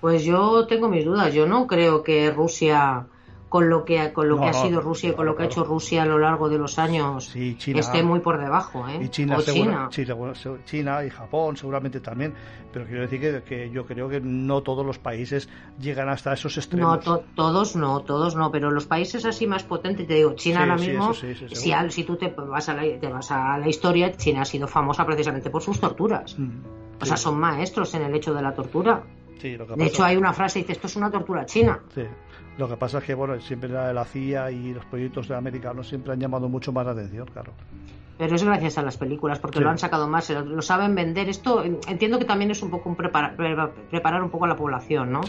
Pues 0.00 0.24
yo 0.24 0.66
tengo 0.66 0.88
mis 0.88 1.04
dudas. 1.04 1.32
Yo 1.34 1.46
no 1.46 1.66
creo 1.66 2.02
que 2.02 2.30
Rusia 2.30 3.06
con 3.48 3.70
lo 3.70 3.84
que 3.84 4.12
con 4.12 4.28
lo 4.28 4.38
que 4.38 4.46
ha 4.46 4.52
sido 4.52 4.80
Rusia 4.80 5.10
y 5.10 5.12
con 5.14 5.26
lo 5.26 5.34
que 5.34 5.44
ha 5.44 5.46
hecho 5.46 5.64
Rusia 5.64 6.02
a 6.02 6.06
lo 6.06 6.18
largo 6.18 6.48
de 6.48 6.58
los 6.58 6.78
años 6.78 7.34
esté 7.34 8.02
muy 8.02 8.20
por 8.20 8.38
debajo 8.38 8.86
¿eh? 8.88 9.00
y 9.02 9.08
China, 9.08 9.38
China. 9.42 9.88
China. 10.64 11.04
y 11.04 11.10
Japón 11.10 11.56
seguramente 11.56 12.00
también 12.00 12.34
pero 12.72 12.84
quiero 12.84 13.02
decir 13.02 13.20
que, 13.20 13.42
que, 13.42 13.70
yo 13.70 13.86
creo 13.86 14.08
que 14.08 14.20
no 14.20 14.62
todos 14.62 14.84
los 14.84 14.98
países 14.98 15.48
llegan 15.80 16.10
hasta 16.10 16.34
esos 16.34 16.56
extremos. 16.58 17.06
no 17.06 17.18
todos 17.34 17.76
no 17.76 18.00
todos 18.00 18.36
no 18.36 18.50
pero 18.50 18.70
los 18.70 18.86
países 18.86 19.24
así 19.24 19.46
más 19.46 19.64
potentes 19.64 20.06
te 20.06 20.14
digo 20.14 20.34
China 20.34 20.60
ahora 20.60 20.76
mismo 20.76 21.14
si, 21.14 21.34
si 21.88 22.04
tú 22.04 22.16
te 22.16 22.28
vas 22.28 22.68
a 22.68 22.74
la, 22.74 22.82
te 23.00 23.08
vas 23.08 23.30
a 23.30 23.56
la 23.56 23.68
historia 23.68 24.12
China 24.12 24.42
ha 24.42 24.44
sido 24.44 24.68
famosa 24.68 25.06
precisamente 25.06 25.50
por 25.50 25.62
sus 25.62 25.80
torturas. 25.80 26.38
Mm, 26.38 27.00
o 27.00 27.06
sea 27.06 27.16
son 27.16 27.38
maestros 27.38 27.94
en 27.94 28.02
el 28.02 28.14
hecho 28.14 28.34
de 28.34 28.42
la 28.42 28.52
tortura. 28.52 29.02
De 29.40 29.86
hecho 29.86 30.04
hay 30.04 30.16
una 30.16 30.32
frase 30.32 30.60
que 30.60 30.64
dice 30.64 30.72
esto 30.72 30.88
es 30.88 30.96
una 30.96 31.10
tortura 31.12 31.46
china 31.46 31.80
sí 31.94 32.02
lo 32.58 32.68
que 32.68 32.76
pasa 32.76 32.98
es 32.98 33.04
que, 33.04 33.14
bueno, 33.14 33.40
siempre 33.40 33.68
la, 33.68 33.92
la 33.92 34.04
CIA 34.04 34.50
y 34.50 34.74
los 34.74 34.84
proyectos 34.84 35.28
de 35.28 35.36
americanos 35.36 35.88
siempre 35.88 36.12
han 36.12 36.20
llamado 36.20 36.48
mucho 36.48 36.72
más 36.72 36.84
la 36.84 36.92
atención, 36.92 37.26
claro. 37.32 37.52
Pero 38.18 38.34
es 38.34 38.42
gracias 38.42 38.76
a 38.78 38.82
las 38.82 38.96
películas, 38.96 39.38
porque 39.38 39.60
lo 39.60 39.70
han 39.70 39.78
sacado 39.78 40.08
más, 40.08 40.28
lo, 40.30 40.60
saben 40.60 40.96
vender. 40.96 41.28
Esto 41.28 41.62
entiendo 41.62 42.18
que 42.18 42.24
también 42.24 42.50
es 42.50 42.60
un 42.62 42.70
poco 42.70 42.88
un 42.88 42.96
preparar, 42.96 43.36
preparar 43.36 44.22
un 44.24 44.30
poco 44.30 44.44
a 44.44 44.48
la 44.48 44.56
población, 44.56 45.12
¿no? 45.12 45.20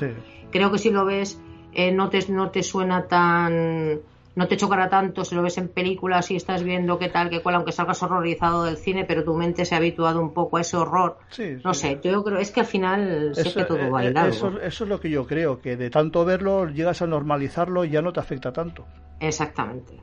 Creo 0.49 0.72
que 0.72 0.80
si 0.80 0.89
lo 0.89 1.06
ves, 1.06 1.39
eh, 1.72 1.91
no, 1.91 2.10
te, 2.10 2.19
no 2.31 2.49
te 2.49 2.64
suena 2.64 3.06
tan 3.06 3.99
no 4.35 4.47
te 4.47 4.57
chocará 4.57 4.89
tanto 4.89 5.26
si 5.26 5.35
lo 5.35 5.41
ves 5.41 5.57
en 5.57 5.68
películas 5.68 6.30
y 6.31 6.35
estás 6.35 6.64
viendo 6.64 6.99
qué 6.99 7.10
tal, 7.10 7.30
qué 7.30 7.41
cual, 7.41 7.56
aunque 7.56 7.72
salgas 7.72 8.01
horrorizado 8.03 8.64
del 8.64 8.77
cine, 8.77 9.06
pero 9.06 9.23
tu 9.23 9.34
mente 9.34 9.65
se 9.65 9.76
ha 9.76 9.80
habituado 9.80 10.22
un 10.22 10.34
poco 10.34 10.57
a 10.57 10.61
ese 10.61 10.77
horror. 10.77 11.18
no 11.64 11.73
sé, 11.73 11.99
yo 12.03 12.23
creo, 12.23 12.38
es 12.38 12.51
que 12.51 12.61
al 12.61 12.65
final 12.65 13.35
sé 13.35 13.53
que 13.53 13.65
todo 13.65 13.89
va 13.91 14.01
a 14.01 14.06
ir 14.06 14.18
eh, 14.18 14.27
eso, 14.30 14.60
eso 14.61 14.84
es 14.84 14.89
lo 14.89 14.99
que 14.99 15.10
yo 15.10 15.26
creo, 15.26 15.61
que 15.61 15.76
de 15.76 15.89
tanto 15.89 16.23
verlo 16.26 16.69
llegas 16.69 17.01
a 17.01 17.07
normalizarlo 17.07 17.85
y 17.85 17.89
ya 17.89 18.01
no 18.01 18.14
te 18.14 18.19
afecta 18.19 18.53
tanto. 18.53 18.85
Exactamente. 19.19 19.99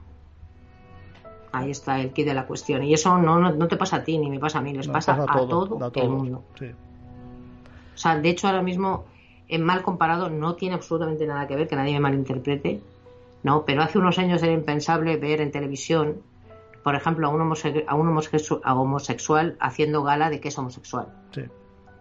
Ahí 1.52 1.70
está 1.70 2.00
el 2.00 2.12
kit 2.12 2.26
de 2.26 2.34
la 2.34 2.46
cuestión. 2.46 2.82
Y 2.82 2.92
eso 2.92 3.16
no, 3.16 3.38
no, 3.38 3.68
te 3.68 3.76
pasa 3.78 3.96
a 3.96 4.04
ti 4.04 4.18
ni 4.18 4.28
me 4.28 4.38
pasa 4.38 4.58
a 4.58 4.62
mí, 4.62 4.74
les 4.74 4.88
pasa, 4.88 5.14
a, 5.14 5.24
todo, 5.24 5.78
el 5.94 6.08
mundo. 6.10 6.44
O 7.94 7.98
sea, 7.98 8.18
de 8.18 8.28
hecho 8.28 8.48
ahora 8.48 8.60
mismo, 8.60 9.06
en 9.48 9.62
mal 9.62 9.80
comparado, 9.80 10.28
no 10.28 10.54
tiene 10.56 10.74
absolutamente 10.74 11.26
nada 11.26 11.46
que 11.46 11.56
ver, 11.56 11.66
que 11.66 11.76
nadie 11.76 11.94
me 11.94 12.00
malinterprete 12.00 12.82
¿no? 13.46 13.64
Pero 13.64 13.84
hace 13.84 13.98
unos 13.98 14.18
años 14.18 14.42
era 14.42 14.50
impensable 14.50 15.16
ver 15.18 15.40
en 15.40 15.52
televisión, 15.52 16.20
por 16.82 16.96
ejemplo, 16.96 17.28
a 17.28 17.30
un, 17.30 17.40
homosexual, 18.80 19.56
haciendo 19.60 20.02
gala 20.02 20.30
de 20.30 20.40
que 20.40 20.48
es 20.48 20.58
homosexual. 20.58 21.06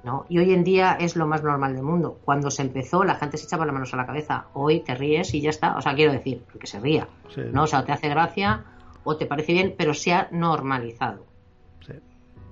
¿no? 0.03 0.26
Y 0.27 0.39
hoy 0.39 0.55
en 0.55 0.63
día 0.63 0.97
es 0.99 1.15
lo 1.15 1.27
más 1.27 1.43
normal 1.43 1.76
del 1.76 1.84
mundo. 1.84 2.17
Cuando 2.26 2.49
se 2.49 2.63
empezó, 2.63 3.03
la 3.03 3.13
gente 3.13 3.38
se 3.38 3.45
echaba 3.45 3.63
las 3.63 3.73
manos 3.76 3.93
a 3.93 3.97
la 3.97 4.07
cabeza. 4.07 4.47
Hoy 4.53 4.80
te 4.80 4.95
ríes 4.95 5.35
y 5.35 5.41
ya 5.41 5.51
está. 5.51 5.77
O 5.77 5.81
sea, 5.81 5.93
quiero 5.93 6.13
decir, 6.13 6.41
que 6.59 6.65
se 6.65 6.80
ría. 6.80 7.07
¿no? 7.51 7.63
O 7.63 7.67
sea, 7.67 7.81
o 7.81 7.84
te 7.84 7.91
hace 7.91 8.09
gracia 8.09 8.65
o 9.03 9.15
te 9.15 9.27
parece 9.27 9.53
bien, 9.53 9.76
pero 9.77 9.93
se 9.93 10.13
ha 10.13 10.27
normalizado. 10.31 11.27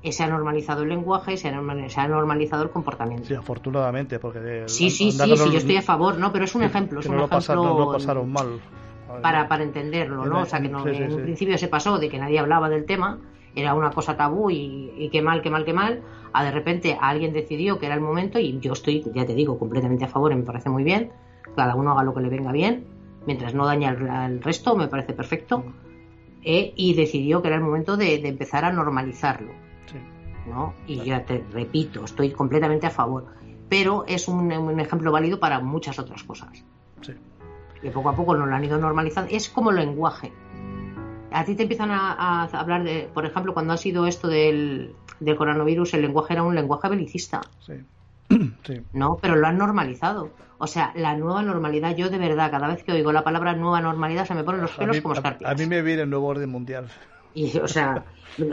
Se 0.04 0.22
ha 0.22 0.28
normalizado 0.28 0.84
el 0.84 0.90
lenguaje 0.90 1.34
y 1.34 1.38
se 1.38 1.48
ha, 1.48 2.08
normalizado 2.08 2.62
el 2.62 2.70
comportamiento. 2.70 3.26
Sí, 3.26 3.34
afortunadamente, 3.34 4.20
porque... 4.20 4.66
Sí, 4.68 4.92
sí, 4.92 5.12
sí, 5.12 5.36
sí, 5.36 5.52
yo 5.52 5.58
estoy 5.58 5.78
a 5.78 5.82
favor, 5.82 6.20
¿no? 6.20 6.32
Pero 6.32 6.46
es 6.46 6.54
un 6.54 6.62
ejemplo. 6.62 7.00
Es 7.00 7.08
un 7.08 7.16
no, 7.16 7.26
ejemplo... 7.26 7.56
no 7.56 7.80
lo 7.80 7.92
pasaron 7.94 8.32
mal 8.32 8.60
para, 9.22 9.48
para 9.48 9.64
entenderlo, 9.64 10.26
¿no? 10.26 10.42
O 10.42 10.46
sea, 10.46 10.62
que 10.62 10.70
no, 10.70 10.88
en 10.88 11.14
un 11.14 11.22
principio 11.22 11.58
se 11.58 11.68
pasó 11.68 12.00
de 12.00 12.10
que 12.10 12.18
nadie 12.18 12.40
hablaba 12.40 12.70
del 12.70 12.86
tema, 12.86 13.20
era 13.56 13.74
una 13.74 13.92
cosa 13.92 14.18
tabú 14.18 14.50
y, 14.50 14.92
y 14.98 15.10
qué 15.10 15.22
mal, 15.22 15.42
qué 15.42 15.50
mal, 15.50 15.66
qué 15.66 15.74
mal, 15.74 16.02
a 16.34 16.44
de 16.44 16.52
repente 16.52 16.98
alguien 17.00 17.34
decidió 17.34 17.80
que 17.80 17.86
era 17.86 17.96
el 17.96 18.02
momento 18.02 18.40
y 18.40 18.60
yo 18.60 18.74
estoy, 18.74 19.04
ya 19.14 19.26
te 19.26 19.36
digo, 19.36 19.60
completamente 19.60 20.06
a 20.06 20.08
favor 20.08 20.32
y 20.32 20.36
me 20.36 20.44
parece 20.44 20.70
muy 20.70 20.84
bien, 20.84 21.12
cada 21.56 21.76
uno 21.76 21.92
haga 21.92 22.04
lo 22.04 22.14
que 22.14 22.22
le 22.22 22.30
venga 22.30 22.52
bien, 22.52 22.86
mientras 23.26 23.54
no 23.54 23.66
dañe 23.66 23.88
al, 23.88 24.42
resto, 24.42 24.76
me 24.76 24.88
parece 24.88 25.14
perfecto, 25.14 25.64
eh, 26.44 26.74
y 26.76 26.94
decidió 26.96 27.42
que 27.42 27.48
era 27.50 27.58
el 27.58 27.64
momento 27.64 27.96
de, 27.96 28.16
empezar 28.28 28.66
a 28.66 28.72
normalizarlo. 28.72 29.52
¿no? 30.48 30.74
Y 30.88 30.98
ya 31.06 31.24
te 31.24 31.42
repito, 31.52 32.04
estoy 32.04 32.32
completamente 32.32 32.86
a 32.86 32.90
favor, 32.90 33.28
pero 33.70 34.04
es 34.06 34.28
un, 34.28 34.52
un 34.52 34.80
ejemplo 34.80 35.10
válido 35.12 35.40
para 35.40 35.62
muchas 35.62 36.00
otras 36.00 36.22
cosas. 36.24 36.66
Sí 37.02 37.14
que 37.84 37.92
poco 37.92 38.10
a 38.10 38.16
poco 38.16 38.36
nos 38.36 38.48
lo 38.48 38.56
han 38.56 38.64
ido 38.64 38.78
normalizando. 38.80 39.30
Es 39.32 39.50
como 39.50 39.70
el 39.70 39.76
lenguaje. 39.76 40.32
A 41.32 41.44
ti 41.46 41.56
te 41.56 41.64
empiezan 41.64 41.92
a, 41.92 42.44
hablar 42.46 42.84
de, 42.84 43.10
por 43.14 43.26
ejemplo, 43.26 43.54
cuando 43.54 43.74
ha 43.74 43.78
sido 43.78 44.08
esto 44.08 44.28
del, 44.28 44.96
coronavirus, 45.38 45.94
el 45.96 46.02
lenguaje 46.04 46.34
era 46.34 46.44
un 46.44 46.56
lenguaje 46.56 46.90
belicista. 46.90 47.42
Sí. 48.64 48.82
No, 48.94 49.20
pero 49.22 49.36
lo 49.36 49.46
han 49.46 49.60
normalizado. 49.60 50.32
O 50.58 50.66
sea, 50.66 50.92
la 50.96 51.16
nueva 51.16 51.44
normalidad, 51.44 51.96
yo 51.96 52.10
de 52.10 52.18
verdad, 52.18 52.50
cada 52.50 52.68
vez 52.68 52.82
que 52.82 52.92
oigo 52.92 53.12
la 53.12 53.24
palabra 53.24 53.54
nueva 53.54 53.80
normalidad 53.80 54.26
se 54.26 54.34
me 54.34 54.44
ponen 54.44 54.62
los 54.62 54.72
pelos 54.72 55.00
como 55.02 55.14
escarpias. 55.14 55.52
A, 55.52 55.54
mí 55.54 55.68
me 55.68 55.84
viene 55.84 56.04
el 56.04 56.10
nuevo 56.10 56.28
orden 56.28 56.50
mundial. 56.50 56.88
Y, 57.36 57.58
o 57.58 57.68
sea, 57.68 58.06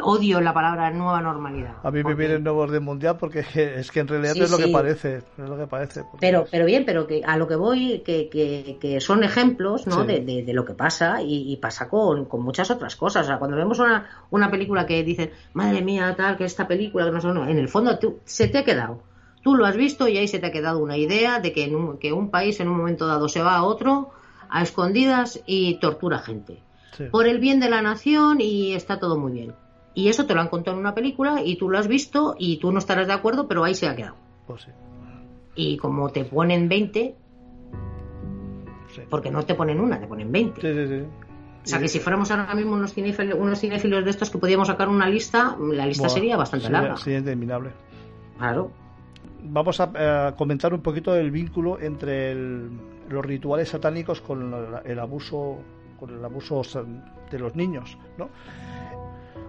odio 0.03 0.41
la 0.41 0.53
palabra 0.53 0.91
nueva 0.91 1.21
normalidad. 1.21 1.75
A 1.83 1.91
mí 1.91 2.03
me 2.03 2.15
viene 2.15 2.35
el 2.35 2.43
nuevo 2.43 2.61
orden 2.61 2.83
mundial 2.83 3.17
porque 3.19 3.45
es 3.55 3.91
que 3.91 4.01
en 4.01 4.09
realidad 4.09 4.37
es 4.37 4.51
lo 4.51 4.59
que 4.59 4.69
parece. 4.69 5.17
Es 5.17 5.49
lo 5.49 5.57
que 5.57 5.67
parece 5.67 6.03
pero, 6.21 6.47
pero 6.51 6.65
bien, 6.65 6.85
pero 6.85 7.07
que 7.07 7.23
a 7.25 7.37
lo 7.37 7.47
que 7.49 7.57
voy, 7.57 8.01
que, 8.01 8.29
que, 8.29 8.79
que 8.81 9.01
son 9.01 9.23
ejemplos 9.23 9.87
¿no? 9.87 10.05
De, 10.05 10.21
de, 10.21 10.53
lo 10.53 10.65
que 10.65 10.75
pasa 10.75 11.23
y, 11.23 11.57
pasa 11.57 11.89
con, 11.89 12.27
con, 12.27 12.43
muchas 12.43 12.71
otras 12.71 12.97
cosas. 12.97 13.25
O 13.25 13.29
sea, 13.29 13.39
cuando 13.39 13.57
vemos 13.57 13.79
una, 13.79 14.27
una 14.31 14.51
película 14.51 14.87
que 14.87 15.03
dicen, 15.03 15.31
madre 15.53 15.83
mía, 15.83 16.15
tal, 16.17 16.37
que 16.37 16.45
esta 16.45 16.67
película, 16.67 17.07
que 17.07 17.13
no 17.13 17.21
son, 17.21 17.49
en 17.49 17.59
el 17.59 17.69
fondo 17.69 17.99
tú, 17.99 18.21
se 18.25 18.49
te 18.49 18.59
ha 18.59 18.65
quedado. 18.65 19.03
Tú 19.43 19.55
lo 19.55 19.65
has 19.65 19.77
visto 19.77 20.07
y 20.07 20.19
ahí 20.19 20.29
se 20.29 20.39
te 20.39 20.47
ha 20.47 20.53
quedado 20.53 20.81
una 20.81 20.99
idea 20.99 21.41
de 21.41 21.53
que, 21.53 21.65
en 21.65 21.75
un, 21.75 21.99
que 21.99 22.13
un 22.13 22.31
país 22.31 22.61
en 22.61 22.69
un 22.69 22.77
momento 22.77 23.07
dado 23.07 23.29
se 23.29 23.43
va 23.43 23.57
a 23.57 23.63
otro 23.63 24.11
a 24.51 24.63
escondidas 24.63 25.41
y 25.47 25.79
tortura 25.79 26.19
gente 26.19 26.61
por 27.11 27.27
el 27.27 27.39
bien 27.39 27.61
de 27.61 27.71
la 27.71 27.83
nación 27.83 28.41
y 28.41 28.75
está 28.75 28.99
todo 28.99 29.19
muy 29.19 29.33
bien. 29.33 29.55
Y 29.95 30.09
eso 30.09 30.27
te 30.27 30.35
lo 30.35 30.41
han 30.41 30.49
contado 30.49 30.77
en 30.77 30.81
una 30.81 30.95
película 30.95 31.43
y 31.45 31.57
tú 31.57 31.69
lo 31.69 31.79
has 31.79 31.89
visto 31.89 32.37
y 32.39 32.59
tú 32.59 32.73
no 32.73 32.79
estarás 32.79 33.07
de 33.07 33.13
acuerdo, 33.13 33.49
pero 33.49 33.65
ahí 33.65 33.75
se 33.75 33.89
ha 33.89 33.97
quedado. 33.97 34.17
Pues 34.47 34.69
y 35.55 35.77
como 35.77 36.09
te 36.11 36.25
ponen 36.25 36.69
20, 36.69 37.15
porque 39.09 39.31
no 39.31 39.45
te 39.45 39.55
ponen 39.55 39.81
una, 39.81 40.01
te 40.01 40.07
ponen 40.07 40.31
20. 40.31 41.03
O 41.63 41.67
sea 41.67 41.79
que 41.79 41.89
si 41.89 41.99
fuéramos 41.99 42.31
ahora 42.31 42.55
mismo 42.55 42.73
unos 42.73 42.95
cinéfilos, 42.95 43.39
unos 43.39 43.61
cinéfilos 43.61 44.05
de 44.05 44.11
estos 44.11 44.31
que 44.31 44.39
podíamos 44.39 44.69
sacar 44.69 44.89
una 44.89 45.09
lista, 45.09 45.57
la 45.61 45.87
lista 45.87 46.09
sería 46.09 46.37
bastante 46.37 46.71
larga. 46.71 46.97
Sí, 46.97 47.13
interminable. 47.13 47.71
Claro. 48.39 48.71
Vamos 49.43 49.81
a, 49.81 50.35
comentar 50.37 50.73
un 50.73 50.81
poquito 50.81 51.15
el 51.15 51.31
vínculo 51.31 51.79
entre 51.81 52.35
los 52.35 53.25
rituales 53.25 53.69
satánicos 53.69 54.21
con 54.21 54.55
el 54.85 54.99
abuso 54.99 55.59
con 56.01 56.11
el 56.11 56.25
abuso 56.25 56.63
de 57.31 57.39
los 57.39 57.55
niños, 57.55 57.97
¿no? 58.19 58.31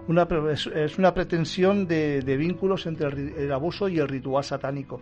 Una, 0.08 0.28
es, 0.52 0.98
una 0.98 1.14
pretensión 1.14 1.86
de, 1.86 2.36
vínculos 2.36 2.86
entre 2.86 3.08
el, 3.08 3.50
abuso 3.52 3.88
y 3.88 3.98
el 3.98 4.08
ritual 4.08 4.44
satánico. 4.44 5.00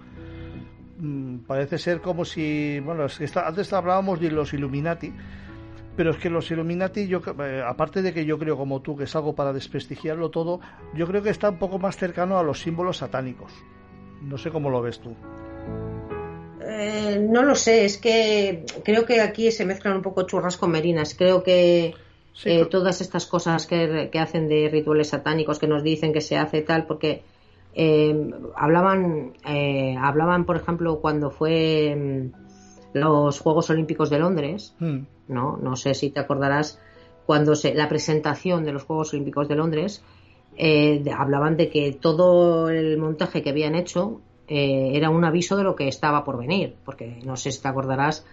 Mm, 0.99 1.39
parece 1.39 1.79
ser 1.79 2.01
como 2.01 2.25
si, 2.25 2.79
bueno, 2.81 3.07
antes 3.45 3.73
hablábamos 3.73 4.21
de 4.21 4.31
los 4.31 4.53
Illuminati, 4.53 5.13
pero 5.97 6.11
es 6.11 6.19
que 6.19 6.31
los 6.31 6.51
Illuminati, 6.51 7.09
yo, 7.09 7.21
eh, 7.43 7.63
aparte 7.67 8.03
de 8.03 8.13
que 8.13 8.25
yo 8.25 8.39
creo 8.39 8.57
como 8.57 8.81
tú 8.81 8.97
que 8.97 9.05
es 9.05 9.17
algo 9.17 9.35
para 9.35 9.53
desprestigiarlo 9.53 10.31
todo, 10.31 10.61
yo 10.95 11.07
creo 11.07 11.23
que 11.23 11.31
está 11.31 11.51
un 11.51 11.59
poco 11.59 11.79
más 11.79 11.97
cercano 11.97 12.39
a 12.39 12.43
los 12.43 12.61
símbolos 12.61 12.99
satánicos. 12.99 13.53
No 14.23 14.37
sé 14.37 14.51
cómo 14.51 14.71
lo 14.71 14.83
ves 14.83 15.01
tú. 15.01 15.17
Eh, 16.83 17.19
no 17.19 17.43
lo 17.43 17.55
sé, 17.57 17.85
es 17.85 17.99
que 17.99 18.65
creo 18.83 19.05
que 19.05 19.21
aquí 19.21 19.51
se 19.53 19.67
mezclan 19.67 19.97
un 19.97 20.03
poco 20.03 20.23
churras 20.23 20.57
con 20.57 20.71
merinas. 20.71 21.15
Creo 21.15 21.43
que 21.43 21.95
eh, 22.45 22.67
todas 22.71 23.03
estas 23.03 23.27
cosas 23.27 23.67
que, 23.67 24.11
hacen 24.19 24.49
de 24.49 24.71
rituales 24.71 25.09
satánicos, 25.09 25.59
que 25.59 25.67
nos 25.67 25.83
dicen 25.83 26.15
que 26.15 26.23
se 26.23 26.39
hace 26.39 26.63
tal, 26.63 26.87
porque 26.87 27.23
eh, 27.75 28.31
hablaban, 28.57 29.35
hablaban, 29.99 30.47
por 30.47 30.57
ejemplo, 30.57 31.01
cuando 31.01 31.31
fue 31.31 31.95
mm, 31.95 32.99
los 32.99 33.41
Juegos 33.41 33.69
Olímpicos 33.69 34.09
de 34.09 34.19
Londres, 34.19 34.75
hmm. 34.79 35.01
¿no? 35.29 35.59
No 35.59 35.77
sé 35.77 35.93
si 35.93 36.09
te 36.09 36.21
acordarás, 36.21 36.81
cuando 37.27 37.57
se, 37.57 37.75
la 37.75 37.91
presentación 37.91 38.65
de 38.65 38.73
los 38.73 38.85
Juegos 38.85 39.13
Olímpicos 39.13 39.49
de 39.49 39.57
Londres, 39.57 40.03
hablaban 41.15 41.59
de 41.59 41.69
que 41.69 41.93
todo 41.93 42.71
el 42.71 42.97
montaje 42.97 43.43
que 43.43 43.51
habían 43.51 43.75
hecho 43.75 44.23
eh, 44.53 44.97
era 44.97 45.11
un 45.11 45.25
aviso 45.25 45.57
de 45.57 45.63
lo 45.63 45.77
que 45.77 45.87
estaba 45.87 46.25
por 46.25 46.37
venir, 46.37 46.75
porque 46.85 47.21
no 47.25 47.37
sé 47.37 47.53
si 47.53 47.63
te 47.63 47.69
acordarás 47.69 48.27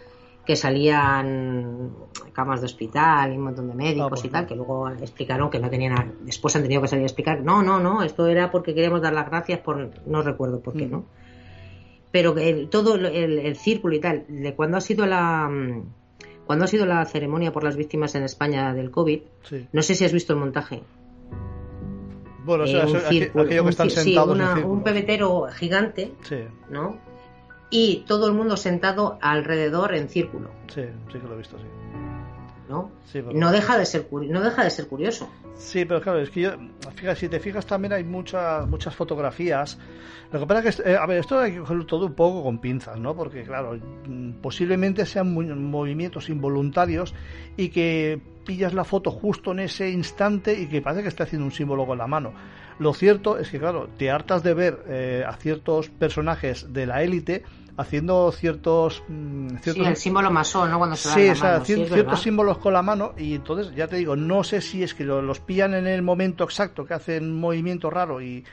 que 0.48 0.56
salían 0.56 1.92
camas 2.34 2.60
de 2.60 2.66
hospital 2.66 3.34
y 3.34 3.38
un 3.38 3.44
montón 3.44 3.68
de 3.68 3.76
médicos 3.76 4.26
y 4.26 4.30
tal, 4.30 4.48
que 4.48 4.56
luego 4.56 4.90
explicaron 4.90 5.52
que 5.52 5.60
no 5.60 5.70
tenían, 5.70 6.16
después 6.22 6.56
han 6.56 6.64
tenido 6.64 6.82
que 6.82 6.88
salir 6.88 7.04
a 7.04 7.06
explicar, 7.06 7.44
no, 7.44 7.62
no, 7.62 7.80
no, 7.80 8.02
esto 8.02 8.26
era 8.26 8.50
porque 8.50 8.74
queríamos 8.74 9.02
dar 9.02 9.14
las 9.14 9.30
gracias 9.30 9.60
por, 9.60 9.92
no 10.08 10.24
recuerdo 10.24 10.60
por 10.60 10.74
qué, 10.74 10.88
mm. 10.88 10.92
¿no? 10.92 11.06
Pero 12.12 12.34
todo 12.72 12.96
el, 12.96 13.56
círculo 13.58 13.96
y 13.96 14.00
tal, 14.00 14.26
de 14.28 14.56
cuando 14.56 14.78
ha 14.78 14.82
sido 14.82 15.06
la, 15.06 15.52
cuando 16.48 16.66
ha 16.66 16.68
sido 16.68 16.88
la 16.88 17.06
ceremonia 17.06 17.52
por 17.52 17.64
las 17.64 17.76
víctimas 17.76 18.16
en 18.16 18.24
España 18.24 18.74
del 18.74 18.90
COVID, 18.90 19.22
no 19.72 19.82
sé 19.84 19.94
si 19.94 20.04
has 20.04 20.14
visto 20.14 20.34
el 20.34 20.40
montaje. 20.40 20.82
Bueno, 22.48 22.64
o 22.64 22.68
sea, 22.68 22.86
un 22.88 22.96
aquello 22.96 23.64
que 23.66 23.70
están 23.70 23.90
sentados 23.90 24.40
un 24.64 24.82
pebetero 24.82 25.48
gigante, 25.54 26.14
¿no? 26.70 26.98
Y 27.70 28.06
todo 28.08 28.28
el 28.28 28.34
mundo 28.34 28.56
sentado 28.56 29.20
alrededor 29.22 29.94
en 29.94 30.08
círculo. 30.08 30.50
Sí, 30.74 30.84
sí 31.12 31.20
que 31.20 31.28
lo 31.28 31.34
he 31.34 31.38
visto, 31.38 31.58
sí. 31.58 31.66
¿No? 32.70 32.92
no 33.34 33.52
deja 33.52 33.78
de 33.78 33.86
ser 33.86 34.08
no 34.12 34.42
deja 34.42 34.64
de 34.64 34.70
ser 34.70 34.88
curioso. 34.88 35.30
Sí, 35.56 35.86
pero 35.86 36.02
claro, 36.02 36.20
es 36.20 36.30
que 36.30 36.42
yo, 36.42 36.52
fíjate, 36.96 37.20
si 37.20 37.30
te 37.30 37.40
fijas 37.40 37.66
también 37.66 37.94
hay 37.94 38.04
muchas 38.04 38.68
muchas 38.68 38.96
fotografías. 38.96 39.78
Lo 40.32 40.42
que 40.42 40.46
pasa 40.46 40.68
es 40.68 40.76
que, 40.76 40.92
eh, 40.92 40.98
a 40.98 41.06
ver, 41.06 41.20
esto 41.20 41.40
hay 41.40 41.54
que 41.54 41.60
cogerlo 41.60 41.86
todo 41.86 42.06
un 42.08 42.14
poco 42.14 42.44
con 42.44 42.60
pinzas, 42.60 43.00
¿no? 43.00 43.16
Porque 43.16 43.44
claro, 43.44 43.80
mm, 44.06 44.34
posiblemente 44.42 45.06
sean 45.06 45.34
movimientos 45.34 46.30
involuntarios 46.30 47.14
y 47.56 47.70
que 47.70 48.20
pillas 48.46 48.74
la 48.74 48.84
foto 48.84 49.12
justo 49.12 49.52
en 49.52 49.60
ese 49.60 49.90
instante 49.90 50.60
y 50.60 50.68
que 50.68 50.82
parece 50.82 51.04
que 51.04 51.10
está 51.10 51.24
haciendo 51.24 51.46
un 51.46 51.52
símbolo 51.52 51.86
con 51.86 51.98
la 51.98 52.08
mano. 52.08 52.34
Lo 52.80 52.94
cierto 52.94 53.40
es 53.40 53.50
que, 53.50 53.60
claro, 53.60 53.90
te 53.98 54.12
hartas 54.12 54.44
de 54.44 54.54
ver 54.54 54.84
eh, 54.88 55.24
a 55.28 55.34
ciertos 55.34 55.90
personajes 55.90 56.72
de 56.74 56.86
la 56.86 57.04
élite 57.04 57.44
haciendo 57.78 58.32
ciertos, 58.32 59.04
mm, 59.08 59.58
ciertos... 59.62 59.86
Sí, 59.86 59.90
el 59.90 59.96
símbolo 59.96 60.32
masón, 60.32 60.72
¿no? 60.72 60.80
Cuando 60.80 60.96
se 60.96 61.10
sí, 61.10 61.42
da 61.42 61.64
ciertos 61.64 62.22
símbolos 62.22 62.58
con 62.58 62.74
la 62.74 62.82
mano 62.82 63.14
y 63.18 63.36
entonces, 63.36 63.74
ya 63.76 63.88
te 63.88 63.98
digo, 63.98 64.16
no 64.16 64.44
sé 64.44 64.62
si 64.62 64.84
es 64.84 64.94
que 64.94 65.04
los 65.06 65.40
pillan 65.40 65.76
en 65.76 65.88
el 65.88 66.02
momento 66.02 66.44
exacto 66.44 66.86
que 66.86 66.96
hacen 66.96 67.24
un 67.24 67.40
movimiento 67.40 67.90
raro 67.90 68.22
y, 68.22 68.44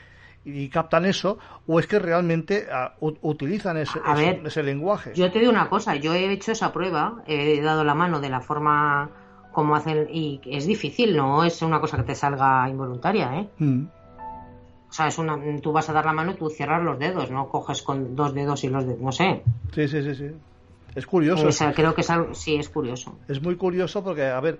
captan 0.71 1.05
eso 1.05 1.39
o 1.65 1.79
es 1.79 1.87
que 1.87 1.97
realmente 1.97 2.67
ah, 2.71 2.93
utilizan 2.99 3.77
ese, 3.77 3.99
ese, 4.43 4.61
lenguaje. 4.61 5.11
Yo 5.15 5.31
te 5.31 5.39
digo 5.39 5.51
una 5.51 5.69
cosa, 5.69 5.95
yo 5.95 6.13
he 6.13 6.31
hecho 6.31 6.51
esa 6.51 6.71
prueba, 6.71 7.23
he 7.25 7.59
dado 7.61 7.83
la 7.83 7.95
mano 7.95 8.19
de 8.19 8.29
la 8.29 8.41
forma 8.41 9.09
como 9.51 9.75
hacen 9.75 10.07
y 10.11 10.39
es 10.45 10.67
difícil, 10.67 11.17
no 11.17 11.43
es 11.43 11.63
una 11.63 11.79
cosa 11.79 11.97
que 11.97 12.03
te 12.03 12.13
salga 12.13 12.69
involuntaria, 12.69 13.39
¿eh? 13.39 13.49
Mm. 13.57 13.85
O 14.95 14.97
sea, 14.97 15.07
es 15.07 15.17
una, 15.17 15.37
tú 15.61 15.73
vas 15.73 15.89
a 15.89 15.91
dar 15.91 16.05
la 16.05 16.13
mano 16.13 16.31
y 16.31 16.35
tú 16.35 16.49
cierras 16.49 16.81
los 16.81 16.97
dedos, 16.97 17.29
no 17.29 17.49
coges 17.49 17.81
con 17.81 18.15
dos 18.15 18.33
dedos 18.33 18.63
y 18.63 18.69
los 18.69 18.85
dedos, 18.85 19.01
no 19.01 19.11
sé. 19.11 19.43
Sí, 19.73 19.89
sí, 19.89 20.01
sí, 20.01 20.15
sí. 20.15 20.31
Es 20.95 21.05
curioso. 21.05 21.47
O 21.47 21.51
sea, 21.51 21.73
creo 21.73 21.93
que 21.93 21.99
es 21.99 22.07
sí, 22.31 22.55
es 22.55 22.69
curioso. 22.69 23.19
Es 23.27 23.41
muy 23.41 23.57
curioso 23.57 24.01
porque, 24.01 24.23
a 24.23 24.39
ver, 24.39 24.57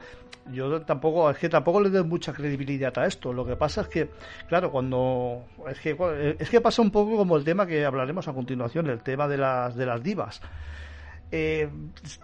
yo 0.52 0.82
tampoco, 0.82 1.30
es 1.30 1.38
que 1.38 1.48
tampoco 1.48 1.80
le 1.80 1.90
doy 1.90 2.04
mucha 2.04 2.34
credibilidad 2.34 2.92
a 3.00 3.06
esto. 3.06 3.32
Lo 3.32 3.46
que 3.46 3.56
pasa 3.56 3.80
es 3.84 3.88
que, 3.88 4.10
claro, 4.50 4.72
cuando, 4.72 5.46
es 5.70 5.80
que, 5.80 6.36
es 6.38 6.50
que 6.50 6.60
pasa 6.60 6.82
un 6.82 6.92
poco 6.92 7.16
como 7.16 7.38
el 7.38 7.46
tema 7.46 7.66
que 7.66 7.86
hablaremos 7.86 8.28
a 8.28 8.34
continuación, 8.34 8.90
el 8.90 9.04
tema 9.04 9.30
de 9.30 9.38
las, 9.38 9.74
de 9.78 9.86
las 9.86 10.04
divas. 10.04 10.42
Eh, 11.32 11.70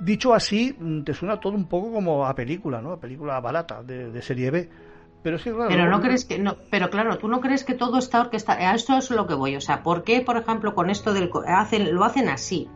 dicho 0.02 0.34
así, 0.34 0.76
te 1.06 1.14
suena 1.14 1.40
todo 1.40 1.54
un 1.54 1.70
poco 1.70 1.94
como 1.94 2.26
a 2.26 2.36
película, 2.36 2.82
¿no? 2.82 2.92
A 2.92 3.00
película 3.00 3.40
barata 3.40 3.82
de, 3.82 4.12
de 4.12 4.22
serie 4.22 4.52
B 4.52 4.91
pero 5.24 5.38
claro, 5.38 5.90
no, 5.90 6.02
crees 6.02 6.26
que 6.26 6.40
no, 6.40 6.58
pero 6.70 6.90
claro, 6.90 7.18
tú 7.18 7.28
no 7.28 7.42
crees 7.42 7.64
que 7.64 7.76
todo 7.76 8.00
está 8.00 8.22
orquestado. 8.22 8.60
A 8.60 8.74
esto 8.74 8.98
es 8.98 9.12
lo 9.12 9.28
que 9.28 9.36
voy. 9.36 9.56
O 9.56 9.62
sea, 9.62 9.84
¿por 9.84 10.04
qué, 10.04 10.22
por 10.22 10.38
ejemplo, 10.38 10.74
con 10.74 10.90
esto 10.90 11.14
del 11.14 11.30
hacen 11.48 11.94
lo 11.94 12.04
hacen 12.04 12.30
así? 12.30 12.68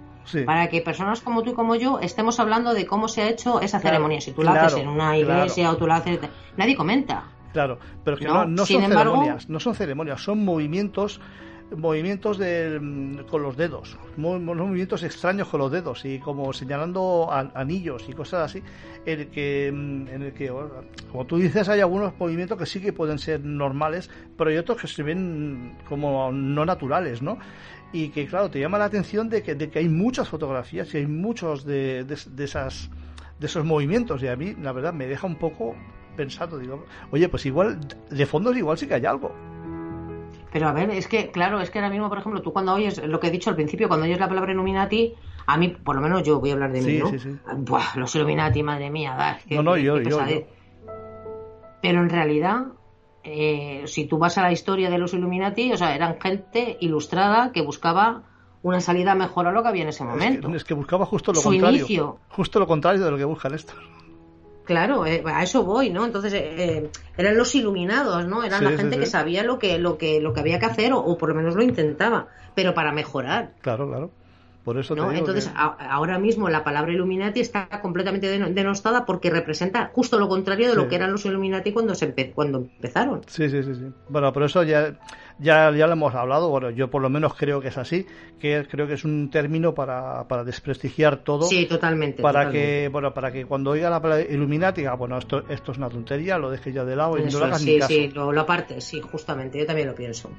Para 0.45 0.69
que 0.69 0.81
personas 0.81 1.21
como 1.21 1.43
tú 1.43 1.51
y 1.51 1.53
como 1.53 1.75
yo 1.75 1.99
estemos 1.99 2.39
hablando 2.39 2.73
de 2.73 2.87
cómo 2.87 3.07
se 3.07 3.21
ha 3.21 3.29
hecho 3.29 3.61
esa 3.61 3.79
ceremonia. 3.79 4.21
Si 4.21 4.31
tú 4.31 4.41
la 4.41 4.53
haces 4.53 4.79
en 4.79 4.87
una 4.87 5.17
iglesia 5.17 5.71
o 5.71 5.77
tú 5.77 5.85
la 5.85 5.97
haces, 5.97 6.19
nadie 6.57 6.75
comenta. 6.75 7.25
Claro, 7.53 7.79
pero 8.03 8.17
que 8.17 8.25
no, 8.25 8.45
no, 8.45 8.65
son 8.65 8.81
ceremonias, 8.81 9.49
no 9.49 9.59
son 9.59 9.75
ceremonias, 9.75 10.21
son 10.21 10.43
movimientos 10.43 11.21
movimientos 11.75 12.37
de, 12.37 12.79
mm, 12.79 13.25
con 13.29 13.41
los 13.41 13.57
dedos, 13.57 13.97
movimientos 14.17 15.03
extraños 15.03 15.47
con 15.47 15.59
los 15.59 15.71
dedos 15.71 16.05
y 16.05 16.19
como 16.19 16.53
señalando 16.53 17.29
anillos 17.31 18.05
y 18.07 18.13
cosas 18.13 18.51
así, 18.51 18.63
en 19.05 19.21
el 19.21 19.27
que, 19.27 19.71
mm, 19.73 20.07
en 20.07 20.21
el 20.21 20.33
que, 20.33 20.51
como 21.11 21.25
tú 21.25 21.37
dices, 21.37 21.67
hay 21.69 21.81
algunos 21.81 22.13
movimientos 22.19 22.57
que 22.57 22.65
sí 22.65 22.79
que 22.79 22.93
pueden 22.93 23.17
ser 23.17 23.43
normales, 23.43 24.09
pero 24.37 24.49
hay 24.49 24.57
otros 24.57 24.79
que 24.79 24.87
se 24.87 25.03
ven 25.03 25.77
como 25.89 26.31
no 26.31 26.65
naturales, 26.65 27.21
¿no? 27.21 27.37
Y 27.91 28.09
que, 28.09 28.25
claro, 28.27 28.49
te 28.49 28.59
llama 28.59 28.77
la 28.77 28.85
atención 28.85 29.29
de 29.29 29.41
que, 29.41 29.55
de 29.55 29.69
que 29.69 29.79
hay 29.79 29.89
muchas 29.89 30.29
fotografías 30.29 30.93
y 30.93 30.97
hay 30.97 31.07
muchos 31.07 31.65
de, 31.65 32.03
de, 32.03 32.43
esas 32.43 32.89
de 33.39 33.47
esos 33.47 33.65
movimientos 33.65 34.21
y 34.23 34.27
a 34.27 34.35
mí 34.35 34.55
la 34.61 34.71
verdad 34.71 34.93
me 34.93 35.07
deja 35.07 35.27
un 35.27 35.35
poco 35.35 35.75
pensado 36.15 36.57
digo 36.57 36.85
oye 37.11 37.27
pues 37.27 37.45
igual 37.45 37.77
de 38.09 38.25
fondo 38.25 38.53
igual 38.53 38.77
sí 38.77 38.87
que 38.87 38.93
hay 38.93 39.05
algo 39.05 39.35
pero 40.55 40.69
a 40.69 40.71
ver, 40.71 40.89
es 40.91 41.09
que, 41.09 41.31
claro, 41.31 41.59
es 41.59 41.69
que 41.69 41.79
ahora 41.79 41.89
mismo, 41.89 42.07
por 42.07 42.17
ejemplo, 42.17 42.41
tú 42.41 42.53
cuando 42.53 42.73
oyes 42.75 43.05
lo 43.05 43.19
que 43.19 43.27
he 43.27 43.29
dicho 43.29 43.49
al 43.49 43.57
principio, 43.57 43.89
cuando 43.89 44.05
oyes 44.05 44.21
la 44.21 44.29
palabra 44.29 44.53
Illuminati, 44.53 45.13
a 45.47 45.57
mí, 45.57 45.67
por 45.67 45.97
lo 45.97 46.01
menos 46.01 46.23
yo 46.23 46.39
voy 46.39 46.51
a 46.51 46.53
hablar 46.53 46.71
de 46.71 46.81
mí, 46.81 46.97
¿no? 46.97 47.09
Sí, 47.09 47.19
sí. 47.19 47.35
Buah, 47.57 47.97
los 47.97 48.15
Illuminati, 48.15 48.63
madre 48.63 48.89
mía, 48.89 49.15
da, 49.17 49.37
no, 49.49 49.63
no, 49.63 49.75
yo, 49.75 49.99
yo, 49.99 50.17
Pero 51.81 52.01
en 52.01 52.09
realidad, 52.09 52.67
eh, 53.25 53.83
si 53.83 54.05
tú 54.05 54.17
vas 54.17 54.37
a 54.37 54.43
la 54.43 54.53
historia 54.53 54.89
de 54.89 54.97
los 54.97 55.13
Illuminati, 55.13 55.73
o 55.73 55.77
sea, 55.77 55.93
eran 55.93 56.21
gente 56.21 56.77
ilustrada 56.79 57.51
que 57.51 57.61
buscaba 57.61 58.23
una 58.63 58.79
salida 58.79 59.13
mejor 59.13 59.47
a 59.47 59.51
lo 59.51 59.61
que 59.61 59.67
había 59.67 59.83
en 59.83 59.89
ese 59.89 60.05
momento. 60.05 60.47
Es 60.55 60.63
que, 60.63 60.73
buscaba 60.73 61.05
justo 61.05 61.33
lo 61.33 61.41
contrario. 61.41 62.17
Justo 62.29 62.59
lo 62.59 62.67
contrario 62.67 63.03
de 63.03 63.11
lo 63.11 63.17
que 63.17 63.25
buscan 63.25 63.55
estos. 63.55 63.75
Claro, 64.65 65.05
eh, 65.05 65.23
a 65.25 65.43
eso 65.43 65.63
voy, 65.63 65.91
¿no? 65.91 66.05
Entonces 66.05 66.33
eh, 66.33 66.55
eh, 66.57 66.89
eran 67.17 67.37
los 67.37 67.53
iluminados, 67.53 68.25
¿no? 68.25 68.43
Eran 68.43 68.63
la 68.63 68.71
gente 68.71 68.99
que 68.99 69.05
sabía 69.05 69.43
lo 69.43 69.59
que 69.59 69.77
lo 69.77 69.97
que 69.97 70.19
lo 70.19 70.33
que 70.33 70.39
había 70.39 70.59
que 70.59 70.65
hacer 70.65 70.91
o, 70.91 71.17
por 71.17 71.29
lo 71.29 71.35
menos 71.35 71.55
lo 71.55 71.61
intentaba, 71.61 72.27
pero 72.55 72.73
para 72.73 72.91
mejorar. 72.91 73.51
Claro, 73.61 73.87
claro. 73.87 74.09
Por 74.65 74.79
eso 74.79 74.95
¿no? 74.95 75.11
Entonces, 75.11 75.51
ahora 75.55 76.17
mismo 76.17 76.49
la 76.49 76.63
palabra 76.63 76.91
Illuminati 76.91 77.39
está 77.39 77.69
completamente 77.83 78.27
denostada 78.27 79.05
porque 79.05 79.29
representa 79.29 79.91
justo 79.93 80.17
lo 80.17 80.27
contrario 80.27 80.67
de 80.67 80.75
lo 80.75 80.87
que 80.87 80.95
eran 80.95 81.11
los 81.11 81.23
Illuminati 81.25 81.71
cuando 81.71 81.93
se 81.93 82.13
cuando 82.33 82.57
empezaron. 82.57 83.21
Sí, 83.27 83.47
sí, 83.47 83.61
sí, 83.61 83.75
sí. 83.75 83.85
Bueno, 84.09 84.33
por 84.33 84.41
eso 84.41 84.63
ya 84.63 84.97
ya, 85.37 85.71
ya 85.71 85.87
lo 85.87 85.93
hemos 85.93 86.15
hablado, 86.15 86.49
bueno, 86.49 86.69
yo 86.69 86.89
por 86.89 87.01
lo 87.01 87.09
menos 87.09 87.33
creo 87.33 87.59
que 87.59 87.67
es 87.67 87.77
así, 87.77 88.05
que 88.39 88.65
creo 88.69 88.87
que 88.87 88.93
es 88.93 89.03
un 89.03 89.29
término 89.29 89.75
para, 89.75 90.27
para 90.27 90.43
desprestigiar 90.43 91.23
todo. 91.23 91.43
Sí, 91.43 91.65
totalmente. 91.65 92.21
Para 92.23 92.49
que, 92.49 92.89
bueno, 92.91 93.13
para 93.13 93.31
que 93.31 93.45
cuando 93.45 93.71
oiga 93.71 93.89
la 93.89 94.01
palabra 94.01 94.25
Illuminati 94.29 94.81
diga, 94.81 94.95
bueno, 94.95 95.17
esto, 95.17 95.43
esto 95.49 95.73
es 95.73 95.77
una 95.77 95.89
tontería, 95.89 96.37
lo 96.37 96.49
deje 96.49 96.71
ya 96.71 96.85
de 96.85 96.95
lado 96.95 97.17
y 97.17 97.23
no 97.23 97.39
lo 97.39 97.45
hagas 97.45 97.61
sí, 97.61 97.73
ni 97.73 97.79
caso. 97.79 97.93
Sí, 97.93 98.09
lo, 98.13 98.31
lo 98.31 98.41
aparte, 98.41 98.79
sí, 98.79 99.01
justamente, 99.01 99.59
yo 99.59 99.65
también 99.65 99.89
lo 99.89 99.95
pienso. 99.95 100.31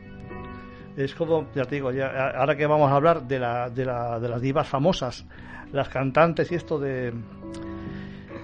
Es 0.96 1.14
como, 1.14 1.46
ya 1.54 1.64
te 1.64 1.76
digo, 1.76 1.92
ya, 1.92 2.30
ahora 2.30 2.56
que 2.56 2.66
vamos 2.66 2.90
a 2.90 2.96
hablar 2.96 3.26
de, 3.26 3.38
la, 3.38 3.68
de, 3.68 3.84
la, 3.84 4.18
de 4.18 4.28
las 4.28 4.40
divas 4.40 4.66
famosas, 4.66 5.26
las 5.72 5.88
cantantes 5.88 6.50
y 6.50 6.54
esto 6.54 6.78
de 6.78 7.12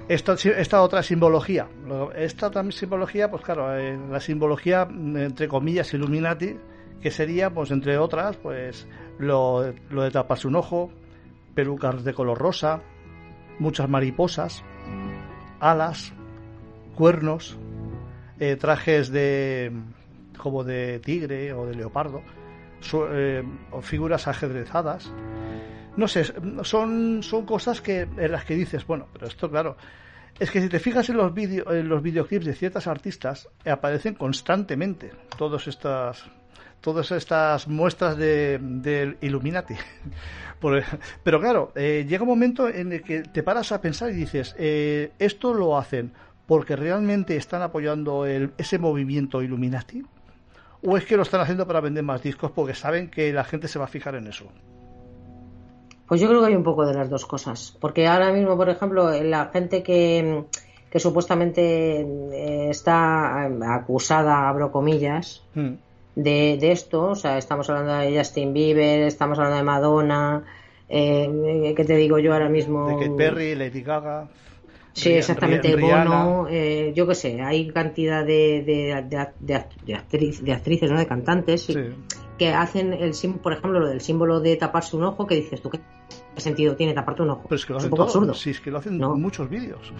esta, 0.09 0.83
otra 0.83 1.03
simbología. 1.03 1.69
Esta 2.15 2.51
también 2.51 2.73
simbología, 2.73 3.31
pues 3.31 3.43
claro, 3.43 3.77
eh, 3.79 3.99
la 4.11 4.21
simbología, 4.21 4.87
entre 4.91 5.49
comillas, 5.49 5.95
Illuminati, 5.95 6.57
que 7.01 7.11
sería, 7.11 7.51
pues 7.51 7.71
entre 7.71 7.99
otras, 7.99 8.37
pues 8.37 8.87
lo, 9.19 9.73
lo 9.91 10.03
de 10.03 10.11
taparse 10.11 10.49
un 10.49 10.57
ojo, 10.57 10.91
pelucas 11.55 12.05
de 12.05 12.13
color 12.15 12.39
rosa, 12.39 12.83
muchas 13.59 13.89
mariposas, 13.89 14.63
alas, 15.61 16.13
cuernos, 16.95 17.59
eh, 18.39 18.57
trajes 18.57 19.11
de 19.11 19.73
como 20.37 20.65
de 20.65 20.99
tigre 20.99 21.53
o 21.53 21.67
de 21.67 21.75
leopardo, 21.75 22.23
eh, 23.11 23.43
o 23.71 23.81
figuras 23.83 24.29
ajedrezadas, 24.29 25.13
no 25.97 26.09
sé, 26.09 26.25
son, 26.63 27.23
son 27.23 27.47
cosas 27.47 27.81
que 27.81 28.03
en 28.03 28.33
las 28.33 28.45
que 28.45 28.55
dices, 28.55 28.87
bueno, 28.87 29.09
pero 29.13 29.27
esto 29.27 29.51
claro, 29.51 29.77
es 30.39 30.51
que 30.51 30.61
si 30.61 30.69
te 30.69 30.79
fijas 30.79 31.09
en 31.11 31.17
los, 31.19 31.35
video, 31.35 31.71
en 31.73 31.89
los 31.89 32.03
videoclips 32.03 32.47
de 32.47 32.55
ciertas 32.55 32.87
artistas, 32.87 33.49
aparecen 33.65 34.15
constantemente 34.15 35.13
todas 35.37 35.69
estas 35.69 36.25
todas 36.81 37.13
estas 37.13 37.69
muestras 37.69 38.17
de, 38.17 38.59
de 38.61 39.17
Illuminati. 39.21 39.77
Pero 41.23 41.41
claro, 41.41 41.73
eh, 41.77 42.05
llega 42.09 42.25
un 42.25 42.29
momento 42.29 42.69
en 42.69 42.93
el 42.93 43.03
que 43.03 43.23
te 43.23 43.43
paras 43.43 43.73
a 43.73 43.81
pensar 43.81 44.11
y 44.11 44.15
dices, 44.15 44.55
eh, 44.59 45.13
esto 45.19 45.55
lo 45.55 45.79
hacen 45.79 46.13
porque 46.47 46.77
realmente 46.77 47.37
están 47.37 47.63
apoyando 47.63 48.27
el, 48.27 48.53
ese 48.59 48.79
movimiento 48.79 49.43
Illuminati 49.43 50.03
o 50.83 50.97
es 50.97 51.05
que 51.05 51.17
lo 51.17 51.23
están 51.23 51.41
haciendo 51.41 51.67
para 51.67 51.81
vender 51.81 52.03
más 52.03 52.23
discos 52.23 52.51
porque 52.51 52.75
saben 52.75 53.11
que 53.11 53.33
la 53.33 53.45
gente 53.45 53.69
se 53.69 53.79
va 53.79 53.87
a 53.87 53.89
fijar 53.89 54.15
en 54.15 54.27
eso. 54.27 54.47
Pues 56.07 56.21
yo 56.21 56.29
creo 56.29 56.41
que 56.41 56.49
hay 56.49 56.57
un 56.57 56.65
poco 56.65 56.85
de 56.85 56.95
las 56.95 57.09
dos 57.09 57.25
cosas, 57.25 57.77
porque 57.81 58.07
ahora 58.07 58.33
mismo, 58.33 58.57
por 58.57 58.69
ejemplo, 58.69 59.11
la 59.23 59.47
gente 59.47 59.83
que, 59.83 60.45
que 60.91 61.01
supuestamente 61.01 62.01
eh, 62.01 62.71
está 62.71 63.45
acusada, 63.75 64.49
abro 64.49 64.71
comillas, 64.71 65.43
hmm 65.55 65.75
de, 66.15 66.59
de 66.61 66.73
esto, 66.73 67.11
o 67.11 67.15
sea, 67.15 67.39
estamos 67.39 67.69
hablando 67.71 67.95
de 67.95 68.17
Justin 68.17 68.53
Bieber, 68.53 69.03
estamos 69.03 69.39
hablando 69.39 69.59
de 69.59 69.63
Madonna, 69.65 70.45
eh, 70.89 71.73
¿qué 71.77 71.85
te 71.85 71.97
digo 71.97 72.19
yo 72.19 72.33
ahora 72.33 72.49
mismo? 72.49 72.89
De 72.89 72.95
Kate 72.95 73.17
Perry, 73.17 73.55
Lady 73.55 73.83
Gaga. 73.83 74.29
Sí, 74.95 75.11
exactamente, 75.11 75.75
Bono, 75.77 76.47
eh, 76.51 76.93
yo 76.95 77.07
qué 77.07 77.15
sé, 77.15 77.41
hay 77.41 77.69
cantidad 77.69 78.25
de, 78.25 78.63
de, 78.63 79.33
de, 79.41 79.95
actrices, 80.53 80.91
¿no? 80.91 80.99
de 80.99 81.07
cantantes 81.07 81.69
que 82.43 82.49
hacen, 82.49 82.93
el 82.93 83.13
por 83.41 83.53
ejemplo, 83.53 83.79
lo 83.79 83.89
del 83.89 84.01
símbolo 84.01 84.41
de 84.41 84.57
taparse 84.57 84.97
un 84.97 85.05
ojo, 85.05 85.29
que 85.29 85.37
dices 85.37 85.63
tú, 85.63 85.71
¿qué 85.71 85.81
sentido 86.37 86.75
tiene 86.75 86.93
taparte 86.93 87.23
un 87.23 87.31
ojo? 87.31 87.43
Pero 87.45 87.55
es 87.55 87.65
que 87.65 87.73
lo 87.73 87.79
hacen 87.79 87.87
un 87.87 87.91
poco 87.91 88.03
absurdo. 88.03 88.35
Sí, 88.35 88.51
es 88.51 88.61
que 88.61 88.73
lo 88.73 88.79
hacen 88.79 88.99
muchos 88.99 89.49
vídeos. 89.49 89.93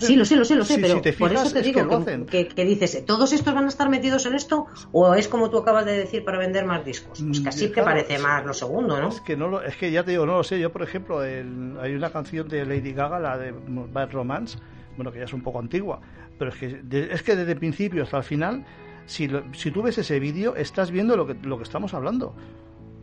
Sí, 0.00 0.16
lo 0.16 0.24
sé, 0.24 0.34
lo 0.34 0.44
sé, 0.44 0.56
lo 0.56 0.64
sé, 0.64 0.78
pero 0.80 1.00
por 1.16 1.32
eso 1.32 1.52
te 1.52 1.62
digo 1.62 2.04
que, 2.26 2.48
que, 2.48 2.64
dices, 2.64 3.04
¿todos 3.06 3.32
estos 3.32 3.54
van 3.54 3.66
a 3.66 3.68
estar 3.68 3.88
metidos 3.88 4.26
en 4.26 4.34
esto? 4.34 4.66
¿O 4.90 5.14
es 5.14 5.28
como 5.28 5.50
tú 5.50 5.58
acabas 5.58 5.86
de 5.86 5.92
decir 5.92 6.24
para 6.24 6.38
vender 6.38 6.66
más 6.66 6.84
discos? 6.84 7.22
Pues 7.22 7.40
casi 7.40 7.68
te 7.68 7.80
parece 7.80 8.18
más 8.18 8.44
lo 8.44 8.52
segundo, 8.52 9.00
¿no? 9.00 9.08
Es 9.08 9.20
que, 9.20 9.36
no 9.36 9.46
lo, 9.46 9.62
es 9.62 9.76
que 9.76 9.92
ya 9.92 10.02
te 10.02 10.10
digo, 10.10 10.26
no 10.26 10.38
lo 10.38 10.42
sé. 10.42 10.58
Yo, 10.58 10.72
por 10.72 10.82
ejemplo, 10.82 11.20
hay 11.20 11.94
una 11.94 12.10
canción 12.10 12.48
de 12.48 12.66
Lady 12.66 12.92
Gaga, 12.92 13.20
la 13.20 13.38
de 13.38 13.52
Bad 13.52 14.10
Romance, 14.10 14.58
bueno, 14.96 15.12
que 15.12 15.18
ya 15.18 15.26
es 15.26 15.32
un 15.32 15.42
poco 15.42 15.60
antigua, 15.60 16.00
pero 16.38 16.50
es 16.50 16.56
que, 16.56 17.08
es 17.12 17.22
que 17.22 17.36
desde 17.36 17.52
el 17.52 17.58
principio 17.58 18.02
hasta 18.02 18.16
el 18.16 18.24
final, 18.24 18.64
si, 19.10 19.28
si 19.52 19.70
tú 19.70 19.82
ves 19.82 19.98
ese 19.98 20.20
vídeo, 20.20 20.56
estás 20.56 20.90
viendo 20.90 21.16
lo 21.16 21.26
que, 21.26 21.34
lo 21.34 21.56
que 21.56 21.64
estamos 21.64 21.94
hablando 21.94 22.34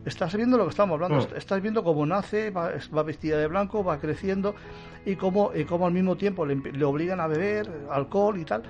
estás 0.04 0.34
viendo 0.34 0.56
lo 0.56 0.64
que 0.64 0.70
estamos 0.70 0.94
hablando, 0.94 1.28
mm. 1.28 1.36
estás 1.36 1.60
viendo 1.62 1.84
cómo 1.84 2.04
nace, 2.06 2.50
va, 2.50 2.72
vestida 3.02 3.38
de 3.38 3.46
blanco, 3.46 3.84
va 3.84 4.00
creciendo 4.00 4.54
y 5.04 5.16
cómo, 5.16 5.52
y 5.54 5.64
cómo 5.64 5.86
al 5.86 5.92
mismo 5.92 6.16
tiempo 6.16 6.46
le, 6.46 6.84
obligan 6.84 7.20
a 7.20 7.26
beber 7.26 7.70
alcohol 7.90 8.38
y 8.38 8.44
tal. 8.44 8.62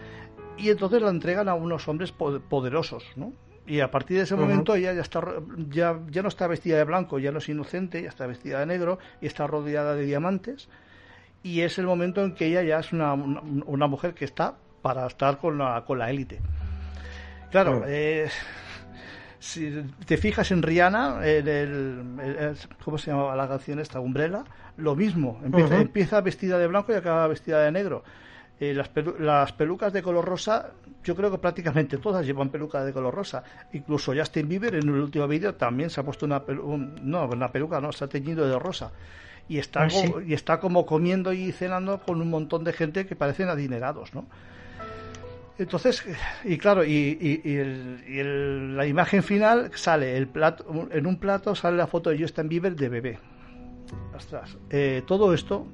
Y 0.56 0.70
entonces 0.70 1.00
la 1.00 1.10
entregan 1.10 1.48
a 1.48 1.54
unos 1.54 1.86
hombres 1.88 2.12
poderosos, 2.12 3.04
¿no? 3.16 3.32
Y 3.66 3.80
a 3.80 3.90
partir 3.90 4.16
de 4.16 4.22
ese 4.22 4.34
momento 4.34 4.74
ella 4.74 4.94
ya, 4.94 5.02
está, 5.02 5.22
ya, 5.68 6.00
ya 6.10 6.22
no 6.22 6.28
está 6.28 6.46
vestida 6.46 6.78
de 6.78 6.84
blanco, 6.84 7.18
ya 7.18 7.30
no 7.32 7.38
es 7.38 7.48
inocente, 7.50 8.02
ya 8.02 8.08
está 8.08 8.26
vestida 8.26 8.60
de 8.60 8.66
negro 8.66 8.98
y 9.20 9.26
está 9.26 9.46
rodeada 9.46 9.94
de 9.94 10.04
diamantes. 10.04 10.68
Y 11.42 11.60
es 11.60 11.78
el 11.78 11.86
momento 11.86 12.24
en 12.24 12.34
que 12.34 12.46
ella 12.46 12.62
ya 12.62 12.78
es 12.78 12.92
una, 12.92 13.12
una, 13.12 13.86
mujer 13.86 14.14
que 14.14 14.24
está 14.24 14.56
para 14.80 15.06
estar 15.06 15.38
con 15.38 15.58
la, 15.58 15.84
con 15.84 15.98
la 15.98 16.10
élite. 16.10 16.40
Claro, 17.50 17.84
eh, 17.86 18.28
si 19.38 19.82
te 20.04 20.16
fijas 20.16 20.50
en 20.50 20.62
Rihanna, 20.62 21.24
el, 21.24 22.54
¿cómo 22.84 22.98
se 22.98 23.10
llamaba 23.10 23.34
la 23.36 23.48
canción 23.48 23.78
esta? 23.78 24.00
Umbrella, 24.00 24.44
lo 24.76 24.94
mismo. 24.94 25.40
Empieza, 25.44 26.20
vestida 26.20 26.58
de 26.58 26.66
blanco 26.66 26.92
y 26.92 26.96
acaba 26.96 27.26
vestida 27.26 27.62
de 27.62 27.72
negro. 27.72 28.04
Eh, 28.60 28.74
las, 28.74 28.90
las, 29.20 29.52
pelucas 29.52 29.92
de 29.92 30.02
color 30.02 30.24
rosa, 30.24 30.72
yo 31.04 31.14
creo 31.14 31.30
que 31.30 31.38
prácticamente 31.38 31.96
todas 31.98 32.26
llevan 32.26 32.50
peluca 32.50 32.84
de 32.84 32.92
color 32.92 33.14
rosa. 33.14 33.42
Incluso 33.72 34.12
Justin 34.14 34.48
Bieber 34.48 34.74
en 34.74 34.88
el 34.88 35.00
último 35.00 35.28
vídeo 35.28 35.54
también 35.54 35.90
se 35.90 36.00
ha 36.00 36.04
puesto 36.04 36.26
una, 36.26 36.42
no, 37.02 37.26
una 37.26 37.52
peluca, 37.52 37.80
no, 37.80 37.90
está 37.90 38.08
teñido 38.08 38.48
de 38.48 38.58
rosa. 38.58 38.90
Y 39.48 39.58
está, 39.58 39.84
ah, 39.84 39.88
y 40.26 40.34
está 40.34 40.60
como 40.60 40.84
comiendo 40.84 41.32
y 41.32 41.52
cenando 41.52 42.00
con 42.00 42.20
un 42.20 42.28
montón 42.28 42.64
de 42.64 42.72
gente 42.74 43.06
que 43.06 43.16
parecen 43.16 43.48
adinerados, 43.48 44.12
¿no? 44.12 44.26
Entonces, 45.58 46.04
y 46.44 46.56
claro, 46.56 46.84
y, 46.84 47.16
la 48.74 48.86
imagen 48.86 49.22
final 49.22 49.70
sale 49.74 50.16
el 50.16 50.28
plato, 50.28 50.88
en 50.90 51.06
un 51.06 51.18
plato 51.18 51.54
sale 51.54 51.76
la 51.76 51.88
foto 51.88 52.10
de 52.10 52.18
Justin 52.20 52.48
Bieber 52.48 52.76
de 52.76 52.88
bebé. 52.88 53.18
Ostras, 54.14 54.56
eh, 54.70 55.02
todo 55.06 55.34
esto 55.34 55.66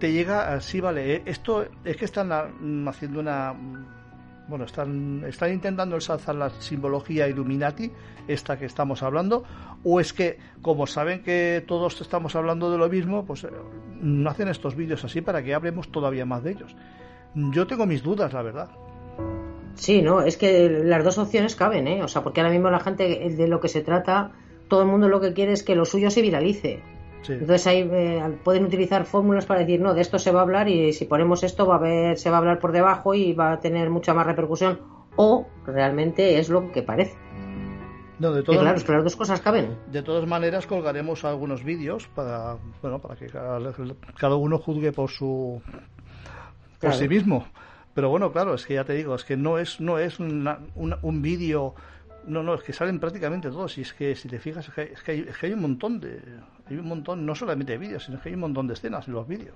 te 0.00 0.12
llega 0.12 0.52
así, 0.52 0.80
vale. 0.80 1.14
Eh, 1.14 1.22
esto 1.26 1.66
es 1.84 1.96
que 1.96 2.04
están 2.04 2.32
haciendo 2.88 3.20
una, 3.20 3.54
bueno, 4.48 4.64
están, 4.64 5.22
están 5.28 5.52
intentando 5.52 5.94
ensalzar 5.94 6.34
la 6.34 6.50
simbología 6.50 7.28
Illuminati, 7.28 7.92
esta 8.26 8.58
que 8.58 8.64
estamos 8.64 9.04
hablando, 9.04 9.44
o 9.84 10.00
es 10.00 10.12
que 10.12 10.38
como 10.62 10.88
saben 10.88 11.22
que 11.22 11.64
todos 11.68 12.00
estamos 12.00 12.34
hablando 12.34 12.72
de 12.72 12.78
lo 12.78 12.88
mismo, 12.88 13.24
pues 13.24 13.46
no 14.00 14.28
eh, 14.28 14.32
hacen 14.32 14.48
estos 14.48 14.74
vídeos 14.74 15.04
así 15.04 15.20
para 15.20 15.44
que 15.44 15.54
hablemos 15.54 15.92
todavía 15.92 16.26
más 16.26 16.42
de 16.42 16.50
ellos. 16.52 16.74
Yo 17.34 17.68
tengo 17.68 17.86
mis 17.86 18.02
dudas, 18.02 18.32
la 18.32 18.42
verdad. 18.42 18.70
Sí, 19.74 20.02
no, 20.02 20.22
es 20.22 20.36
que 20.36 20.68
las 20.68 21.02
dos 21.02 21.18
opciones 21.18 21.56
caben, 21.56 21.88
¿eh? 21.88 22.02
O 22.02 22.08
sea, 22.08 22.22
porque 22.22 22.40
ahora 22.40 22.52
mismo 22.52 22.70
la 22.70 22.80
gente 22.80 23.04
de 23.30 23.48
lo 23.48 23.60
que 23.60 23.68
se 23.68 23.80
trata, 23.80 24.32
todo 24.68 24.82
el 24.82 24.88
mundo 24.88 25.08
lo 25.08 25.20
que 25.20 25.32
quiere 25.32 25.52
es 25.52 25.62
que 25.62 25.74
lo 25.74 25.84
suyo 25.84 26.10
se 26.10 26.22
viralice. 26.22 26.82
Entonces 27.28 27.66
ahí 27.66 27.88
eh, 27.92 28.38
pueden 28.42 28.64
utilizar 28.64 29.04
fórmulas 29.04 29.46
para 29.46 29.60
decir, 29.60 29.80
no, 29.80 29.94
de 29.94 30.00
esto 30.00 30.18
se 30.18 30.32
va 30.32 30.40
a 30.40 30.42
hablar 30.42 30.68
y 30.68 30.92
si 30.92 31.04
ponemos 31.04 31.44
esto 31.44 31.66
va 31.66 31.76
a 31.76 31.78
ver, 31.78 32.18
se 32.18 32.30
va 32.30 32.36
a 32.36 32.38
hablar 32.40 32.58
por 32.58 32.72
debajo 32.72 33.14
y 33.14 33.32
va 33.32 33.52
a 33.52 33.60
tener 33.60 33.90
mucha 33.90 34.12
más 34.12 34.26
repercusión. 34.26 34.80
O 35.16 35.46
realmente 35.66 36.38
es 36.38 36.48
lo 36.48 36.72
que 36.72 36.82
parece. 36.82 37.16
No, 38.18 38.32
de 38.32 38.42
todas, 38.42 38.60
claro, 38.60 38.76
es 38.76 38.84
que 38.84 38.92
las 38.92 39.04
dos 39.04 39.16
cosas 39.16 39.40
caben. 39.40 39.76
De 39.90 40.02
todas 40.02 40.26
maneras 40.26 40.66
colgaremos 40.66 41.24
algunos 41.24 41.64
vídeos 41.64 42.08
para, 42.14 42.56
bueno, 42.80 43.00
para 43.00 43.16
que 43.16 43.26
cada, 43.26 44.36
uno 44.36 44.58
juzgue 44.58 44.92
por 44.92 45.10
su 45.10 45.60
por 46.80 46.94
sí 46.94 47.08
mismo. 47.08 47.46
Pero 47.94 48.08
bueno, 48.08 48.32
claro, 48.32 48.54
es 48.54 48.66
que 48.66 48.74
ya 48.74 48.84
te 48.84 48.94
digo, 48.94 49.14
es 49.14 49.24
que 49.24 49.36
no 49.36 49.58
es, 49.58 49.80
no 49.80 49.98
es 49.98 50.18
un 50.18 51.22
vídeo, 51.22 51.74
no, 52.26 52.42
no, 52.42 52.54
es 52.54 52.62
que 52.62 52.72
salen 52.72 52.98
prácticamente 52.98 53.50
todos. 53.50 53.76
Y 53.78 53.82
es 53.82 53.92
que 53.92 54.16
si 54.16 54.28
te 54.28 54.38
fijas, 54.38 54.68
es 54.76 55.02
que, 55.02 55.28
hay, 55.42 55.52
un 55.52 55.60
montón 55.60 56.00
de, 56.00 56.20
hay 56.68 56.76
un 56.76 56.86
montón, 56.86 57.26
no 57.26 57.34
solamente 57.34 57.72
de 57.72 57.78
vídeos, 57.78 58.04
sino 58.04 58.20
que 58.20 58.30
hay 58.30 58.34
un 58.34 58.40
montón 58.40 58.66
de 58.66 58.74
escenas 58.74 59.06
en 59.08 59.14
los 59.14 59.28
vídeos. 59.28 59.54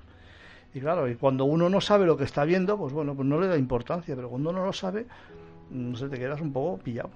Y 0.75 0.81
claro, 0.81 1.09
y 1.09 1.15
cuando 1.15 1.47
uno 1.47 1.71
no 1.71 1.81
sabe 1.81 2.05
lo 2.05 2.17
que 2.19 2.25
está 2.25 2.45
viendo, 2.45 2.77
pues 2.77 2.93
bueno, 2.93 3.15
pues 3.15 3.27
no 3.27 3.41
le 3.41 3.47
da 3.47 3.57
importancia, 3.57 4.15
pero 4.15 4.29
cuando 4.29 4.51
uno 4.51 4.67
lo 4.67 4.73
sabe, 4.75 5.07
no 5.71 5.97
sé, 5.97 6.09
te 6.09 6.19
quedas 6.19 6.41
un 6.41 6.53
poco 6.53 6.79
pillado. 6.83 7.11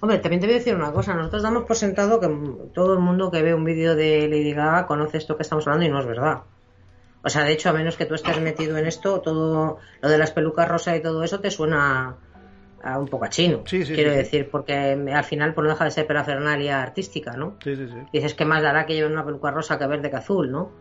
Hombre, 0.00 0.18
también 0.18 0.40
te 0.40 0.46
voy 0.46 0.54
a 0.54 0.58
decir 0.58 0.74
una 0.74 0.92
cosa, 0.92 1.14
nosotros 1.14 1.42
damos 1.42 1.64
por 1.64 1.76
sentado 1.76 2.20
que 2.20 2.28
todo 2.72 2.94
el 2.94 3.00
mundo 3.00 3.30
que 3.30 3.42
ve 3.42 3.52
un 3.52 3.64
vídeo 3.64 3.94
de 3.94 4.28
Lady 4.28 4.54
Gaga 4.54 4.86
conoce 4.86 5.18
esto 5.18 5.36
que 5.36 5.42
estamos 5.42 5.66
hablando 5.66 5.84
y 5.84 5.90
no 5.90 6.00
es 6.00 6.06
verdad. 6.06 6.40
O 7.22 7.28
sea, 7.28 7.44
de 7.44 7.52
hecho, 7.52 7.68
a 7.68 7.72
menos 7.72 7.96
que 7.96 8.06
tú 8.06 8.14
estés 8.14 8.40
metido 8.40 8.76
en 8.78 8.86
esto, 8.86 9.20
todo 9.20 9.78
lo 10.00 10.08
de 10.08 10.18
las 10.18 10.30
pelucas 10.30 10.68
rosas 10.68 10.96
y 10.96 11.02
todo 11.02 11.22
eso 11.22 11.40
te 11.40 11.50
suena 11.50 12.16
a 12.82 12.98
un 12.98 13.08
poco 13.08 13.26
a 13.26 13.28
chino. 13.28 13.62
quiero 13.64 14.10
decir, 14.10 14.48
porque 14.50 14.74
al 15.12 15.24
final 15.24 15.52
pues 15.52 15.64
no 15.64 15.70
deja 15.70 15.84
de 15.84 15.90
ser 15.90 16.06
parafernalia 16.06 16.82
artística, 16.82 17.36
¿no? 17.36 17.56
Sí, 17.62 17.76
sí, 17.76 17.86
sí. 17.88 17.98
Dices 18.12 18.34
que 18.34 18.46
más 18.46 18.62
dará 18.62 18.86
que 18.86 18.94
lleven 18.94 19.12
una 19.12 19.24
peluca 19.24 19.50
rosa 19.50 19.78
que 19.78 19.86
verde 19.86 20.10
que 20.10 20.16
azul, 20.16 20.50
¿no? 20.50 20.72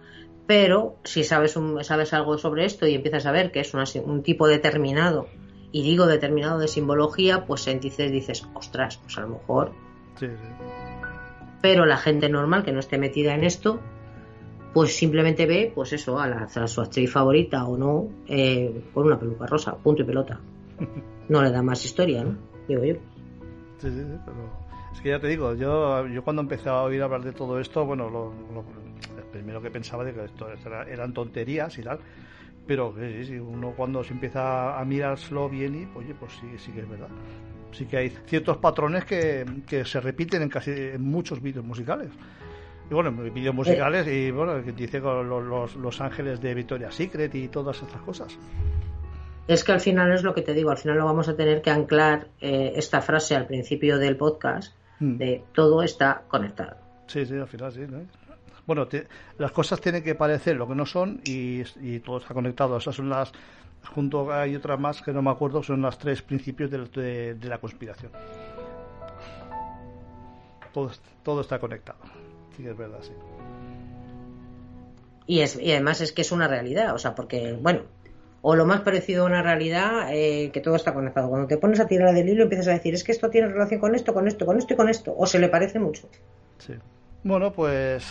Pero 0.48 0.96
si 1.04 1.24
sabes, 1.24 1.58
un, 1.58 1.84
sabes 1.84 2.14
algo 2.14 2.38
sobre 2.38 2.66
esto 2.66 2.88
y 2.88 2.96
empiezas 2.96 3.26
a 3.26 3.32
ver 3.32 3.52
que 3.52 3.60
es 3.60 3.74
un 3.74 4.24
tipo 4.24 4.48
determinado, 4.48 5.28
y 5.72 5.84
digo 5.84 6.08
determinado 6.08 6.60
de 6.60 6.68
simbología, 6.68 7.46
pues 7.46 7.68
entonces 7.68 8.12
dices, 8.12 8.48
ostras, 8.54 8.98
pues 8.98 9.18
a 9.18 9.22
lo 9.22 9.30
mejor. 9.30 9.72
Sí, 10.16 10.28
sí. 10.28 10.66
Pero 11.62 11.86
la 11.86 11.98
gente 11.98 12.30
normal 12.30 12.64
que 12.64 12.72
no 12.72 12.80
esté 12.80 12.98
metida 12.98 13.36
en 13.36 13.44
esto, 13.44 13.80
pues 14.74 14.96
simplemente 14.96 15.46
ve, 15.46 15.72
pues 15.74 15.94
eso, 15.94 16.20
a, 16.20 16.28
la, 16.28 16.48
su 16.48 16.82
actriz 16.82 17.12
favorita 17.12 17.66
o 17.66 17.78
no, 17.78 18.08
eh, 18.28 18.84
con 18.94 19.08
una 19.08 19.20
peluca 19.20 19.46
rosa, 19.46 19.76
punto 19.76 20.04
y 20.04 20.06
pelota. 20.06 20.40
No 21.30 21.44
le 21.44 21.52
da 21.52 21.62
más 21.62 21.86
historia, 21.86 22.24
¿no? 22.24 22.36
Digo 22.68 22.84
yo. 22.84 22.96
Sí, 23.78 23.88
sí, 23.92 24.00
sí, 24.00 24.18
pero 24.26 24.50
es 24.92 25.00
que 25.00 25.10
ya 25.10 25.20
te 25.20 25.28
digo, 25.28 25.54
yo, 25.54 26.08
yo 26.08 26.24
cuando 26.24 26.42
empecé 26.42 26.70
a 26.70 26.82
oír 26.82 27.04
hablar 27.04 27.22
de 27.22 27.34
todo 27.34 27.60
esto, 27.60 27.86
bueno, 27.86 28.10
lo, 28.10 28.34
primero 29.32 29.62
que 29.62 29.70
pensaba 29.70 30.04
de 30.04 30.12
que 30.12 30.26
esto 30.26 30.48
eran 30.88 31.14
tonterías 31.14 31.78
y 31.78 31.84
tal, 31.84 32.00
pero 32.66 32.96
sí, 33.24 33.36
uno 33.36 33.74
cuando 33.78 34.04
se 34.04 34.14
empieza 34.14 34.80
a 34.80 34.84
mirarlo 34.86 35.50
bien 35.50 35.76
y, 35.76 35.98
oye, 35.98 36.16
pues 36.20 36.32
sí, 36.34 36.48
sí 36.58 36.72
que 36.72 36.80
es 36.80 36.90
verdad. 36.90 37.10
Sí 37.72 37.86
que 37.86 37.98
hay 37.98 38.10
ciertos 38.26 38.58
patrones 38.58 39.06
que, 39.06 39.46
que 39.68 39.86
se 39.86 40.02
repiten 40.02 40.42
en 40.42 40.50
casi 40.50 40.72
en 40.72 41.04
muchos 41.04 41.40
vídeos 41.42 41.64
musicales. 41.64 42.10
Y 42.90 42.94
bueno, 42.94 43.12
vídeos 43.12 43.54
musicales 43.54 44.08
y 44.08 44.32
bueno, 44.32 44.64
que 44.64 44.72
dice 44.72 45.00
con 45.00 45.30
los, 45.30 45.76
los, 45.76 46.02
ángeles 46.02 46.42
de 46.42 46.54
Victoria 46.56 46.92
Secret 46.92 47.34
y 47.36 47.48
todas 47.48 47.82
estas 47.82 48.02
cosas. 48.02 48.36
Es 49.48 49.64
que 49.64 49.72
al 49.72 49.80
final 49.80 50.12
es 50.12 50.24
lo 50.24 50.34
que 50.34 50.42
te 50.42 50.54
digo, 50.54 50.72
al 50.72 50.78
final 50.78 50.98
lo 50.98 51.06
vamos 51.06 51.28
a 51.28 51.36
tener 51.36 51.62
que 51.62 51.70
anclar 51.70 52.28
eh, 52.42 52.74
esta 52.76 53.02
frase 53.02 53.36
al 53.36 53.46
principio 53.46 54.00
del 54.00 54.16
podcast 54.18 54.74
hmm. 55.00 55.18
de 55.18 55.44
todo 55.54 55.84
está 55.84 56.24
conectado. 56.28 56.78
Sí, 57.08 57.26
sí, 57.26 57.36
al 57.36 57.48
final 57.48 57.72
sí. 57.72 57.82
Bueno, 58.66 58.88
las 59.40 59.52
cosas 59.52 59.82
tienen 59.82 60.04
que 60.04 60.14
parecer 60.14 60.56
lo 60.56 60.68
que 60.68 60.76
no 60.76 60.86
son 60.86 61.22
y, 61.26 61.64
todo 62.00 62.18
está 62.18 62.36
conectado. 62.36 62.78
Esas 62.78 62.96
son 62.96 63.10
las, 63.10 63.32
junto 63.96 64.32
hay 64.32 64.56
otras 64.56 64.80
más 64.80 65.02
que 65.02 65.12
no 65.12 65.24
me 65.24 65.32
acuerdo, 65.32 65.64
son 65.64 65.82
los 65.82 65.98
tres 65.98 66.22
principios 66.22 66.70
de, 66.70 67.36
la 67.42 67.58
conspiración. 67.58 68.12
Todo, 70.72 70.92
todo 71.24 71.42
está 71.42 71.58
conectado. 71.58 71.98
Sí, 72.60 72.68
es 72.68 72.76
verdad, 72.76 73.00
sí. 73.02 73.14
Y, 75.28 75.40
es, 75.40 75.58
y 75.58 75.72
además 75.72 76.02
es 76.02 76.12
que 76.12 76.24
es 76.24 76.32
una 76.34 76.50
realidad, 76.50 76.94
o 76.94 76.98
sea, 76.98 77.16
porque, 77.16 77.54
bueno, 77.54 77.84
o 78.42 78.54
lo 78.54 78.66
más 78.66 78.82
parecido 78.82 79.24
a 79.24 79.28
una 79.28 79.42
realidad, 79.42 80.10
eh, 80.12 80.52
que 80.52 80.60
todo 80.60 80.76
está 80.76 80.94
conectado. 80.94 81.30
Cuando 81.30 81.48
te 81.48 81.58
pones 81.58 81.80
a 81.80 81.88
tirar 81.88 82.14
del 82.14 82.28
hilo 82.28 82.44
empiezas 82.44 82.68
a 82.68 82.72
decir, 82.72 82.94
es 82.94 83.06
que 83.06 83.14
esto 83.14 83.30
tiene 83.30 83.48
relación 83.48 83.80
con 83.80 83.96
esto, 83.96 84.14
con 84.14 84.28
esto, 84.28 84.46
con 84.46 84.58
esto 84.58 84.74
y 84.74 84.76
con 84.76 84.90
esto, 84.90 85.16
o 85.18 85.26
se 85.26 85.40
le 85.40 85.48
parece 85.48 85.80
mucho. 85.80 86.10
Sí. 86.58 86.74
Bueno, 87.24 87.54
pues 87.54 88.06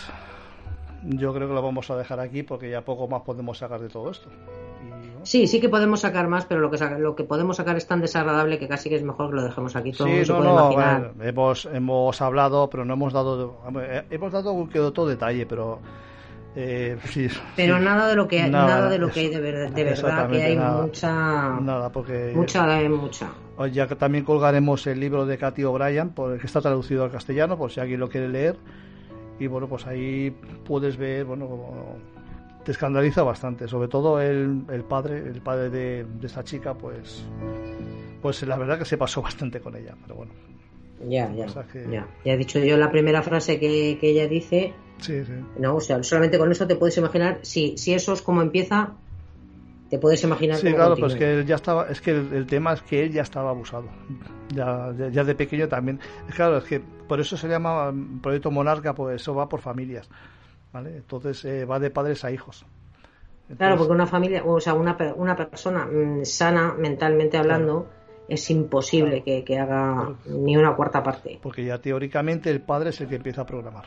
yo 1.03 1.31
creo 1.31 1.47
que 1.47 1.53
lo 1.53 1.61
vamos 1.61 1.91
a 1.91 1.97
dejar 1.97 2.19
aquí 2.19 2.41
porque 2.41 2.71
ya 2.71 2.81
poco 2.81 3.07
más 3.07 3.21
podemos 3.21 3.59
sacar 3.59 3.81
de 3.81 3.89
todo 3.89 4.09
esto. 4.09 4.29
Sí, 5.23 5.47
sí 5.47 5.59
que 5.59 5.69
podemos 5.69 6.01
sacar 6.01 6.27
más, 6.27 6.45
pero 6.45 6.61
lo 6.61 6.71
que, 6.71 6.77
lo 6.97 7.15
que 7.15 7.23
podemos 7.23 7.57
sacar 7.57 7.77
es 7.77 7.87
tan 7.87 8.01
desagradable 8.01 8.57
que 8.57 8.67
casi 8.67 8.89
que 8.89 8.95
es 8.95 9.03
mejor 9.03 9.29
que 9.29 9.35
lo 9.35 9.43
dejemos 9.43 9.75
aquí. 9.75 9.91
Todo 9.91 10.07
sí, 10.07 10.23
no, 10.27 10.43
no, 10.43 11.11
hemos, 11.21 11.65
hemos 11.65 12.21
hablado, 12.21 12.69
pero 12.69 12.85
no 12.85 12.93
hemos 12.93 13.13
dado, 13.13 13.59
hemos 14.09 14.31
dado 14.31 14.69
que 14.69 14.79
otro 14.79 15.05
detalle, 15.05 15.45
pero 15.45 15.79
eh, 16.55 16.97
pero 17.55 17.79
nada 17.79 18.07
de 18.07 18.15
lo 18.15 18.27
que 18.27 18.47
nada, 18.49 18.89
de 18.89 18.97
lo 18.97 19.11
que 19.11 19.19
hay 19.19 19.29
de, 19.29 19.39
verdad 19.39 19.71
que 20.29 20.43
hay 20.43 20.57
mucha 20.57 21.59
nada 21.59 21.91
porque 21.91 22.33
mucha 22.35 22.81
eh, 22.81 22.89
mucha. 22.89 23.29
Ya 23.71 23.87
que 23.87 23.95
también 23.95 24.23
colgaremos 24.23 24.87
el 24.87 24.99
libro 24.99 25.25
de 25.25 25.37
Cathy 25.37 25.63
O'Brien 25.63 26.11
que 26.39 26.45
está 26.45 26.61
traducido 26.61 27.03
al 27.03 27.11
castellano 27.11 27.57
por 27.57 27.71
si 27.71 27.79
alguien 27.79 27.99
lo 27.99 28.09
quiere 28.09 28.29
leer. 28.29 28.57
Y 29.37 29.47
bueno 29.47 29.67
pues 29.67 29.85
ahí 29.85 30.35
puedes 30.65 30.97
ver 30.97 31.25
bueno 31.25 31.97
te 32.63 32.71
escandaliza 32.71 33.23
bastante 33.23 33.67
sobre 33.67 33.87
todo 33.87 34.21
el, 34.21 34.63
el 34.69 34.83
padre 34.83 35.19
el 35.19 35.41
padre 35.41 35.69
de, 35.69 36.05
de 36.05 36.27
esta 36.27 36.43
chica 36.43 36.73
pues 36.73 37.23
pues 38.21 38.43
la 38.43 38.57
verdad 38.57 38.77
que 38.77 38.85
se 38.85 38.97
pasó 38.97 39.21
bastante 39.23 39.59
con 39.59 39.75
ella 39.75 39.95
pero 40.01 40.15
bueno 40.15 40.31
ya 41.07 41.31
ya 41.33 41.45
ya 41.89 42.07
ya 42.25 42.33
he 42.33 42.37
dicho 42.37 42.59
yo 42.59 42.75
la 42.77 42.91
primera 42.91 43.21
frase 43.21 43.59
que, 43.59 43.97
que 43.99 44.09
ella 44.09 44.27
dice 44.27 44.73
Sí, 44.99 45.23
sí. 45.23 45.33
No, 45.57 45.77
o 45.77 45.81
sea, 45.81 46.03
solamente 46.03 46.37
con 46.37 46.51
eso 46.51 46.67
te 46.67 46.75
puedes 46.75 46.97
imaginar, 46.97 47.39
si, 47.41 47.77
si 47.77 47.93
eso 47.93 48.13
es 48.13 48.21
como 48.21 48.41
empieza, 48.41 48.93
te 49.89 49.97
puedes 49.97 50.23
imaginar. 50.23 50.57
Sí, 50.57 50.73
claro, 50.73 50.95
pues 50.97 51.15
que 51.15 51.39
él 51.39 51.45
ya 51.45 51.55
estaba, 51.55 51.87
es 51.89 52.01
que 52.01 52.11
el, 52.11 52.45
tema 52.45 52.73
es 52.73 52.81
que 52.81 53.03
él 53.03 53.11
ya 53.11 53.21
estaba 53.21 53.51
abusado, 53.51 53.87
ya, 54.53 54.93
ya, 55.11 55.23
de 55.23 55.35
pequeño 55.35 55.67
también. 55.67 55.99
Es 56.27 56.35
claro, 56.35 56.57
es 56.57 56.65
que 56.65 56.79
por 56.79 57.19
eso 57.19 57.37
se 57.37 57.47
llama 57.47 57.93
proyecto 58.21 58.51
Monarca, 58.51 58.93
pues 58.93 59.21
eso 59.21 59.33
va 59.33 59.47
por 59.47 59.61
familias, 59.61 60.09
¿vale? 60.73 60.97
Entonces 60.97 61.43
eh, 61.45 61.65
va 61.65 61.79
de 61.79 61.89
padres 61.89 62.23
a 62.25 62.31
hijos. 62.31 62.65
claro, 63.57 63.77
porque 63.77 63.93
una 63.93 64.07
familia, 64.07 64.43
o 64.45 64.59
sea, 64.59 64.73
una, 64.73 64.97
una 65.15 65.35
persona 65.35 65.85
mm, 65.85 66.25
sana 66.25 66.73
mentalmente 66.77 67.37
hablando. 67.37 67.89
Es 68.27 68.51
imposible 68.51 69.23
que, 69.23 69.43
que 69.43 69.57
haga 69.57 70.13
ni 70.25 70.55
una 70.55 70.75
cuarta 70.75 71.01
parte. 71.01 71.39
Porque 71.41 71.65
ya 71.65 71.79
teóricamente 71.79 72.51
el 72.51 72.61
padre 72.61 72.91
es 72.91 73.01
el 73.01 73.07
que 73.07 73.15
empieza 73.15 73.41
a 73.41 73.45
programar. 73.47 73.85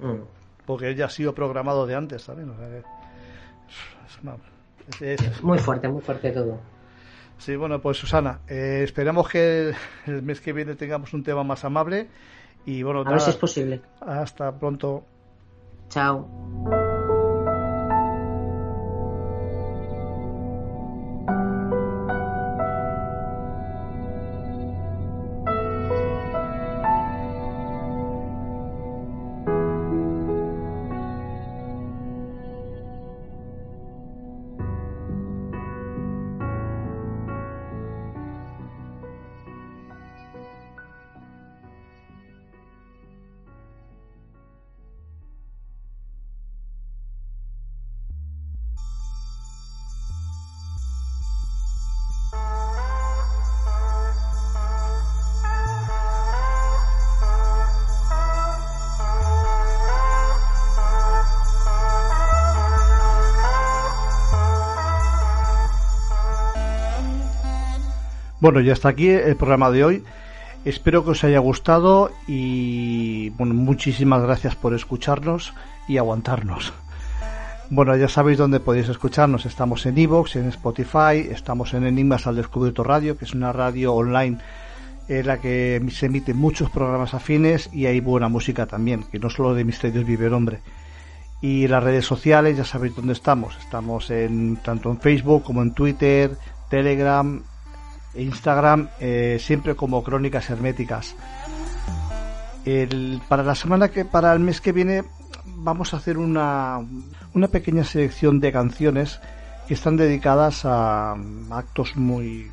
Mm. 0.00 0.22
Porque 0.66 0.88
él 0.88 0.96
ya 0.96 1.06
ha 1.06 1.10
sido 1.10 1.32
programado 1.32 1.86
de 1.86 1.94
antes, 1.94 2.22
¿sabes? 2.22 2.44
muy 5.42 5.58
fuerte, 5.58 5.88
muy 5.88 6.02
fuerte 6.02 6.32
todo. 6.32 6.58
Sí, 7.38 7.56
bueno, 7.56 7.80
pues 7.80 7.96
Susana, 7.96 8.40
eh, 8.48 8.82
esperamos 8.84 9.28
que 9.28 9.72
el 10.06 10.22
mes 10.22 10.40
que 10.40 10.52
viene 10.52 10.74
tengamos 10.74 11.14
un 11.14 11.22
tema 11.22 11.42
más 11.42 11.64
amable 11.64 12.08
y 12.66 12.82
bueno, 12.82 13.00
a 13.00 13.10
ver 13.10 13.20
si 13.20 13.30
es 13.30 13.36
posible. 13.36 13.80
Hasta 14.00 14.52
pronto. 14.52 15.04
Chao. 15.90 16.79
Bueno, 68.50 68.66
ya 68.66 68.72
está 68.72 68.88
aquí 68.88 69.08
el 69.08 69.36
programa 69.36 69.70
de 69.70 69.84
hoy. 69.84 70.02
Espero 70.64 71.04
que 71.04 71.12
os 71.12 71.22
haya 71.22 71.38
gustado 71.38 72.10
y 72.26 73.30
bueno, 73.38 73.54
muchísimas 73.54 74.24
gracias 74.24 74.56
por 74.56 74.74
escucharnos 74.74 75.54
y 75.86 75.98
aguantarnos. 75.98 76.72
Bueno, 77.70 77.96
ya 77.96 78.08
sabéis 78.08 78.38
dónde 78.38 78.58
podéis 78.58 78.88
escucharnos. 78.88 79.46
Estamos 79.46 79.86
en 79.86 79.98
Evox, 79.98 80.34
en 80.34 80.48
Spotify, 80.48 81.28
estamos 81.30 81.74
en 81.74 81.86
Enigmas 81.86 82.26
al 82.26 82.34
Descubierto 82.34 82.82
Radio, 82.82 83.16
que 83.16 83.24
es 83.24 83.34
una 83.34 83.52
radio 83.52 83.94
online 83.94 84.38
en 85.06 85.26
la 85.28 85.40
que 85.40 85.80
se 85.92 86.06
emiten 86.06 86.36
muchos 86.36 86.70
programas 86.70 87.14
afines 87.14 87.70
y 87.72 87.86
hay 87.86 88.00
buena 88.00 88.28
música 88.28 88.66
también, 88.66 89.04
que 89.12 89.20
no 89.20 89.30
solo 89.30 89.54
de 89.54 89.62
Misterios 89.62 90.04
vive 90.04 90.26
el 90.26 90.34
hombre. 90.34 90.58
Y 91.40 91.68
las 91.68 91.84
redes 91.84 92.04
sociales, 92.04 92.56
ya 92.56 92.64
sabéis 92.64 92.96
dónde 92.96 93.12
estamos. 93.12 93.56
Estamos 93.58 94.10
en 94.10 94.56
tanto 94.56 94.90
en 94.90 94.98
Facebook 94.98 95.44
como 95.44 95.62
en 95.62 95.72
Twitter, 95.72 96.36
Telegram, 96.68 97.44
Instagram 98.14 98.88
eh, 99.00 99.38
siempre 99.40 99.74
como 99.76 100.02
Crónicas 100.02 100.50
Herméticas. 100.50 101.14
para 103.28 103.42
la 103.42 103.54
semana 103.54 103.88
que, 103.88 104.04
para 104.04 104.32
el 104.32 104.40
mes 104.40 104.60
que 104.60 104.72
viene, 104.72 105.04
vamos 105.44 105.94
a 105.94 105.98
hacer 105.98 106.18
una, 106.18 106.78
una 107.34 107.48
pequeña 107.48 107.84
selección 107.84 108.40
de 108.40 108.52
canciones 108.52 109.20
que 109.66 109.74
están 109.74 109.96
dedicadas 109.96 110.64
a 110.64 111.16
actos 111.50 111.96
muy, 111.96 112.50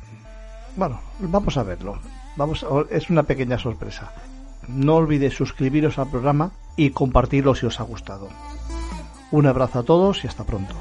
bueno, 0.78 1.00
vamos 1.18 1.56
a 1.56 1.64
verlo. 1.64 1.98
Vamos, 2.36 2.64
es 2.90 3.10
una 3.10 3.24
pequeña 3.24 3.58
sorpresa. 3.58 4.12
No 4.68 4.94
olvidéis 4.94 5.34
suscribiros 5.34 5.98
al 5.98 6.08
programa 6.08 6.52
y 6.76 6.90
compartirlo 6.90 7.56
si 7.56 7.66
os 7.66 7.80
ha 7.80 7.82
gustado. 7.82 8.28
Un 9.32 9.46
abrazo 9.46 9.80
a 9.80 9.82
todos 9.82 10.22
y 10.22 10.28
hasta 10.28 10.44
pronto. 10.44 10.74